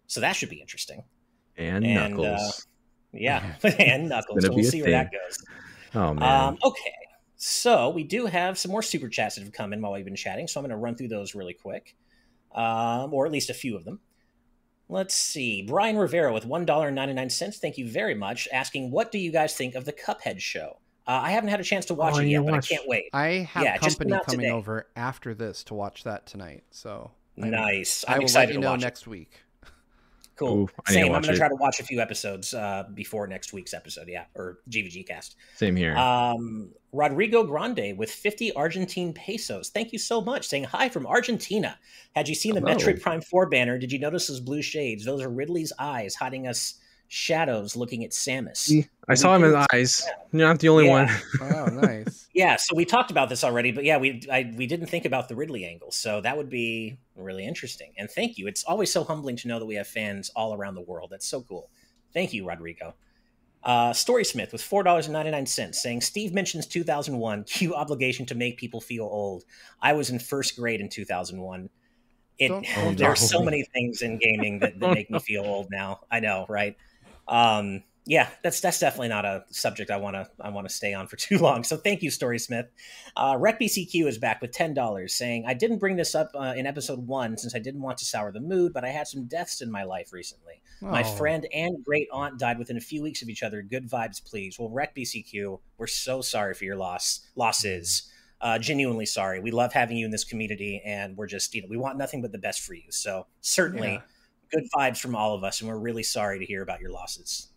So 0.07 0.19
that 0.21 0.35
should 0.35 0.49
be 0.49 0.59
interesting. 0.59 1.03
And, 1.55 1.85
and 1.85 1.97
uh, 1.97 2.07
Knuckles, 2.07 2.67
uh, 3.13 3.17
yeah, 3.17 3.53
and 3.79 4.09
Knuckles. 4.09 4.49
We'll 4.49 4.63
see 4.63 4.81
where 4.81 4.91
that 4.91 5.11
goes. 5.11 5.37
Oh 5.93 6.13
man. 6.15 6.47
Um, 6.47 6.57
okay. 6.65 6.93
So 7.41 7.89
we 7.89 8.03
do 8.03 8.25
have 8.25 8.57
some 8.57 8.71
more 8.71 8.81
super 8.81 9.07
chats 9.07 9.35
that 9.35 9.43
have 9.43 9.53
come 9.53 9.71
in 9.71 9.81
while 9.81 9.93
we've 9.93 10.03
been 10.03 10.15
chatting. 10.15 10.47
So 10.47 10.59
I'm 10.59 10.63
going 10.63 10.71
to 10.71 10.77
run 10.77 10.95
through 10.95 11.07
those 11.07 11.35
really 11.35 11.53
quick, 11.53 11.95
um, 12.53 13.13
or 13.13 13.25
at 13.25 13.31
least 13.31 13.49
a 13.49 13.53
few 13.53 13.77
of 13.77 13.85
them. 13.85 14.01
Let's 14.89 15.13
see. 15.13 15.61
Brian 15.61 15.97
Rivera 15.97 16.33
with 16.33 16.45
$1.99. 16.45 17.55
Thank 17.55 17.77
you 17.77 17.87
very 17.87 18.15
much. 18.15 18.47
Asking, 18.51 18.89
what 18.89 19.11
do 19.11 19.19
you 19.19 19.31
guys 19.31 19.53
think 19.55 19.75
of 19.75 19.85
the 19.85 19.93
Cuphead 19.93 20.39
show? 20.39 20.77
Uh, 21.05 21.21
I 21.23 21.31
haven't 21.31 21.49
had 21.49 21.59
a 21.59 21.63
chance 21.63 21.85
to 21.85 21.93
watch 21.93 22.15
oh, 22.15 22.19
it 22.19 22.27
yet, 22.27 22.43
but 22.43 22.53
watch. 22.53 22.71
I 22.71 22.75
can't 22.75 22.87
wait. 22.87 23.09
I 23.13 23.27
have 23.51 23.63
yeah, 23.63 23.77
company 23.77 24.11
coming 24.11 24.41
today. 24.41 24.49
over 24.49 24.87
after 24.95 25.33
this 25.35 25.63
to 25.65 25.75
watch 25.75 26.03
that 26.03 26.25
tonight. 26.25 26.63
So 26.71 27.11
nice. 27.37 28.03
I'm 28.07 28.15
I 28.15 28.17
will 28.17 28.23
excited 28.23 28.55
let 28.55 28.55
you 28.55 28.61
know 28.61 28.75
next 28.75 29.07
week. 29.07 29.31
Cool. 30.35 30.47
Ooh, 30.47 30.69
Same. 30.87 31.05
I'm 31.13 31.21
going 31.21 31.33
to 31.33 31.37
try 31.37 31.49
to 31.49 31.55
watch 31.55 31.79
a 31.79 31.83
few 31.83 31.99
episodes 31.99 32.53
uh, 32.53 32.85
before 32.93 33.27
next 33.27 33.53
week's 33.53 33.73
episode. 33.73 34.07
Yeah, 34.07 34.25
or 34.35 34.59
GVG 34.69 35.05
cast. 35.05 35.35
Same 35.55 35.75
here. 35.75 35.97
Um, 35.97 36.71
Rodrigo 36.91 37.43
Grande 37.43 37.97
with 37.97 38.09
50 38.09 38.53
Argentine 38.53 39.13
pesos. 39.13 39.69
Thank 39.69 39.93
you 39.93 39.99
so 39.99 40.21
much. 40.21 40.47
Saying 40.47 40.65
hi 40.65 40.89
from 40.89 41.05
Argentina. 41.05 41.77
Had 42.15 42.27
you 42.27 42.35
seen 42.35 42.55
the 42.55 42.61
Hello. 42.61 42.75
Metroid 42.75 43.01
Prime 43.01 43.21
4 43.21 43.47
banner? 43.47 43.77
Did 43.77 43.91
you 43.91 43.99
notice 43.99 44.27
those 44.27 44.39
blue 44.39 44.61
shades? 44.61 45.05
Those 45.05 45.21
are 45.21 45.29
Ridley's 45.29 45.71
eyes 45.77 46.15
hiding 46.15 46.47
us 46.47 46.75
shadows 47.09 47.75
looking 47.75 48.03
at 48.05 48.11
Samus. 48.11 48.87
I 49.07 49.15
saw 49.15 49.35
him 49.35 49.43
in 49.43 49.51
the 49.51 49.67
eyes. 49.73 50.07
You're 50.31 50.47
not 50.47 50.59
the 50.59 50.69
only 50.69 50.85
yeah. 50.85 51.19
one. 51.41 51.51
oh, 51.53 51.65
nice. 51.65 52.27
Yeah, 52.33 52.55
so 52.55 52.75
we 52.75 52.85
talked 52.85 53.11
about 53.11 53.29
this 53.29 53.43
already, 53.43 53.71
but 53.71 53.83
yeah, 53.83 53.97
we 53.97 54.23
I, 54.31 54.53
we 54.55 54.67
didn't 54.67 54.87
think 54.87 55.05
about 55.05 55.27
the 55.27 55.35
Ridley 55.35 55.65
angle, 55.65 55.91
so 55.91 56.21
that 56.21 56.37
would 56.37 56.49
be 56.49 56.97
really 57.15 57.45
interesting. 57.45 57.91
And 57.97 58.09
thank 58.09 58.37
you. 58.37 58.47
It's 58.47 58.63
always 58.63 58.91
so 58.91 59.03
humbling 59.03 59.35
to 59.37 59.47
know 59.47 59.59
that 59.59 59.65
we 59.65 59.75
have 59.75 59.87
fans 59.87 60.29
all 60.35 60.53
around 60.53 60.75
the 60.75 60.81
world. 60.81 61.09
That's 61.11 61.27
so 61.27 61.41
cool. 61.41 61.69
Thank 62.13 62.31
you, 62.33 62.47
Rodrigo. 62.47 62.93
Uh, 63.63 63.91
Storysmith 63.91 64.53
with 64.53 64.61
four 64.61 64.83
dollars 64.83 65.07
and 65.07 65.13
ninety 65.13 65.31
nine 65.31 65.45
cents, 65.45 65.81
saying 65.81 66.01
Steve 66.01 66.33
mentions 66.33 66.65
two 66.65 66.83
thousand 66.83 67.17
one. 67.17 67.43
Cue 67.45 67.75
obligation 67.75 68.25
to 68.27 68.35
make 68.35 68.57
people 68.57 68.81
feel 68.81 69.03
old. 69.03 69.43
I 69.81 69.93
was 69.93 70.09
in 70.09 70.19
first 70.19 70.55
grade 70.55 70.81
in 70.81 70.89
two 70.89 71.05
thousand 71.05 71.41
one. 71.41 71.69
It 72.37 72.51
oh, 72.51 72.93
there 72.95 73.09
are 73.09 73.17
so 73.17 73.41
many 73.41 73.65
things 73.73 74.01
in 74.01 74.17
gaming 74.17 74.59
that, 74.59 74.79
that 74.79 74.93
make 74.93 75.09
me 75.09 75.19
feel 75.19 75.43
old 75.43 75.67
now. 75.71 76.01
I 76.09 76.21
know, 76.21 76.45
right? 76.47 76.77
Um, 77.27 77.83
yeah, 78.09 78.27
that's 78.41 78.59
that's 78.59 78.79
definitely 78.79 79.09
not 79.09 79.23
a 79.23 79.45
subject 79.51 79.91
I 79.91 79.97
want 79.97 80.15
to 80.15 80.27
I 80.41 80.49
want 80.49 80.67
to 80.67 80.73
stay 80.73 80.95
on 80.95 81.05
for 81.05 81.15
too 81.15 81.37
long. 81.37 81.63
So 81.63 81.77
thank 81.77 82.01
you, 82.01 82.09
Story 82.09 82.39
Smith. 82.39 82.65
Uh, 83.15 83.35
RecBCQ 83.35 84.07
is 84.07 84.17
back 84.17 84.41
with 84.41 84.51
ten 84.51 84.73
dollars, 84.73 85.13
saying 85.13 85.45
I 85.47 85.53
didn't 85.53 85.77
bring 85.77 85.95
this 85.95 86.15
up 86.15 86.31
uh, 86.33 86.55
in 86.57 86.65
episode 86.65 87.05
one 87.05 87.37
since 87.37 87.53
I 87.53 87.59
didn't 87.59 87.83
want 87.83 87.99
to 87.99 88.05
sour 88.05 88.31
the 88.31 88.39
mood, 88.39 88.73
but 88.73 88.83
I 88.83 88.89
had 88.89 89.07
some 89.07 89.25
deaths 89.25 89.61
in 89.61 89.69
my 89.69 89.83
life 89.83 90.11
recently. 90.11 90.63
Oh. 90.81 90.87
My 90.87 91.03
friend 91.03 91.45
and 91.53 91.85
great 91.85 92.07
aunt 92.11 92.39
died 92.39 92.57
within 92.57 92.77
a 92.77 92.81
few 92.81 93.03
weeks 93.03 93.21
of 93.21 93.29
each 93.29 93.43
other. 93.43 93.61
Good 93.61 93.87
vibes, 93.87 94.25
please. 94.25 94.57
Well, 94.57 94.69
RecBCQ, 94.71 95.59
we're 95.77 95.85
so 95.85 96.21
sorry 96.21 96.55
for 96.55 96.63
your 96.63 96.77
loss 96.77 97.27
losses. 97.35 98.11
Uh, 98.41 98.57
genuinely 98.57 99.05
sorry. 99.05 99.39
We 99.39 99.51
love 99.51 99.71
having 99.71 99.97
you 99.97 100.05
in 100.05 100.11
this 100.11 100.23
community, 100.23 100.81
and 100.83 101.15
we're 101.15 101.27
just 101.27 101.53
you 101.53 101.61
know 101.61 101.67
we 101.69 101.77
want 101.77 101.99
nothing 101.99 102.23
but 102.23 102.31
the 102.31 102.39
best 102.39 102.61
for 102.61 102.73
you. 102.73 102.89
So 102.89 103.27
certainly. 103.41 103.93
Yeah 103.93 104.01
good 104.51 104.63
vibes 104.75 104.99
from 104.99 105.15
all 105.15 105.35
of 105.35 105.43
us, 105.43 105.61
and 105.61 105.69
we're 105.69 105.77
really 105.77 106.01
sorry 106.01 106.39
to 106.39 106.45
hear 106.45 106.63
about 106.63 106.81
your 106.81 106.89
losses. 106.89 107.49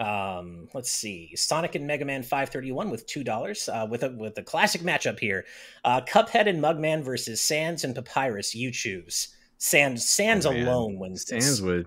Um, 0.00 0.68
let's 0.74 0.90
see, 0.90 1.34
Sonic 1.36 1.74
and 1.74 1.86
Mega 1.86 2.04
Man 2.04 2.22
531 2.22 2.90
with 2.90 3.06
two 3.06 3.22
dollars 3.22 3.68
uh, 3.68 3.86
with 3.88 4.02
a 4.02 4.10
with 4.10 4.38
a 4.38 4.42
classic 4.42 4.80
matchup 4.80 5.18
here. 5.18 5.44
Uh, 5.84 6.00
Cuphead 6.00 6.48
and 6.48 6.62
Mugman 6.62 7.02
versus 7.02 7.40
Sans 7.40 7.84
and 7.84 7.94
Papyrus. 7.94 8.54
You 8.54 8.70
choose. 8.70 9.28
Sans 9.58 10.04
Sans 10.04 10.46
oh, 10.46 10.52
alone 10.52 10.98
wins 10.98 11.24
this. 11.26 11.44
Sans 11.44 11.62
would. 11.62 11.86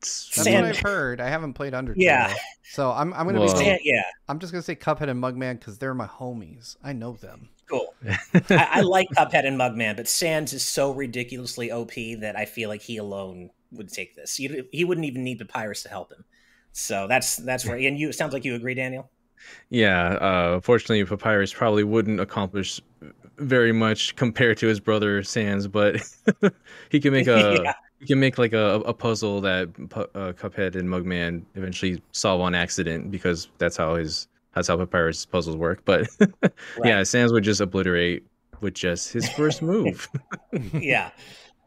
That's 0.00 0.38
what 0.38 0.48
I've 0.48 0.80
heard. 0.80 1.20
I 1.20 1.28
haven't 1.28 1.52
played 1.52 1.74
Undertale. 1.74 1.94
Yeah. 1.96 2.34
So 2.64 2.90
I'm 2.90 3.12
I'm 3.14 3.26
gonna 3.26 3.40
be 3.40 3.48
saying, 3.48 3.80
yeah. 3.84 4.02
I'm 4.28 4.38
just 4.38 4.52
gonna 4.52 4.62
say 4.62 4.74
Cuphead 4.74 5.08
and 5.08 5.22
Mugman 5.22 5.58
because 5.58 5.78
they're 5.78 5.94
my 5.94 6.06
homies. 6.06 6.76
I 6.82 6.92
know 6.92 7.12
them 7.12 7.50
cool. 7.72 7.94
I, 8.50 8.68
I, 8.70 8.80
like 8.80 9.08
Cuphead 9.16 9.46
and 9.46 9.58
Mugman, 9.58 9.96
but 9.96 10.08
Sans 10.08 10.52
is 10.52 10.62
so 10.62 10.92
ridiculously 10.92 11.72
OP 11.72 11.94
that 12.20 12.34
I 12.36 12.44
feel 12.44 12.68
like 12.68 12.82
he 12.82 12.98
alone 12.98 13.50
would 13.72 13.88
take 13.88 14.14
this. 14.14 14.36
He, 14.36 14.62
he 14.70 14.84
wouldn't 14.84 15.06
even 15.06 15.24
need 15.24 15.38
Papyrus 15.38 15.82
to 15.84 15.88
help 15.88 16.12
him. 16.12 16.24
So 16.72 17.06
that's 17.06 17.36
that's 17.36 17.66
right. 17.66 17.84
And 17.84 17.98
you 17.98 18.08
it 18.08 18.14
sounds 18.14 18.32
like 18.32 18.44
you 18.44 18.54
agree, 18.54 18.74
Daniel. 18.74 19.10
Yeah, 19.70 20.14
uh, 20.14 20.60
fortunately, 20.60 21.04
Papyrus 21.04 21.52
probably 21.52 21.84
wouldn't 21.84 22.20
accomplish 22.20 22.80
very 23.38 23.72
much 23.72 24.14
compared 24.16 24.58
to 24.58 24.66
his 24.66 24.80
brother 24.80 25.22
Sans, 25.22 25.66
but 25.66 25.96
he 26.90 27.00
can 27.00 27.12
make 27.12 27.26
a 27.26 27.60
yeah. 27.64 27.74
he 27.98 28.06
can 28.06 28.20
make 28.20 28.38
like 28.38 28.52
a, 28.52 28.80
a 28.86 28.94
puzzle 28.94 29.40
that 29.40 29.68
uh, 29.94 30.32
Cuphead 30.32 30.76
and 30.76 30.88
Mugman 30.88 31.42
eventually 31.54 32.02
solve 32.12 32.40
on 32.40 32.54
accident 32.54 33.10
because 33.10 33.48
that's 33.58 33.76
how 33.76 33.96
his 33.96 34.28
that's 34.54 34.68
how 34.68 34.76
Papyrus 34.76 35.24
puzzles 35.26 35.56
work. 35.56 35.82
But 35.84 36.08
right. 36.20 36.52
yeah, 36.84 37.02
Sans 37.02 37.32
would 37.32 37.44
just 37.44 37.60
obliterate 37.60 38.24
with 38.60 38.74
just 38.74 39.12
his 39.12 39.28
first 39.30 39.62
move. 39.62 40.08
yeah. 40.72 41.10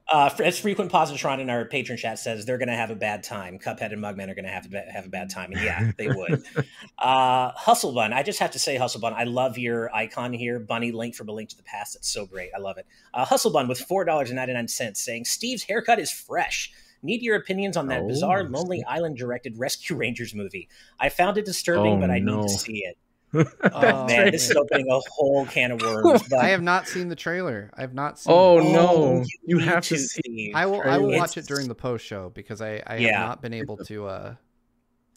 Uh, 0.08 0.30
as 0.43 0.60
frequent 0.60 0.91
positron 0.91 1.39
in 1.39 1.49
our 1.49 1.66
patron 1.66 1.97
chat 1.97 2.20
says, 2.20 2.45
they're 2.45 2.60
going 2.60 2.70
to 2.70 2.76
have 2.76 2.91
a 2.91 2.95
bad 2.95 3.24
time. 3.24 3.58
Cuphead 3.58 3.91
and 3.91 4.01
Mugman 4.03 4.30
are 4.30 4.36
going 4.36 4.45
to 4.45 4.51
have 4.51 4.70
to 4.70 4.78
have 4.91 5.06
a 5.06 5.10
bad 5.10 5.32
time, 5.32 5.51
and 5.51 5.62
yeah, 5.62 5.91
they 5.97 6.08
would. 6.08 6.43
uh, 6.99 7.51
Hustle 7.56 7.91
Bun, 7.91 8.14
I 8.14 8.22
just 8.22 8.38
have 8.38 8.51
to 8.51 8.60
say, 8.60 8.78
Hustle 8.78 9.01
Bun, 9.01 9.14
I 9.14 9.24
love 9.24 9.58
your 9.58 9.93
icon 9.95 10.32
here, 10.32 10.60
Bunny 10.60 10.91
Link 10.91 11.16
from 11.16 11.30
A 11.30 11.32
Link 11.32 11.49
to 11.49 11.58
the 11.58 11.64
Past. 11.64 11.95
It's 11.95 12.08
so 12.08 12.28
great. 12.28 12.51
I 12.56 12.60
love 12.60 12.78
it. 12.78 12.86
Uh, 13.16 13.26
Hustle 13.26 13.51
Bun 13.51 13.68
with 13.68 13.80
four 13.80 14.06
dollars 14.06 14.30
and 14.30 14.38
ninety 14.38 14.53
nine 14.53 14.68
cents, 14.68 15.01
saying 15.01 15.26
Steve's 15.26 15.64
haircut 15.64 15.99
is 15.99 16.12
fresh. 16.12 16.72
Need 17.01 17.22
your 17.22 17.36
opinions 17.36 17.78
on 17.78 17.88
that 17.88 18.01
oh, 18.01 18.08
bizarre 18.08 18.43
Lonely 18.43 18.84
Island 18.84 19.18
directed 19.18 19.58
Rescue 19.58 19.95
Rangers 19.95 20.34
movie. 20.34 20.70
I 20.99 21.10
found 21.10 21.38
it 21.38 21.45
disturbing, 21.45 21.93
oh, 21.93 21.99
but 21.99 22.12
I 22.12 22.20
no. 22.20 22.41
need 22.41 22.47
to 22.47 22.53
see 22.53 22.84
it. 22.86 22.97
Oh 23.36 24.05
man, 24.07 24.31
this 24.31 24.49
is 24.49 24.55
opening 24.55 24.88
a 24.89 24.99
whole 25.11 25.45
can 25.45 25.71
of 25.71 25.81
worms. 25.81 26.23
But... 26.29 26.39
I 26.39 26.49
have 26.49 26.61
not 26.61 26.88
seen 26.88 27.09
the 27.09 27.15
trailer. 27.15 27.71
I 27.75 27.81
have 27.81 27.93
not 27.93 28.19
seen. 28.19 28.33
Oh 28.33 28.59
it. 28.59 28.71
no, 28.71 28.89
oh, 28.89 29.23
you, 29.43 29.57
you 29.57 29.59
have 29.59 29.83
to 29.86 29.97
see. 29.97 30.51
I 30.53 30.65
will. 30.65 30.81
I 30.81 30.97
will 30.97 31.15
watch 31.15 31.38
it 31.38 31.45
during 31.45 31.67
the 31.67 31.75
post 31.75 32.05
show 32.05 32.31
because 32.33 32.61
I, 32.61 32.81
I 32.86 32.97
yeah. 32.97 33.19
have 33.19 33.27
not 33.27 33.41
been 33.41 33.53
able 33.53 33.77
to. 33.77 34.07
uh 34.07 34.36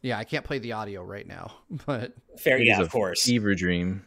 Yeah, 0.03 0.19
I 0.19 0.25
can't 0.25 0.45
play 0.45 0.59
the 0.59 0.73
audio 0.73 1.03
right 1.03 1.27
now, 1.27 1.53
but 1.87 2.15
fair. 2.39 2.59
Yeah, 2.59 2.81
of 2.81 2.91
course. 2.91 3.25
Fever 3.25 3.55
dream. 3.55 4.05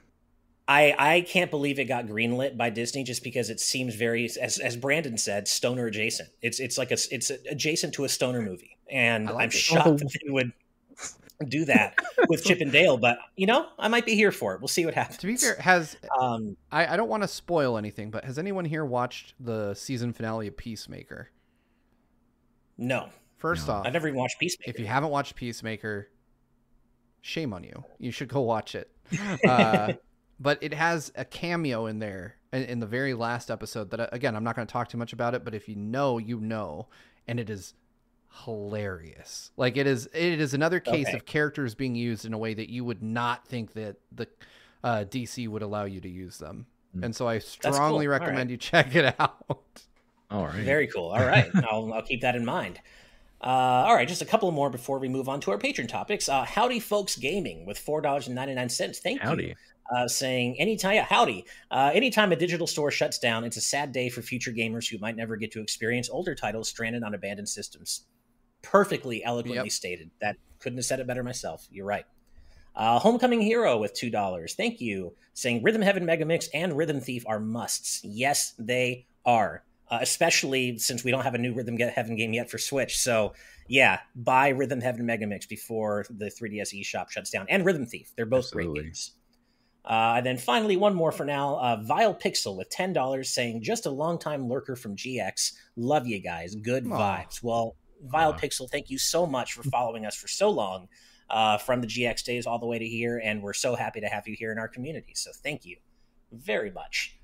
I 0.67 0.95
I 0.97 1.21
can't 1.21 1.51
believe 1.51 1.79
it 1.79 1.85
got 1.85 2.05
greenlit 2.05 2.55
by 2.55 2.69
Disney 2.69 3.03
just 3.03 3.23
because 3.23 3.49
it 3.49 3.59
seems 3.59 3.95
very 3.95 4.25
as 4.25 4.57
as 4.57 4.77
Brandon 4.77 5.17
said 5.17 5.47
stoner 5.47 5.87
adjacent. 5.87 6.29
It's 6.41 6.59
it's 6.59 6.77
like 6.77 6.91
a 6.91 6.97
it's 7.09 7.29
adjacent 7.49 7.93
to 7.95 8.05
a 8.05 8.09
stoner 8.09 8.41
movie, 8.41 8.77
and 8.89 9.25
like 9.25 9.35
I'm 9.35 9.49
it. 9.49 9.53
shocked 9.53 9.87
oh. 9.87 9.97
that 9.97 10.17
they 10.23 10.31
would 10.31 10.53
do 11.49 11.65
that 11.65 11.95
with 12.27 12.43
Chip 12.43 12.61
and 12.61 12.71
Dale, 12.73 12.97
but 12.97 13.17
you 13.35 13.45
know, 13.45 13.67
I 13.79 13.87
might 13.87 14.05
be 14.05 14.15
here 14.15 14.31
for 14.31 14.53
it. 14.53 14.61
We'll 14.61 14.67
see 14.67 14.85
what 14.85 14.93
happens. 14.93 15.17
To 15.17 15.27
be 15.27 15.37
fair, 15.37 15.55
has 15.55 15.97
um, 16.19 16.57
I, 16.71 16.93
I 16.93 16.97
don't 16.97 17.09
want 17.09 17.23
to 17.23 17.27
spoil 17.27 17.77
anything, 17.77 18.11
but 18.11 18.25
has 18.25 18.37
anyone 18.37 18.65
here 18.65 18.85
watched 18.85 19.33
the 19.39 19.73
season 19.73 20.13
finale 20.13 20.47
of 20.47 20.57
Peacemaker? 20.57 21.29
No. 22.77 23.09
First 23.37 23.67
no. 23.67 23.73
off, 23.73 23.87
I've 23.87 23.93
never 23.93 24.07
even 24.07 24.19
watched 24.19 24.39
Peacemaker. 24.39 24.69
If 24.69 24.79
you 24.79 24.85
haven't 24.85 25.09
watched 25.09 25.35
Peacemaker, 25.35 26.09
shame 27.21 27.53
on 27.53 27.63
you. 27.63 27.83
You 27.97 28.11
should 28.11 28.29
go 28.29 28.41
watch 28.41 28.75
it. 28.75 28.89
Uh, 29.45 29.93
but 30.39 30.57
it 30.61 30.73
has 30.73 31.11
a 31.15 31.25
cameo 31.25 31.85
in 31.85 31.99
there 31.99 32.37
in, 32.53 32.63
in 32.63 32.79
the 32.79 32.85
very 32.85 33.13
last 33.13 33.51
episode 33.51 33.91
that 33.91 34.13
again, 34.13 34.35
I'm 34.35 34.43
not 34.43 34.55
going 34.55 34.67
to 34.67 34.71
talk 34.71 34.89
too 34.89 34.97
much 34.97 35.11
about 35.13 35.35
it, 35.35 35.43
but 35.43 35.53
if 35.53 35.67
you 35.67 35.75
know, 35.75 36.17
you 36.17 36.39
know, 36.39 36.87
and 37.27 37.39
it 37.39 37.49
is 37.49 37.73
hilarious. 38.45 39.51
Like 39.57 39.77
it 39.77 39.87
is 39.87 40.07
it 40.13 40.39
is 40.39 40.53
another 40.53 40.79
case 40.79 41.07
okay. 41.07 41.17
of 41.17 41.25
characters 41.25 41.75
being 41.75 41.95
used 41.95 42.25
in 42.25 42.33
a 42.33 42.37
way 42.37 42.53
that 42.53 42.69
you 42.69 42.83
would 42.83 43.03
not 43.03 43.47
think 43.47 43.73
that 43.73 43.97
the 44.11 44.27
uh, 44.83 45.05
DC 45.07 45.47
would 45.47 45.61
allow 45.61 45.85
you 45.85 46.01
to 46.01 46.09
use 46.09 46.37
them. 46.37 46.65
Mm. 46.95 47.05
And 47.05 47.15
so 47.15 47.27
I 47.27 47.39
strongly 47.39 48.05
cool. 48.05 48.11
recommend 48.11 48.37
right. 48.37 48.49
you 48.49 48.57
check 48.57 48.95
it 48.95 49.15
out. 49.19 49.83
All 50.29 50.45
right. 50.45 50.63
Very 50.63 50.87
cool. 50.87 51.09
All 51.09 51.25
right. 51.25 51.49
I'll, 51.69 51.93
I'll 51.93 52.01
keep 52.01 52.21
that 52.21 52.35
in 52.35 52.45
mind. 52.45 52.79
Uh, 53.43 53.85
all 53.87 53.95
right, 53.95 54.07
just 54.07 54.21
a 54.21 54.25
couple 54.25 54.51
more 54.51 54.69
before 54.69 54.99
we 54.99 55.09
move 55.09 55.27
on 55.27 55.41
to 55.41 55.49
our 55.49 55.57
patron 55.57 55.87
topics. 55.87 56.29
Uh, 56.29 56.43
howdy, 56.43 56.79
folks, 56.79 57.15
gaming 57.15 57.65
with 57.65 57.79
four 57.79 57.99
dollars 57.99 58.27
and 58.27 58.35
ninety 58.35 58.53
nine 58.53 58.69
cents. 58.69 58.99
Thank 58.99 59.19
howdy. 59.21 59.45
you. 59.47 59.55
Uh, 59.93 60.07
saying 60.07 60.55
anytime, 60.59 60.93
yeah, 60.93 61.03
howdy. 61.03 61.43
Uh, 61.71 61.91
anytime 61.93 62.31
a 62.31 62.35
digital 62.35 62.67
store 62.67 62.91
shuts 62.91 63.17
down, 63.17 63.43
it's 63.43 63.57
a 63.57 63.61
sad 63.61 63.91
day 63.91 64.09
for 64.09 64.21
future 64.21 64.51
gamers 64.51 64.89
who 64.89 64.97
might 64.99 65.17
never 65.17 65.35
get 65.35 65.51
to 65.51 65.59
experience 65.59 66.07
older 66.07 66.35
titles 66.35 66.69
stranded 66.69 67.03
on 67.03 67.15
abandoned 67.15 67.49
systems 67.49 68.05
perfectly 68.61 69.23
eloquently 69.23 69.63
yep. 69.63 69.71
stated. 69.71 70.11
That 70.21 70.37
couldn't 70.59 70.77
have 70.77 70.85
said 70.85 70.99
it 70.99 71.07
better 71.07 71.23
myself. 71.23 71.67
You're 71.71 71.85
right. 71.85 72.05
Uh, 72.75 72.99
Homecoming 72.99 73.41
Hero 73.41 73.77
with 73.77 73.93
two 73.93 74.09
dollars. 74.09 74.55
Thank 74.55 74.79
you. 74.79 75.13
Saying 75.33 75.63
Rhythm 75.63 75.81
Heaven 75.81 76.05
Mega 76.05 76.25
Mix 76.25 76.47
and 76.53 76.77
Rhythm 76.77 76.99
Thief 76.99 77.23
are 77.27 77.39
musts. 77.39 78.01
Yes, 78.03 78.53
they 78.57 79.07
are. 79.25 79.63
Uh, 79.89 79.99
especially 80.01 80.77
since 80.77 81.03
we 81.03 81.11
don't 81.11 81.23
have 81.23 81.33
a 81.33 81.37
new 81.37 81.53
Rhythm 81.53 81.77
Heaven 81.77 82.15
game 82.15 82.31
yet 82.33 82.49
for 82.49 82.57
Switch. 82.57 82.97
So 82.97 83.33
yeah, 83.67 83.99
buy 84.15 84.49
Rhythm 84.49 84.79
Heaven 84.79 85.05
Mega 85.05 85.27
Mix 85.27 85.45
before 85.45 86.05
the 86.09 86.25
3DS 86.25 86.73
eShop 86.81 87.09
shuts 87.09 87.29
down, 87.29 87.45
and 87.49 87.65
Rhythm 87.65 87.85
Thief. 87.85 88.13
They're 88.15 88.25
both 88.25 88.45
Absolutely. 88.45 88.73
great 88.73 88.83
games. 88.85 89.11
Uh, 89.83 90.13
and 90.17 90.25
then 90.25 90.37
finally, 90.37 90.77
one 90.77 90.93
more 90.93 91.11
for 91.11 91.25
now. 91.25 91.57
Uh, 91.57 91.77
Vile 91.83 92.13
Pixel 92.13 92.55
with 92.55 92.69
ten 92.69 92.93
dollars, 92.93 93.29
saying 93.29 93.63
just 93.63 93.85
a 93.85 93.89
long 93.89 94.19
time 94.19 94.47
lurker 94.47 94.75
from 94.75 94.95
GX. 94.95 95.53
Love 95.75 96.05
you 96.05 96.19
guys. 96.19 96.55
Good 96.55 96.85
Aww. 96.85 97.25
vibes. 97.25 97.41
Well, 97.41 97.75
Vile 98.03 98.33
Pixel, 98.33 98.69
thank 98.69 98.89
you 98.89 98.97
so 98.97 99.25
much 99.25 99.53
for 99.53 99.63
following 99.63 100.05
us 100.05 100.15
for 100.15 100.27
so 100.27 100.49
long, 100.49 100.87
uh, 101.29 101.57
from 101.57 101.81
the 101.81 101.87
GX 101.87 102.23
days 102.23 102.45
all 102.45 102.59
the 102.59 102.65
way 102.65 102.79
to 102.79 102.85
here, 102.85 103.21
and 103.23 103.41
we're 103.41 103.53
so 103.53 103.75
happy 103.75 104.01
to 104.01 104.07
have 104.07 104.27
you 104.27 104.35
here 104.37 104.51
in 104.51 104.57
our 104.57 104.67
community. 104.67 105.13
So 105.15 105.31
thank 105.33 105.65
you 105.65 105.77
very 106.31 106.71
much. 106.71 107.17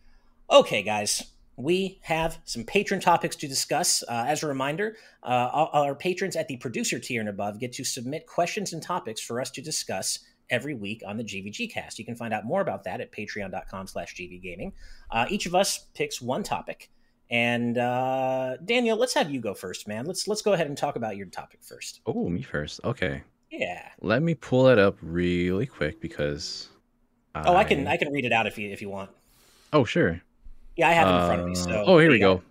Okay, 0.49 0.82
guys, 0.82 1.23
we 1.57 1.99
have 2.03 2.39
some 2.45 2.63
patron 2.63 2.99
topics 2.99 3.36
to 3.38 3.47
discuss. 3.47 4.03
Uh, 4.07 4.25
as 4.28 4.43
a 4.43 4.47
reminder, 4.47 4.95
uh, 5.23 5.67
our 5.73 5.95
patrons 5.95 6.36
at 6.36 6.47
the 6.47 6.57
producer 6.57 6.99
tier 6.99 7.19
and 7.19 7.30
above 7.30 7.59
get 7.59 7.73
to 7.73 7.84
submit 7.84 8.28
questions 8.28 8.73
and 8.73 8.82
topics 8.82 9.19
for 9.19 9.41
us 9.41 9.49
to 9.51 9.61
discuss 9.61 10.19
every 10.49 10.73
week 10.73 11.01
on 11.05 11.17
the 11.17 11.23
GVG 11.23 11.71
cast. 11.71 11.99
You 11.99 12.05
can 12.05 12.15
find 12.15 12.34
out 12.34 12.45
more 12.45 12.61
about 12.61 12.84
that 12.86 13.01
at 13.01 13.11
patreon.com 13.11 13.88
slash 13.88 14.15
gvgaming. 14.15 14.71
Uh, 15.11 15.25
each 15.30 15.45
of 15.45 15.55
us 15.55 15.88
picks 15.93 16.21
one 16.21 16.43
topic 16.43 16.89
and 17.30 17.78
uh, 17.78 18.57
Daniel, 18.63 18.97
let's 18.97 19.13
have 19.13 19.30
you 19.30 19.41
go 19.41 19.53
first, 19.53 19.88
man. 19.88 20.05
Let's 20.05 20.28
let's 20.28 20.41
go 20.41 20.53
ahead 20.53 20.67
and 20.67 20.78
talk 20.78 20.95
about 20.95 21.17
your 21.17 21.28
topic 21.28 21.59
first. 21.61 22.01
Oh, 22.05 22.30
me 22.30 22.41
first. 22.41 22.80
Okay. 22.84 23.23
Yeah. 23.51 23.88
Let 24.01 24.21
me 24.21 24.34
pull 24.36 24.67
it 24.67 24.80
up 24.80 24.97
really 25.01 25.65
quick 25.65 25.99
because. 25.99 26.69
Oh, 27.36 27.53
I, 27.53 27.59
I 27.59 27.63
can 27.63 27.88
I 27.88 27.97
can 27.97 28.11
read 28.11 28.25
it 28.25 28.32
out 28.32 28.47
if 28.47 28.57
you 28.57 28.69
if 28.69 28.82
you 28.82 28.89
want. 28.89 29.09
Oh, 29.73 29.84
sure. 29.84 30.21
Yeah, 30.75 30.89
I 30.89 30.93
have 30.93 31.07
it 31.07 31.11
in 31.11 31.25
front 31.28 31.41
of 31.41 31.47
me. 31.47 31.55
So. 31.55 31.71
Uh, 31.71 31.84
oh, 31.86 31.97
here 31.99 32.11
we 32.11 32.19
go. 32.19 32.41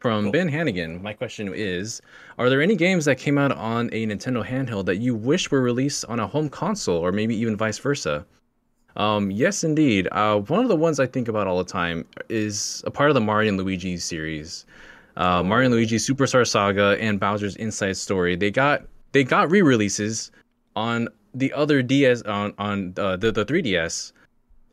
From 0.00 0.24
cool. 0.24 0.32
Ben 0.32 0.48
Hannigan, 0.48 1.00
my 1.02 1.14
question 1.14 1.50
is: 1.54 2.02
Are 2.36 2.50
there 2.50 2.60
any 2.60 2.76
games 2.76 3.06
that 3.06 3.16
came 3.16 3.38
out 3.38 3.52
on 3.52 3.88
a 3.92 4.06
Nintendo 4.06 4.44
handheld 4.46 4.84
that 4.86 4.98
you 4.98 5.14
wish 5.14 5.50
were 5.50 5.62
released 5.62 6.04
on 6.06 6.20
a 6.20 6.26
home 6.26 6.50
console, 6.50 6.98
or 6.98 7.10
maybe 7.10 7.34
even 7.36 7.56
vice 7.56 7.78
versa? 7.78 8.26
Um, 8.96 9.30
yes, 9.30 9.64
indeed. 9.64 10.08
Uh, 10.12 10.38
one 10.40 10.60
of 10.60 10.68
the 10.68 10.76
ones 10.76 11.00
I 11.00 11.06
think 11.06 11.28
about 11.28 11.46
all 11.46 11.58
the 11.58 11.64
time 11.64 12.04
is 12.28 12.82
a 12.86 12.90
part 12.90 13.10
of 13.10 13.14
the 13.14 13.20
Mario 13.20 13.48
and 13.48 13.58
Luigi 13.58 13.96
series. 13.96 14.66
Uh, 15.16 15.42
Mario 15.42 15.66
and 15.66 15.74
Luigi 15.74 15.96
Superstar 15.96 16.46
Saga 16.46 16.96
and 17.00 17.18
Bowser's 17.18 17.56
Inside 17.56 17.96
Story. 17.96 18.36
They 18.36 18.50
got 18.50 18.84
they 19.12 19.24
got 19.24 19.50
re-releases 19.50 20.30
on 20.74 21.08
the 21.34 21.52
other 21.52 21.82
DS 21.82 22.22
on 22.22 22.54
on 22.58 22.94
uh, 22.96 23.16
the 23.16 23.30
the 23.32 23.44
3DS, 23.44 24.12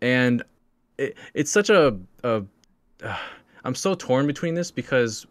and 0.02 0.44
it, 0.98 1.16
it's 1.34 1.52
such 1.52 1.70
a, 1.70 1.98
a 2.24 2.44
I'm 3.64 3.76
so 3.76 3.94
torn 3.94 4.26
between 4.26 4.56
this 4.56 4.72
because 4.72 5.28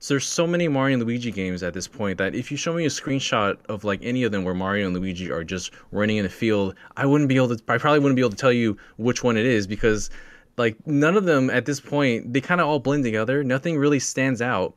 so 0.00 0.14
there's 0.14 0.26
so 0.26 0.46
many 0.46 0.68
Mario 0.68 0.94
and 0.94 1.02
Luigi 1.02 1.32
games 1.32 1.62
at 1.62 1.74
this 1.74 1.88
point 1.88 2.18
that 2.18 2.34
if 2.34 2.52
you 2.52 2.56
show 2.56 2.72
me 2.72 2.84
a 2.84 2.88
screenshot 2.88 3.56
of 3.68 3.82
like 3.82 3.98
any 4.02 4.22
of 4.22 4.30
them 4.30 4.44
where 4.44 4.54
Mario 4.54 4.86
and 4.86 4.94
Luigi 4.94 5.30
are 5.30 5.42
just 5.42 5.72
running 5.90 6.18
in 6.18 6.22
the 6.22 6.28
field, 6.28 6.76
I 6.96 7.04
wouldn't 7.04 7.28
be 7.28 7.36
able 7.36 7.56
to. 7.56 7.62
I 7.68 7.78
probably 7.78 7.98
wouldn't 7.98 8.16
be 8.16 8.22
able 8.22 8.30
to 8.30 8.36
tell 8.36 8.52
you 8.52 8.76
which 8.96 9.24
one 9.24 9.36
it 9.36 9.44
is 9.44 9.66
because 9.66 10.10
like 10.56 10.76
none 10.86 11.16
of 11.16 11.24
them 11.24 11.50
at 11.50 11.66
this 11.66 11.80
point 11.80 12.32
they 12.32 12.40
kind 12.40 12.60
of 12.60 12.68
all 12.68 12.78
blend 12.78 13.02
together. 13.02 13.42
Nothing 13.42 13.76
really 13.76 13.98
stands 13.98 14.40
out. 14.40 14.74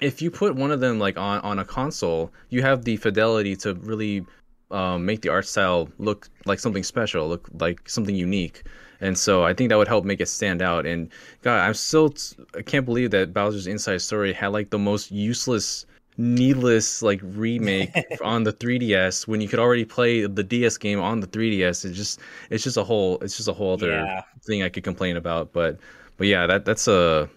If 0.00 0.20
you 0.20 0.30
put 0.32 0.56
one 0.56 0.72
of 0.72 0.80
them 0.80 0.98
like 0.98 1.16
on 1.16 1.40
on 1.42 1.60
a 1.60 1.64
console, 1.64 2.32
you 2.48 2.62
have 2.62 2.84
the 2.84 2.96
fidelity 2.96 3.54
to 3.56 3.74
really 3.74 4.26
um, 4.72 5.06
make 5.06 5.22
the 5.22 5.28
art 5.28 5.46
style 5.46 5.88
look 5.98 6.28
like 6.44 6.58
something 6.58 6.82
special, 6.82 7.28
look 7.28 7.48
like 7.52 7.88
something 7.88 8.16
unique 8.16 8.64
and 9.00 9.16
so 9.18 9.44
I 9.44 9.54
think 9.54 9.70
that 9.70 9.76
would 9.76 9.88
help 9.88 10.04
make 10.04 10.20
it 10.20 10.26
stand 10.26 10.62
out. 10.62 10.86
And 10.86 11.08
God, 11.42 11.58
I'm 11.60 11.74
still 11.74 12.14
I 12.56 12.62
can't 12.62 12.84
believe 12.84 13.10
that 13.12 13.32
Bowser's 13.32 13.66
Inside 13.66 14.02
Story 14.02 14.32
had 14.32 14.48
like 14.48 14.70
the 14.70 14.78
most 14.78 15.10
useless, 15.10 15.86
needless 16.16 17.02
like 17.02 17.20
remake 17.22 17.94
on 18.22 18.44
the 18.44 18.52
3DS 18.52 19.26
when 19.26 19.40
you 19.40 19.48
could 19.48 19.58
already 19.58 19.84
play 19.84 20.26
the 20.26 20.42
DS 20.42 20.76
game 20.78 21.00
on 21.00 21.20
the 21.20 21.26
3DS. 21.26 21.84
It's 21.84 21.96
just 21.96 22.20
it's 22.50 22.64
just 22.64 22.76
a 22.76 22.84
whole 22.84 23.18
it's 23.20 23.36
just 23.36 23.48
a 23.48 23.52
whole 23.52 23.72
other 23.72 23.90
yeah. 23.90 24.22
thing 24.44 24.62
I 24.62 24.68
could 24.68 24.84
complain 24.84 25.16
about. 25.16 25.52
But 25.52 25.78
but 26.16 26.26
yeah, 26.26 26.46
that 26.46 26.64
that's 26.64 26.86
a 26.88 27.28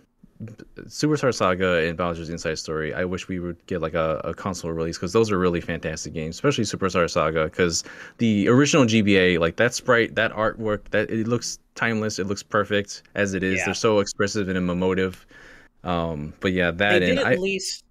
Superstar 0.86 1.34
Saga 1.34 1.88
and 1.88 1.98
Bowser's 1.98 2.30
Inside 2.30 2.60
Story. 2.60 2.94
I 2.94 3.06
wish 3.06 3.28
we 3.28 3.40
would 3.40 3.64
get 3.68 3.82
like 3.82 3.94
a, 3.94 4.22
a 4.24 4.34
console 4.34 4.72
release 4.72 4.98
because 4.98 5.14
those 5.14 5.32
are 5.32 5.38
really 5.38 5.62
fantastic 5.62 6.14
games, 6.14 6.36
especially 6.36 6.64
Superstar 6.64 7.10
Saga. 7.10 7.46
Because 7.46 7.84
the 8.18 8.48
original 8.48 8.86
GBA, 8.86 9.40
like 9.40 9.56
that 9.58 9.74
sprite, 9.74 10.16
that 10.16 10.32
artwork, 10.34 10.90
that 10.92 11.10
it 11.10 11.28
looks 11.28 11.60
timeless. 11.76 12.20
It 12.20 12.28
looks 12.28 12.44
perfect 12.44 13.04
as 13.16 13.34
it 13.34 13.44
is. 13.44 13.60
Yeah. 13.60 13.66
They're 13.66 13.74
so 13.74 14.00
expressive 14.00 14.50
and 14.50 14.58
emotive. 14.58 15.26
Um, 15.84 16.34
but 16.40 16.54
yeah, 16.54 16.72
that 16.72 17.00
they 17.00 17.00
did 17.00 17.18
at 17.18 17.26
I, 17.26 17.36
least. 17.36 17.84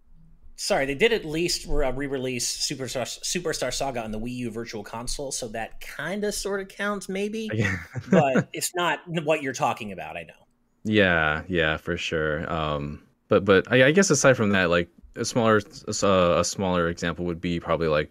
Sorry, 0.57 0.87
they 0.87 0.95
did 0.95 1.12
at 1.12 1.24
least 1.24 1.66
re-release 1.69 2.70
Superstar 2.70 3.03
Superstar 3.03 3.73
Saga 3.73 4.05
on 4.05 4.12
the 4.12 4.20
Wii 4.20 4.35
U 4.37 4.51
Virtual 4.51 4.85
Console, 4.85 5.33
so 5.33 5.49
that 5.49 5.81
kind 5.81 6.24
of 6.24 6.35
sort 6.35 6.61
of 6.61 6.69
counts, 6.69 7.09
maybe. 7.09 7.51
but 8.11 8.49
it's 8.53 8.74
not 8.74 9.01
what 9.24 9.43
you're 9.43 9.55
talking 9.55 9.93
about. 9.93 10.16
I 10.16 10.23
know. 10.23 10.41
Yeah, 10.84 11.42
yeah, 11.48 11.76
for 11.76 11.96
sure. 11.96 12.50
Um, 12.52 13.02
but 13.28 13.44
but 13.44 13.70
I, 13.70 13.86
I 13.86 13.92
guess 13.92 14.10
aside 14.10 14.36
from 14.36 14.50
that, 14.50 14.70
like 14.70 14.88
a 15.16 15.24
smaller 15.24 15.60
a, 15.86 16.40
a 16.40 16.44
smaller 16.44 16.88
example 16.88 17.24
would 17.26 17.40
be 17.40 17.60
probably 17.60 17.88
like 17.88 18.10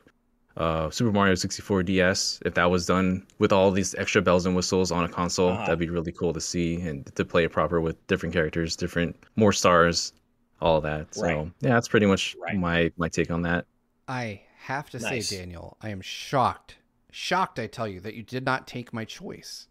uh, 0.57 0.89
Super 0.89 1.11
Mario 1.11 1.35
64 1.35 1.84
DS. 1.84 2.39
If 2.45 2.53
that 2.56 2.69
was 2.69 2.85
done 2.85 3.26
with 3.39 3.52
all 3.52 3.72
these 3.72 3.95
extra 3.95 4.22
bells 4.22 4.45
and 4.45 4.56
whistles 4.56 4.91
on 4.91 5.03
a 5.03 5.10
console, 5.10 5.49
uh-huh. 5.49 5.65
that'd 5.65 5.80
be 5.80 5.89
really 5.89 6.11
cool 6.11 6.34
to 6.34 6.41
see 6.41 6.81
and 6.81 7.06
to 7.15 7.26
play 7.26 7.43
it 7.43 7.52
proper 7.52 7.81
with 7.81 8.06
different 8.07 8.34
characters, 8.34 8.76
different 8.76 9.15
more 9.35 9.53
stars, 9.53 10.14
all 10.61 10.81
that. 10.81 11.14
So 11.14 11.23
right. 11.23 11.52
yeah, 11.61 11.69
that's 11.69 11.88
pretty 11.88 12.06
much 12.06 12.35
right. 12.41 12.57
my 12.57 12.91
my 12.98 13.10
take 13.10 13.31
on 13.31 13.41
that. 13.43 13.65
I 14.07 14.41
have 14.57 14.89
to 14.91 14.99
nice. 14.99 15.30
say, 15.30 15.38
Daniel, 15.38 15.77
I 15.81 15.89
am 15.89 16.02
shocked, 16.02 16.77
shocked. 17.11 17.60
I 17.60 17.68
tell 17.68 17.88
you 17.88 17.99
that 18.02 18.14
you 18.14 18.23
did 18.23 18.45
not 18.45 18.68
take 18.68 18.93
my 18.93 19.06
choice. 19.06 19.68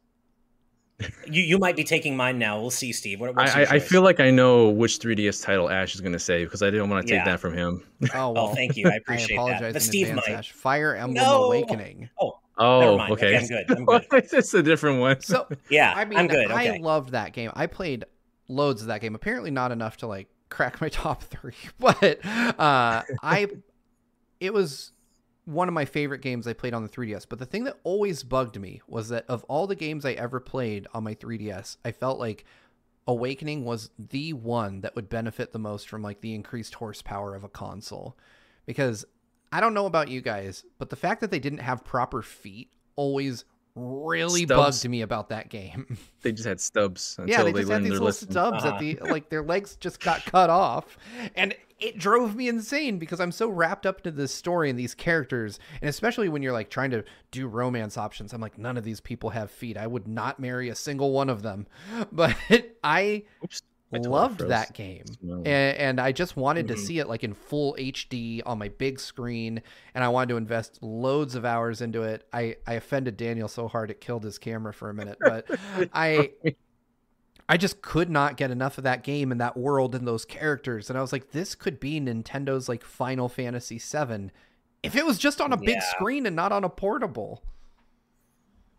You 1.27 1.43
you 1.43 1.59
might 1.59 1.77
be 1.77 1.85
taking 1.85 2.17
mine 2.17 2.39
now. 2.39 2.61
We'll 2.61 2.71
see, 2.71 2.93
Steve. 2.93 3.21
What, 3.21 3.39
I, 3.39 3.63
I 3.63 3.79
feel 3.79 4.03
like 4.03 4.21
I 4.21 4.31
know 4.31 4.69
which 4.69 4.99
3DS 4.99 5.45
title 5.45 5.71
Ash 5.71 5.95
is 5.95 6.01
going 6.01 6.13
to 6.13 6.19
say 6.19 6.45
because 6.45 6.63
I 6.63 6.71
didn't 6.71 6.91
want 6.91 7.07
to 7.07 7.13
take 7.13 7.21
yeah. 7.21 7.33
that 7.33 7.41
from 7.41 7.55
him. 7.55 7.83
Oh 8.15 8.31
well, 8.33 8.49
oh, 8.49 8.55
thank 8.55 8.77
you. 8.77 8.89
I 8.89 8.95
appreciate 8.97 9.33
I 9.33 9.43
apologize 9.43 9.61
that. 9.61 9.73
But 9.75 9.83
Steve 9.83 10.09
advance, 10.09 10.29
might. 10.29 10.35
Ash. 10.37 10.53
Fire 10.53 10.95
Emblem 10.95 11.15
no! 11.15 11.45
Awakening. 11.45 12.09
Oh. 12.21 12.39
Oh, 12.59 13.01
okay. 13.13 13.13
okay. 13.13 13.37
I'm 13.37 13.47
good. 13.47 13.71
I'm 13.71 13.85
good. 14.11 14.29
it's 14.33 14.55
a 14.55 14.63
different 14.63 15.01
one. 15.01 15.21
So 15.21 15.47
yeah, 15.71 15.93
I 15.95 16.05
mean, 16.05 16.19
I'm 16.19 16.27
good. 16.27 16.51
Okay. 16.51 16.77
I 16.77 16.77
loved 16.79 17.11
that 17.11 17.33
game. 17.33 17.51
I 17.55 17.67
played 17.67 18.05
loads 18.49 18.83
of 18.83 18.89
that 18.89 19.01
game. 19.01 19.15
Apparently, 19.15 19.51
not 19.51 19.73
enough 19.73 19.99
to 19.99 20.07
like 20.07 20.29
crack 20.49 20.81
my 20.81 20.89
top 20.89 21.23
three, 21.23 21.55
but 21.79 22.25
uh, 22.25 23.03
I 23.23 23.49
it 24.41 24.53
was 24.53 24.93
one 25.45 25.69
of 25.69 25.75
my 25.75 25.85
favorite 25.85 26.21
games 26.21 26.47
I 26.47 26.53
played 26.53 26.75
on 26.75 26.83
the 26.83 26.89
3DS. 26.89 27.27
But 27.29 27.39
the 27.39 27.47
thing 27.47 27.65
that 27.65 27.79
always 27.83 28.23
bugged 28.23 28.61
me 28.61 28.81
was 28.87 29.09
that 29.09 29.25
of 29.29 29.45
all 29.45 29.67
the 29.67 29.75
games 29.75 30.05
I 30.05 30.13
ever 30.13 30.41
played 30.41 30.87
on 30.95 31.05
my 31.05 31.15
3DS, 31.15 31.77
I 31.85 31.93
felt 31.93 32.19
like 32.19 32.45
Awakening 33.07 33.65
was 33.65 33.91
the 33.99 34.35
one 34.35 34.83
that 34.83 34.95
would 34.95 35.09
benefit 35.09 35.53
the 35.53 35.59
most 35.59 35.89
from 35.89 36.03
like 36.03 36.21
the 36.21 36.35
increased 36.35 36.75
horsepower 36.75 37.35
of 37.35 37.43
a 37.43 37.49
console. 37.49 38.17
Because 38.67 39.05
I 39.51 39.61
don't 39.61 39.75
know 39.75 39.87
about 39.87 40.09
you 40.09 40.21
guys, 40.21 40.65
but 40.79 40.91
the 40.91 40.97
fact 40.97 41.21
that 41.23 41.31
they 41.31 41.41
didn't 41.41 41.59
have 41.59 41.85
proper 41.85 42.23
feet 42.23 42.71
always 42.95 43.45
really 43.75 44.45
stubs. 44.45 44.83
bugged 44.83 44.91
me 44.91 45.03
about 45.03 45.31
that 45.31 45.49
game. 45.49 45.97
They 46.23 46.33
just 46.33 46.47
had 46.47 46.61
stubs 46.61 47.17
until 47.19 47.35
yeah, 47.35 47.43
they, 47.45 47.53
they 47.53 47.61
just 47.61 47.73
had 47.73 47.83
these 47.83 47.93
little 47.93 48.07
lesson. 48.07 48.31
stubs 48.31 48.63
uh-huh. 48.63 48.75
at 48.75 48.79
the 48.79 48.99
like 49.01 49.31
their 49.31 49.43
legs 49.43 49.77
just 49.77 50.05
got 50.05 50.23
cut 50.27 50.51
off, 50.51 50.99
and 51.35 51.55
it 51.81 51.99
drove 51.99 52.37
me 52.37 52.49
insane 52.49 52.99
because 52.99 53.21
I'm 53.21 53.33
so 53.33 53.49
wrapped 53.49 53.87
up 53.87 53.99
into 53.99 54.11
this 54.11 54.33
story 54.33 54.71
and 54.71 54.79
these 54.79 54.95
characters, 54.95 55.59
and 55.81 55.89
especially 55.89 56.29
when 56.29 56.43
you're 56.43 56.53
like 56.53 56.71
trying 56.71 56.91
to 56.91 57.05
do 57.31 57.47
romance 57.49 57.97
options. 57.97 58.33
I'm 58.33 58.41
like, 58.41 58.59
none 58.59 58.77
of 58.77 58.85
these 58.85 59.01
people 59.01 59.31
have 59.31 59.51
feet. 59.51 59.77
I 59.77 59.87
would 59.87 60.07
not 60.07 60.39
marry 60.39 60.69
a 60.69 60.75
single 60.75 61.13
one 61.13 61.29
of 61.29 61.43
them, 61.43 61.67
but 62.13 62.37
I. 62.85 63.25
Oops 63.43 63.63
loved 63.93 64.41
that 64.47 64.73
game 64.73 65.05
and, 65.21 65.47
and, 65.47 66.01
i 66.01 66.13
just 66.13 66.37
wanted 66.37 66.67
mm-hmm. 66.67 66.77
to 66.77 66.81
see 66.81 67.01
it 67.01 67.09
like 67.09 67.25
in 67.25 67.35
full 67.35 67.75
hd 67.75 68.41
on 68.47 68.57
my 68.57 68.69
big 68.69 69.01
screen 69.01 69.61
and 69.95 70.05
i 70.05 70.09
wanted 70.09 70.29
to 70.29 70.37
invest 70.37 70.79
loads 70.81 71.35
of 71.35 71.45
hours 71.45 71.81
into 71.81 72.03
it 72.03 72.25
i 72.33 72.55
i 72.69 72.75
offended 72.75 73.17
daniel 73.17 73.49
so 73.49 73.67
hard 73.67 73.91
it 73.91 74.01
killed 74.01 74.23
his 74.23 74.39
camera 74.39 74.73
for 74.73 74.91
a 74.91 74.95
minute 74.95 75.19
but 75.21 75.45
i 75.93 76.31
i 77.51 77.57
just 77.57 77.83
could 77.83 78.09
not 78.09 78.37
get 78.37 78.51
enough 78.51 78.79
of 78.79 78.85
that 78.85 79.03
game 79.03 79.31
and 79.31 79.41
that 79.41 79.57
world 79.57 79.95
and 79.95 80.07
those 80.07 80.25
characters 80.25 80.89
and 80.89 80.99
i 80.99 81.03
was 81.03 81.13
like 81.13 81.33
this 81.33 81.55
could 81.55 81.79
be 81.79 82.01
nintendo's 82.01 82.69
like 82.69 82.83
final 82.83 83.29
fantasy 83.29 83.79
VII 83.79 84.31
if 84.83 84.97
it 84.97 85.05
was 85.05 85.19
just 85.19 85.41
on 85.41 85.53
a 85.53 85.57
big 85.57 85.77
yeah. 85.77 85.91
screen 85.91 86.25
and 86.27 86.35
not 86.35 86.53
on 86.53 86.65
a 86.65 86.69
portable 86.69 87.43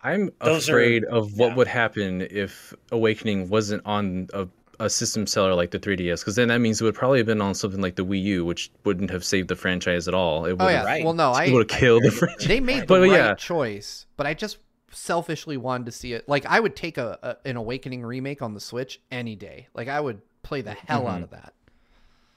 I'm 0.03 0.31
Those 0.43 0.67
afraid 0.67 1.03
are, 1.03 1.09
of 1.17 1.37
what 1.37 1.49
yeah. 1.49 1.55
would 1.57 1.67
happen 1.67 2.27
if 2.31 2.73
Awakening 2.91 3.49
wasn't 3.49 3.85
on 3.85 4.27
a 4.33 4.47
a 4.81 4.89
system 4.89 5.27
seller 5.27 5.53
like 5.53 5.69
the 5.69 5.79
3DS, 5.79 6.21
because 6.21 6.35
then 6.35 6.47
that 6.47 6.57
means 6.57 6.81
it 6.81 6.83
would 6.83 6.95
probably 6.95 7.19
have 7.19 7.27
been 7.27 7.41
on 7.41 7.53
something 7.53 7.81
like 7.81 7.95
the 7.95 8.05
Wii 8.05 8.23
U, 8.23 8.45
which 8.45 8.71
wouldn't 8.83 9.11
have 9.11 9.23
saved 9.23 9.47
the 9.47 9.55
franchise 9.55 10.07
at 10.07 10.15
all. 10.15 10.45
It 10.45 10.53
would 10.53 10.61
oh 10.61 10.69
yeah, 10.69 10.83
right. 10.83 11.03
well 11.03 11.13
no, 11.13 11.31
I 11.31 11.51
would 11.51 11.71
have 11.71 11.79
killed 11.79 12.03
the 12.03 12.11
franchise. 12.11 12.47
They 12.47 12.59
made 12.59 12.81
the 12.81 12.87
but, 12.87 13.01
right 13.01 13.11
yeah. 13.11 13.35
choice, 13.35 14.07
but 14.17 14.25
I 14.25 14.33
just 14.33 14.57
selfishly 14.91 15.57
wanted 15.57 15.85
to 15.85 15.91
see 15.91 16.13
it. 16.13 16.27
Like 16.27 16.45
I 16.45 16.59
would 16.59 16.75
take 16.75 16.97
a, 16.97 17.17
a, 17.23 17.49
an 17.49 17.57
Awakening 17.57 18.03
remake 18.03 18.41
on 18.41 18.53
the 18.53 18.59
Switch 18.59 19.01
any 19.11 19.35
day. 19.35 19.67
Like 19.73 19.87
I 19.87 19.99
would 19.99 20.21
play 20.43 20.61
the 20.61 20.73
hell 20.73 21.01
mm-hmm. 21.01 21.15
out 21.15 21.23
of 21.23 21.29
that. 21.31 21.53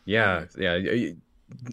Yeah, 0.06 0.44
yeah, 0.58 1.12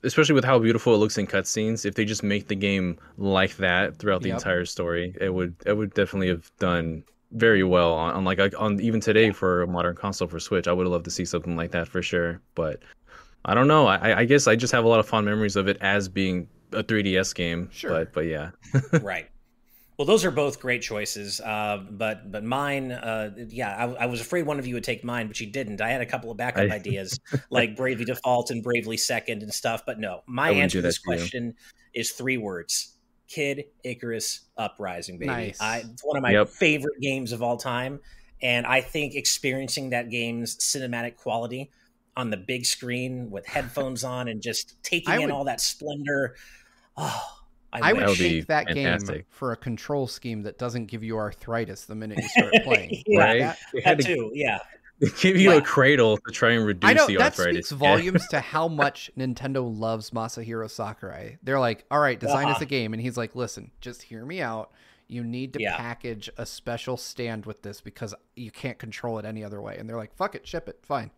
especially 0.04 0.36
with 0.36 0.46
how 0.46 0.60
beautiful 0.60 0.94
it 0.96 0.98
looks 0.98 1.18
in 1.18 1.28
cutscenes. 1.28 1.86
If 1.86 1.96
they 1.96 2.06
just 2.06 2.24
make 2.24 2.48
the 2.48 2.56
game 2.56 2.98
like 3.18 3.58
that 3.58 3.98
throughout 3.98 4.22
the 4.22 4.30
yep. 4.30 4.38
entire 4.38 4.66
story, 4.66 5.16
it 5.20 5.34
would 5.34 5.56
it 5.66 5.74
would 5.74 5.94
definitely 5.94 6.30
have 6.30 6.52
done 6.58 7.04
very 7.32 7.64
well 7.64 7.94
on, 7.94 8.14
on 8.14 8.24
like 8.24 8.40
on 8.60 8.80
even 8.80 9.00
today 9.00 9.32
for 9.32 9.64
a 9.64 9.68
modern 9.68 9.96
console 9.96 10.28
for 10.28 10.40
Switch. 10.40 10.68
I 10.68 10.74
would 10.74 10.88
love 10.88 11.04
to 11.04 11.12
see 11.12 11.26
something 11.26 11.56
like 11.56 11.72
that 11.72 11.88
for 11.88 12.02
sure. 12.02 12.42
But 12.56 12.82
I 13.46 13.54
don't 13.54 13.68
know. 13.68 13.88
I, 13.88 14.20
I 14.20 14.26
guess 14.26 14.48
I 14.48 14.56
just 14.56 14.74
have 14.74 14.86
a 14.86 14.88
lot 14.88 15.00
of 15.00 15.08
fond 15.08 15.26
memories 15.26 15.56
of 15.56 15.68
it 15.68 15.78
as 15.82 16.08
being 16.08 16.48
a 16.74 16.84
3DS 16.84 17.34
game. 17.36 17.70
Sure. 17.72 17.92
But 17.92 18.14
but 18.14 18.22
yeah. 18.22 18.52
right. 19.02 19.28
Well, 20.02 20.08
those 20.08 20.26
are 20.26 20.32
both 20.32 20.60
great 20.60 20.82
choices. 20.82 21.40
Uh, 21.40 21.86
but 21.92 22.32
but 22.32 22.44
mine, 22.44 22.92
uh, 22.92 23.36
yeah, 23.50 23.70
I, 23.78 24.06
I, 24.06 24.06
was 24.08 24.20
afraid 24.20 24.48
one 24.48 24.58
of 24.58 24.66
you 24.66 24.74
would 24.74 24.84
take 24.84 25.04
mine, 25.04 25.28
but 25.28 25.40
you 25.40 25.46
didn't. 25.46 25.80
I 25.80 25.90
had 25.90 26.02
a 26.02 26.08
couple 26.08 26.32
of 26.32 26.38
backup 26.38 26.72
I... 26.72 26.74
ideas 26.76 27.20
like 27.52 27.76
Bravely 27.76 28.06
Default 28.06 28.50
and 28.50 28.64
Bravely 28.64 28.98
Second 28.98 29.44
and 29.44 29.54
stuff. 29.54 29.84
But 29.86 30.00
no, 30.00 30.24
my 30.26 30.50
answer 30.50 30.80
to 30.80 30.82
this 30.82 30.98
question 30.98 31.54
is 31.94 32.14
three 32.14 32.38
words: 32.38 32.98
Kid 33.28 33.66
Icarus 33.84 34.48
Uprising, 34.58 35.20
baby. 35.20 35.28
Nice. 35.28 35.62
I, 35.62 35.84
it's 35.92 36.04
one 36.04 36.18
of 36.18 36.24
my 36.24 36.32
yep. 36.32 36.50
favorite 36.50 37.00
games 37.00 37.32
of 37.32 37.44
all 37.44 37.58
time. 37.58 38.00
And 38.42 38.66
I 38.66 38.82
think 38.82 39.14
experiencing 39.14 39.92
that 39.92 40.10
game's 40.10 40.58
cinematic 40.58 41.18
quality 41.18 41.70
on 42.18 42.32
the 42.32 42.38
big 42.38 42.66
screen 42.66 43.30
with 43.30 43.46
headphones 43.46 44.04
on 44.04 44.30
and 44.30 44.42
just 44.42 44.84
taking 44.84 45.14
would, 45.14 45.26
in 45.26 45.30
all 45.30 45.44
that 45.44 45.62
splendor. 45.62 46.38
Oh, 46.98 47.41
I, 47.74 47.90
I 47.90 47.94
would 47.94 48.16
take 48.18 48.48
that 48.48 48.68
fantastic. 48.68 49.16
game 49.16 49.26
for 49.30 49.52
a 49.52 49.56
control 49.56 50.08
scheme 50.08 50.44
that 50.44 50.58
doesn't 50.58 50.88
give 50.88 51.04
you 51.04 51.18
arthritis 51.18 51.86
the 51.86 51.96
minute 51.96 52.18
you 52.18 52.28
start 52.28 52.54
playing. 52.64 53.04
yeah, 53.08 53.20
right? 53.20 53.40
That, 53.40 53.58
that 53.84 54.00
too. 54.02 54.32
Yeah. 54.34 54.60
Give 55.20 55.36
you 55.36 55.54
a 55.54 55.62
cradle 55.62 56.18
to 56.18 56.32
try 56.32 56.52
and 56.52 56.64
reduce 56.64 56.88
I 56.88 56.94
know, 56.94 57.08
the 57.08 57.18
that 57.18 57.38
arthritis. 57.38 57.70
speaks 57.70 57.72
volumes 57.72 58.28
to 58.28 58.40
how 58.40 58.68
much 58.68 59.10
Nintendo 59.18 59.68
loves 59.80 60.12
Masahiro 60.12 60.70
Sakurai. 60.70 61.40
They're 61.42 61.60
like, 61.60 61.86
all 61.90 62.00
right, 62.00 62.20
design 62.20 62.46
uh-huh. 62.46 62.58
us 62.58 62.62
a 62.62 62.68
game. 62.68 62.94
And 62.94 63.02
he's 63.02 63.18
like, 63.18 63.36
listen, 63.36 63.72
just 63.82 64.04
hear 64.04 64.24
me 64.24 64.42
out. 64.42 64.72
You 65.08 65.24
need 65.24 65.54
to 65.54 65.62
yeah. 65.62 65.76
package 65.76 66.30
a 66.38 66.46
special 66.46 66.98
stand 66.98 67.48
with 67.48 67.64
this 67.64 67.82
because 67.82 68.14
you 68.36 68.52
can't 68.52 68.78
control 68.78 69.18
it 69.18 69.26
any 69.26 69.44
other 69.44 69.60
way. 69.60 69.78
And 69.78 69.90
they're 69.90 69.98
like, 69.98 70.14
fuck 70.14 70.36
it, 70.36 70.46
ship 70.48 70.70
it, 70.70 70.78
fine. 70.84 71.10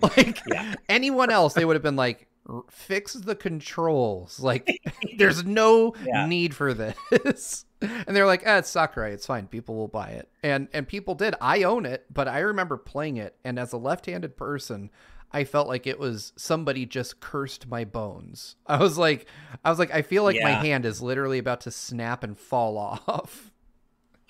like 0.00 0.40
yeah. 0.46 0.74
anyone 0.88 1.30
else, 1.30 1.54
they 1.54 1.64
would 1.64 1.74
have 1.74 1.82
been 1.82 1.96
like, 1.96 2.28
fix 2.70 3.14
the 3.14 3.34
controls. 3.34 4.40
Like, 4.40 4.80
there's 5.18 5.44
no 5.44 5.94
yeah. 6.04 6.26
need 6.26 6.54
for 6.54 6.74
this. 6.74 7.64
and 7.80 8.16
they're 8.16 8.26
like, 8.26 8.46
eh, 8.46 8.58
it's 8.58 8.70
Sakurai. 8.70 9.12
It's 9.12 9.26
fine. 9.26 9.46
People 9.46 9.76
will 9.76 9.88
buy 9.88 10.08
it. 10.10 10.28
And 10.42 10.68
and 10.72 10.86
people 10.86 11.14
did. 11.14 11.34
I 11.40 11.62
own 11.62 11.86
it, 11.86 12.06
but 12.12 12.28
I 12.28 12.40
remember 12.40 12.76
playing 12.76 13.16
it, 13.16 13.36
and 13.44 13.58
as 13.58 13.72
a 13.72 13.78
left-handed 13.78 14.36
person, 14.36 14.90
I 15.32 15.44
felt 15.44 15.68
like 15.68 15.86
it 15.86 15.98
was 15.98 16.32
somebody 16.36 16.86
just 16.86 17.20
cursed 17.20 17.68
my 17.68 17.84
bones. 17.84 18.56
I 18.66 18.78
was 18.78 18.96
like, 18.96 19.26
I 19.64 19.70
was 19.70 19.78
like, 19.78 19.92
I 19.92 20.02
feel 20.02 20.22
like 20.22 20.36
yeah. 20.36 20.44
my 20.44 20.52
hand 20.52 20.86
is 20.86 21.02
literally 21.02 21.38
about 21.38 21.62
to 21.62 21.70
snap 21.70 22.22
and 22.22 22.38
fall 22.38 22.78
off. 22.78 23.50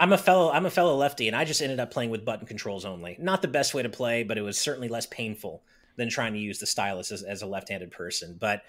I'm 0.00 0.12
a 0.12 0.18
fellow 0.18 0.50
I'm 0.50 0.66
a 0.66 0.70
fellow 0.70 0.96
lefty 0.96 1.28
and 1.28 1.36
I 1.36 1.44
just 1.44 1.62
ended 1.62 1.78
up 1.78 1.92
playing 1.92 2.10
with 2.10 2.24
button 2.24 2.46
controls 2.46 2.84
only. 2.84 3.16
Not 3.20 3.42
the 3.42 3.48
best 3.48 3.74
way 3.74 3.82
to 3.82 3.88
play, 3.88 4.24
but 4.24 4.38
it 4.38 4.42
was 4.42 4.58
certainly 4.58 4.88
less 4.88 5.06
painful 5.06 5.62
than 5.96 6.08
trying 6.08 6.32
to 6.32 6.38
use 6.38 6.58
the 6.58 6.66
stylus 6.66 7.12
as, 7.12 7.22
as 7.22 7.42
a 7.42 7.46
left-handed 7.46 7.90
person. 7.90 8.36
But 8.38 8.62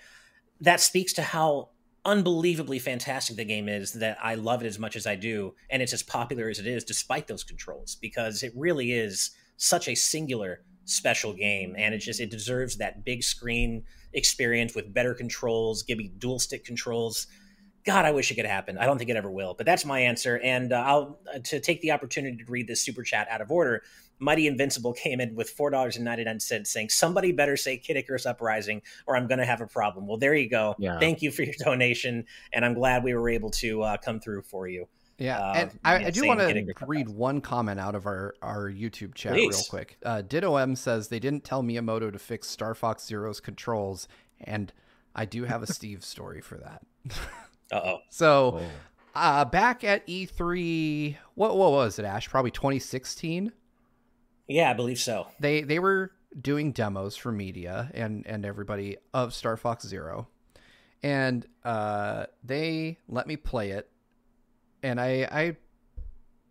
that 0.62 0.80
speaks 0.80 1.14
to 1.14 1.22
how 1.22 1.70
unbelievably 2.06 2.80
fantastic 2.80 3.36
the 3.36 3.46
game 3.46 3.68
is 3.68 3.94
that 3.94 4.18
I 4.22 4.36
love 4.36 4.64
it 4.64 4.68
as 4.68 4.78
much 4.78 4.96
as 4.96 5.08
I 5.08 5.16
do, 5.16 5.56
and 5.70 5.82
it's 5.82 5.94
as 5.94 6.04
popular 6.04 6.50
as 6.50 6.60
it 6.60 6.68
is 6.68 6.84
despite 6.84 7.28
those 7.28 7.44
controls 7.44 7.96
because 7.96 8.44
it 8.44 8.54
really 8.56 8.92
is 8.92 9.32
such 9.58 9.88
a 9.88 9.96
singular 9.96 10.62
special 10.86 11.34
game 11.34 11.76
and 11.78 11.94
it 11.94 11.98
just 11.98 12.20
it 12.20 12.30
deserves 12.30 12.78
that 12.78 13.04
big 13.04 13.24
screen 13.24 13.84
experience 14.14 14.76
with 14.76 14.94
better 14.94 15.14
controls 15.14 15.82
give 15.82 15.98
me 15.98 16.12
dual 16.20 16.38
stick 16.38 16.64
controls 16.64 17.26
god 17.86 18.06
i 18.06 18.12
wish 18.12 18.30
it 18.30 18.36
could 18.36 18.46
happen 18.46 18.78
i 18.78 18.86
don't 18.86 19.00
think 19.00 19.10
it 19.10 19.16
ever 19.16 19.32
will 19.32 19.56
but 19.56 19.66
that's 19.66 19.84
my 19.84 20.00
answer 20.00 20.40
and 20.44 20.72
uh, 20.72 20.84
i'll 20.86 21.20
uh, 21.34 21.40
to 21.40 21.60
take 21.60 21.82
the 21.82 21.92
opportunity 21.92 22.38
to 22.38 22.46
read 22.52 22.68
this 22.68 22.82
super 22.82 23.02
chat 23.02 23.28
out 23.32 23.42
of 23.42 23.52
order 23.52 23.82
Mighty 24.20 24.48
Invincible 24.48 24.94
came 24.94 25.20
in 25.20 25.36
with 25.36 25.50
four 25.50 25.70
dollars 25.70 25.96
and 25.96 26.06
ninety 26.06 26.24
nine 26.24 26.40
cents, 26.40 26.72
saying 26.72 26.90
somebody 26.90 27.32
better 27.32 27.58
say 27.58 27.78
Kid 27.78 27.98
Icarus 27.98 28.26
Uprising, 28.26 28.82
or 29.08 29.16
I'm 29.16 29.28
going 29.28 29.40
to 29.40 29.46
have 29.46 29.62
a 29.62 29.68
problem. 29.68 30.08
Well, 30.08 30.18
there 30.18 30.36
you 30.36 30.50
go. 30.50 30.76
Yeah. 30.80 31.00
Thank 31.00 31.22
you 31.22 31.32
for 31.32 31.44
your 31.44 31.56
donation, 31.60 32.26
and 32.54 32.64
I'm 32.64 32.74
glad 32.74 33.04
we 33.04 33.14
were 33.14 33.30
able 33.30 33.52
to 33.52 33.82
uh, 33.84 33.98
come 33.98 34.20
through 34.20 34.44
for 34.44 34.68
you. 34.68 34.88
Yeah, 35.18 35.40
uh, 35.40 35.54
and 35.56 35.80
I, 35.86 36.06
I 36.06 36.10
do 36.10 36.28
want 36.28 36.42
to 36.42 36.74
read 36.86 37.08
one 37.08 37.40
comment 37.40 37.80
out 37.80 37.96
of 37.96 38.06
our, 38.06 38.36
our 38.42 38.70
YouTube 38.70 39.16
chat 39.16 39.34
Please. 39.34 39.56
real 39.56 39.64
quick. 39.70 39.98
Uh, 40.04 40.22
Ditto 40.22 40.58
M 40.58 40.76
says 40.76 41.08
they 41.08 41.20
didn't 41.20 41.46
tell 41.46 41.64
Miyamoto 41.64 42.12
to 42.12 42.20
fix 42.20 42.48
Star 42.48 42.76
Fox 42.76 43.06
Zero's 43.06 43.40
controls, 43.40 44.10
and 44.42 44.74
I 45.16 45.26
do 45.26 45.46
have 45.46 45.64
a 45.64 45.68
Steve 45.68 46.04
story 46.04 46.42
for 46.42 46.58
that. 46.58 46.82
uh 47.72 47.82
oh. 47.84 47.98
So, 48.10 48.60
oh. 48.60 48.66
Uh, 49.16 49.46
back 49.46 49.86
at 49.86 50.06
E3, 50.08 51.16
what 51.36 51.56
what 51.56 51.72
was 51.72 51.98
it, 51.98 52.04
Ash? 52.04 52.30
Probably 52.30 52.52
2016. 52.52 53.54
Yeah, 54.48 54.70
I 54.70 54.74
believe 54.74 55.00
so. 55.00 55.28
They 55.40 55.62
they 55.62 55.80
were 55.80 56.12
doing 56.40 56.72
demos 56.72 57.16
for 57.16 57.32
media 57.32 57.92
and 57.94 58.26
and 58.28 58.46
everybody 58.46 58.98
of 59.14 59.34
Star 59.34 59.58
Fox 59.58 59.88
Zero, 59.88 60.28
and 61.02 61.46
uh, 61.64 62.26
they 62.44 63.00
let 63.08 63.28
me 63.28 63.38
play 63.38 63.72
it, 63.72 63.90
and 64.84 65.00
I 65.00 65.28
I 65.32 65.58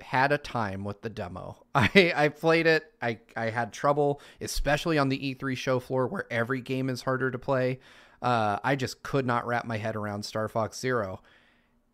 had 0.01 0.33
a 0.33 0.39
time 0.39 0.85
with 0.85 1.03
the 1.03 1.11
demo. 1.11 1.65
I 1.75 2.13
I 2.15 2.29
played 2.29 2.67
it. 2.67 2.85
I 3.01 3.19
I 3.37 3.51
had 3.51 3.73
trouble, 3.73 4.21
especially 4.41 4.99
on 4.99 5.09
the 5.09 5.35
E3 5.35 5.57
show 5.57 5.79
floor 5.79 6.07
where 6.07 6.27
every 6.33 6.61
game 6.61 6.89
is 6.89 7.03
harder 7.03 7.31
to 7.31 7.39
play. 7.39 7.81
Uh, 8.21 8.59
I 8.65 8.75
just 8.75 9.03
could 9.03 9.27
not 9.27 9.47
wrap 9.47 9.67
my 9.67 9.77
head 9.77 9.97
around 9.97 10.25
Star 10.25 10.49
Fox 10.49 10.81
Zero, 10.81 11.21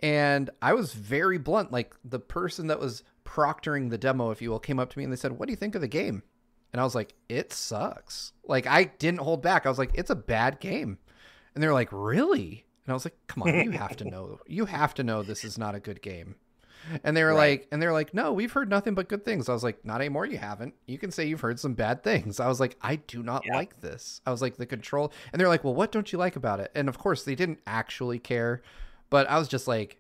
and 0.01 0.49
I 0.63 0.73
was 0.73 0.95
very 0.95 1.39
blunt. 1.39 1.73
Like 1.73 1.95
the 2.05 2.21
person 2.21 2.69
that 2.69 2.81
was 2.81 3.03
proctoring 3.31 3.91
the 3.91 3.99
demo, 3.99 4.31
if 4.31 4.43
you 4.43 4.51
will, 4.51 4.59
came 4.59 4.81
up 4.81 4.91
to 4.91 4.99
me 4.99 5.05
and 5.05 5.13
they 5.13 5.17
said, 5.17 5.33
"What 5.33 5.47
do 5.47 5.53
you 5.53 5.57
think 5.57 5.75
of 5.75 5.81
the 5.81 5.89
game?" 5.89 6.23
And 6.73 6.81
I 6.81 6.85
was 6.85 6.95
like, 6.95 7.15
"It 7.29 7.53
sucks." 7.53 8.33
Like 8.45 8.67
I 8.67 8.85
didn't 8.85 9.21
hold 9.21 9.43
back. 9.43 9.67
I 9.67 9.69
was 9.69 9.79
like, 9.79 9.93
"It's 9.95 10.11
a 10.11 10.17
bad 10.17 10.61
game," 10.61 10.99
and 11.55 11.63
they're 11.63 11.73
like, 11.73 11.91
"Really?" 11.93 12.67
And 12.85 12.93
I 12.93 12.95
was 12.95 13.05
like, 13.05 13.17
"Come 13.27 13.45
on, 13.45 13.55
you 13.65 13.71
have 13.73 13.97
to 13.99 14.05
know. 14.05 14.41
You 14.47 14.67
have 14.67 14.95
to 14.95 15.05
know 15.05 15.23
this 15.23 15.45
is 15.45 15.59
not 15.59 15.75
a 15.75 15.81
good 15.81 16.03
game." 16.03 16.37
And 17.05 17.17
they 17.17 17.23
were 17.23 17.35
right. 17.35 17.61
like, 17.61 17.69
and 17.71 17.81
they're 17.81 17.93
like, 17.93 18.15
no, 18.15 18.33
we've 18.33 18.53
heard 18.53 18.71
nothing 18.71 18.95
but 18.95 19.09
good 19.09 19.23
things. 19.23 19.51
I 19.51 19.53
was 19.53 19.63
like, 19.63 19.85
not 19.85 20.01
anymore. 20.01 20.25
You 20.25 20.39
haven't. 20.39 20.75
You 20.87 20.97
can 20.99 21.11
say 21.11 21.27
you've 21.27 21.43
heard 21.43 21.61
some 21.61 21.75
bad 21.75 22.03
things. 22.03 22.41
I 22.41 22.49
was 22.49 22.59
like, 22.59 22.77
I 22.81 22.97
do 22.97 23.23
not 23.23 23.45
yeah. 23.47 23.55
like 23.55 23.83
this. 23.83 24.23
I 24.27 24.31
was 24.31 24.41
like, 24.41 24.57
the 24.57 24.65
control. 24.65 25.13
And 25.31 25.39
they're 25.39 25.49
like, 25.49 25.63
well, 25.63 25.75
what 25.75 25.93
don't 25.93 26.11
you 26.11 26.19
like 26.19 26.37
about 26.37 26.59
it? 26.59 26.71
And 26.75 26.89
of 26.89 26.99
course, 26.99 27.23
they 27.23 27.35
didn't 27.35 27.61
actually 27.67 28.19
care, 28.19 28.63
but 29.11 29.29
I 29.29 29.39
was 29.39 29.47
just 29.47 29.69
like, 29.69 29.99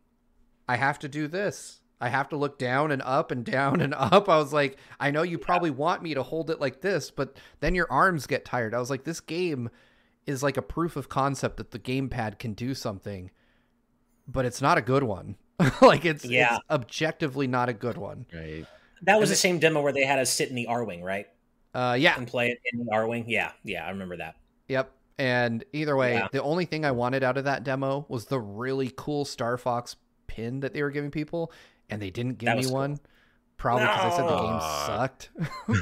I 0.69 0.77
have 0.77 0.98
to 1.01 1.09
do 1.09 1.28
this. 1.28 1.80
I 2.01 2.09
have 2.09 2.28
to 2.31 2.36
look 2.36 2.59
down 2.59 2.90
and 2.90 3.02
up 3.02 3.31
and 3.31 3.44
down 3.44 3.81
and 3.81 3.94
up. 3.94 4.28
I 4.28 4.39
was 4.39 4.52
like, 4.52 4.78
I 4.98 5.10
know 5.10 5.22
you 5.22 5.39
probably 5.39 5.70
want 5.70 6.02
me 6.02 6.14
to 6.14 6.22
hold 6.22 6.51
it 6.51 6.60
like 6.60 6.81
this, 6.81 7.10
but 7.10 7.36
then 7.60 7.74
your 7.74 7.90
arms 7.90 8.27
get 8.27 8.44
tired. 8.44 8.74
I 8.74 8.78
was 8.78 8.90
like, 8.90 9.05
this 9.05 9.20
game 9.20 9.70
is 10.27 10.43
like 10.43 10.56
a 10.56 10.62
proof 10.62 10.97
of 10.97 11.09
concept 11.09 11.59
that 11.59 11.72
the 11.72 11.78
gamepad 11.78 12.39
can 12.39 12.55
do 12.55 12.74
something, 12.74 13.31
but 14.27 14.44
it's 14.44 14.62
not 14.62 14.78
a 14.78 14.82
good 14.82 15.02
one. 15.02 15.36
like 15.82 16.06
it's, 16.06 16.24
yeah. 16.24 16.56
it's 16.56 16.64
objectively 16.70 17.47
not 17.47 17.68
a 17.68 17.74
good 17.74 17.98
one. 17.98 18.24
Right. 18.32 18.64
That 19.02 19.20
was 19.20 19.31
and 19.31 19.35
the 19.35 19.39
it, 19.39 19.43
same 19.43 19.59
demo 19.59 19.82
where 19.82 19.93
they 19.93 20.05
had 20.05 20.18
us 20.18 20.31
sit 20.31 20.48
in 20.48 20.55
the 20.55 20.66
Arwing, 20.70 21.02
right? 21.02 21.27
Uh, 21.74 21.97
yeah. 21.98 22.16
And 22.16 22.27
play 22.27 22.51
it 22.51 22.59
in 22.72 22.85
the 22.85 22.93
Arwing. 22.93 23.24
Yeah, 23.28 23.52
yeah, 23.62 23.85
I 23.85 23.90
remember 23.90 24.16
that. 24.16 24.36
Yep. 24.68 24.90
And 25.18 25.64
either 25.74 25.97
way, 25.97 26.14
yeah. 26.14 26.28
the 26.32 26.43
only 26.43 26.64
thing 26.64 26.86
I 26.86 26.93
wanted 26.93 27.22
out 27.22 27.36
of 27.36 27.44
that 27.44 27.62
demo 27.62 28.06
was 28.09 28.24
the 28.24 28.40
really 28.40 28.90
cool 28.97 29.27
Star 29.27 29.59
Fox 29.59 29.97
pin 30.27 30.60
that 30.60 30.72
they 30.72 30.82
were 30.82 30.90
giving 30.90 31.10
people, 31.10 31.52
and 31.91 32.01
they 32.01 32.11
didn't 32.11 32.39
give 32.39 32.57
me 32.57 32.65
cool. 32.65 32.73
one. 32.73 33.01
Probably 33.57 33.87
because 33.87 34.05
no. 34.05 34.09
I 34.09 34.17
said 34.17 34.29
the 34.29 34.43
game 34.43 34.61
sucked. 34.87 35.31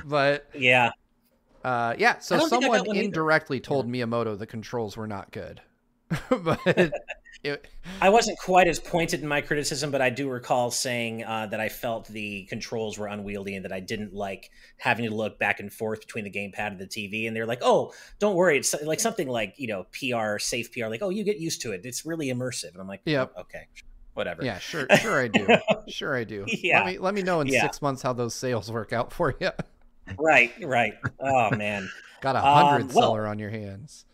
but 0.07 0.51
yeah, 0.55 0.91
uh, 1.65 1.95
yeah. 1.99 2.19
So 2.19 2.39
someone 2.49 2.97
indirectly 2.97 3.59
either. 3.59 3.65
told 3.65 3.89
Miyamoto 3.89 4.39
the 4.39 4.47
controls 4.47 4.97
were 4.97 5.07
not 5.07 5.31
good. 5.31 5.61
but 6.31 6.61
it, 7.45 7.69
I 8.01 8.09
wasn't 8.09 8.39
quite 8.39 8.67
as 8.67 8.79
pointed 8.79 9.21
in 9.21 9.29
my 9.29 9.41
criticism, 9.41 9.91
but 9.91 10.01
I 10.01 10.11
do 10.11 10.29
recall 10.29 10.71
saying 10.71 11.25
uh, 11.25 11.47
that 11.47 11.61
I 11.61 11.69
felt 11.69 12.09
the 12.09 12.45
controls 12.45 12.99
were 12.99 13.07
unwieldy 13.07 13.55
and 13.55 13.65
that 13.65 13.73
I 13.73 13.81
didn't 13.81 14.15
like 14.15 14.51
having 14.79 15.09
to 15.09 15.15
look 15.15 15.39
back 15.39 15.61
and 15.61 15.73
forth 15.73 16.01
between 16.01 16.25
the 16.25 16.31
gamepad 16.31 16.69
and 16.69 16.79
the 16.79 16.87
TV. 16.87 17.27
And 17.27 17.37
they're 17.37 17.47
like, 17.47 17.61
"Oh, 17.63 17.93
don't 18.19 18.35
worry, 18.35 18.59
it's 18.59 18.75
like 18.83 19.01
something 19.01 19.29
like 19.29 19.55
you 19.57 19.69
know 19.69 19.87
PR, 19.93 20.39
safe 20.39 20.73
PR. 20.73 20.87
Like, 20.87 21.03
oh, 21.03 21.11
you 21.11 21.25
get 21.25 21.39
used 21.39 21.63
to 21.63 21.73
it. 21.73 21.83
It's 21.85 22.07
really 22.07 22.29
immersive." 22.29 22.73
And 22.73 22.81
I'm 22.81 22.89
like, 22.89 23.03
"Yeah, 23.05 23.27
oh, 23.37 23.43
okay." 23.43 23.67
Whatever. 24.19 24.45
Yeah, 24.45 24.59
sure, 24.59 24.85
sure 25.01 25.21
I 25.21 25.29
do. 25.29 25.47
sure 25.87 26.17
I 26.17 26.25
do. 26.25 26.45
Yeah. 26.49 26.79
Let 26.79 26.87
me 26.87 26.99
let 26.99 27.15
me 27.15 27.23
know 27.23 27.41
in 27.41 27.47
yeah. 27.47 27.63
six 27.63 27.81
months 27.81 28.03
how 28.03 28.13
those 28.13 28.35
sales 28.35 28.69
work 28.69 28.93
out 28.93 29.13
for 29.13 29.37
you. 29.41 29.51
right, 30.19 30.53
right. 30.61 30.95
Oh 31.21 31.55
man, 31.55 31.89
got 32.21 32.35
a 32.35 32.41
hundred 32.41 32.83
um, 32.83 32.91
seller 32.91 33.23
well, 33.23 33.31
on 33.31 33.39
your 33.39 33.51
hands. 33.51 34.07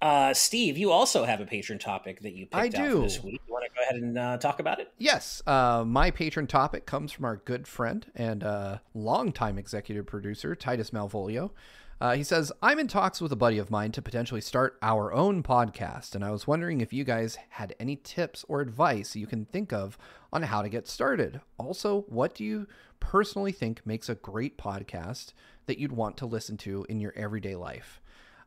Uh, 0.00 0.32
Steve, 0.32 0.78
you 0.78 0.92
also 0.92 1.24
have 1.24 1.40
a 1.40 1.44
patron 1.44 1.80
topic 1.80 2.20
that 2.20 2.34
you 2.34 2.46
picked 2.46 2.54
I 2.54 2.68
do. 2.68 3.02
this 3.02 3.20
week. 3.20 3.40
You 3.48 3.52
want 3.52 3.64
to 3.64 3.70
go 3.74 3.82
ahead 3.82 3.96
and 3.96 4.16
uh, 4.16 4.36
talk 4.38 4.60
about 4.60 4.78
it? 4.78 4.92
Yes. 4.98 5.42
Uh, 5.44 5.82
my 5.84 6.12
patron 6.12 6.46
topic 6.46 6.86
comes 6.86 7.10
from 7.10 7.24
our 7.24 7.38
good 7.38 7.66
friend 7.66 8.06
and 8.14 8.44
uh, 8.44 8.78
longtime 8.94 9.58
executive 9.58 10.06
producer, 10.06 10.54
Titus 10.54 10.90
Malvolio. 10.90 11.50
Uh, 12.00 12.14
he 12.14 12.22
says, 12.22 12.52
I'm 12.62 12.78
in 12.78 12.88
talks 12.88 13.20
with 13.20 13.32
a 13.32 13.36
buddy 13.36 13.58
of 13.58 13.70
mine 13.70 13.92
to 13.92 14.02
potentially 14.02 14.40
start 14.40 14.78
our 14.82 15.12
own 15.12 15.42
podcast, 15.42 16.14
and 16.14 16.24
I 16.24 16.30
was 16.30 16.46
wondering 16.46 16.80
if 16.80 16.92
you 16.92 17.04
guys 17.04 17.38
had 17.50 17.74
any 17.78 17.96
tips 17.96 18.44
or 18.48 18.60
advice 18.60 19.16
you 19.16 19.26
can 19.26 19.44
think 19.44 19.72
of 19.72 19.96
on 20.32 20.42
how 20.42 20.62
to 20.62 20.68
get 20.68 20.88
started. 20.88 21.40
Also, 21.58 22.02
what 22.08 22.34
do 22.34 22.44
you 22.44 22.66
personally 23.00 23.52
think 23.52 23.86
makes 23.86 24.08
a 24.08 24.14
great 24.14 24.58
podcast 24.58 25.32
that 25.66 25.78
you'd 25.78 25.92
want 25.92 26.16
to 26.18 26.26
listen 26.26 26.56
to 26.58 26.84
in 26.88 27.00
your 27.00 27.12
everyday 27.16 27.54
life? 27.54 28.00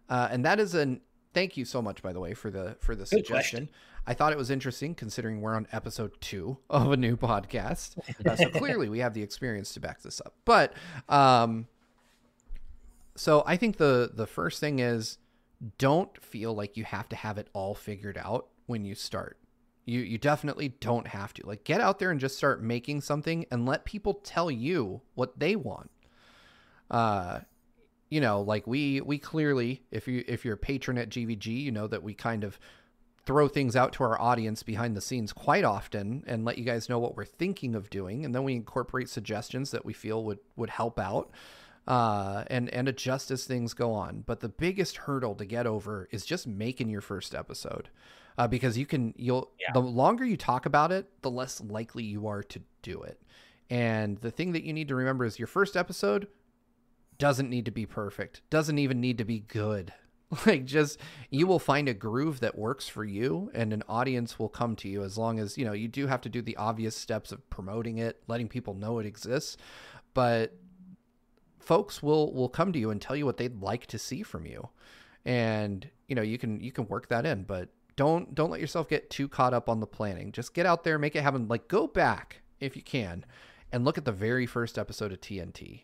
Uh, 0.09 0.27
and 0.31 0.45
that 0.45 0.59
is 0.59 0.73
an 0.73 1.01
thank 1.33 1.55
you 1.55 1.65
so 1.65 1.81
much, 1.81 2.01
by 2.01 2.11
the 2.11 2.19
way, 2.19 2.33
for 2.33 2.49
the 2.49 2.75
for 2.79 2.95
the 2.95 3.03
Good 3.03 3.09
suggestion. 3.09 3.67
Question. 3.67 3.69
I 4.07 4.13
thought 4.13 4.31
it 4.31 4.37
was 4.37 4.49
interesting 4.49 4.95
considering 4.95 5.41
we're 5.41 5.53
on 5.53 5.67
episode 5.71 6.19
two 6.21 6.57
of 6.69 6.91
a 6.91 6.97
new 6.97 7.17
podcast, 7.17 7.97
uh, 8.25 8.35
so 8.35 8.49
clearly 8.49 8.89
we 8.89 8.99
have 8.99 9.13
the 9.13 9.21
experience 9.21 9.73
to 9.73 9.79
back 9.79 10.01
this 10.01 10.21
up. 10.21 10.33
But 10.45 10.73
um, 11.09 11.67
so 13.17 13.43
I 13.45 13.57
think 13.57 13.77
the 13.77 14.11
the 14.13 14.27
first 14.27 14.59
thing 14.59 14.79
is 14.79 15.17
don't 15.77 16.23
feel 16.23 16.53
like 16.53 16.77
you 16.77 16.83
have 16.83 17.09
to 17.09 17.15
have 17.15 17.37
it 17.37 17.49
all 17.53 17.73
figured 17.73 18.17
out 18.17 18.47
when 18.67 18.85
you 18.85 18.95
start. 18.95 19.37
You 19.85 20.01
you 20.01 20.17
definitely 20.17 20.69
don't 20.79 21.07
have 21.07 21.33
to. 21.35 21.45
Like 21.45 21.63
get 21.63 21.81
out 21.81 21.99
there 21.99 22.11
and 22.11 22.19
just 22.19 22.37
start 22.37 22.61
making 22.61 23.01
something 23.01 23.45
and 23.51 23.65
let 23.65 23.85
people 23.85 24.13
tell 24.13 24.51
you 24.51 25.01
what 25.15 25.39
they 25.39 25.55
want. 25.55 25.89
Uh 26.91 27.39
you 28.09 28.21
know, 28.21 28.41
like 28.41 28.65
we 28.67 29.01
we 29.01 29.17
clearly, 29.17 29.83
if 29.91 30.07
you 30.07 30.23
if 30.27 30.45
you're 30.45 30.53
a 30.53 30.57
patron 30.57 30.97
at 30.97 31.09
GVG, 31.09 31.47
you 31.47 31.71
know 31.71 31.87
that 31.87 32.03
we 32.03 32.13
kind 32.13 32.43
of 32.43 32.59
throw 33.25 33.49
things 33.49 33.75
out 33.75 33.91
to 33.91 34.03
our 34.03 34.19
audience 34.21 34.63
behind 34.63 34.95
the 34.95 35.01
scenes 35.01 35.33
quite 35.33 35.65
often 35.65 36.23
and 36.25 36.45
let 36.45 36.57
you 36.57 36.63
guys 36.63 36.87
know 36.87 36.99
what 36.99 37.17
we're 37.17 37.25
thinking 37.25 37.75
of 37.75 37.89
doing, 37.89 38.23
and 38.23 38.33
then 38.33 38.43
we 38.43 38.53
incorporate 38.53 39.09
suggestions 39.09 39.71
that 39.71 39.83
we 39.83 39.91
feel 39.93 40.23
would 40.23 40.39
would 40.55 40.69
help 40.69 40.99
out. 40.99 41.31
Uh, 41.87 42.43
and 42.47 42.69
and 42.71 42.89
adjust 42.89 43.31
as 43.31 43.45
things 43.45 43.73
go 43.73 43.93
on. 43.93 44.23
But 44.25 44.41
the 44.41 44.49
biggest 44.49 44.97
hurdle 44.97 45.35
to 45.35 45.45
get 45.45 45.65
over 45.65 46.09
is 46.11 46.25
just 46.25 46.45
making 46.45 46.89
your 46.89 46.99
first 46.99 47.33
episode, 47.33 47.89
uh, 48.37 48.47
because 48.47 48.77
you 48.77 48.85
can 48.85 49.13
you'll 49.15 49.51
yeah. 49.59 49.71
the 49.73 49.79
longer 49.79 50.25
you 50.25 50.35
talk 50.35 50.65
about 50.65 50.91
it, 50.91 51.09
the 51.21 51.31
less 51.31 51.61
likely 51.61 52.03
you 52.03 52.27
are 52.27 52.43
to 52.43 52.61
do 52.81 53.01
it. 53.03 53.21
And 53.69 54.17
the 54.17 54.31
thing 54.31 54.51
that 54.51 54.63
you 54.63 54.73
need 54.73 54.89
to 54.89 54.95
remember 54.95 55.23
is 55.23 55.39
your 55.39 55.47
first 55.47 55.77
episode 55.77 56.27
doesn't 57.17 57.49
need 57.49 57.65
to 57.65 57.71
be 57.71 57.85
perfect, 57.85 58.41
doesn't 58.49 58.77
even 58.77 59.01
need 59.01 59.17
to 59.17 59.25
be 59.25 59.39
good. 59.39 59.93
Like, 60.45 60.65
just 60.65 60.99
you 61.29 61.47
will 61.47 61.57
find 61.57 61.87
a 61.87 61.93
groove 61.93 62.41
that 62.41 62.57
works 62.57 62.85
for 62.89 63.05
you, 63.05 63.49
and 63.53 63.71
an 63.71 63.81
audience 63.87 64.37
will 64.37 64.49
come 64.49 64.75
to 64.75 64.89
you 64.89 65.01
as 65.03 65.17
long 65.17 65.39
as 65.39 65.57
you 65.57 65.63
know 65.63 65.71
you 65.71 65.87
do 65.87 66.07
have 66.07 66.19
to 66.19 66.27
do 66.27 66.41
the 66.41 66.57
obvious 66.57 66.97
steps 66.97 67.31
of 67.31 67.49
promoting 67.49 67.97
it, 67.97 68.21
letting 68.27 68.49
people 68.49 68.73
know 68.73 68.99
it 68.99 69.05
exists. 69.05 69.55
But 70.13 70.53
folks 71.67 72.01
will 72.01 72.33
will 72.33 72.47
come 72.47 72.71
to 72.71 72.79
you 72.79 72.89
and 72.91 73.01
tell 73.01 73.15
you 73.15 73.25
what 73.25 73.35
they'd 73.35 73.61
like 73.61 73.85
to 73.87 73.99
see 73.99 74.23
from 74.23 74.45
you 74.45 74.69
and 75.25 75.89
you 76.07 76.15
know 76.15 76.21
you 76.21 76.37
can 76.37 76.61
you 76.61 76.71
can 76.71 76.87
work 76.87 77.09
that 77.09 77.25
in 77.25 77.43
but 77.43 77.67
don't 77.97 78.33
don't 78.33 78.49
let 78.49 78.61
yourself 78.61 78.87
get 78.87 79.09
too 79.09 79.27
caught 79.27 79.53
up 79.53 79.67
on 79.67 79.81
the 79.81 79.85
planning 79.85 80.31
just 80.31 80.53
get 80.53 80.65
out 80.65 80.85
there 80.85 80.97
make 80.97 81.13
it 81.13 81.21
happen 81.21 81.45
like 81.49 81.67
go 81.67 81.85
back 81.85 82.39
if 82.61 82.77
you 82.77 82.81
can 82.81 83.25
and 83.73 83.83
look 83.83 83.97
at 83.97 84.05
the 84.05 84.13
very 84.13 84.45
first 84.45 84.77
episode 84.77 85.11
of 85.11 85.19
tnt 85.19 85.81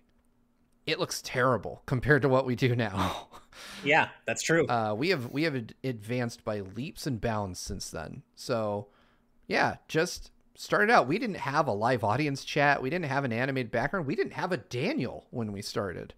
it 0.86 1.00
looks 1.00 1.22
terrible 1.22 1.82
compared 1.86 2.22
to 2.24 2.28
what 2.28 2.46
we 2.46 2.58
do 2.58 2.76
now. 2.76 3.30
yeah, 3.86 4.10
that's 4.26 4.42
true. 4.42 4.68
Uh, 4.68 4.94
we 4.94 5.08
have 5.12 5.32
we 5.32 5.44
have 5.44 5.56
advanced 5.82 6.44
by 6.44 6.60
leaps 6.60 7.08
and 7.08 7.22
bounds 7.22 7.58
since 7.58 7.90
then. 7.90 8.24
So, 8.36 8.88
yeah, 9.48 9.78
just 9.88 10.32
started 10.56 10.92
out. 10.92 11.08
We 11.08 11.20
didn't 11.20 11.38
have 11.38 11.68
a 11.68 11.72
live 11.72 12.04
audience 12.04 12.44
chat. 12.44 12.82
We 12.82 12.90
didn't 12.90 13.06
have 13.06 13.24
an 13.24 13.34
animated 13.34 13.72
background. 13.72 14.06
We 14.06 14.16
didn't 14.16 14.34
have 14.34 14.52
a 14.52 14.58
Daniel 14.58 15.26
when 15.32 15.52
we 15.52 15.62
started. 15.62 16.14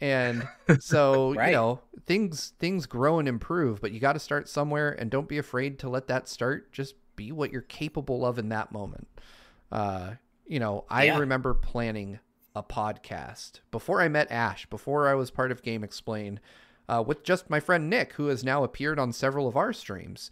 And 0.00 0.48
so, 0.80 1.34
right. 1.34 1.48
you 1.48 1.52
know, 1.52 1.80
things 2.06 2.52
things 2.58 2.86
grow 2.86 3.18
and 3.18 3.28
improve, 3.28 3.80
but 3.80 3.92
you 3.92 4.00
got 4.00 4.14
to 4.14 4.18
start 4.18 4.48
somewhere 4.48 4.90
and 4.90 5.10
don't 5.10 5.28
be 5.28 5.38
afraid 5.38 5.78
to 5.80 5.88
let 5.88 6.08
that 6.08 6.28
start. 6.28 6.72
Just 6.72 6.94
be 7.16 7.32
what 7.32 7.52
you're 7.52 7.62
capable 7.62 8.26
of 8.26 8.38
in 8.38 8.48
that 8.48 8.72
moment. 8.72 9.08
Uh, 9.70 10.12
you 10.46 10.58
know, 10.58 10.84
I 10.90 11.04
yeah. 11.04 11.18
remember 11.18 11.54
planning 11.54 12.18
a 12.54 12.62
podcast 12.62 13.60
before 13.70 14.00
I 14.00 14.08
met 14.08 14.30
Ash, 14.30 14.66
before 14.66 15.08
I 15.08 15.14
was 15.14 15.30
part 15.30 15.50
of 15.50 15.62
GameXplain, 15.62 16.38
uh, 16.88 17.02
with 17.06 17.22
just 17.22 17.48
my 17.48 17.60
friend 17.60 17.88
Nick, 17.88 18.14
who 18.14 18.26
has 18.26 18.44
now 18.44 18.64
appeared 18.64 18.98
on 18.98 19.12
several 19.12 19.46
of 19.48 19.56
our 19.56 19.72
streams. 19.72 20.30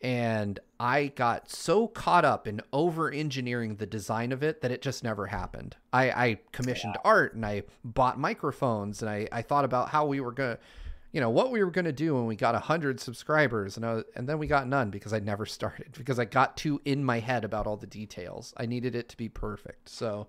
And 0.00 0.60
I 0.78 1.08
got 1.08 1.50
so 1.50 1.88
caught 1.88 2.24
up 2.24 2.46
in 2.46 2.60
over 2.72 3.10
engineering 3.10 3.76
the 3.76 3.86
design 3.86 4.30
of 4.30 4.42
it 4.42 4.60
that 4.60 4.70
it 4.70 4.80
just 4.80 5.02
never 5.02 5.26
happened. 5.26 5.76
I, 5.92 6.10
I 6.10 6.38
commissioned 6.52 6.94
yeah. 6.96 7.10
art 7.10 7.34
and 7.34 7.44
I 7.44 7.64
bought 7.84 8.18
microphones 8.18 9.02
and 9.02 9.10
I, 9.10 9.28
I 9.32 9.42
thought 9.42 9.64
about 9.64 9.88
how 9.88 10.06
we 10.06 10.20
were 10.20 10.32
going 10.32 10.56
to, 10.56 10.62
you 11.10 11.20
know, 11.20 11.30
what 11.30 11.50
we 11.50 11.64
were 11.64 11.70
going 11.70 11.86
to 11.86 11.92
do 11.92 12.14
when 12.14 12.26
we 12.26 12.36
got 12.36 12.54
100 12.54 13.00
subscribers. 13.00 13.76
And, 13.76 13.84
I, 13.84 14.02
and 14.14 14.28
then 14.28 14.38
we 14.38 14.46
got 14.46 14.68
none 14.68 14.90
because 14.90 15.12
I 15.12 15.18
never 15.18 15.46
started, 15.46 15.88
because 15.96 16.20
I 16.20 16.26
got 16.26 16.56
too 16.56 16.80
in 16.84 17.04
my 17.04 17.18
head 17.18 17.44
about 17.44 17.66
all 17.66 17.76
the 17.76 17.86
details. 17.86 18.54
I 18.56 18.66
needed 18.66 18.94
it 18.94 19.08
to 19.08 19.16
be 19.16 19.28
perfect. 19.28 19.88
So, 19.88 20.28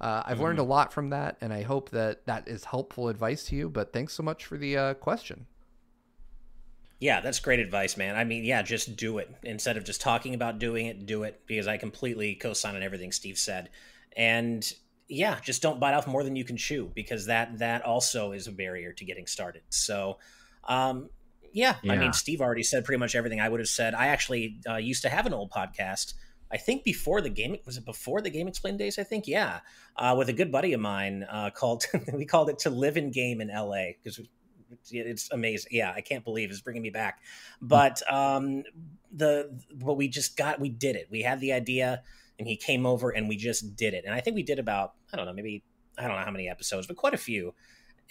uh, 0.00 0.20
I've 0.26 0.34
mm-hmm. 0.34 0.44
learned 0.44 0.58
a 0.58 0.64
lot 0.64 0.92
from 0.92 1.10
that, 1.10 1.36
and 1.40 1.52
I 1.52 1.62
hope 1.62 1.90
that 1.90 2.26
that 2.26 2.48
is 2.48 2.64
helpful 2.64 3.08
advice 3.08 3.44
to 3.44 3.56
you. 3.56 3.68
But 3.68 3.92
thanks 3.92 4.12
so 4.14 4.24
much 4.24 4.44
for 4.44 4.58
the 4.58 4.76
uh, 4.76 4.94
question. 4.94 5.46
Yeah, 7.02 7.20
that's 7.20 7.40
great 7.40 7.58
advice, 7.58 7.96
man. 7.96 8.14
I 8.14 8.22
mean, 8.22 8.44
yeah, 8.44 8.62
just 8.62 8.94
do 8.94 9.18
it 9.18 9.28
instead 9.42 9.76
of 9.76 9.82
just 9.82 10.00
talking 10.00 10.36
about 10.36 10.60
doing 10.60 10.86
it. 10.86 11.04
Do 11.04 11.24
it 11.24 11.40
because 11.48 11.66
I 11.66 11.76
completely 11.76 12.36
co-sign 12.36 12.76
on 12.76 12.82
everything 12.84 13.10
Steve 13.10 13.38
said, 13.38 13.70
and 14.16 14.72
yeah, 15.08 15.40
just 15.40 15.62
don't 15.62 15.80
bite 15.80 15.94
off 15.94 16.06
more 16.06 16.22
than 16.22 16.36
you 16.36 16.44
can 16.44 16.56
chew 16.56 16.92
because 16.94 17.26
that 17.26 17.58
that 17.58 17.82
also 17.82 18.30
is 18.30 18.46
a 18.46 18.52
barrier 18.52 18.92
to 18.92 19.04
getting 19.04 19.26
started. 19.26 19.62
So, 19.70 20.18
um, 20.68 21.10
yeah, 21.52 21.74
yeah, 21.82 21.94
I 21.94 21.96
mean, 21.96 22.12
Steve 22.12 22.40
already 22.40 22.62
said 22.62 22.84
pretty 22.84 23.00
much 23.00 23.16
everything 23.16 23.40
I 23.40 23.48
would 23.48 23.58
have 23.58 23.68
said. 23.68 23.94
I 23.94 24.06
actually 24.06 24.60
uh, 24.70 24.76
used 24.76 25.02
to 25.02 25.08
have 25.08 25.26
an 25.26 25.34
old 25.34 25.50
podcast. 25.50 26.14
I 26.52 26.56
think 26.56 26.84
before 26.84 27.20
the 27.20 27.30
game 27.30 27.56
was 27.66 27.78
it 27.78 27.84
before 27.84 28.20
the 28.20 28.30
GameXplain 28.30 28.78
days. 28.78 28.96
I 28.96 29.02
think 29.02 29.26
yeah, 29.26 29.58
uh, 29.96 30.14
with 30.16 30.28
a 30.28 30.32
good 30.32 30.52
buddy 30.52 30.72
of 30.72 30.78
mine 30.78 31.26
uh, 31.28 31.50
called 31.50 31.84
we 32.12 32.26
called 32.26 32.48
it 32.48 32.60
to 32.60 32.70
live 32.70 32.96
in 32.96 33.10
game 33.10 33.40
in 33.40 33.50
L.A. 33.50 33.98
because 34.00 34.20
it's 34.90 35.30
amazing. 35.30 35.70
Yeah, 35.72 35.92
I 35.94 36.00
can't 36.00 36.24
believe 36.24 36.50
it's 36.50 36.60
bringing 36.60 36.82
me 36.82 36.90
back. 36.90 37.22
But 37.60 38.02
um, 38.12 38.64
the 39.12 39.58
what 39.80 39.96
we 39.96 40.08
just 40.08 40.36
got, 40.36 40.60
we 40.60 40.68
did 40.68 40.96
it. 40.96 41.08
We 41.10 41.22
had 41.22 41.40
the 41.40 41.52
idea, 41.52 42.02
and 42.38 42.48
he 42.48 42.56
came 42.56 42.86
over, 42.86 43.10
and 43.10 43.28
we 43.28 43.36
just 43.36 43.76
did 43.76 43.94
it. 43.94 44.04
And 44.04 44.14
I 44.14 44.20
think 44.20 44.36
we 44.36 44.42
did 44.42 44.58
about 44.58 44.92
I 45.12 45.16
don't 45.16 45.26
know, 45.26 45.32
maybe 45.32 45.62
I 45.98 46.02
don't 46.02 46.16
know 46.16 46.24
how 46.24 46.30
many 46.30 46.48
episodes, 46.48 46.86
but 46.86 46.96
quite 46.96 47.14
a 47.14 47.18
few. 47.18 47.54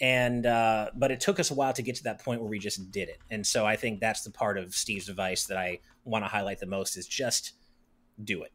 And 0.00 0.46
uh, 0.46 0.90
but 0.94 1.10
it 1.10 1.20
took 1.20 1.38
us 1.38 1.50
a 1.50 1.54
while 1.54 1.72
to 1.74 1.82
get 1.82 1.96
to 1.96 2.04
that 2.04 2.24
point 2.24 2.40
where 2.40 2.50
we 2.50 2.58
just 2.58 2.90
did 2.90 3.08
it. 3.08 3.18
And 3.30 3.46
so 3.46 3.66
I 3.66 3.76
think 3.76 4.00
that's 4.00 4.22
the 4.22 4.30
part 4.30 4.58
of 4.58 4.74
Steve's 4.74 5.08
advice 5.08 5.44
that 5.44 5.58
I 5.58 5.78
want 6.04 6.24
to 6.24 6.28
highlight 6.28 6.58
the 6.58 6.66
most 6.66 6.96
is 6.96 7.06
just 7.06 7.52
do 8.22 8.42
it 8.42 8.52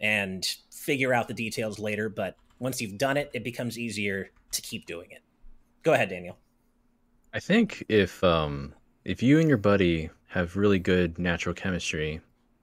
and 0.00 0.44
figure 0.70 1.14
out 1.14 1.28
the 1.28 1.34
details 1.34 1.78
later. 1.78 2.08
But 2.08 2.36
once 2.58 2.80
you've 2.80 2.98
done 2.98 3.16
it, 3.16 3.30
it 3.32 3.44
becomes 3.44 3.78
easier 3.78 4.30
to 4.52 4.62
keep 4.62 4.86
doing 4.86 5.10
it. 5.10 5.22
Go 5.82 5.92
ahead, 5.92 6.10
Daniel. 6.10 6.38
I 7.32 7.40
think 7.40 7.84
if 7.88 8.22
um 8.24 8.74
if 9.04 9.22
you 9.22 9.38
and 9.38 9.48
your 9.48 9.58
buddy 9.58 10.10
have 10.28 10.56
really 10.56 10.78
good 10.78 11.18
natural 11.18 11.54
chemistry, 11.54 12.20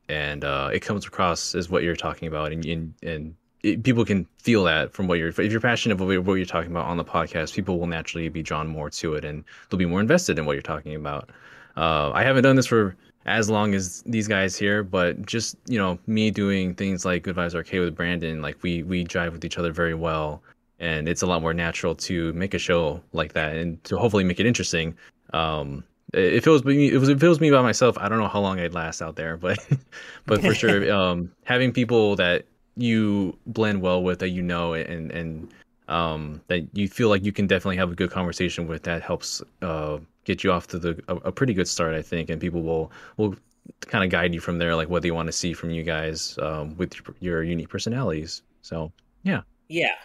and 0.07 0.43
uh, 0.43 0.69
it 0.71 0.79
comes 0.79 1.05
across 1.05 1.55
as 1.55 1.69
what 1.69 1.83
you're 1.83 1.95
talking 1.95 2.27
about, 2.27 2.51
and 2.51 2.65
and, 2.65 2.93
and 3.03 3.35
it, 3.63 3.83
people 3.83 4.05
can 4.05 4.25
feel 4.37 4.63
that 4.65 4.93
from 4.93 5.07
what 5.07 5.19
you're 5.19 5.29
if 5.29 5.51
you're 5.51 5.61
passionate 5.61 5.95
about 5.95 6.25
what 6.25 6.35
you're 6.35 6.45
talking 6.45 6.71
about 6.71 6.85
on 6.85 6.97
the 6.97 7.05
podcast, 7.05 7.53
people 7.53 7.79
will 7.79 7.87
naturally 7.87 8.29
be 8.29 8.43
drawn 8.43 8.67
more 8.67 8.89
to 8.89 9.15
it, 9.15 9.25
and 9.25 9.43
they'll 9.69 9.77
be 9.77 9.85
more 9.85 10.01
invested 10.01 10.37
in 10.37 10.45
what 10.45 10.53
you're 10.53 10.61
talking 10.61 10.95
about. 10.95 11.29
Uh, 11.75 12.11
I 12.11 12.23
haven't 12.23 12.43
done 12.43 12.55
this 12.55 12.67
for 12.67 12.95
as 13.25 13.49
long 13.49 13.73
as 13.73 14.01
these 14.05 14.27
guys 14.27 14.55
here, 14.55 14.83
but 14.83 15.25
just 15.25 15.57
you 15.67 15.77
know 15.77 15.99
me 16.07 16.31
doing 16.31 16.75
things 16.75 17.05
like 17.05 17.23
Good 17.23 17.35
Vibes 17.35 17.55
Arcade 17.55 17.81
with 17.81 17.95
Brandon, 17.95 18.41
like 18.41 18.61
we 18.63 18.83
we 18.83 19.03
drive 19.03 19.33
with 19.33 19.45
each 19.45 19.57
other 19.57 19.71
very 19.71 19.93
well 19.93 20.41
and 20.79 21.07
it's 21.07 21.21
a 21.21 21.25
lot 21.25 21.41
more 21.41 21.53
natural 21.53 21.95
to 21.95 22.33
make 22.33 22.53
a 22.53 22.59
show 22.59 23.01
like 23.13 23.33
that 23.33 23.55
and 23.55 23.83
to 23.85 23.97
hopefully 23.97 24.23
make 24.23 24.39
it 24.39 24.45
interesting. 24.45 24.95
Um, 25.33 25.83
if 26.13 26.47
it 26.47 26.49
was 26.49 26.63
me, 26.63 26.91
it 26.91 26.97
was 26.97 27.09
if 27.09 27.21
it 27.21 27.27
was 27.27 27.41
me 27.41 27.51
by 27.51 27.61
myself, 27.61 27.97
I 27.97 28.07
don't 28.07 28.19
know 28.19 28.27
how 28.27 28.39
long 28.39 28.59
I'd 28.59 28.73
last 28.73 29.01
out 29.01 29.15
there, 29.15 29.37
but 29.37 29.59
but 30.25 30.41
for 30.41 30.53
sure, 30.53 30.91
um, 30.97 31.31
having 31.43 31.71
people 31.71 32.15
that 32.15 32.45
you 32.75 33.37
blend 33.47 33.81
well 33.81 34.01
with, 34.03 34.19
that 34.19 34.29
you 34.29 34.41
know, 34.41 34.73
and 34.73 35.11
and 35.11 35.49
um, 35.89 36.41
that 36.47 36.67
you 36.73 36.87
feel 36.87 37.09
like 37.09 37.25
you 37.25 37.31
can 37.31 37.47
definitely 37.47 37.77
have 37.77 37.91
a 37.91 37.95
good 37.95 38.11
conversation 38.11 38.67
with, 38.67 38.83
that 38.83 39.01
helps 39.01 39.41
uh, 39.61 39.97
get 40.23 40.43
you 40.43 40.51
off 40.51 40.67
to 40.67 40.79
the 40.79 41.01
a, 41.07 41.15
a 41.15 41.31
pretty 41.31 41.53
good 41.53 41.67
start, 41.67 41.93
I 41.93 42.01
think, 42.01 42.29
and 42.29 42.39
people 42.39 42.61
will 42.61 42.91
will 43.17 43.35
kind 43.81 44.03
of 44.03 44.09
guide 44.09 44.33
you 44.33 44.39
from 44.39 44.59
there, 44.59 44.75
like 44.75 44.89
what 44.89 45.01
they 45.01 45.11
want 45.11 45.27
to 45.27 45.33
see 45.33 45.53
from 45.53 45.71
you 45.71 45.83
guys 45.83 46.37
um, 46.41 46.75
with 46.77 46.95
your, 46.95 47.15
your 47.19 47.43
unique 47.43 47.69
personalities. 47.69 48.43
So 48.61 48.91
yeah. 49.23 49.41
Yeah, 49.69 49.95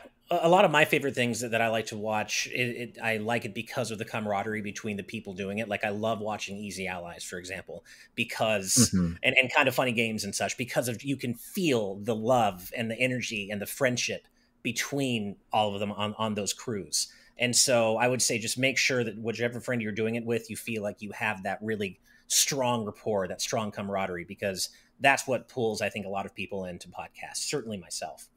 a 0.42 0.48
lot 0.48 0.64
of 0.64 0.70
my 0.70 0.84
favorite 0.84 1.14
things 1.14 1.40
that, 1.40 1.50
that 1.50 1.60
I 1.60 1.68
like 1.68 1.86
to 1.86 1.96
watch, 1.96 2.48
it, 2.52 2.54
it, 2.54 2.98
I 3.02 3.18
like 3.18 3.44
it 3.44 3.54
because 3.54 3.90
of 3.90 3.98
the 3.98 4.04
camaraderie 4.04 4.62
between 4.62 4.96
the 4.96 5.02
people 5.02 5.34
doing 5.34 5.58
it. 5.58 5.68
Like 5.68 5.84
I 5.84 5.90
love 5.90 6.20
watching 6.20 6.56
Easy 6.56 6.86
Allies, 6.86 7.24
for 7.24 7.38
example, 7.38 7.84
because 8.14 8.90
mm-hmm. 8.94 9.14
and, 9.22 9.36
and 9.36 9.50
Kinda 9.50 9.72
Funny 9.72 9.92
games 9.92 10.24
and 10.24 10.34
such, 10.34 10.56
because 10.56 10.88
of 10.88 11.02
you 11.02 11.16
can 11.16 11.34
feel 11.34 11.96
the 11.96 12.14
love 12.14 12.72
and 12.76 12.90
the 12.90 12.98
energy 12.98 13.50
and 13.50 13.60
the 13.60 13.66
friendship 13.66 14.26
between 14.62 15.36
all 15.52 15.74
of 15.74 15.80
them 15.80 15.92
on, 15.92 16.14
on 16.18 16.34
those 16.34 16.52
crews. 16.52 17.12
And 17.38 17.54
so 17.56 17.96
I 17.96 18.08
would 18.08 18.22
say 18.22 18.38
just 18.38 18.58
make 18.58 18.78
sure 18.78 19.02
that 19.04 19.18
whichever 19.18 19.60
friend 19.60 19.82
you're 19.82 19.92
doing 19.92 20.14
it 20.14 20.24
with, 20.24 20.48
you 20.50 20.56
feel 20.56 20.82
like 20.82 21.02
you 21.02 21.12
have 21.12 21.42
that 21.42 21.58
really 21.60 21.98
strong 22.28 22.84
rapport, 22.84 23.28
that 23.28 23.42
strong 23.42 23.70
camaraderie, 23.70 24.24
because 24.24 24.68
that's 25.00 25.26
what 25.26 25.48
pulls, 25.48 25.82
I 25.82 25.88
think, 25.88 26.06
a 26.06 26.10
lot 26.10 26.26
of 26.26 26.34
people 26.34 26.64
into 26.64 26.88
podcasts, 26.88 27.38
certainly 27.38 27.76
myself. 27.76 28.28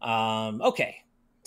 Um, 0.00 0.62
okay, 0.62 0.98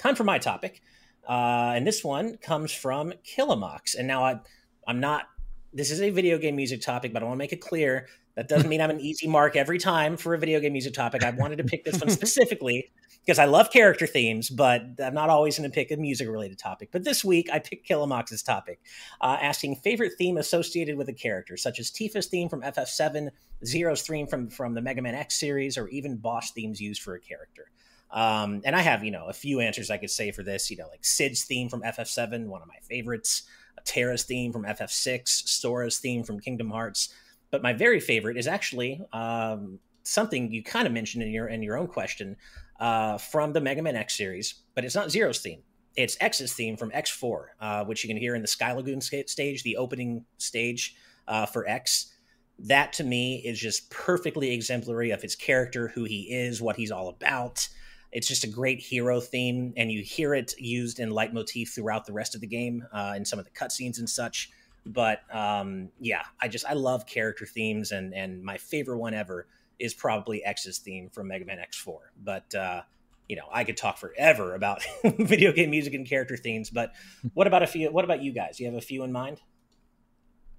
time 0.01 0.15
for 0.15 0.23
my 0.23 0.39
topic. 0.39 0.81
Uh, 1.27 1.73
and 1.75 1.85
this 1.85 2.03
one 2.03 2.37
comes 2.37 2.71
from 2.71 3.13
Killamox. 3.23 3.95
And 3.97 4.07
now 4.07 4.23
I, 4.23 4.39
I'm 4.87 4.99
not, 4.99 5.25
this 5.73 5.91
is 5.91 6.01
a 6.01 6.09
video 6.09 6.37
game 6.37 6.55
music 6.55 6.81
topic, 6.81 7.13
but 7.13 7.21
I 7.21 7.25
want 7.25 7.35
to 7.35 7.39
make 7.39 7.53
it 7.53 7.61
clear 7.61 8.07
that 8.35 8.47
doesn't 8.47 8.69
mean 8.69 8.81
I'm 8.81 8.89
an 8.89 8.99
easy 8.99 9.27
mark 9.27 9.55
every 9.55 9.77
time 9.77 10.17
for 10.17 10.33
a 10.33 10.37
video 10.37 10.59
game 10.59 10.71
music 10.71 10.93
topic. 10.93 11.23
I 11.23 11.31
wanted 11.31 11.57
to 11.57 11.63
pick 11.63 11.83
this 11.83 11.99
one 11.99 12.09
specifically 12.19 12.91
because 13.25 13.39
I 13.39 13.45
love 13.45 13.71
character 13.71 14.07
themes, 14.07 14.49
but 14.49 14.81
I'm 15.03 15.13
not 15.13 15.29
always 15.29 15.57
going 15.57 15.69
to 15.69 15.73
pick 15.73 15.91
a 15.91 15.97
music 15.97 16.27
related 16.27 16.57
topic. 16.57 16.89
But 16.91 17.03
this 17.03 17.23
week 17.23 17.49
I 17.51 17.59
picked 17.59 17.87
Killamox's 17.87 18.41
topic, 18.41 18.79
uh, 19.19 19.37
asking 19.41 19.75
favorite 19.77 20.13
theme 20.17 20.37
associated 20.37 20.97
with 20.97 21.09
a 21.09 21.13
character, 21.13 21.57
such 21.57 21.79
as 21.79 21.91
Tifa's 21.91 22.27
theme 22.27 22.49
from 22.49 22.61
FF7, 22.61 23.29
Zero's 23.65 24.01
theme 24.01 24.27
from, 24.27 24.49
from 24.49 24.73
the 24.73 24.81
Mega 24.81 25.01
Man 25.01 25.13
X 25.13 25.39
series, 25.39 25.77
or 25.77 25.87
even 25.89 26.17
boss 26.17 26.51
themes 26.51 26.81
used 26.81 27.01
for 27.01 27.13
a 27.15 27.19
character. 27.19 27.70
Um, 28.11 28.61
and 28.65 28.75
I 28.75 28.81
have, 28.81 29.03
you 29.03 29.11
know, 29.11 29.27
a 29.27 29.33
few 29.33 29.59
answers 29.59 29.89
I 29.89 29.97
could 29.97 30.09
say 30.09 30.31
for 30.31 30.43
this, 30.43 30.69
you 30.69 30.77
know, 30.77 30.87
like 30.89 31.05
Cid's 31.05 31.43
theme 31.43 31.69
from 31.69 31.81
FF7, 31.81 32.45
one 32.47 32.61
of 32.61 32.67
my 32.67 32.79
favorites, 32.81 33.43
Terra's 33.85 34.23
theme 34.23 34.51
from 34.51 34.63
FF6, 34.63 35.27
Sora's 35.27 35.99
theme 35.99 36.23
from 36.23 36.39
Kingdom 36.39 36.69
Hearts. 36.69 37.13
But 37.51 37.63
my 37.63 37.73
very 37.73 37.99
favorite 37.99 38.37
is 38.37 38.47
actually 38.47 39.01
um, 39.13 39.79
something 40.03 40.51
you 40.51 40.63
kind 40.63 40.87
of 40.87 40.93
mentioned 40.93 41.23
in 41.23 41.29
your 41.29 41.47
in 41.47 41.63
your 41.63 41.77
own 41.77 41.87
question 41.87 42.37
uh, 42.79 43.17
from 43.17 43.53
the 43.53 43.61
Mega 43.61 43.81
Man 43.81 43.95
X 43.95 44.15
series, 44.15 44.55
but 44.75 44.85
it's 44.85 44.95
not 44.95 45.11
Zero's 45.11 45.39
theme. 45.39 45.61
It's 45.95 46.17
X's 46.21 46.53
theme 46.53 46.77
from 46.77 46.91
X4, 46.91 47.45
uh, 47.59 47.85
which 47.85 48.03
you 48.03 48.07
can 48.07 48.17
hear 48.17 48.33
in 48.33 48.41
the 48.41 48.47
Sky 48.47 48.71
Lagoon 48.71 49.01
stage, 49.01 49.63
the 49.63 49.75
opening 49.75 50.25
stage 50.37 50.95
uh, 51.27 51.45
for 51.45 51.67
X. 51.67 52.13
That 52.57 52.93
to 52.93 53.03
me 53.03 53.37
is 53.45 53.59
just 53.59 53.89
perfectly 53.89 54.53
exemplary 54.53 55.11
of 55.11 55.21
his 55.21 55.35
character, 55.35 55.89
who 55.89 56.05
he 56.05 56.31
is, 56.31 56.61
what 56.61 56.77
he's 56.77 56.91
all 56.91 57.09
about. 57.09 57.67
It's 58.11 58.27
just 58.27 58.43
a 58.43 58.47
great 58.47 58.79
hero 58.79 59.19
theme, 59.21 59.73
and 59.77 59.91
you 59.91 60.03
hear 60.03 60.33
it 60.33 60.53
used 60.57 60.99
in 60.99 61.11
leitmotif 61.11 61.73
throughout 61.73 62.05
the 62.05 62.13
rest 62.13 62.35
of 62.35 62.41
the 62.41 62.47
game 62.47 62.85
uh, 62.91 63.13
in 63.15 63.23
some 63.25 63.39
of 63.39 63.45
the 63.45 63.51
cutscenes 63.51 63.99
and 63.99 64.09
such. 64.09 64.49
But 64.85 65.19
um, 65.33 65.89
yeah, 65.99 66.23
I 66.41 66.47
just 66.47 66.65
I 66.65 66.73
love 66.73 67.05
character 67.05 67.45
themes, 67.45 67.91
and 67.91 68.13
and 68.13 68.43
my 68.43 68.57
favorite 68.57 68.97
one 68.97 69.13
ever 69.13 69.47
is 69.79 69.93
probably 69.93 70.43
X's 70.43 70.79
theme 70.79 71.09
from 71.09 71.27
Mega 71.27 71.45
Man 71.45 71.57
X4. 71.57 71.97
But 72.23 72.53
uh, 72.53 72.81
you 73.29 73.35
know, 73.35 73.47
I 73.51 73.63
could 73.63 73.77
talk 73.77 73.97
forever 73.97 74.55
about 74.55 74.83
video 75.03 75.53
game 75.53 75.69
music 75.69 75.93
and 75.93 76.07
character 76.07 76.35
themes. 76.35 76.69
But 76.69 76.91
what 77.33 77.47
about 77.47 77.63
a 77.63 77.67
few? 77.67 77.91
What 77.91 78.03
about 78.03 78.21
you 78.21 78.33
guys? 78.33 78.59
You 78.59 78.65
have 78.65 78.75
a 78.75 78.81
few 78.81 79.03
in 79.03 79.11
mind? 79.11 79.39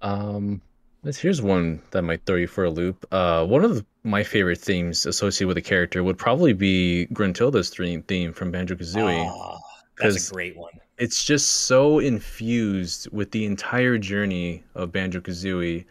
Um, 0.01 0.61
Here's 1.05 1.41
one 1.41 1.81
that 1.91 2.03
might 2.03 2.25
throw 2.25 2.37
you 2.37 2.47
for 2.47 2.63
a 2.63 2.69
loop. 2.69 3.05
Uh, 3.11 3.45
one 3.45 3.65
of 3.65 3.75
the, 3.75 3.85
my 4.03 4.23
favorite 4.23 4.59
themes 4.59 5.05
associated 5.05 5.47
with 5.49 5.57
a 5.57 5.61
character 5.61 6.01
would 6.01 6.17
probably 6.17 6.53
be 6.53 7.07
Gruntilda's 7.07 7.69
theme, 7.69 8.03
theme 8.03 8.31
from 8.31 8.51
Banjo 8.51 8.75
Kazooie. 8.75 9.29
Oh, 9.29 9.57
that's 9.97 10.29
a 10.29 10.33
great 10.33 10.55
one. 10.55 10.71
It's 10.97 11.25
just 11.25 11.65
so 11.65 11.99
infused 11.99 13.09
with 13.11 13.31
the 13.31 13.45
entire 13.45 13.97
journey 13.97 14.63
of 14.75 14.93
Banjo 14.93 15.19
Kazooie. 15.19 15.83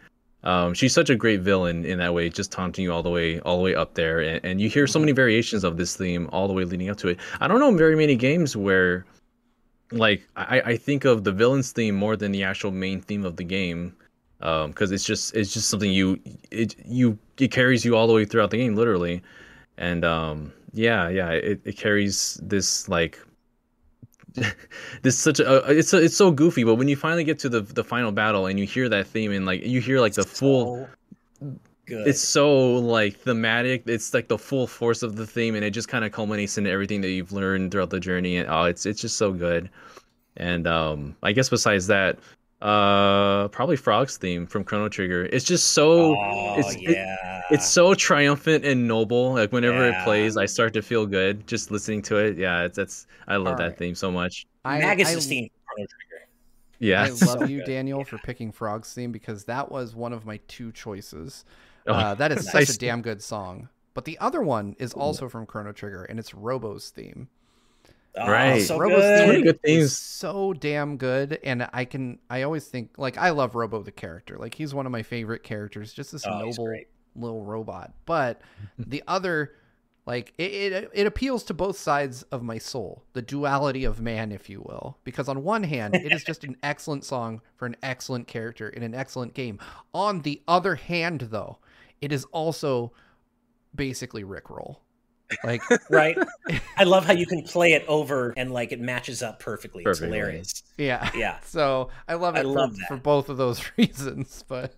Um, 0.43 0.73
she's 0.73 0.93
such 0.93 1.09
a 1.09 1.15
great 1.15 1.41
villain 1.41 1.85
in 1.85 1.99
that 1.99 2.13
way, 2.13 2.29
just 2.29 2.51
taunting 2.51 2.83
you 2.83 2.91
all 2.91 3.03
the 3.03 3.09
way, 3.09 3.39
all 3.41 3.57
the 3.57 3.63
way 3.63 3.75
up 3.75 3.93
there, 3.93 4.19
and, 4.19 4.43
and 4.43 4.59
you 4.59 4.67
hear 4.67 4.87
so 4.87 4.99
many 4.99 5.11
variations 5.11 5.63
of 5.63 5.77
this 5.77 5.95
theme 5.95 6.27
all 6.33 6.47
the 6.47 6.53
way 6.53 6.65
leading 6.65 6.89
up 6.89 6.97
to 6.97 7.09
it. 7.09 7.19
I 7.39 7.47
don't 7.47 7.59
know 7.59 7.71
very 7.77 7.95
many 7.95 8.15
games 8.15 8.57
where, 8.57 9.05
like, 9.91 10.27
I, 10.35 10.61
I 10.61 10.77
think 10.77 11.05
of 11.05 11.23
the 11.23 11.31
villain's 11.31 11.71
theme 11.71 11.95
more 11.95 12.15
than 12.17 12.31
the 12.31 12.43
actual 12.43 12.71
main 12.71 12.99
theme 12.99 13.25
of 13.25 13.37
the 13.37 13.43
game 13.43 13.95
because 14.43 14.89
um, 14.89 14.93
it's 14.93 15.05
just 15.05 15.33
it's 15.35 15.53
just 15.53 15.69
something 15.69 15.89
you 15.89 16.19
it 16.51 16.75
you 16.85 17.17
it 17.39 17.49
carries 17.49 17.85
you 17.85 17.95
all 17.95 18.07
the 18.07 18.13
way 18.13 18.25
throughout 18.25 18.51
the 18.51 18.57
game 18.57 18.75
literally 18.75 19.21
and 19.77 20.03
um, 20.03 20.51
yeah 20.73 21.07
yeah 21.07 21.29
it, 21.29 21.61
it 21.63 21.77
carries 21.77 22.37
this 22.43 22.89
like 22.89 23.17
this 25.01 25.17
such 25.17 25.39
a 25.39 25.71
it's 25.71 25.93
a, 25.93 26.03
it's 26.03 26.17
so 26.17 26.29
goofy 26.29 26.65
but 26.65 26.75
when 26.75 26.89
you 26.89 26.95
finally 26.97 27.23
get 27.23 27.39
to 27.39 27.47
the 27.47 27.61
the 27.61 27.85
final 27.85 28.11
battle 28.11 28.47
and 28.47 28.59
you 28.59 28.65
hear 28.65 28.89
that 28.89 29.07
theme 29.07 29.31
and 29.31 29.45
like 29.45 29.63
you 29.63 29.79
hear 29.79 30.01
like 30.01 30.13
the 30.13 30.23
full 30.23 30.89
Good. 31.85 32.07
It's 32.07 32.21
so 32.21 32.75
like 32.75 33.17
thematic. 33.17 33.83
It's 33.87 34.13
like 34.13 34.29
the 34.29 34.37
full 34.37 34.67
force 34.67 35.03
of 35.03 35.17
the 35.17 35.27
theme, 35.27 35.53
and 35.53 35.65
it 35.65 35.71
just 35.71 35.89
kind 35.89 36.05
of 36.05 36.13
culminates 36.13 36.57
into 36.57 36.69
everything 36.69 37.01
that 37.01 37.09
you've 37.09 37.33
learned 37.33 37.71
throughout 37.71 37.89
the 37.89 37.99
journey. 37.99 38.37
And 38.37 38.49
oh, 38.49 38.63
it's 38.63 38.85
it's 38.85 39.01
just 39.01 39.17
so 39.17 39.33
good. 39.33 39.69
And 40.37 40.65
um, 40.65 41.13
I 41.23 41.33
guess 41.33 41.49
besides 41.49 41.87
that, 41.87 42.19
uh, 42.63 43.49
probably 43.49 43.75
Frog's 43.75 44.15
theme 44.15 44.47
from 44.47 44.63
Chrono 44.63 44.87
Trigger. 44.87 45.25
It's 45.25 45.43
just 45.43 45.73
so 45.73 46.15
oh, 46.15 46.55
it's 46.57 46.77
yeah. 46.77 47.41
It, 47.49 47.55
it's 47.55 47.67
so 47.67 47.93
triumphant 47.93 48.65
and 48.65 48.87
noble. 48.87 49.33
Like 49.33 49.51
whenever 49.51 49.89
yeah. 49.89 50.01
it 50.01 50.05
plays, 50.05 50.37
I 50.37 50.45
start 50.45 50.73
to 50.73 50.81
feel 50.81 51.05
good 51.05 51.45
just 51.45 51.71
listening 51.71 52.01
to 52.03 52.15
it. 52.15 52.37
Yeah, 52.37 52.63
it's 52.63 52.77
that's 52.77 53.05
I 53.27 53.35
love 53.35 53.53
All 53.53 53.57
that 53.57 53.63
right. 53.63 53.77
theme 53.77 53.95
so 53.95 54.09
much. 54.09 54.47
I, 54.63 54.79
Magus's 54.79 55.27
I, 55.27 55.29
theme 55.29 55.49
Chrono 55.67 55.87
Trigger. 55.87 56.27
Yeah, 56.79 57.03
I 57.03 57.09
love 57.09 57.17
so 57.17 57.43
you, 57.43 57.57
good. 57.59 57.65
Daniel, 57.65 57.99
yeah. 57.99 58.05
for 58.05 58.17
picking 58.19 58.53
Frog's 58.53 58.93
theme 58.93 59.11
because 59.11 59.43
that 59.43 59.69
was 59.69 59.93
one 59.93 60.13
of 60.13 60.25
my 60.25 60.39
two 60.47 60.71
choices. 60.71 61.43
Oh, 61.85 61.93
uh, 61.93 62.15
that 62.15 62.31
is 62.31 62.45
nice. 62.45 62.67
such 62.67 62.77
a 62.77 62.79
damn 62.79 63.01
good 63.01 63.21
song. 63.21 63.67
But 63.93 64.05
the 64.05 64.17
other 64.19 64.41
one 64.41 64.77
is 64.79 64.93
also 64.93 65.27
from 65.27 65.45
Chrono 65.45 65.73
Trigger, 65.73 66.05
and 66.05 66.17
it's 66.17 66.33
Robo's 66.33 66.89
theme. 66.91 67.27
Oh, 68.15 68.29
right, 68.29 68.61
so 68.61 68.77
Robo's 68.77 69.01
good. 69.01 69.29
theme 69.29 69.43
good 69.43 69.61
themes. 69.63 69.97
so 69.97 70.53
damn 70.53 70.97
good, 70.97 71.39
and 71.43 71.67
I 71.73 71.85
can 71.85 72.19
I 72.29 72.43
always 72.43 72.65
think 72.65 72.91
like 72.97 73.17
I 73.17 73.31
love 73.31 73.55
Robo 73.55 73.81
the 73.81 73.91
character. 73.91 74.37
Like 74.37 74.53
he's 74.53 74.73
one 74.73 74.85
of 74.85 74.91
my 74.91 75.01
favorite 75.01 75.43
characters. 75.43 75.93
Just 75.93 76.11
this 76.11 76.25
oh, 76.27 76.39
noble 76.39 76.75
little 77.15 77.43
robot. 77.43 77.93
But 78.05 78.41
the 78.77 79.03
other 79.07 79.53
like 80.05 80.33
it, 80.37 80.51
it, 80.51 80.91
it 80.93 81.07
appeals 81.07 81.43
to 81.45 81.53
both 81.53 81.77
sides 81.77 82.23
of 82.23 82.43
my 82.43 82.57
soul, 82.57 83.03
the 83.13 83.21
duality 83.21 83.85
of 83.85 84.01
man, 84.01 84.31
if 84.31 84.49
you 84.49 84.61
will. 84.61 84.97
Because 85.03 85.29
on 85.29 85.43
one 85.43 85.63
hand, 85.63 85.95
it 85.95 86.11
is 86.11 86.23
just 86.25 86.43
an 86.43 86.57
excellent 86.61 87.05
song 87.05 87.41
for 87.55 87.65
an 87.65 87.77
excellent 87.81 88.27
character 88.27 88.69
in 88.69 88.83
an 88.83 88.93
excellent 88.93 89.33
game. 89.33 89.59
On 89.93 90.21
the 90.21 90.41
other 90.47 90.75
hand, 90.75 91.21
though, 91.31 91.57
it 92.01 92.11
is 92.11 92.25
also 92.25 92.91
basically 93.73 94.23
Rickroll. 94.23 94.77
Like 95.43 95.61
right. 95.89 96.17
I 96.77 96.83
love 96.83 97.05
how 97.05 97.13
you 97.13 97.25
can 97.25 97.43
play 97.43 97.73
it 97.73 97.85
over 97.87 98.33
and 98.37 98.51
like 98.51 98.71
it 98.71 98.79
matches 98.79 99.23
up 99.23 99.39
perfectly. 99.39 99.83
perfectly. 99.83 100.07
It's 100.07 100.15
hilarious. 100.15 100.63
Yeah. 100.77 101.09
Yeah. 101.15 101.39
So 101.45 101.89
I 102.07 102.15
love 102.15 102.35
it 102.35 102.39
I 102.39 102.41
love 102.43 102.75
for, 102.75 102.95
for 102.95 102.97
both 102.97 103.29
of 103.29 103.37
those 103.37 103.63
reasons. 103.77 104.43
But 104.47 104.75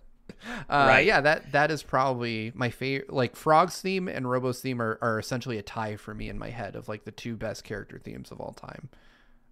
uh, 0.68 0.86
right. 0.88 1.06
Yeah, 1.06 1.20
that 1.22 1.52
that 1.52 1.70
is 1.70 1.82
probably 1.82 2.52
my 2.54 2.70
favorite. 2.70 3.12
Like 3.12 3.34
Frog's 3.34 3.80
theme 3.80 4.08
and 4.08 4.28
Robo's 4.28 4.60
theme 4.60 4.80
are, 4.82 4.98
are 5.00 5.18
essentially 5.18 5.58
a 5.58 5.62
tie 5.62 5.96
for 5.96 6.14
me 6.14 6.28
in 6.28 6.38
my 6.38 6.50
head 6.50 6.76
of 6.76 6.88
like 6.88 7.04
the 7.04 7.12
two 7.12 7.36
best 7.36 7.64
character 7.64 7.98
themes 7.98 8.30
of 8.30 8.40
all 8.40 8.52
time. 8.52 8.90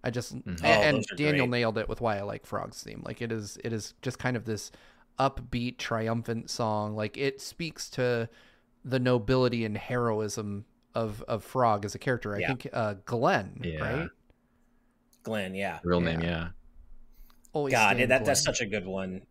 I 0.03 0.11
just 0.11 0.35
mm-hmm. 0.35 0.63
and, 0.63 0.97
oh, 0.97 0.97
and 0.97 1.05
Daniel 1.17 1.47
great. 1.47 1.59
nailed 1.59 1.77
it 1.79 1.89
with 1.89 1.99
why 1.99 2.17
I 2.17 2.21
like 2.21 2.45
Frog's 2.45 2.81
theme. 2.83 3.01
Like 3.03 3.21
it 3.21 3.31
is 3.31 3.57
it 3.63 3.73
is 3.73 3.95
just 4.01 4.19
kind 4.19 4.37
of 4.37 4.45
this 4.45 4.71
upbeat, 5.19 5.77
triumphant 5.77 6.49
song. 6.49 6.95
Like 6.95 7.17
it 7.17 7.41
speaks 7.41 7.89
to 7.91 8.29
the 8.83 8.99
nobility 8.99 9.65
and 9.65 9.75
heroism 9.75 10.65
of 10.95 11.21
of 11.27 11.43
Frog 11.43 11.85
as 11.85 11.93
a 11.93 11.99
character. 11.99 12.35
I 12.35 12.39
yeah. 12.39 12.47
think 12.47 12.67
uh, 12.73 12.95
Glenn, 13.05 13.59
yeah. 13.63 13.79
right? 13.79 14.09
Glenn, 15.23 15.53
yeah, 15.53 15.79
real 15.83 16.01
name, 16.01 16.21
yeah. 16.21 16.49
Always 17.53 17.73
God, 17.73 17.97
that 17.97 18.07
Glenn. 18.07 18.23
that's 18.23 18.43
such 18.43 18.61
a 18.61 18.65
good 18.65 18.85
one. 18.85 19.21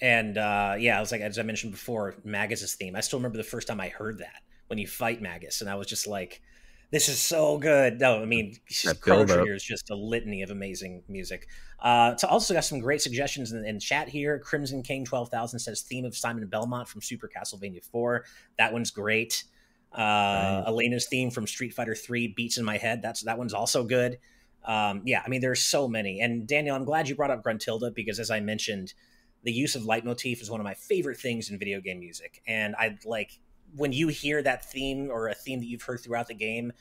And 0.00 0.36
uh, 0.36 0.74
yeah, 0.78 0.96
I 0.96 1.00
was 1.00 1.12
like, 1.12 1.20
as 1.20 1.38
I 1.38 1.42
mentioned 1.42 1.72
before, 1.72 2.16
Magus's 2.24 2.74
theme. 2.74 2.96
I 2.96 3.00
still 3.00 3.20
remember 3.20 3.38
the 3.38 3.44
first 3.44 3.68
time 3.68 3.80
I 3.80 3.88
heard 3.88 4.18
that 4.18 4.42
when 4.66 4.78
you 4.78 4.86
fight 4.86 5.22
Magus, 5.22 5.60
and 5.60 5.70
I 5.70 5.76
was 5.76 5.86
just 5.86 6.08
like, 6.08 6.42
"This 6.90 7.08
is 7.08 7.20
so 7.20 7.58
good." 7.58 8.00
No, 8.00 8.20
I 8.20 8.24
mean, 8.24 8.56
Chrono 9.00 9.26
Trigger 9.26 9.54
is 9.54 9.62
just 9.62 9.90
a 9.90 9.94
litany 9.94 10.42
of 10.42 10.50
amazing 10.50 11.04
music. 11.08 11.46
Uh, 11.78 12.16
so 12.16 12.26
also 12.26 12.54
got 12.54 12.64
some 12.64 12.80
great 12.80 13.00
suggestions 13.00 13.52
in, 13.52 13.64
in 13.64 13.78
chat 13.78 14.08
here. 14.08 14.40
Crimson 14.40 14.82
King 14.82 15.04
twelve 15.04 15.28
thousand 15.28 15.60
says 15.60 15.82
theme 15.82 16.04
of 16.04 16.16
Simon 16.16 16.46
Belmont 16.48 16.88
from 16.88 17.00
Super 17.00 17.28
Castlevania 17.28 17.84
Four. 17.84 18.24
That 18.58 18.72
one's 18.72 18.90
great. 18.90 19.44
Uh, 19.94 20.00
right. 20.00 20.64
Elena's 20.66 21.06
theme 21.06 21.30
from 21.30 21.46
Street 21.46 21.74
Fighter 21.74 21.94
Three 21.94 22.28
beats 22.28 22.58
in 22.58 22.64
my 22.64 22.78
head. 22.78 23.02
That's 23.02 23.22
that 23.22 23.38
one's 23.38 23.54
also 23.54 23.84
good. 23.84 24.18
Um, 24.64 25.02
yeah, 25.04 25.22
I 25.24 25.28
mean, 25.28 25.40
there's 25.40 25.62
so 25.62 25.88
many. 25.88 26.20
And 26.20 26.46
Daniel, 26.46 26.76
I'm 26.76 26.84
glad 26.84 27.08
you 27.08 27.14
brought 27.14 27.30
up 27.30 27.42
Gruntilda 27.42 27.94
because, 27.94 28.20
as 28.20 28.30
I 28.30 28.40
mentioned, 28.40 28.94
the 29.42 29.52
use 29.52 29.74
of 29.74 29.82
leitmotif 29.82 30.40
is 30.40 30.50
one 30.50 30.60
of 30.60 30.64
my 30.64 30.74
favorite 30.74 31.18
things 31.18 31.50
in 31.50 31.58
video 31.58 31.80
game 31.80 31.98
music. 31.98 32.42
And 32.46 32.74
I 32.76 32.96
like 33.04 33.38
when 33.74 33.92
you 33.92 34.08
hear 34.08 34.42
that 34.42 34.70
theme 34.70 35.10
or 35.10 35.28
a 35.28 35.34
theme 35.34 35.60
that 35.60 35.66
you've 35.66 35.82
heard 35.82 36.00
throughout 36.00 36.28
the 36.28 36.34
game 36.34 36.72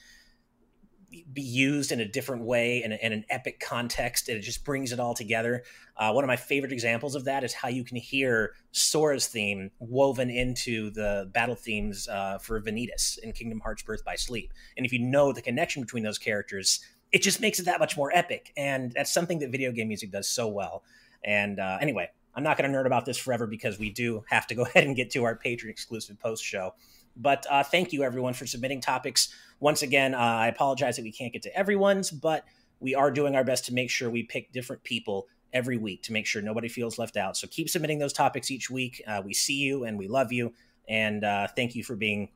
be 1.33 1.41
used 1.41 1.91
in 1.91 1.99
a 1.99 2.05
different 2.07 2.43
way 2.43 2.83
in, 2.83 2.91
in 2.91 3.11
an 3.13 3.25
epic 3.29 3.59
context, 3.59 4.29
and 4.29 4.37
it 4.37 4.41
just 4.41 4.63
brings 4.63 4.91
it 4.91 4.99
all 4.99 5.13
together. 5.13 5.63
Uh, 5.97 6.11
one 6.11 6.23
of 6.23 6.27
my 6.27 6.35
favorite 6.35 6.71
examples 6.71 7.15
of 7.15 7.25
that 7.25 7.43
is 7.43 7.53
how 7.53 7.67
you 7.67 7.83
can 7.83 7.97
hear 7.97 8.53
Sora's 8.71 9.27
theme 9.27 9.71
woven 9.79 10.29
into 10.29 10.89
the 10.91 11.29
battle 11.33 11.55
themes 11.55 12.07
uh, 12.07 12.37
for 12.37 12.61
Vanitas 12.61 13.19
in 13.19 13.33
Kingdom 13.33 13.59
Hearts 13.59 13.83
Birth 13.83 14.03
by 14.05 14.15
Sleep. 14.15 14.53
And 14.77 14.85
if 14.85 14.93
you 14.93 14.99
know 14.99 15.33
the 15.33 15.41
connection 15.41 15.81
between 15.81 16.03
those 16.03 16.17
characters, 16.17 16.79
it 17.11 17.21
just 17.21 17.41
makes 17.41 17.59
it 17.59 17.65
that 17.65 17.79
much 17.79 17.97
more 17.97 18.11
epic. 18.13 18.53
And 18.55 18.91
that's 18.93 19.13
something 19.13 19.39
that 19.39 19.51
video 19.51 19.71
game 19.71 19.89
music 19.89 20.11
does 20.11 20.29
so 20.29 20.47
well. 20.47 20.83
And 21.23 21.59
uh, 21.59 21.77
anyway, 21.81 22.09
I'm 22.33 22.43
not 22.43 22.57
going 22.57 22.71
to 22.71 22.77
nerd 22.77 22.85
about 22.85 23.05
this 23.05 23.17
forever 23.17 23.45
because 23.45 23.77
we 23.77 23.89
do 23.89 24.23
have 24.29 24.47
to 24.47 24.55
go 24.55 24.61
ahead 24.65 24.85
and 24.85 24.95
get 24.95 25.11
to 25.11 25.23
our 25.23 25.37
Patreon 25.37 25.69
exclusive 25.69 26.19
post 26.19 26.43
show. 26.43 26.73
But 27.15 27.45
uh, 27.49 27.63
thank 27.63 27.93
you, 27.93 28.03
everyone, 28.03 28.33
for 28.33 28.45
submitting 28.45 28.81
topics. 28.81 29.33
Once 29.59 29.81
again, 29.81 30.13
uh, 30.13 30.17
I 30.17 30.47
apologize 30.47 30.95
that 30.95 31.03
we 31.03 31.11
can't 31.11 31.33
get 31.33 31.43
to 31.43 31.55
everyone's, 31.55 32.09
but 32.09 32.45
we 32.79 32.95
are 32.95 33.11
doing 33.11 33.35
our 33.35 33.43
best 33.43 33.65
to 33.65 33.73
make 33.73 33.89
sure 33.89 34.09
we 34.09 34.23
pick 34.23 34.51
different 34.51 34.83
people 34.83 35.27
every 35.53 35.77
week 35.77 36.03
to 36.03 36.13
make 36.13 36.25
sure 36.25 36.41
nobody 36.41 36.67
feels 36.67 36.97
left 36.97 37.17
out. 37.17 37.37
So 37.37 37.47
keep 37.47 37.69
submitting 37.69 37.99
those 37.99 38.13
topics 38.13 38.49
each 38.49 38.69
week. 38.69 39.01
Uh, 39.05 39.21
we 39.23 39.33
see 39.33 39.55
you 39.55 39.83
and 39.83 39.97
we 39.97 40.07
love 40.07 40.31
you. 40.31 40.53
And 40.87 41.23
uh, 41.23 41.47
thank 41.55 41.75
you 41.75 41.83
for 41.83 41.95
being 41.95 42.29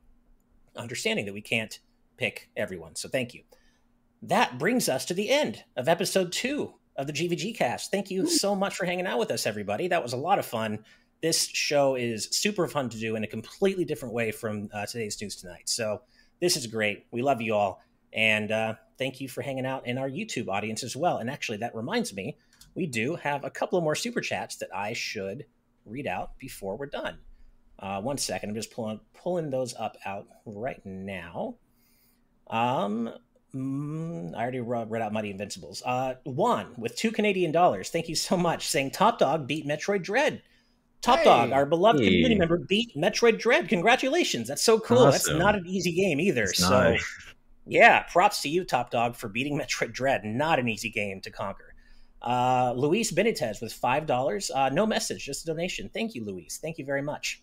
understanding 0.76 1.26
that 1.26 1.32
we 1.32 1.40
can't 1.40 1.78
pick 2.16 2.50
everyone. 2.56 2.94
So 2.96 3.08
thank 3.08 3.34
you. 3.34 3.42
That 4.22 4.58
brings 4.58 4.88
us 4.88 5.04
to 5.06 5.14
the 5.14 5.30
end 5.30 5.64
of 5.76 5.88
episode 5.88 6.32
two 6.32 6.74
of 6.96 7.06
the 7.06 7.12
GVG 7.12 7.56
cast. 7.56 7.90
Thank 7.90 8.10
you 8.10 8.26
so 8.26 8.54
much 8.54 8.76
for 8.76 8.86
hanging 8.86 9.06
out 9.06 9.18
with 9.18 9.30
us, 9.30 9.46
everybody. 9.46 9.88
That 9.88 10.02
was 10.02 10.12
a 10.12 10.18
lot 10.18 10.38
of 10.38 10.46
fun. 10.46 10.84
This 11.22 11.46
show 11.46 11.94
is 11.94 12.28
super 12.30 12.68
fun 12.68 12.88
to 12.90 12.98
do 12.98 13.16
in 13.16 13.24
a 13.24 13.26
completely 13.26 13.84
different 13.84 14.14
way 14.14 14.30
from 14.30 14.68
uh, 14.72 14.86
today's 14.86 15.20
news 15.20 15.36
tonight. 15.36 15.68
So 15.68 16.02
this 16.40 16.56
is 16.56 16.66
great. 16.66 17.06
We 17.10 17.22
love 17.22 17.40
you 17.40 17.54
all. 17.54 17.80
And 18.12 18.52
uh, 18.52 18.74
thank 18.98 19.20
you 19.20 19.28
for 19.28 19.42
hanging 19.42 19.66
out 19.66 19.86
in 19.86 19.98
our 19.98 20.08
YouTube 20.08 20.48
audience 20.48 20.82
as 20.82 20.96
well. 20.96 21.18
And 21.18 21.28
actually, 21.28 21.58
that 21.58 21.74
reminds 21.74 22.14
me, 22.14 22.36
we 22.74 22.86
do 22.86 23.16
have 23.16 23.44
a 23.44 23.50
couple 23.50 23.78
of 23.78 23.84
more 23.84 23.94
super 23.94 24.20
chats 24.20 24.56
that 24.56 24.68
I 24.74 24.92
should 24.92 25.46
read 25.84 26.06
out 26.06 26.38
before 26.38 26.76
we're 26.76 26.86
done. 26.86 27.18
Uh, 27.78 28.00
one 28.00 28.18
second, 28.18 28.50
I'm 28.50 28.54
just 28.54 28.70
pulling 28.70 29.00
pulling 29.14 29.50
those 29.50 29.74
up 29.74 29.96
out 30.04 30.26
right 30.46 30.80
now. 30.84 31.56
Um, 32.48 33.10
Mm, 33.56 34.34
I 34.34 34.42
already 34.42 34.60
read 34.60 35.00
out 35.00 35.12
Mighty 35.12 35.30
Invincibles. 35.30 35.82
Uh, 35.84 36.14
with 36.26 36.94
two 36.94 37.10
Canadian 37.10 37.52
dollars. 37.52 37.88
Thank 37.88 38.08
you 38.08 38.14
so 38.14 38.36
much. 38.36 38.68
Saying 38.68 38.90
Top 38.90 39.18
Dog 39.18 39.46
beat 39.46 39.66
Metroid 39.66 40.02
Dread. 40.02 40.42
Top 41.06 41.20
hey. 41.20 41.24
Dog, 41.24 41.52
our 41.52 41.64
beloved 41.64 42.00
hey. 42.00 42.06
community 42.06 42.34
member, 42.34 42.58
beat 42.58 42.92
Metroid 42.96 43.38
Dread. 43.38 43.68
Congratulations. 43.68 44.48
That's 44.48 44.62
so 44.62 44.80
cool. 44.80 44.98
Awesome. 44.98 45.34
That's 45.34 45.38
not 45.38 45.54
an 45.54 45.64
easy 45.64 45.92
game 45.92 46.18
either. 46.18 46.42
It's 46.42 46.58
so, 46.58 46.68
not. 46.68 47.00
yeah, 47.64 48.02
props 48.02 48.42
to 48.42 48.48
you, 48.48 48.64
Top 48.64 48.90
Dog, 48.90 49.14
for 49.14 49.28
beating 49.28 49.56
Metroid 49.60 49.92
Dread. 49.92 50.24
Not 50.24 50.58
an 50.58 50.68
easy 50.68 50.90
game 50.90 51.20
to 51.20 51.30
conquer. 51.30 51.74
Uh, 52.20 52.72
Luis 52.76 53.12
Benitez 53.12 53.62
with 53.62 53.72
$5. 53.80 54.50
Uh, 54.52 54.68
no 54.70 54.84
message, 54.84 55.24
just 55.24 55.44
a 55.44 55.46
donation. 55.46 55.88
Thank 55.94 56.16
you, 56.16 56.24
Luis. 56.24 56.58
Thank 56.60 56.76
you 56.76 56.84
very 56.84 57.02
much. 57.02 57.40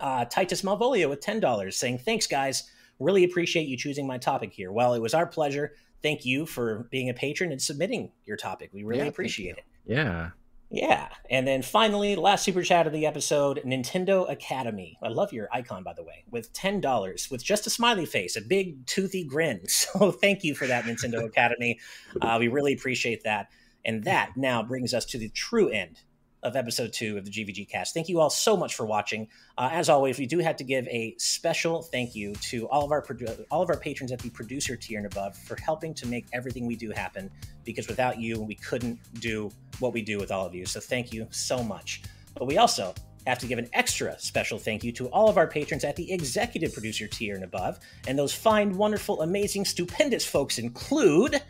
Uh, 0.00 0.24
Titus 0.24 0.62
Malvolio 0.62 1.08
with 1.08 1.20
$10 1.20 1.72
saying, 1.72 1.98
Thanks, 1.98 2.26
guys. 2.26 2.70
Really 2.98 3.22
appreciate 3.22 3.68
you 3.68 3.76
choosing 3.76 4.06
my 4.06 4.18
topic 4.18 4.52
here. 4.52 4.72
Well, 4.72 4.94
it 4.94 5.00
was 5.00 5.14
our 5.14 5.26
pleasure. 5.26 5.74
Thank 6.02 6.24
you 6.24 6.44
for 6.44 6.88
being 6.90 7.08
a 7.08 7.14
patron 7.14 7.52
and 7.52 7.62
submitting 7.62 8.10
your 8.24 8.36
topic. 8.36 8.70
We 8.72 8.82
really 8.82 9.02
yeah, 9.02 9.08
appreciate 9.08 9.58
it. 9.58 9.64
Yeah. 9.86 10.30
Yeah. 10.70 11.08
And 11.28 11.48
then 11.48 11.62
finally, 11.62 12.14
last 12.14 12.44
super 12.44 12.62
chat 12.62 12.86
of 12.86 12.92
the 12.92 13.04
episode 13.04 13.60
Nintendo 13.66 14.30
Academy. 14.30 14.96
I 15.02 15.08
love 15.08 15.32
your 15.32 15.48
icon, 15.52 15.82
by 15.82 15.94
the 15.94 16.04
way, 16.04 16.24
with 16.30 16.52
$10 16.52 17.30
with 17.30 17.42
just 17.42 17.66
a 17.66 17.70
smiley 17.70 18.06
face, 18.06 18.36
a 18.36 18.40
big 18.40 18.86
toothy 18.86 19.24
grin. 19.24 19.62
So 19.68 20.12
thank 20.12 20.44
you 20.44 20.54
for 20.54 20.66
that, 20.66 20.84
Nintendo 20.84 21.24
Academy. 21.24 21.80
Uh, 22.20 22.36
we 22.38 22.48
really 22.48 22.72
appreciate 22.72 23.24
that. 23.24 23.48
And 23.84 24.04
that 24.04 24.36
now 24.36 24.62
brings 24.62 24.94
us 24.94 25.04
to 25.06 25.18
the 25.18 25.30
true 25.30 25.68
end 25.68 26.00
of 26.42 26.56
episode 26.56 26.92
two 26.92 27.18
of 27.18 27.24
the 27.24 27.30
GVG 27.30 27.68
cast. 27.68 27.94
Thank 27.94 28.08
you 28.08 28.20
all 28.20 28.30
so 28.30 28.56
much 28.56 28.74
for 28.74 28.86
watching. 28.86 29.28
Uh, 29.58 29.68
as 29.72 29.88
always, 29.88 30.18
we 30.18 30.26
do 30.26 30.38
have 30.38 30.56
to 30.56 30.64
give 30.64 30.86
a 30.88 31.14
special 31.18 31.82
thank 31.82 32.14
you 32.14 32.34
to 32.36 32.68
all 32.68 32.84
of 32.84 32.92
our 32.92 33.04
all 33.50 33.62
of 33.62 33.68
our 33.68 33.76
patrons 33.76 34.12
at 34.12 34.18
the 34.20 34.30
producer 34.30 34.76
tier 34.76 34.98
and 34.98 35.06
above 35.06 35.36
for 35.36 35.56
helping 35.60 35.94
to 35.94 36.06
make 36.06 36.26
everything 36.32 36.66
we 36.66 36.76
do 36.76 36.90
happen. 36.90 37.30
Because 37.64 37.88
without 37.88 38.18
you, 38.18 38.40
we 38.40 38.54
couldn't 38.54 38.98
do 39.20 39.50
what 39.78 39.92
we 39.92 40.02
do 40.02 40.18
with 40.18 40.30
all 40.30 40.46
of 40.46 40.54
you. 40.54 40.66
So 40.66 40.80
thank 40.80 41.12
you 41.12 41.26
so 41.30 41.62
much. 41.62 42.02
But 42.34 42.46
we 42.46 42.58
also 42.58 42.94
have 43.26 43.38
to 43.38 43.46
give 43.46 43.58
an 43.58 43.68
extra 43.72 44.18
special 44.18 44.58
thank 44.58 44.82
you 44.82 44.92
to 44.92 45.08
all 45.08 45.28
of 45.28 45.36
our 45.36 45.46
patrons 45.46 45.84
at 45.84 45.96
the 45.96 46.10
executive 46.10 46.72
producer 46.72 47.06
tier 47.06 47.34
and 47.34 47.44
above. 47.44 47.78
And 48.06 48.18
those 48.18 48.32
fine, 48.32 48.76
wonderful, 48.76 49.22
amazing, 49.22 49.66
stupendous 49.66 50.26
folks 50.26 50.58
include 50.58 51.40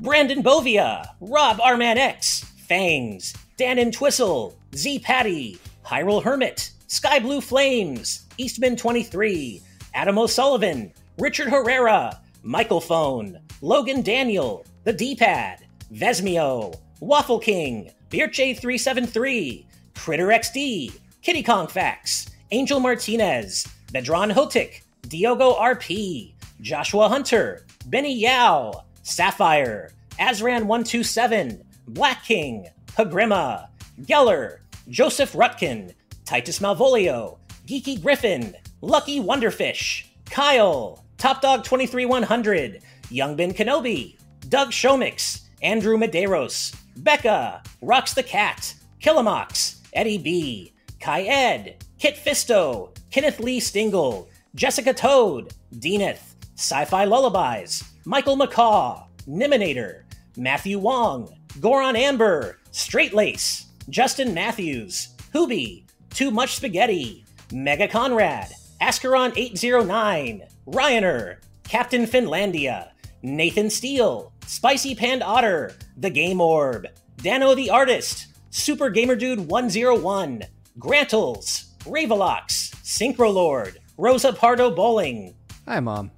Brandon 0.00 0.42
Bovia, 0.42 1.06
Rob 1.20 1.58
Arman 1.58 1.96
X, 1.96 2.44
Fangs, 2.66 3.34
Dan 3.62 3.78
and 3.78 3.96
Twistle, 3.96 4.56
Z 4.74 4.98
Patty, 4.98 5.56
Hyrule 5.86 6.20
Hermit, 6.20 6.72
Sky 6.88 7.20
Blue 7.20 7.40
Flames, 7.40 8.26
Eastman 8.36 8.74
23, 8.74 9.62
Adam 9.94 10.18
O'Sullivan, 10.18 10.92
Richard 11.16 11.48
Herrera, 11.48 12.20
Michael 12.42 12.80
Phone, 12.80 13.38
Logan 13.60 14.02
Daniel, 14.02 14.66
The 14.82 14.92
D 14.92 15.14
Pad, 15.14 15.60
Vesmio, 15.94 16.74
Waffle 16.98 17.38
King, 17.38 17.92
Birche373, 18.10 19.64
Critter 19.94 20.26
XD, 20.26 20.98
Kitty 21.22 21.42
Kong 21.44 21.68
Facts, 21.68 22.30
Angel 22.50 22.80
Martinez, 22.80 23.68
Bedron 23.92 24.32
Hotik, 24.32 24.82
Diogo 25.02 25.54
RP, 25.54 26.32
Joshua 26.60 27.08
Hunter, 27.08 27.64
Benny 27.86 28.18
Yao, 28.18 28.86
Sapphire, 29.04 29.92
Azran127, 30.18 31.62
Black 31.86 32.24
King, 32.24 32.68
Pagrima, 32.96 33.68
Geller, 34.02 34.58
Joseph 34.88 35.32
Rutkin, 35.32 35.94
Titus 36.24 36.58
Malvolio, 36.58 37.38
Geeky 37.66 38.02
Griffin, 38.02 38.54
Lucky 38.80 39.20
Wonderfish, 39.20 40.06
Kyle, 40.30 41.04
Top 41.16 41.40
Dog 41.40 41.64
23100, 41.64 42.80
Young 43.10 43.36
Ben 43.36 43.52
Kenobi, 43.52 44.16
Doug 44.48 44.70
Shomix, 44.70 45.42
Andrew 45.62 45.96
Medeiros, 45.96 46.74
Becca, 46.96 47.62
Rocks 47.80 48.14
the 48.14 48.22
Cat, 48.22 48.74
Killamox, 49.00 49.78
Eddie 49.92 50.18
B, 50.18 50.72
Kai 51.00 51.22
Ed, 51.22 51.84
Kit 51.98 52.16
Fisto, 52.16 52.96
Kenneth 53.10 53.40
Lee 53.40 53.60
Stingle, 53.60 54.28
Jessica 54.54 54.92
Toad, 54.92 55.54
Deaneth, 55.76 56.34
Sci 56.56 56.84
Fi 56.84 57.04
Lullabies, 57.04 57.84
Michael 58.04 58.36
McCaw, 58.36 59.04
Niminator, 59.28 60.02
Matthew 60.36 60.78
Wong, 60.78 61.32
Goron 61.60 61.96
Amber, 61.96 62.58
Straight 62.70 63.12
Lace, 63.12 63.66
Justin 63.90 64.32
Matthews, 64.32 65.08
Hoobie, 65.34 65.84
Too 66.10 66.30
Much 66.30 66.56
Spaghetti, 66.56 67.24
Mega 67.52 67.86
Conrad, 67.86 68.50
Ascaron 68.80 69.32
809, 69.36 70.42
Ryaner, 70.66 71.40
Captain 71.64 72.06
Finlandia, 72.06 72.90
Nathan 73.22 73.68
Steele, 73.68 74.32
Spicy 74.46 74.94
Pand 74.94 75.22
Otter, 75.22 75.74
The 75.98 76.10
Game 76.10 76.40
Orb, 76.40 76.86
Dano 77.18 77.54
the 77.54 77.70
Artist, 77.70 78.28
Super 78.50 78.90
Gamer 78.90 79.14
Dude 79.14 79.46
101, 79.46 80.44
Grantles, 80.78 81.74
Ravelox, 81.80 82.74
Synchro 82.82 83.32
Lord, 83.32 83.78
Rosa 83.98 84.32
Pardo 84.32 84.70
Bowling. 84.70 85.34
Hi, 85.68 85.80
Mom. 85.80 86.10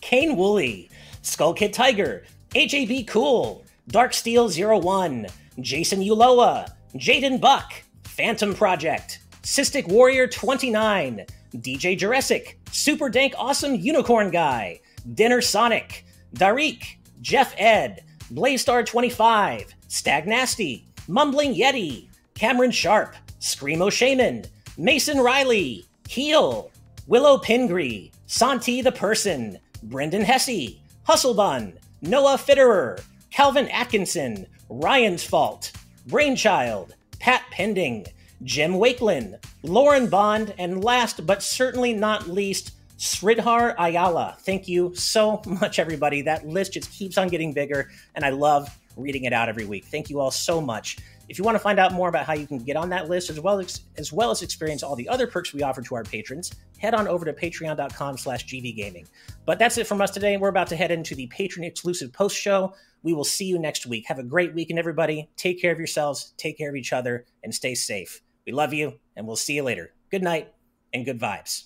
Kane 0.00 0.36
Woolley, 0.36 0.90
Skull 1.22 1.54
Kid 1.54 1.72
Tiger, 1.72 2.24
HAB 2.54 3.06
Cool, 3.06 3.64
Dark 3.88 4.14
Steel 4.14 4.48
01, 4.48 5.26
Jason 5.60 6.00
Uloa, 6.00 6.72
Jaden 6.94 7.40
Buck, 7.40 7.72
Phantom 8.04 8.54
Project, 8.54 9.20
Cystic 9.42 9.88
Warrior 9.88 10.28
29, 10.28 11.26
DJ 11.56 11.98
Jurassic, 11.98 12.60
Super 12.70 13.08
Dank 13.08 13.34
Awesome 13.36 13.74
Unicorn 13.74 14.30
Guy, 14.30 14.80
Dinner 15.14 15.40
Sonic, 15.40 16.04
Darik, 16.34 16.96
Jeff 17.20 17.54
Ed, 17.58 18.04
Blaystar 18.32 18.86
25, 18.86 19.74
Stag 19.88 20.28
Nasty, 20.28 20.86
Mumbling 21.08 21.54
Yeti, 21.54 22.08
Cameron 22.34 22.70
Sharp, 22.70 23.16
Screamo 23.40 23.90
Shaman, 23.90 24.44
Mason 24.78 25.18
Riley, 25.18 25.84
Heel, 26.08 26.70
Willow 27.08 27.36
Pingree, 27.38 28.12
Santi 28.26 28.80
the 28.80 28.92
Person, 28.92 29.58
Brendan 29.82 30.22
Hesse, 30.22 30.76
Hustlebun, 31.06 31.76
Noah 32.00 32.38
Fitterer, 32.38 33.02
Calvin 33.32 33.68
Atkinson, 33.70 34.46
Ryan's 34.68 35.24
Fault, 35.24 35.72
Brainchild, 36.06 36.94
Pat 37.18 37.42
Pending, 37.50 38.04
Jim 38.42 38.74
Wakelin, 38.74 39.42
Lauren 39.62 40.08
Bond, 40.08 40.52
and 40.58 40.84
last 40.84 41.24
but 41.24 41.42
certainly 41.42 41.94
not 41.94 42.28
least, 42.28 42.72
Sridhar 42.98 43.74
Ayala. 43.78 44.36
Thank 44.40 44.68
you 44.68 44.94
so 44.94 45.40
much, 45.46 45.78
everybody. 45.78 46.20
That 46.20 46.46
list 46.46 46.74
just 46.74 46.92
keeps 46.92 47.16
on 47.16 47.28
getting 47.28 47.54
bigger, 47.54 47.90
and 48.14 48.22
I 48.22 48.28
love 48.28 48.68
reading 48.98 49.24
it 49.24 49.32
out 49.32 49.48
every 49.48 49.64
week. 49.64 49.86
Thank 49.86 50.10
you 50.10 50.20
all 50.20 50.30
so 50.30 50.60
much. 50.60 50.98
If 51.30 51.38
you 51.38 51.44
want 51.44 51.54
to 51.54 51.60
find 51.60 51.78
out 51.78 51.94
more 51.94 52.10
about 52.10 52.26
how 52.26 52.34
you 52.34 52.46
can 52.46 52.58
get 52.58 52.76
on 52.76 52.90
that 52.90 53.08
list, 53.08 53.30
as 53.30 53.40
well 53.40 53.58
as, 53.58 53.80
as 53.96 54.12
well 54.12 54.30
as 54.30 54.42
experience 54.42 54.82
all 54.82 54.94
the 54.94 55.08
other 55.08 55.26
perks 55.26 55.54
we 55.54 55.62
offer 55.62 55.80
to 55.80 55.94
our 55.94 56.04
patrons, 56.04 56.52
head 56.76 56.92
on 56.92 57.08
over 57.08 57.24
to 57.24 57.32
patreon.com 57.32 58.18
slash 58.18 58.46
gvgaming. 58.46 59.06
But 59.46 59.58
that's 59.58 59.78
it 59.78 59.86
from 59.86 60.02
us 60.02 60.10
today. 60.10 60.36
We're 60.36 60.48
about 60.48 60.66
to 60.66 60.76
head 60.76 60.90
into 60.90 61.14
the 61.14 61.28
patron 61.28 61.64
exclusive 61.64 62.12
post 62.12 62.36
show. 62.36 62.74
We 63.02 63.12
will 63.12 63.24
see 63.24 63.46
you 63.46 63.58
next 63.58 63.86
week. 63.86 64.06
Have 64.06 64.18
a 64.18 64.24
great 64.24 64.54
weekend, 64.54 64.78
everybody. 64.78 65.28
Take 65.36 65.60
care 65.60 65.72
of 65.72 65.78
yourselves, 65.78 66.34
take 66.36 66.56
care 66.56 66.70
of 66.70 66.76
each 66.76 66.92
other, 66.92 67.26
and 67.42 67.54
stay 67.54 67.74
safe. 67.74 68.22
We 68.46 68.52
love 68.52 68.72
you, 68.72 68.94
and 69.16 69.26
we'll 69.26 69.36
see 69.36 69.54
you 69.54 69.62
later. 69.62 69.92
Good 70.10 70.22
night 70.22 70.52
and 70.92 71.04
good 71.04 71.20
vibes. 71.20 71.64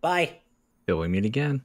Bye. 0.00 0.38
Till 0.86 0.98
we 0.98 1.08
meet 1.08 1.24
again. 1.24 1.62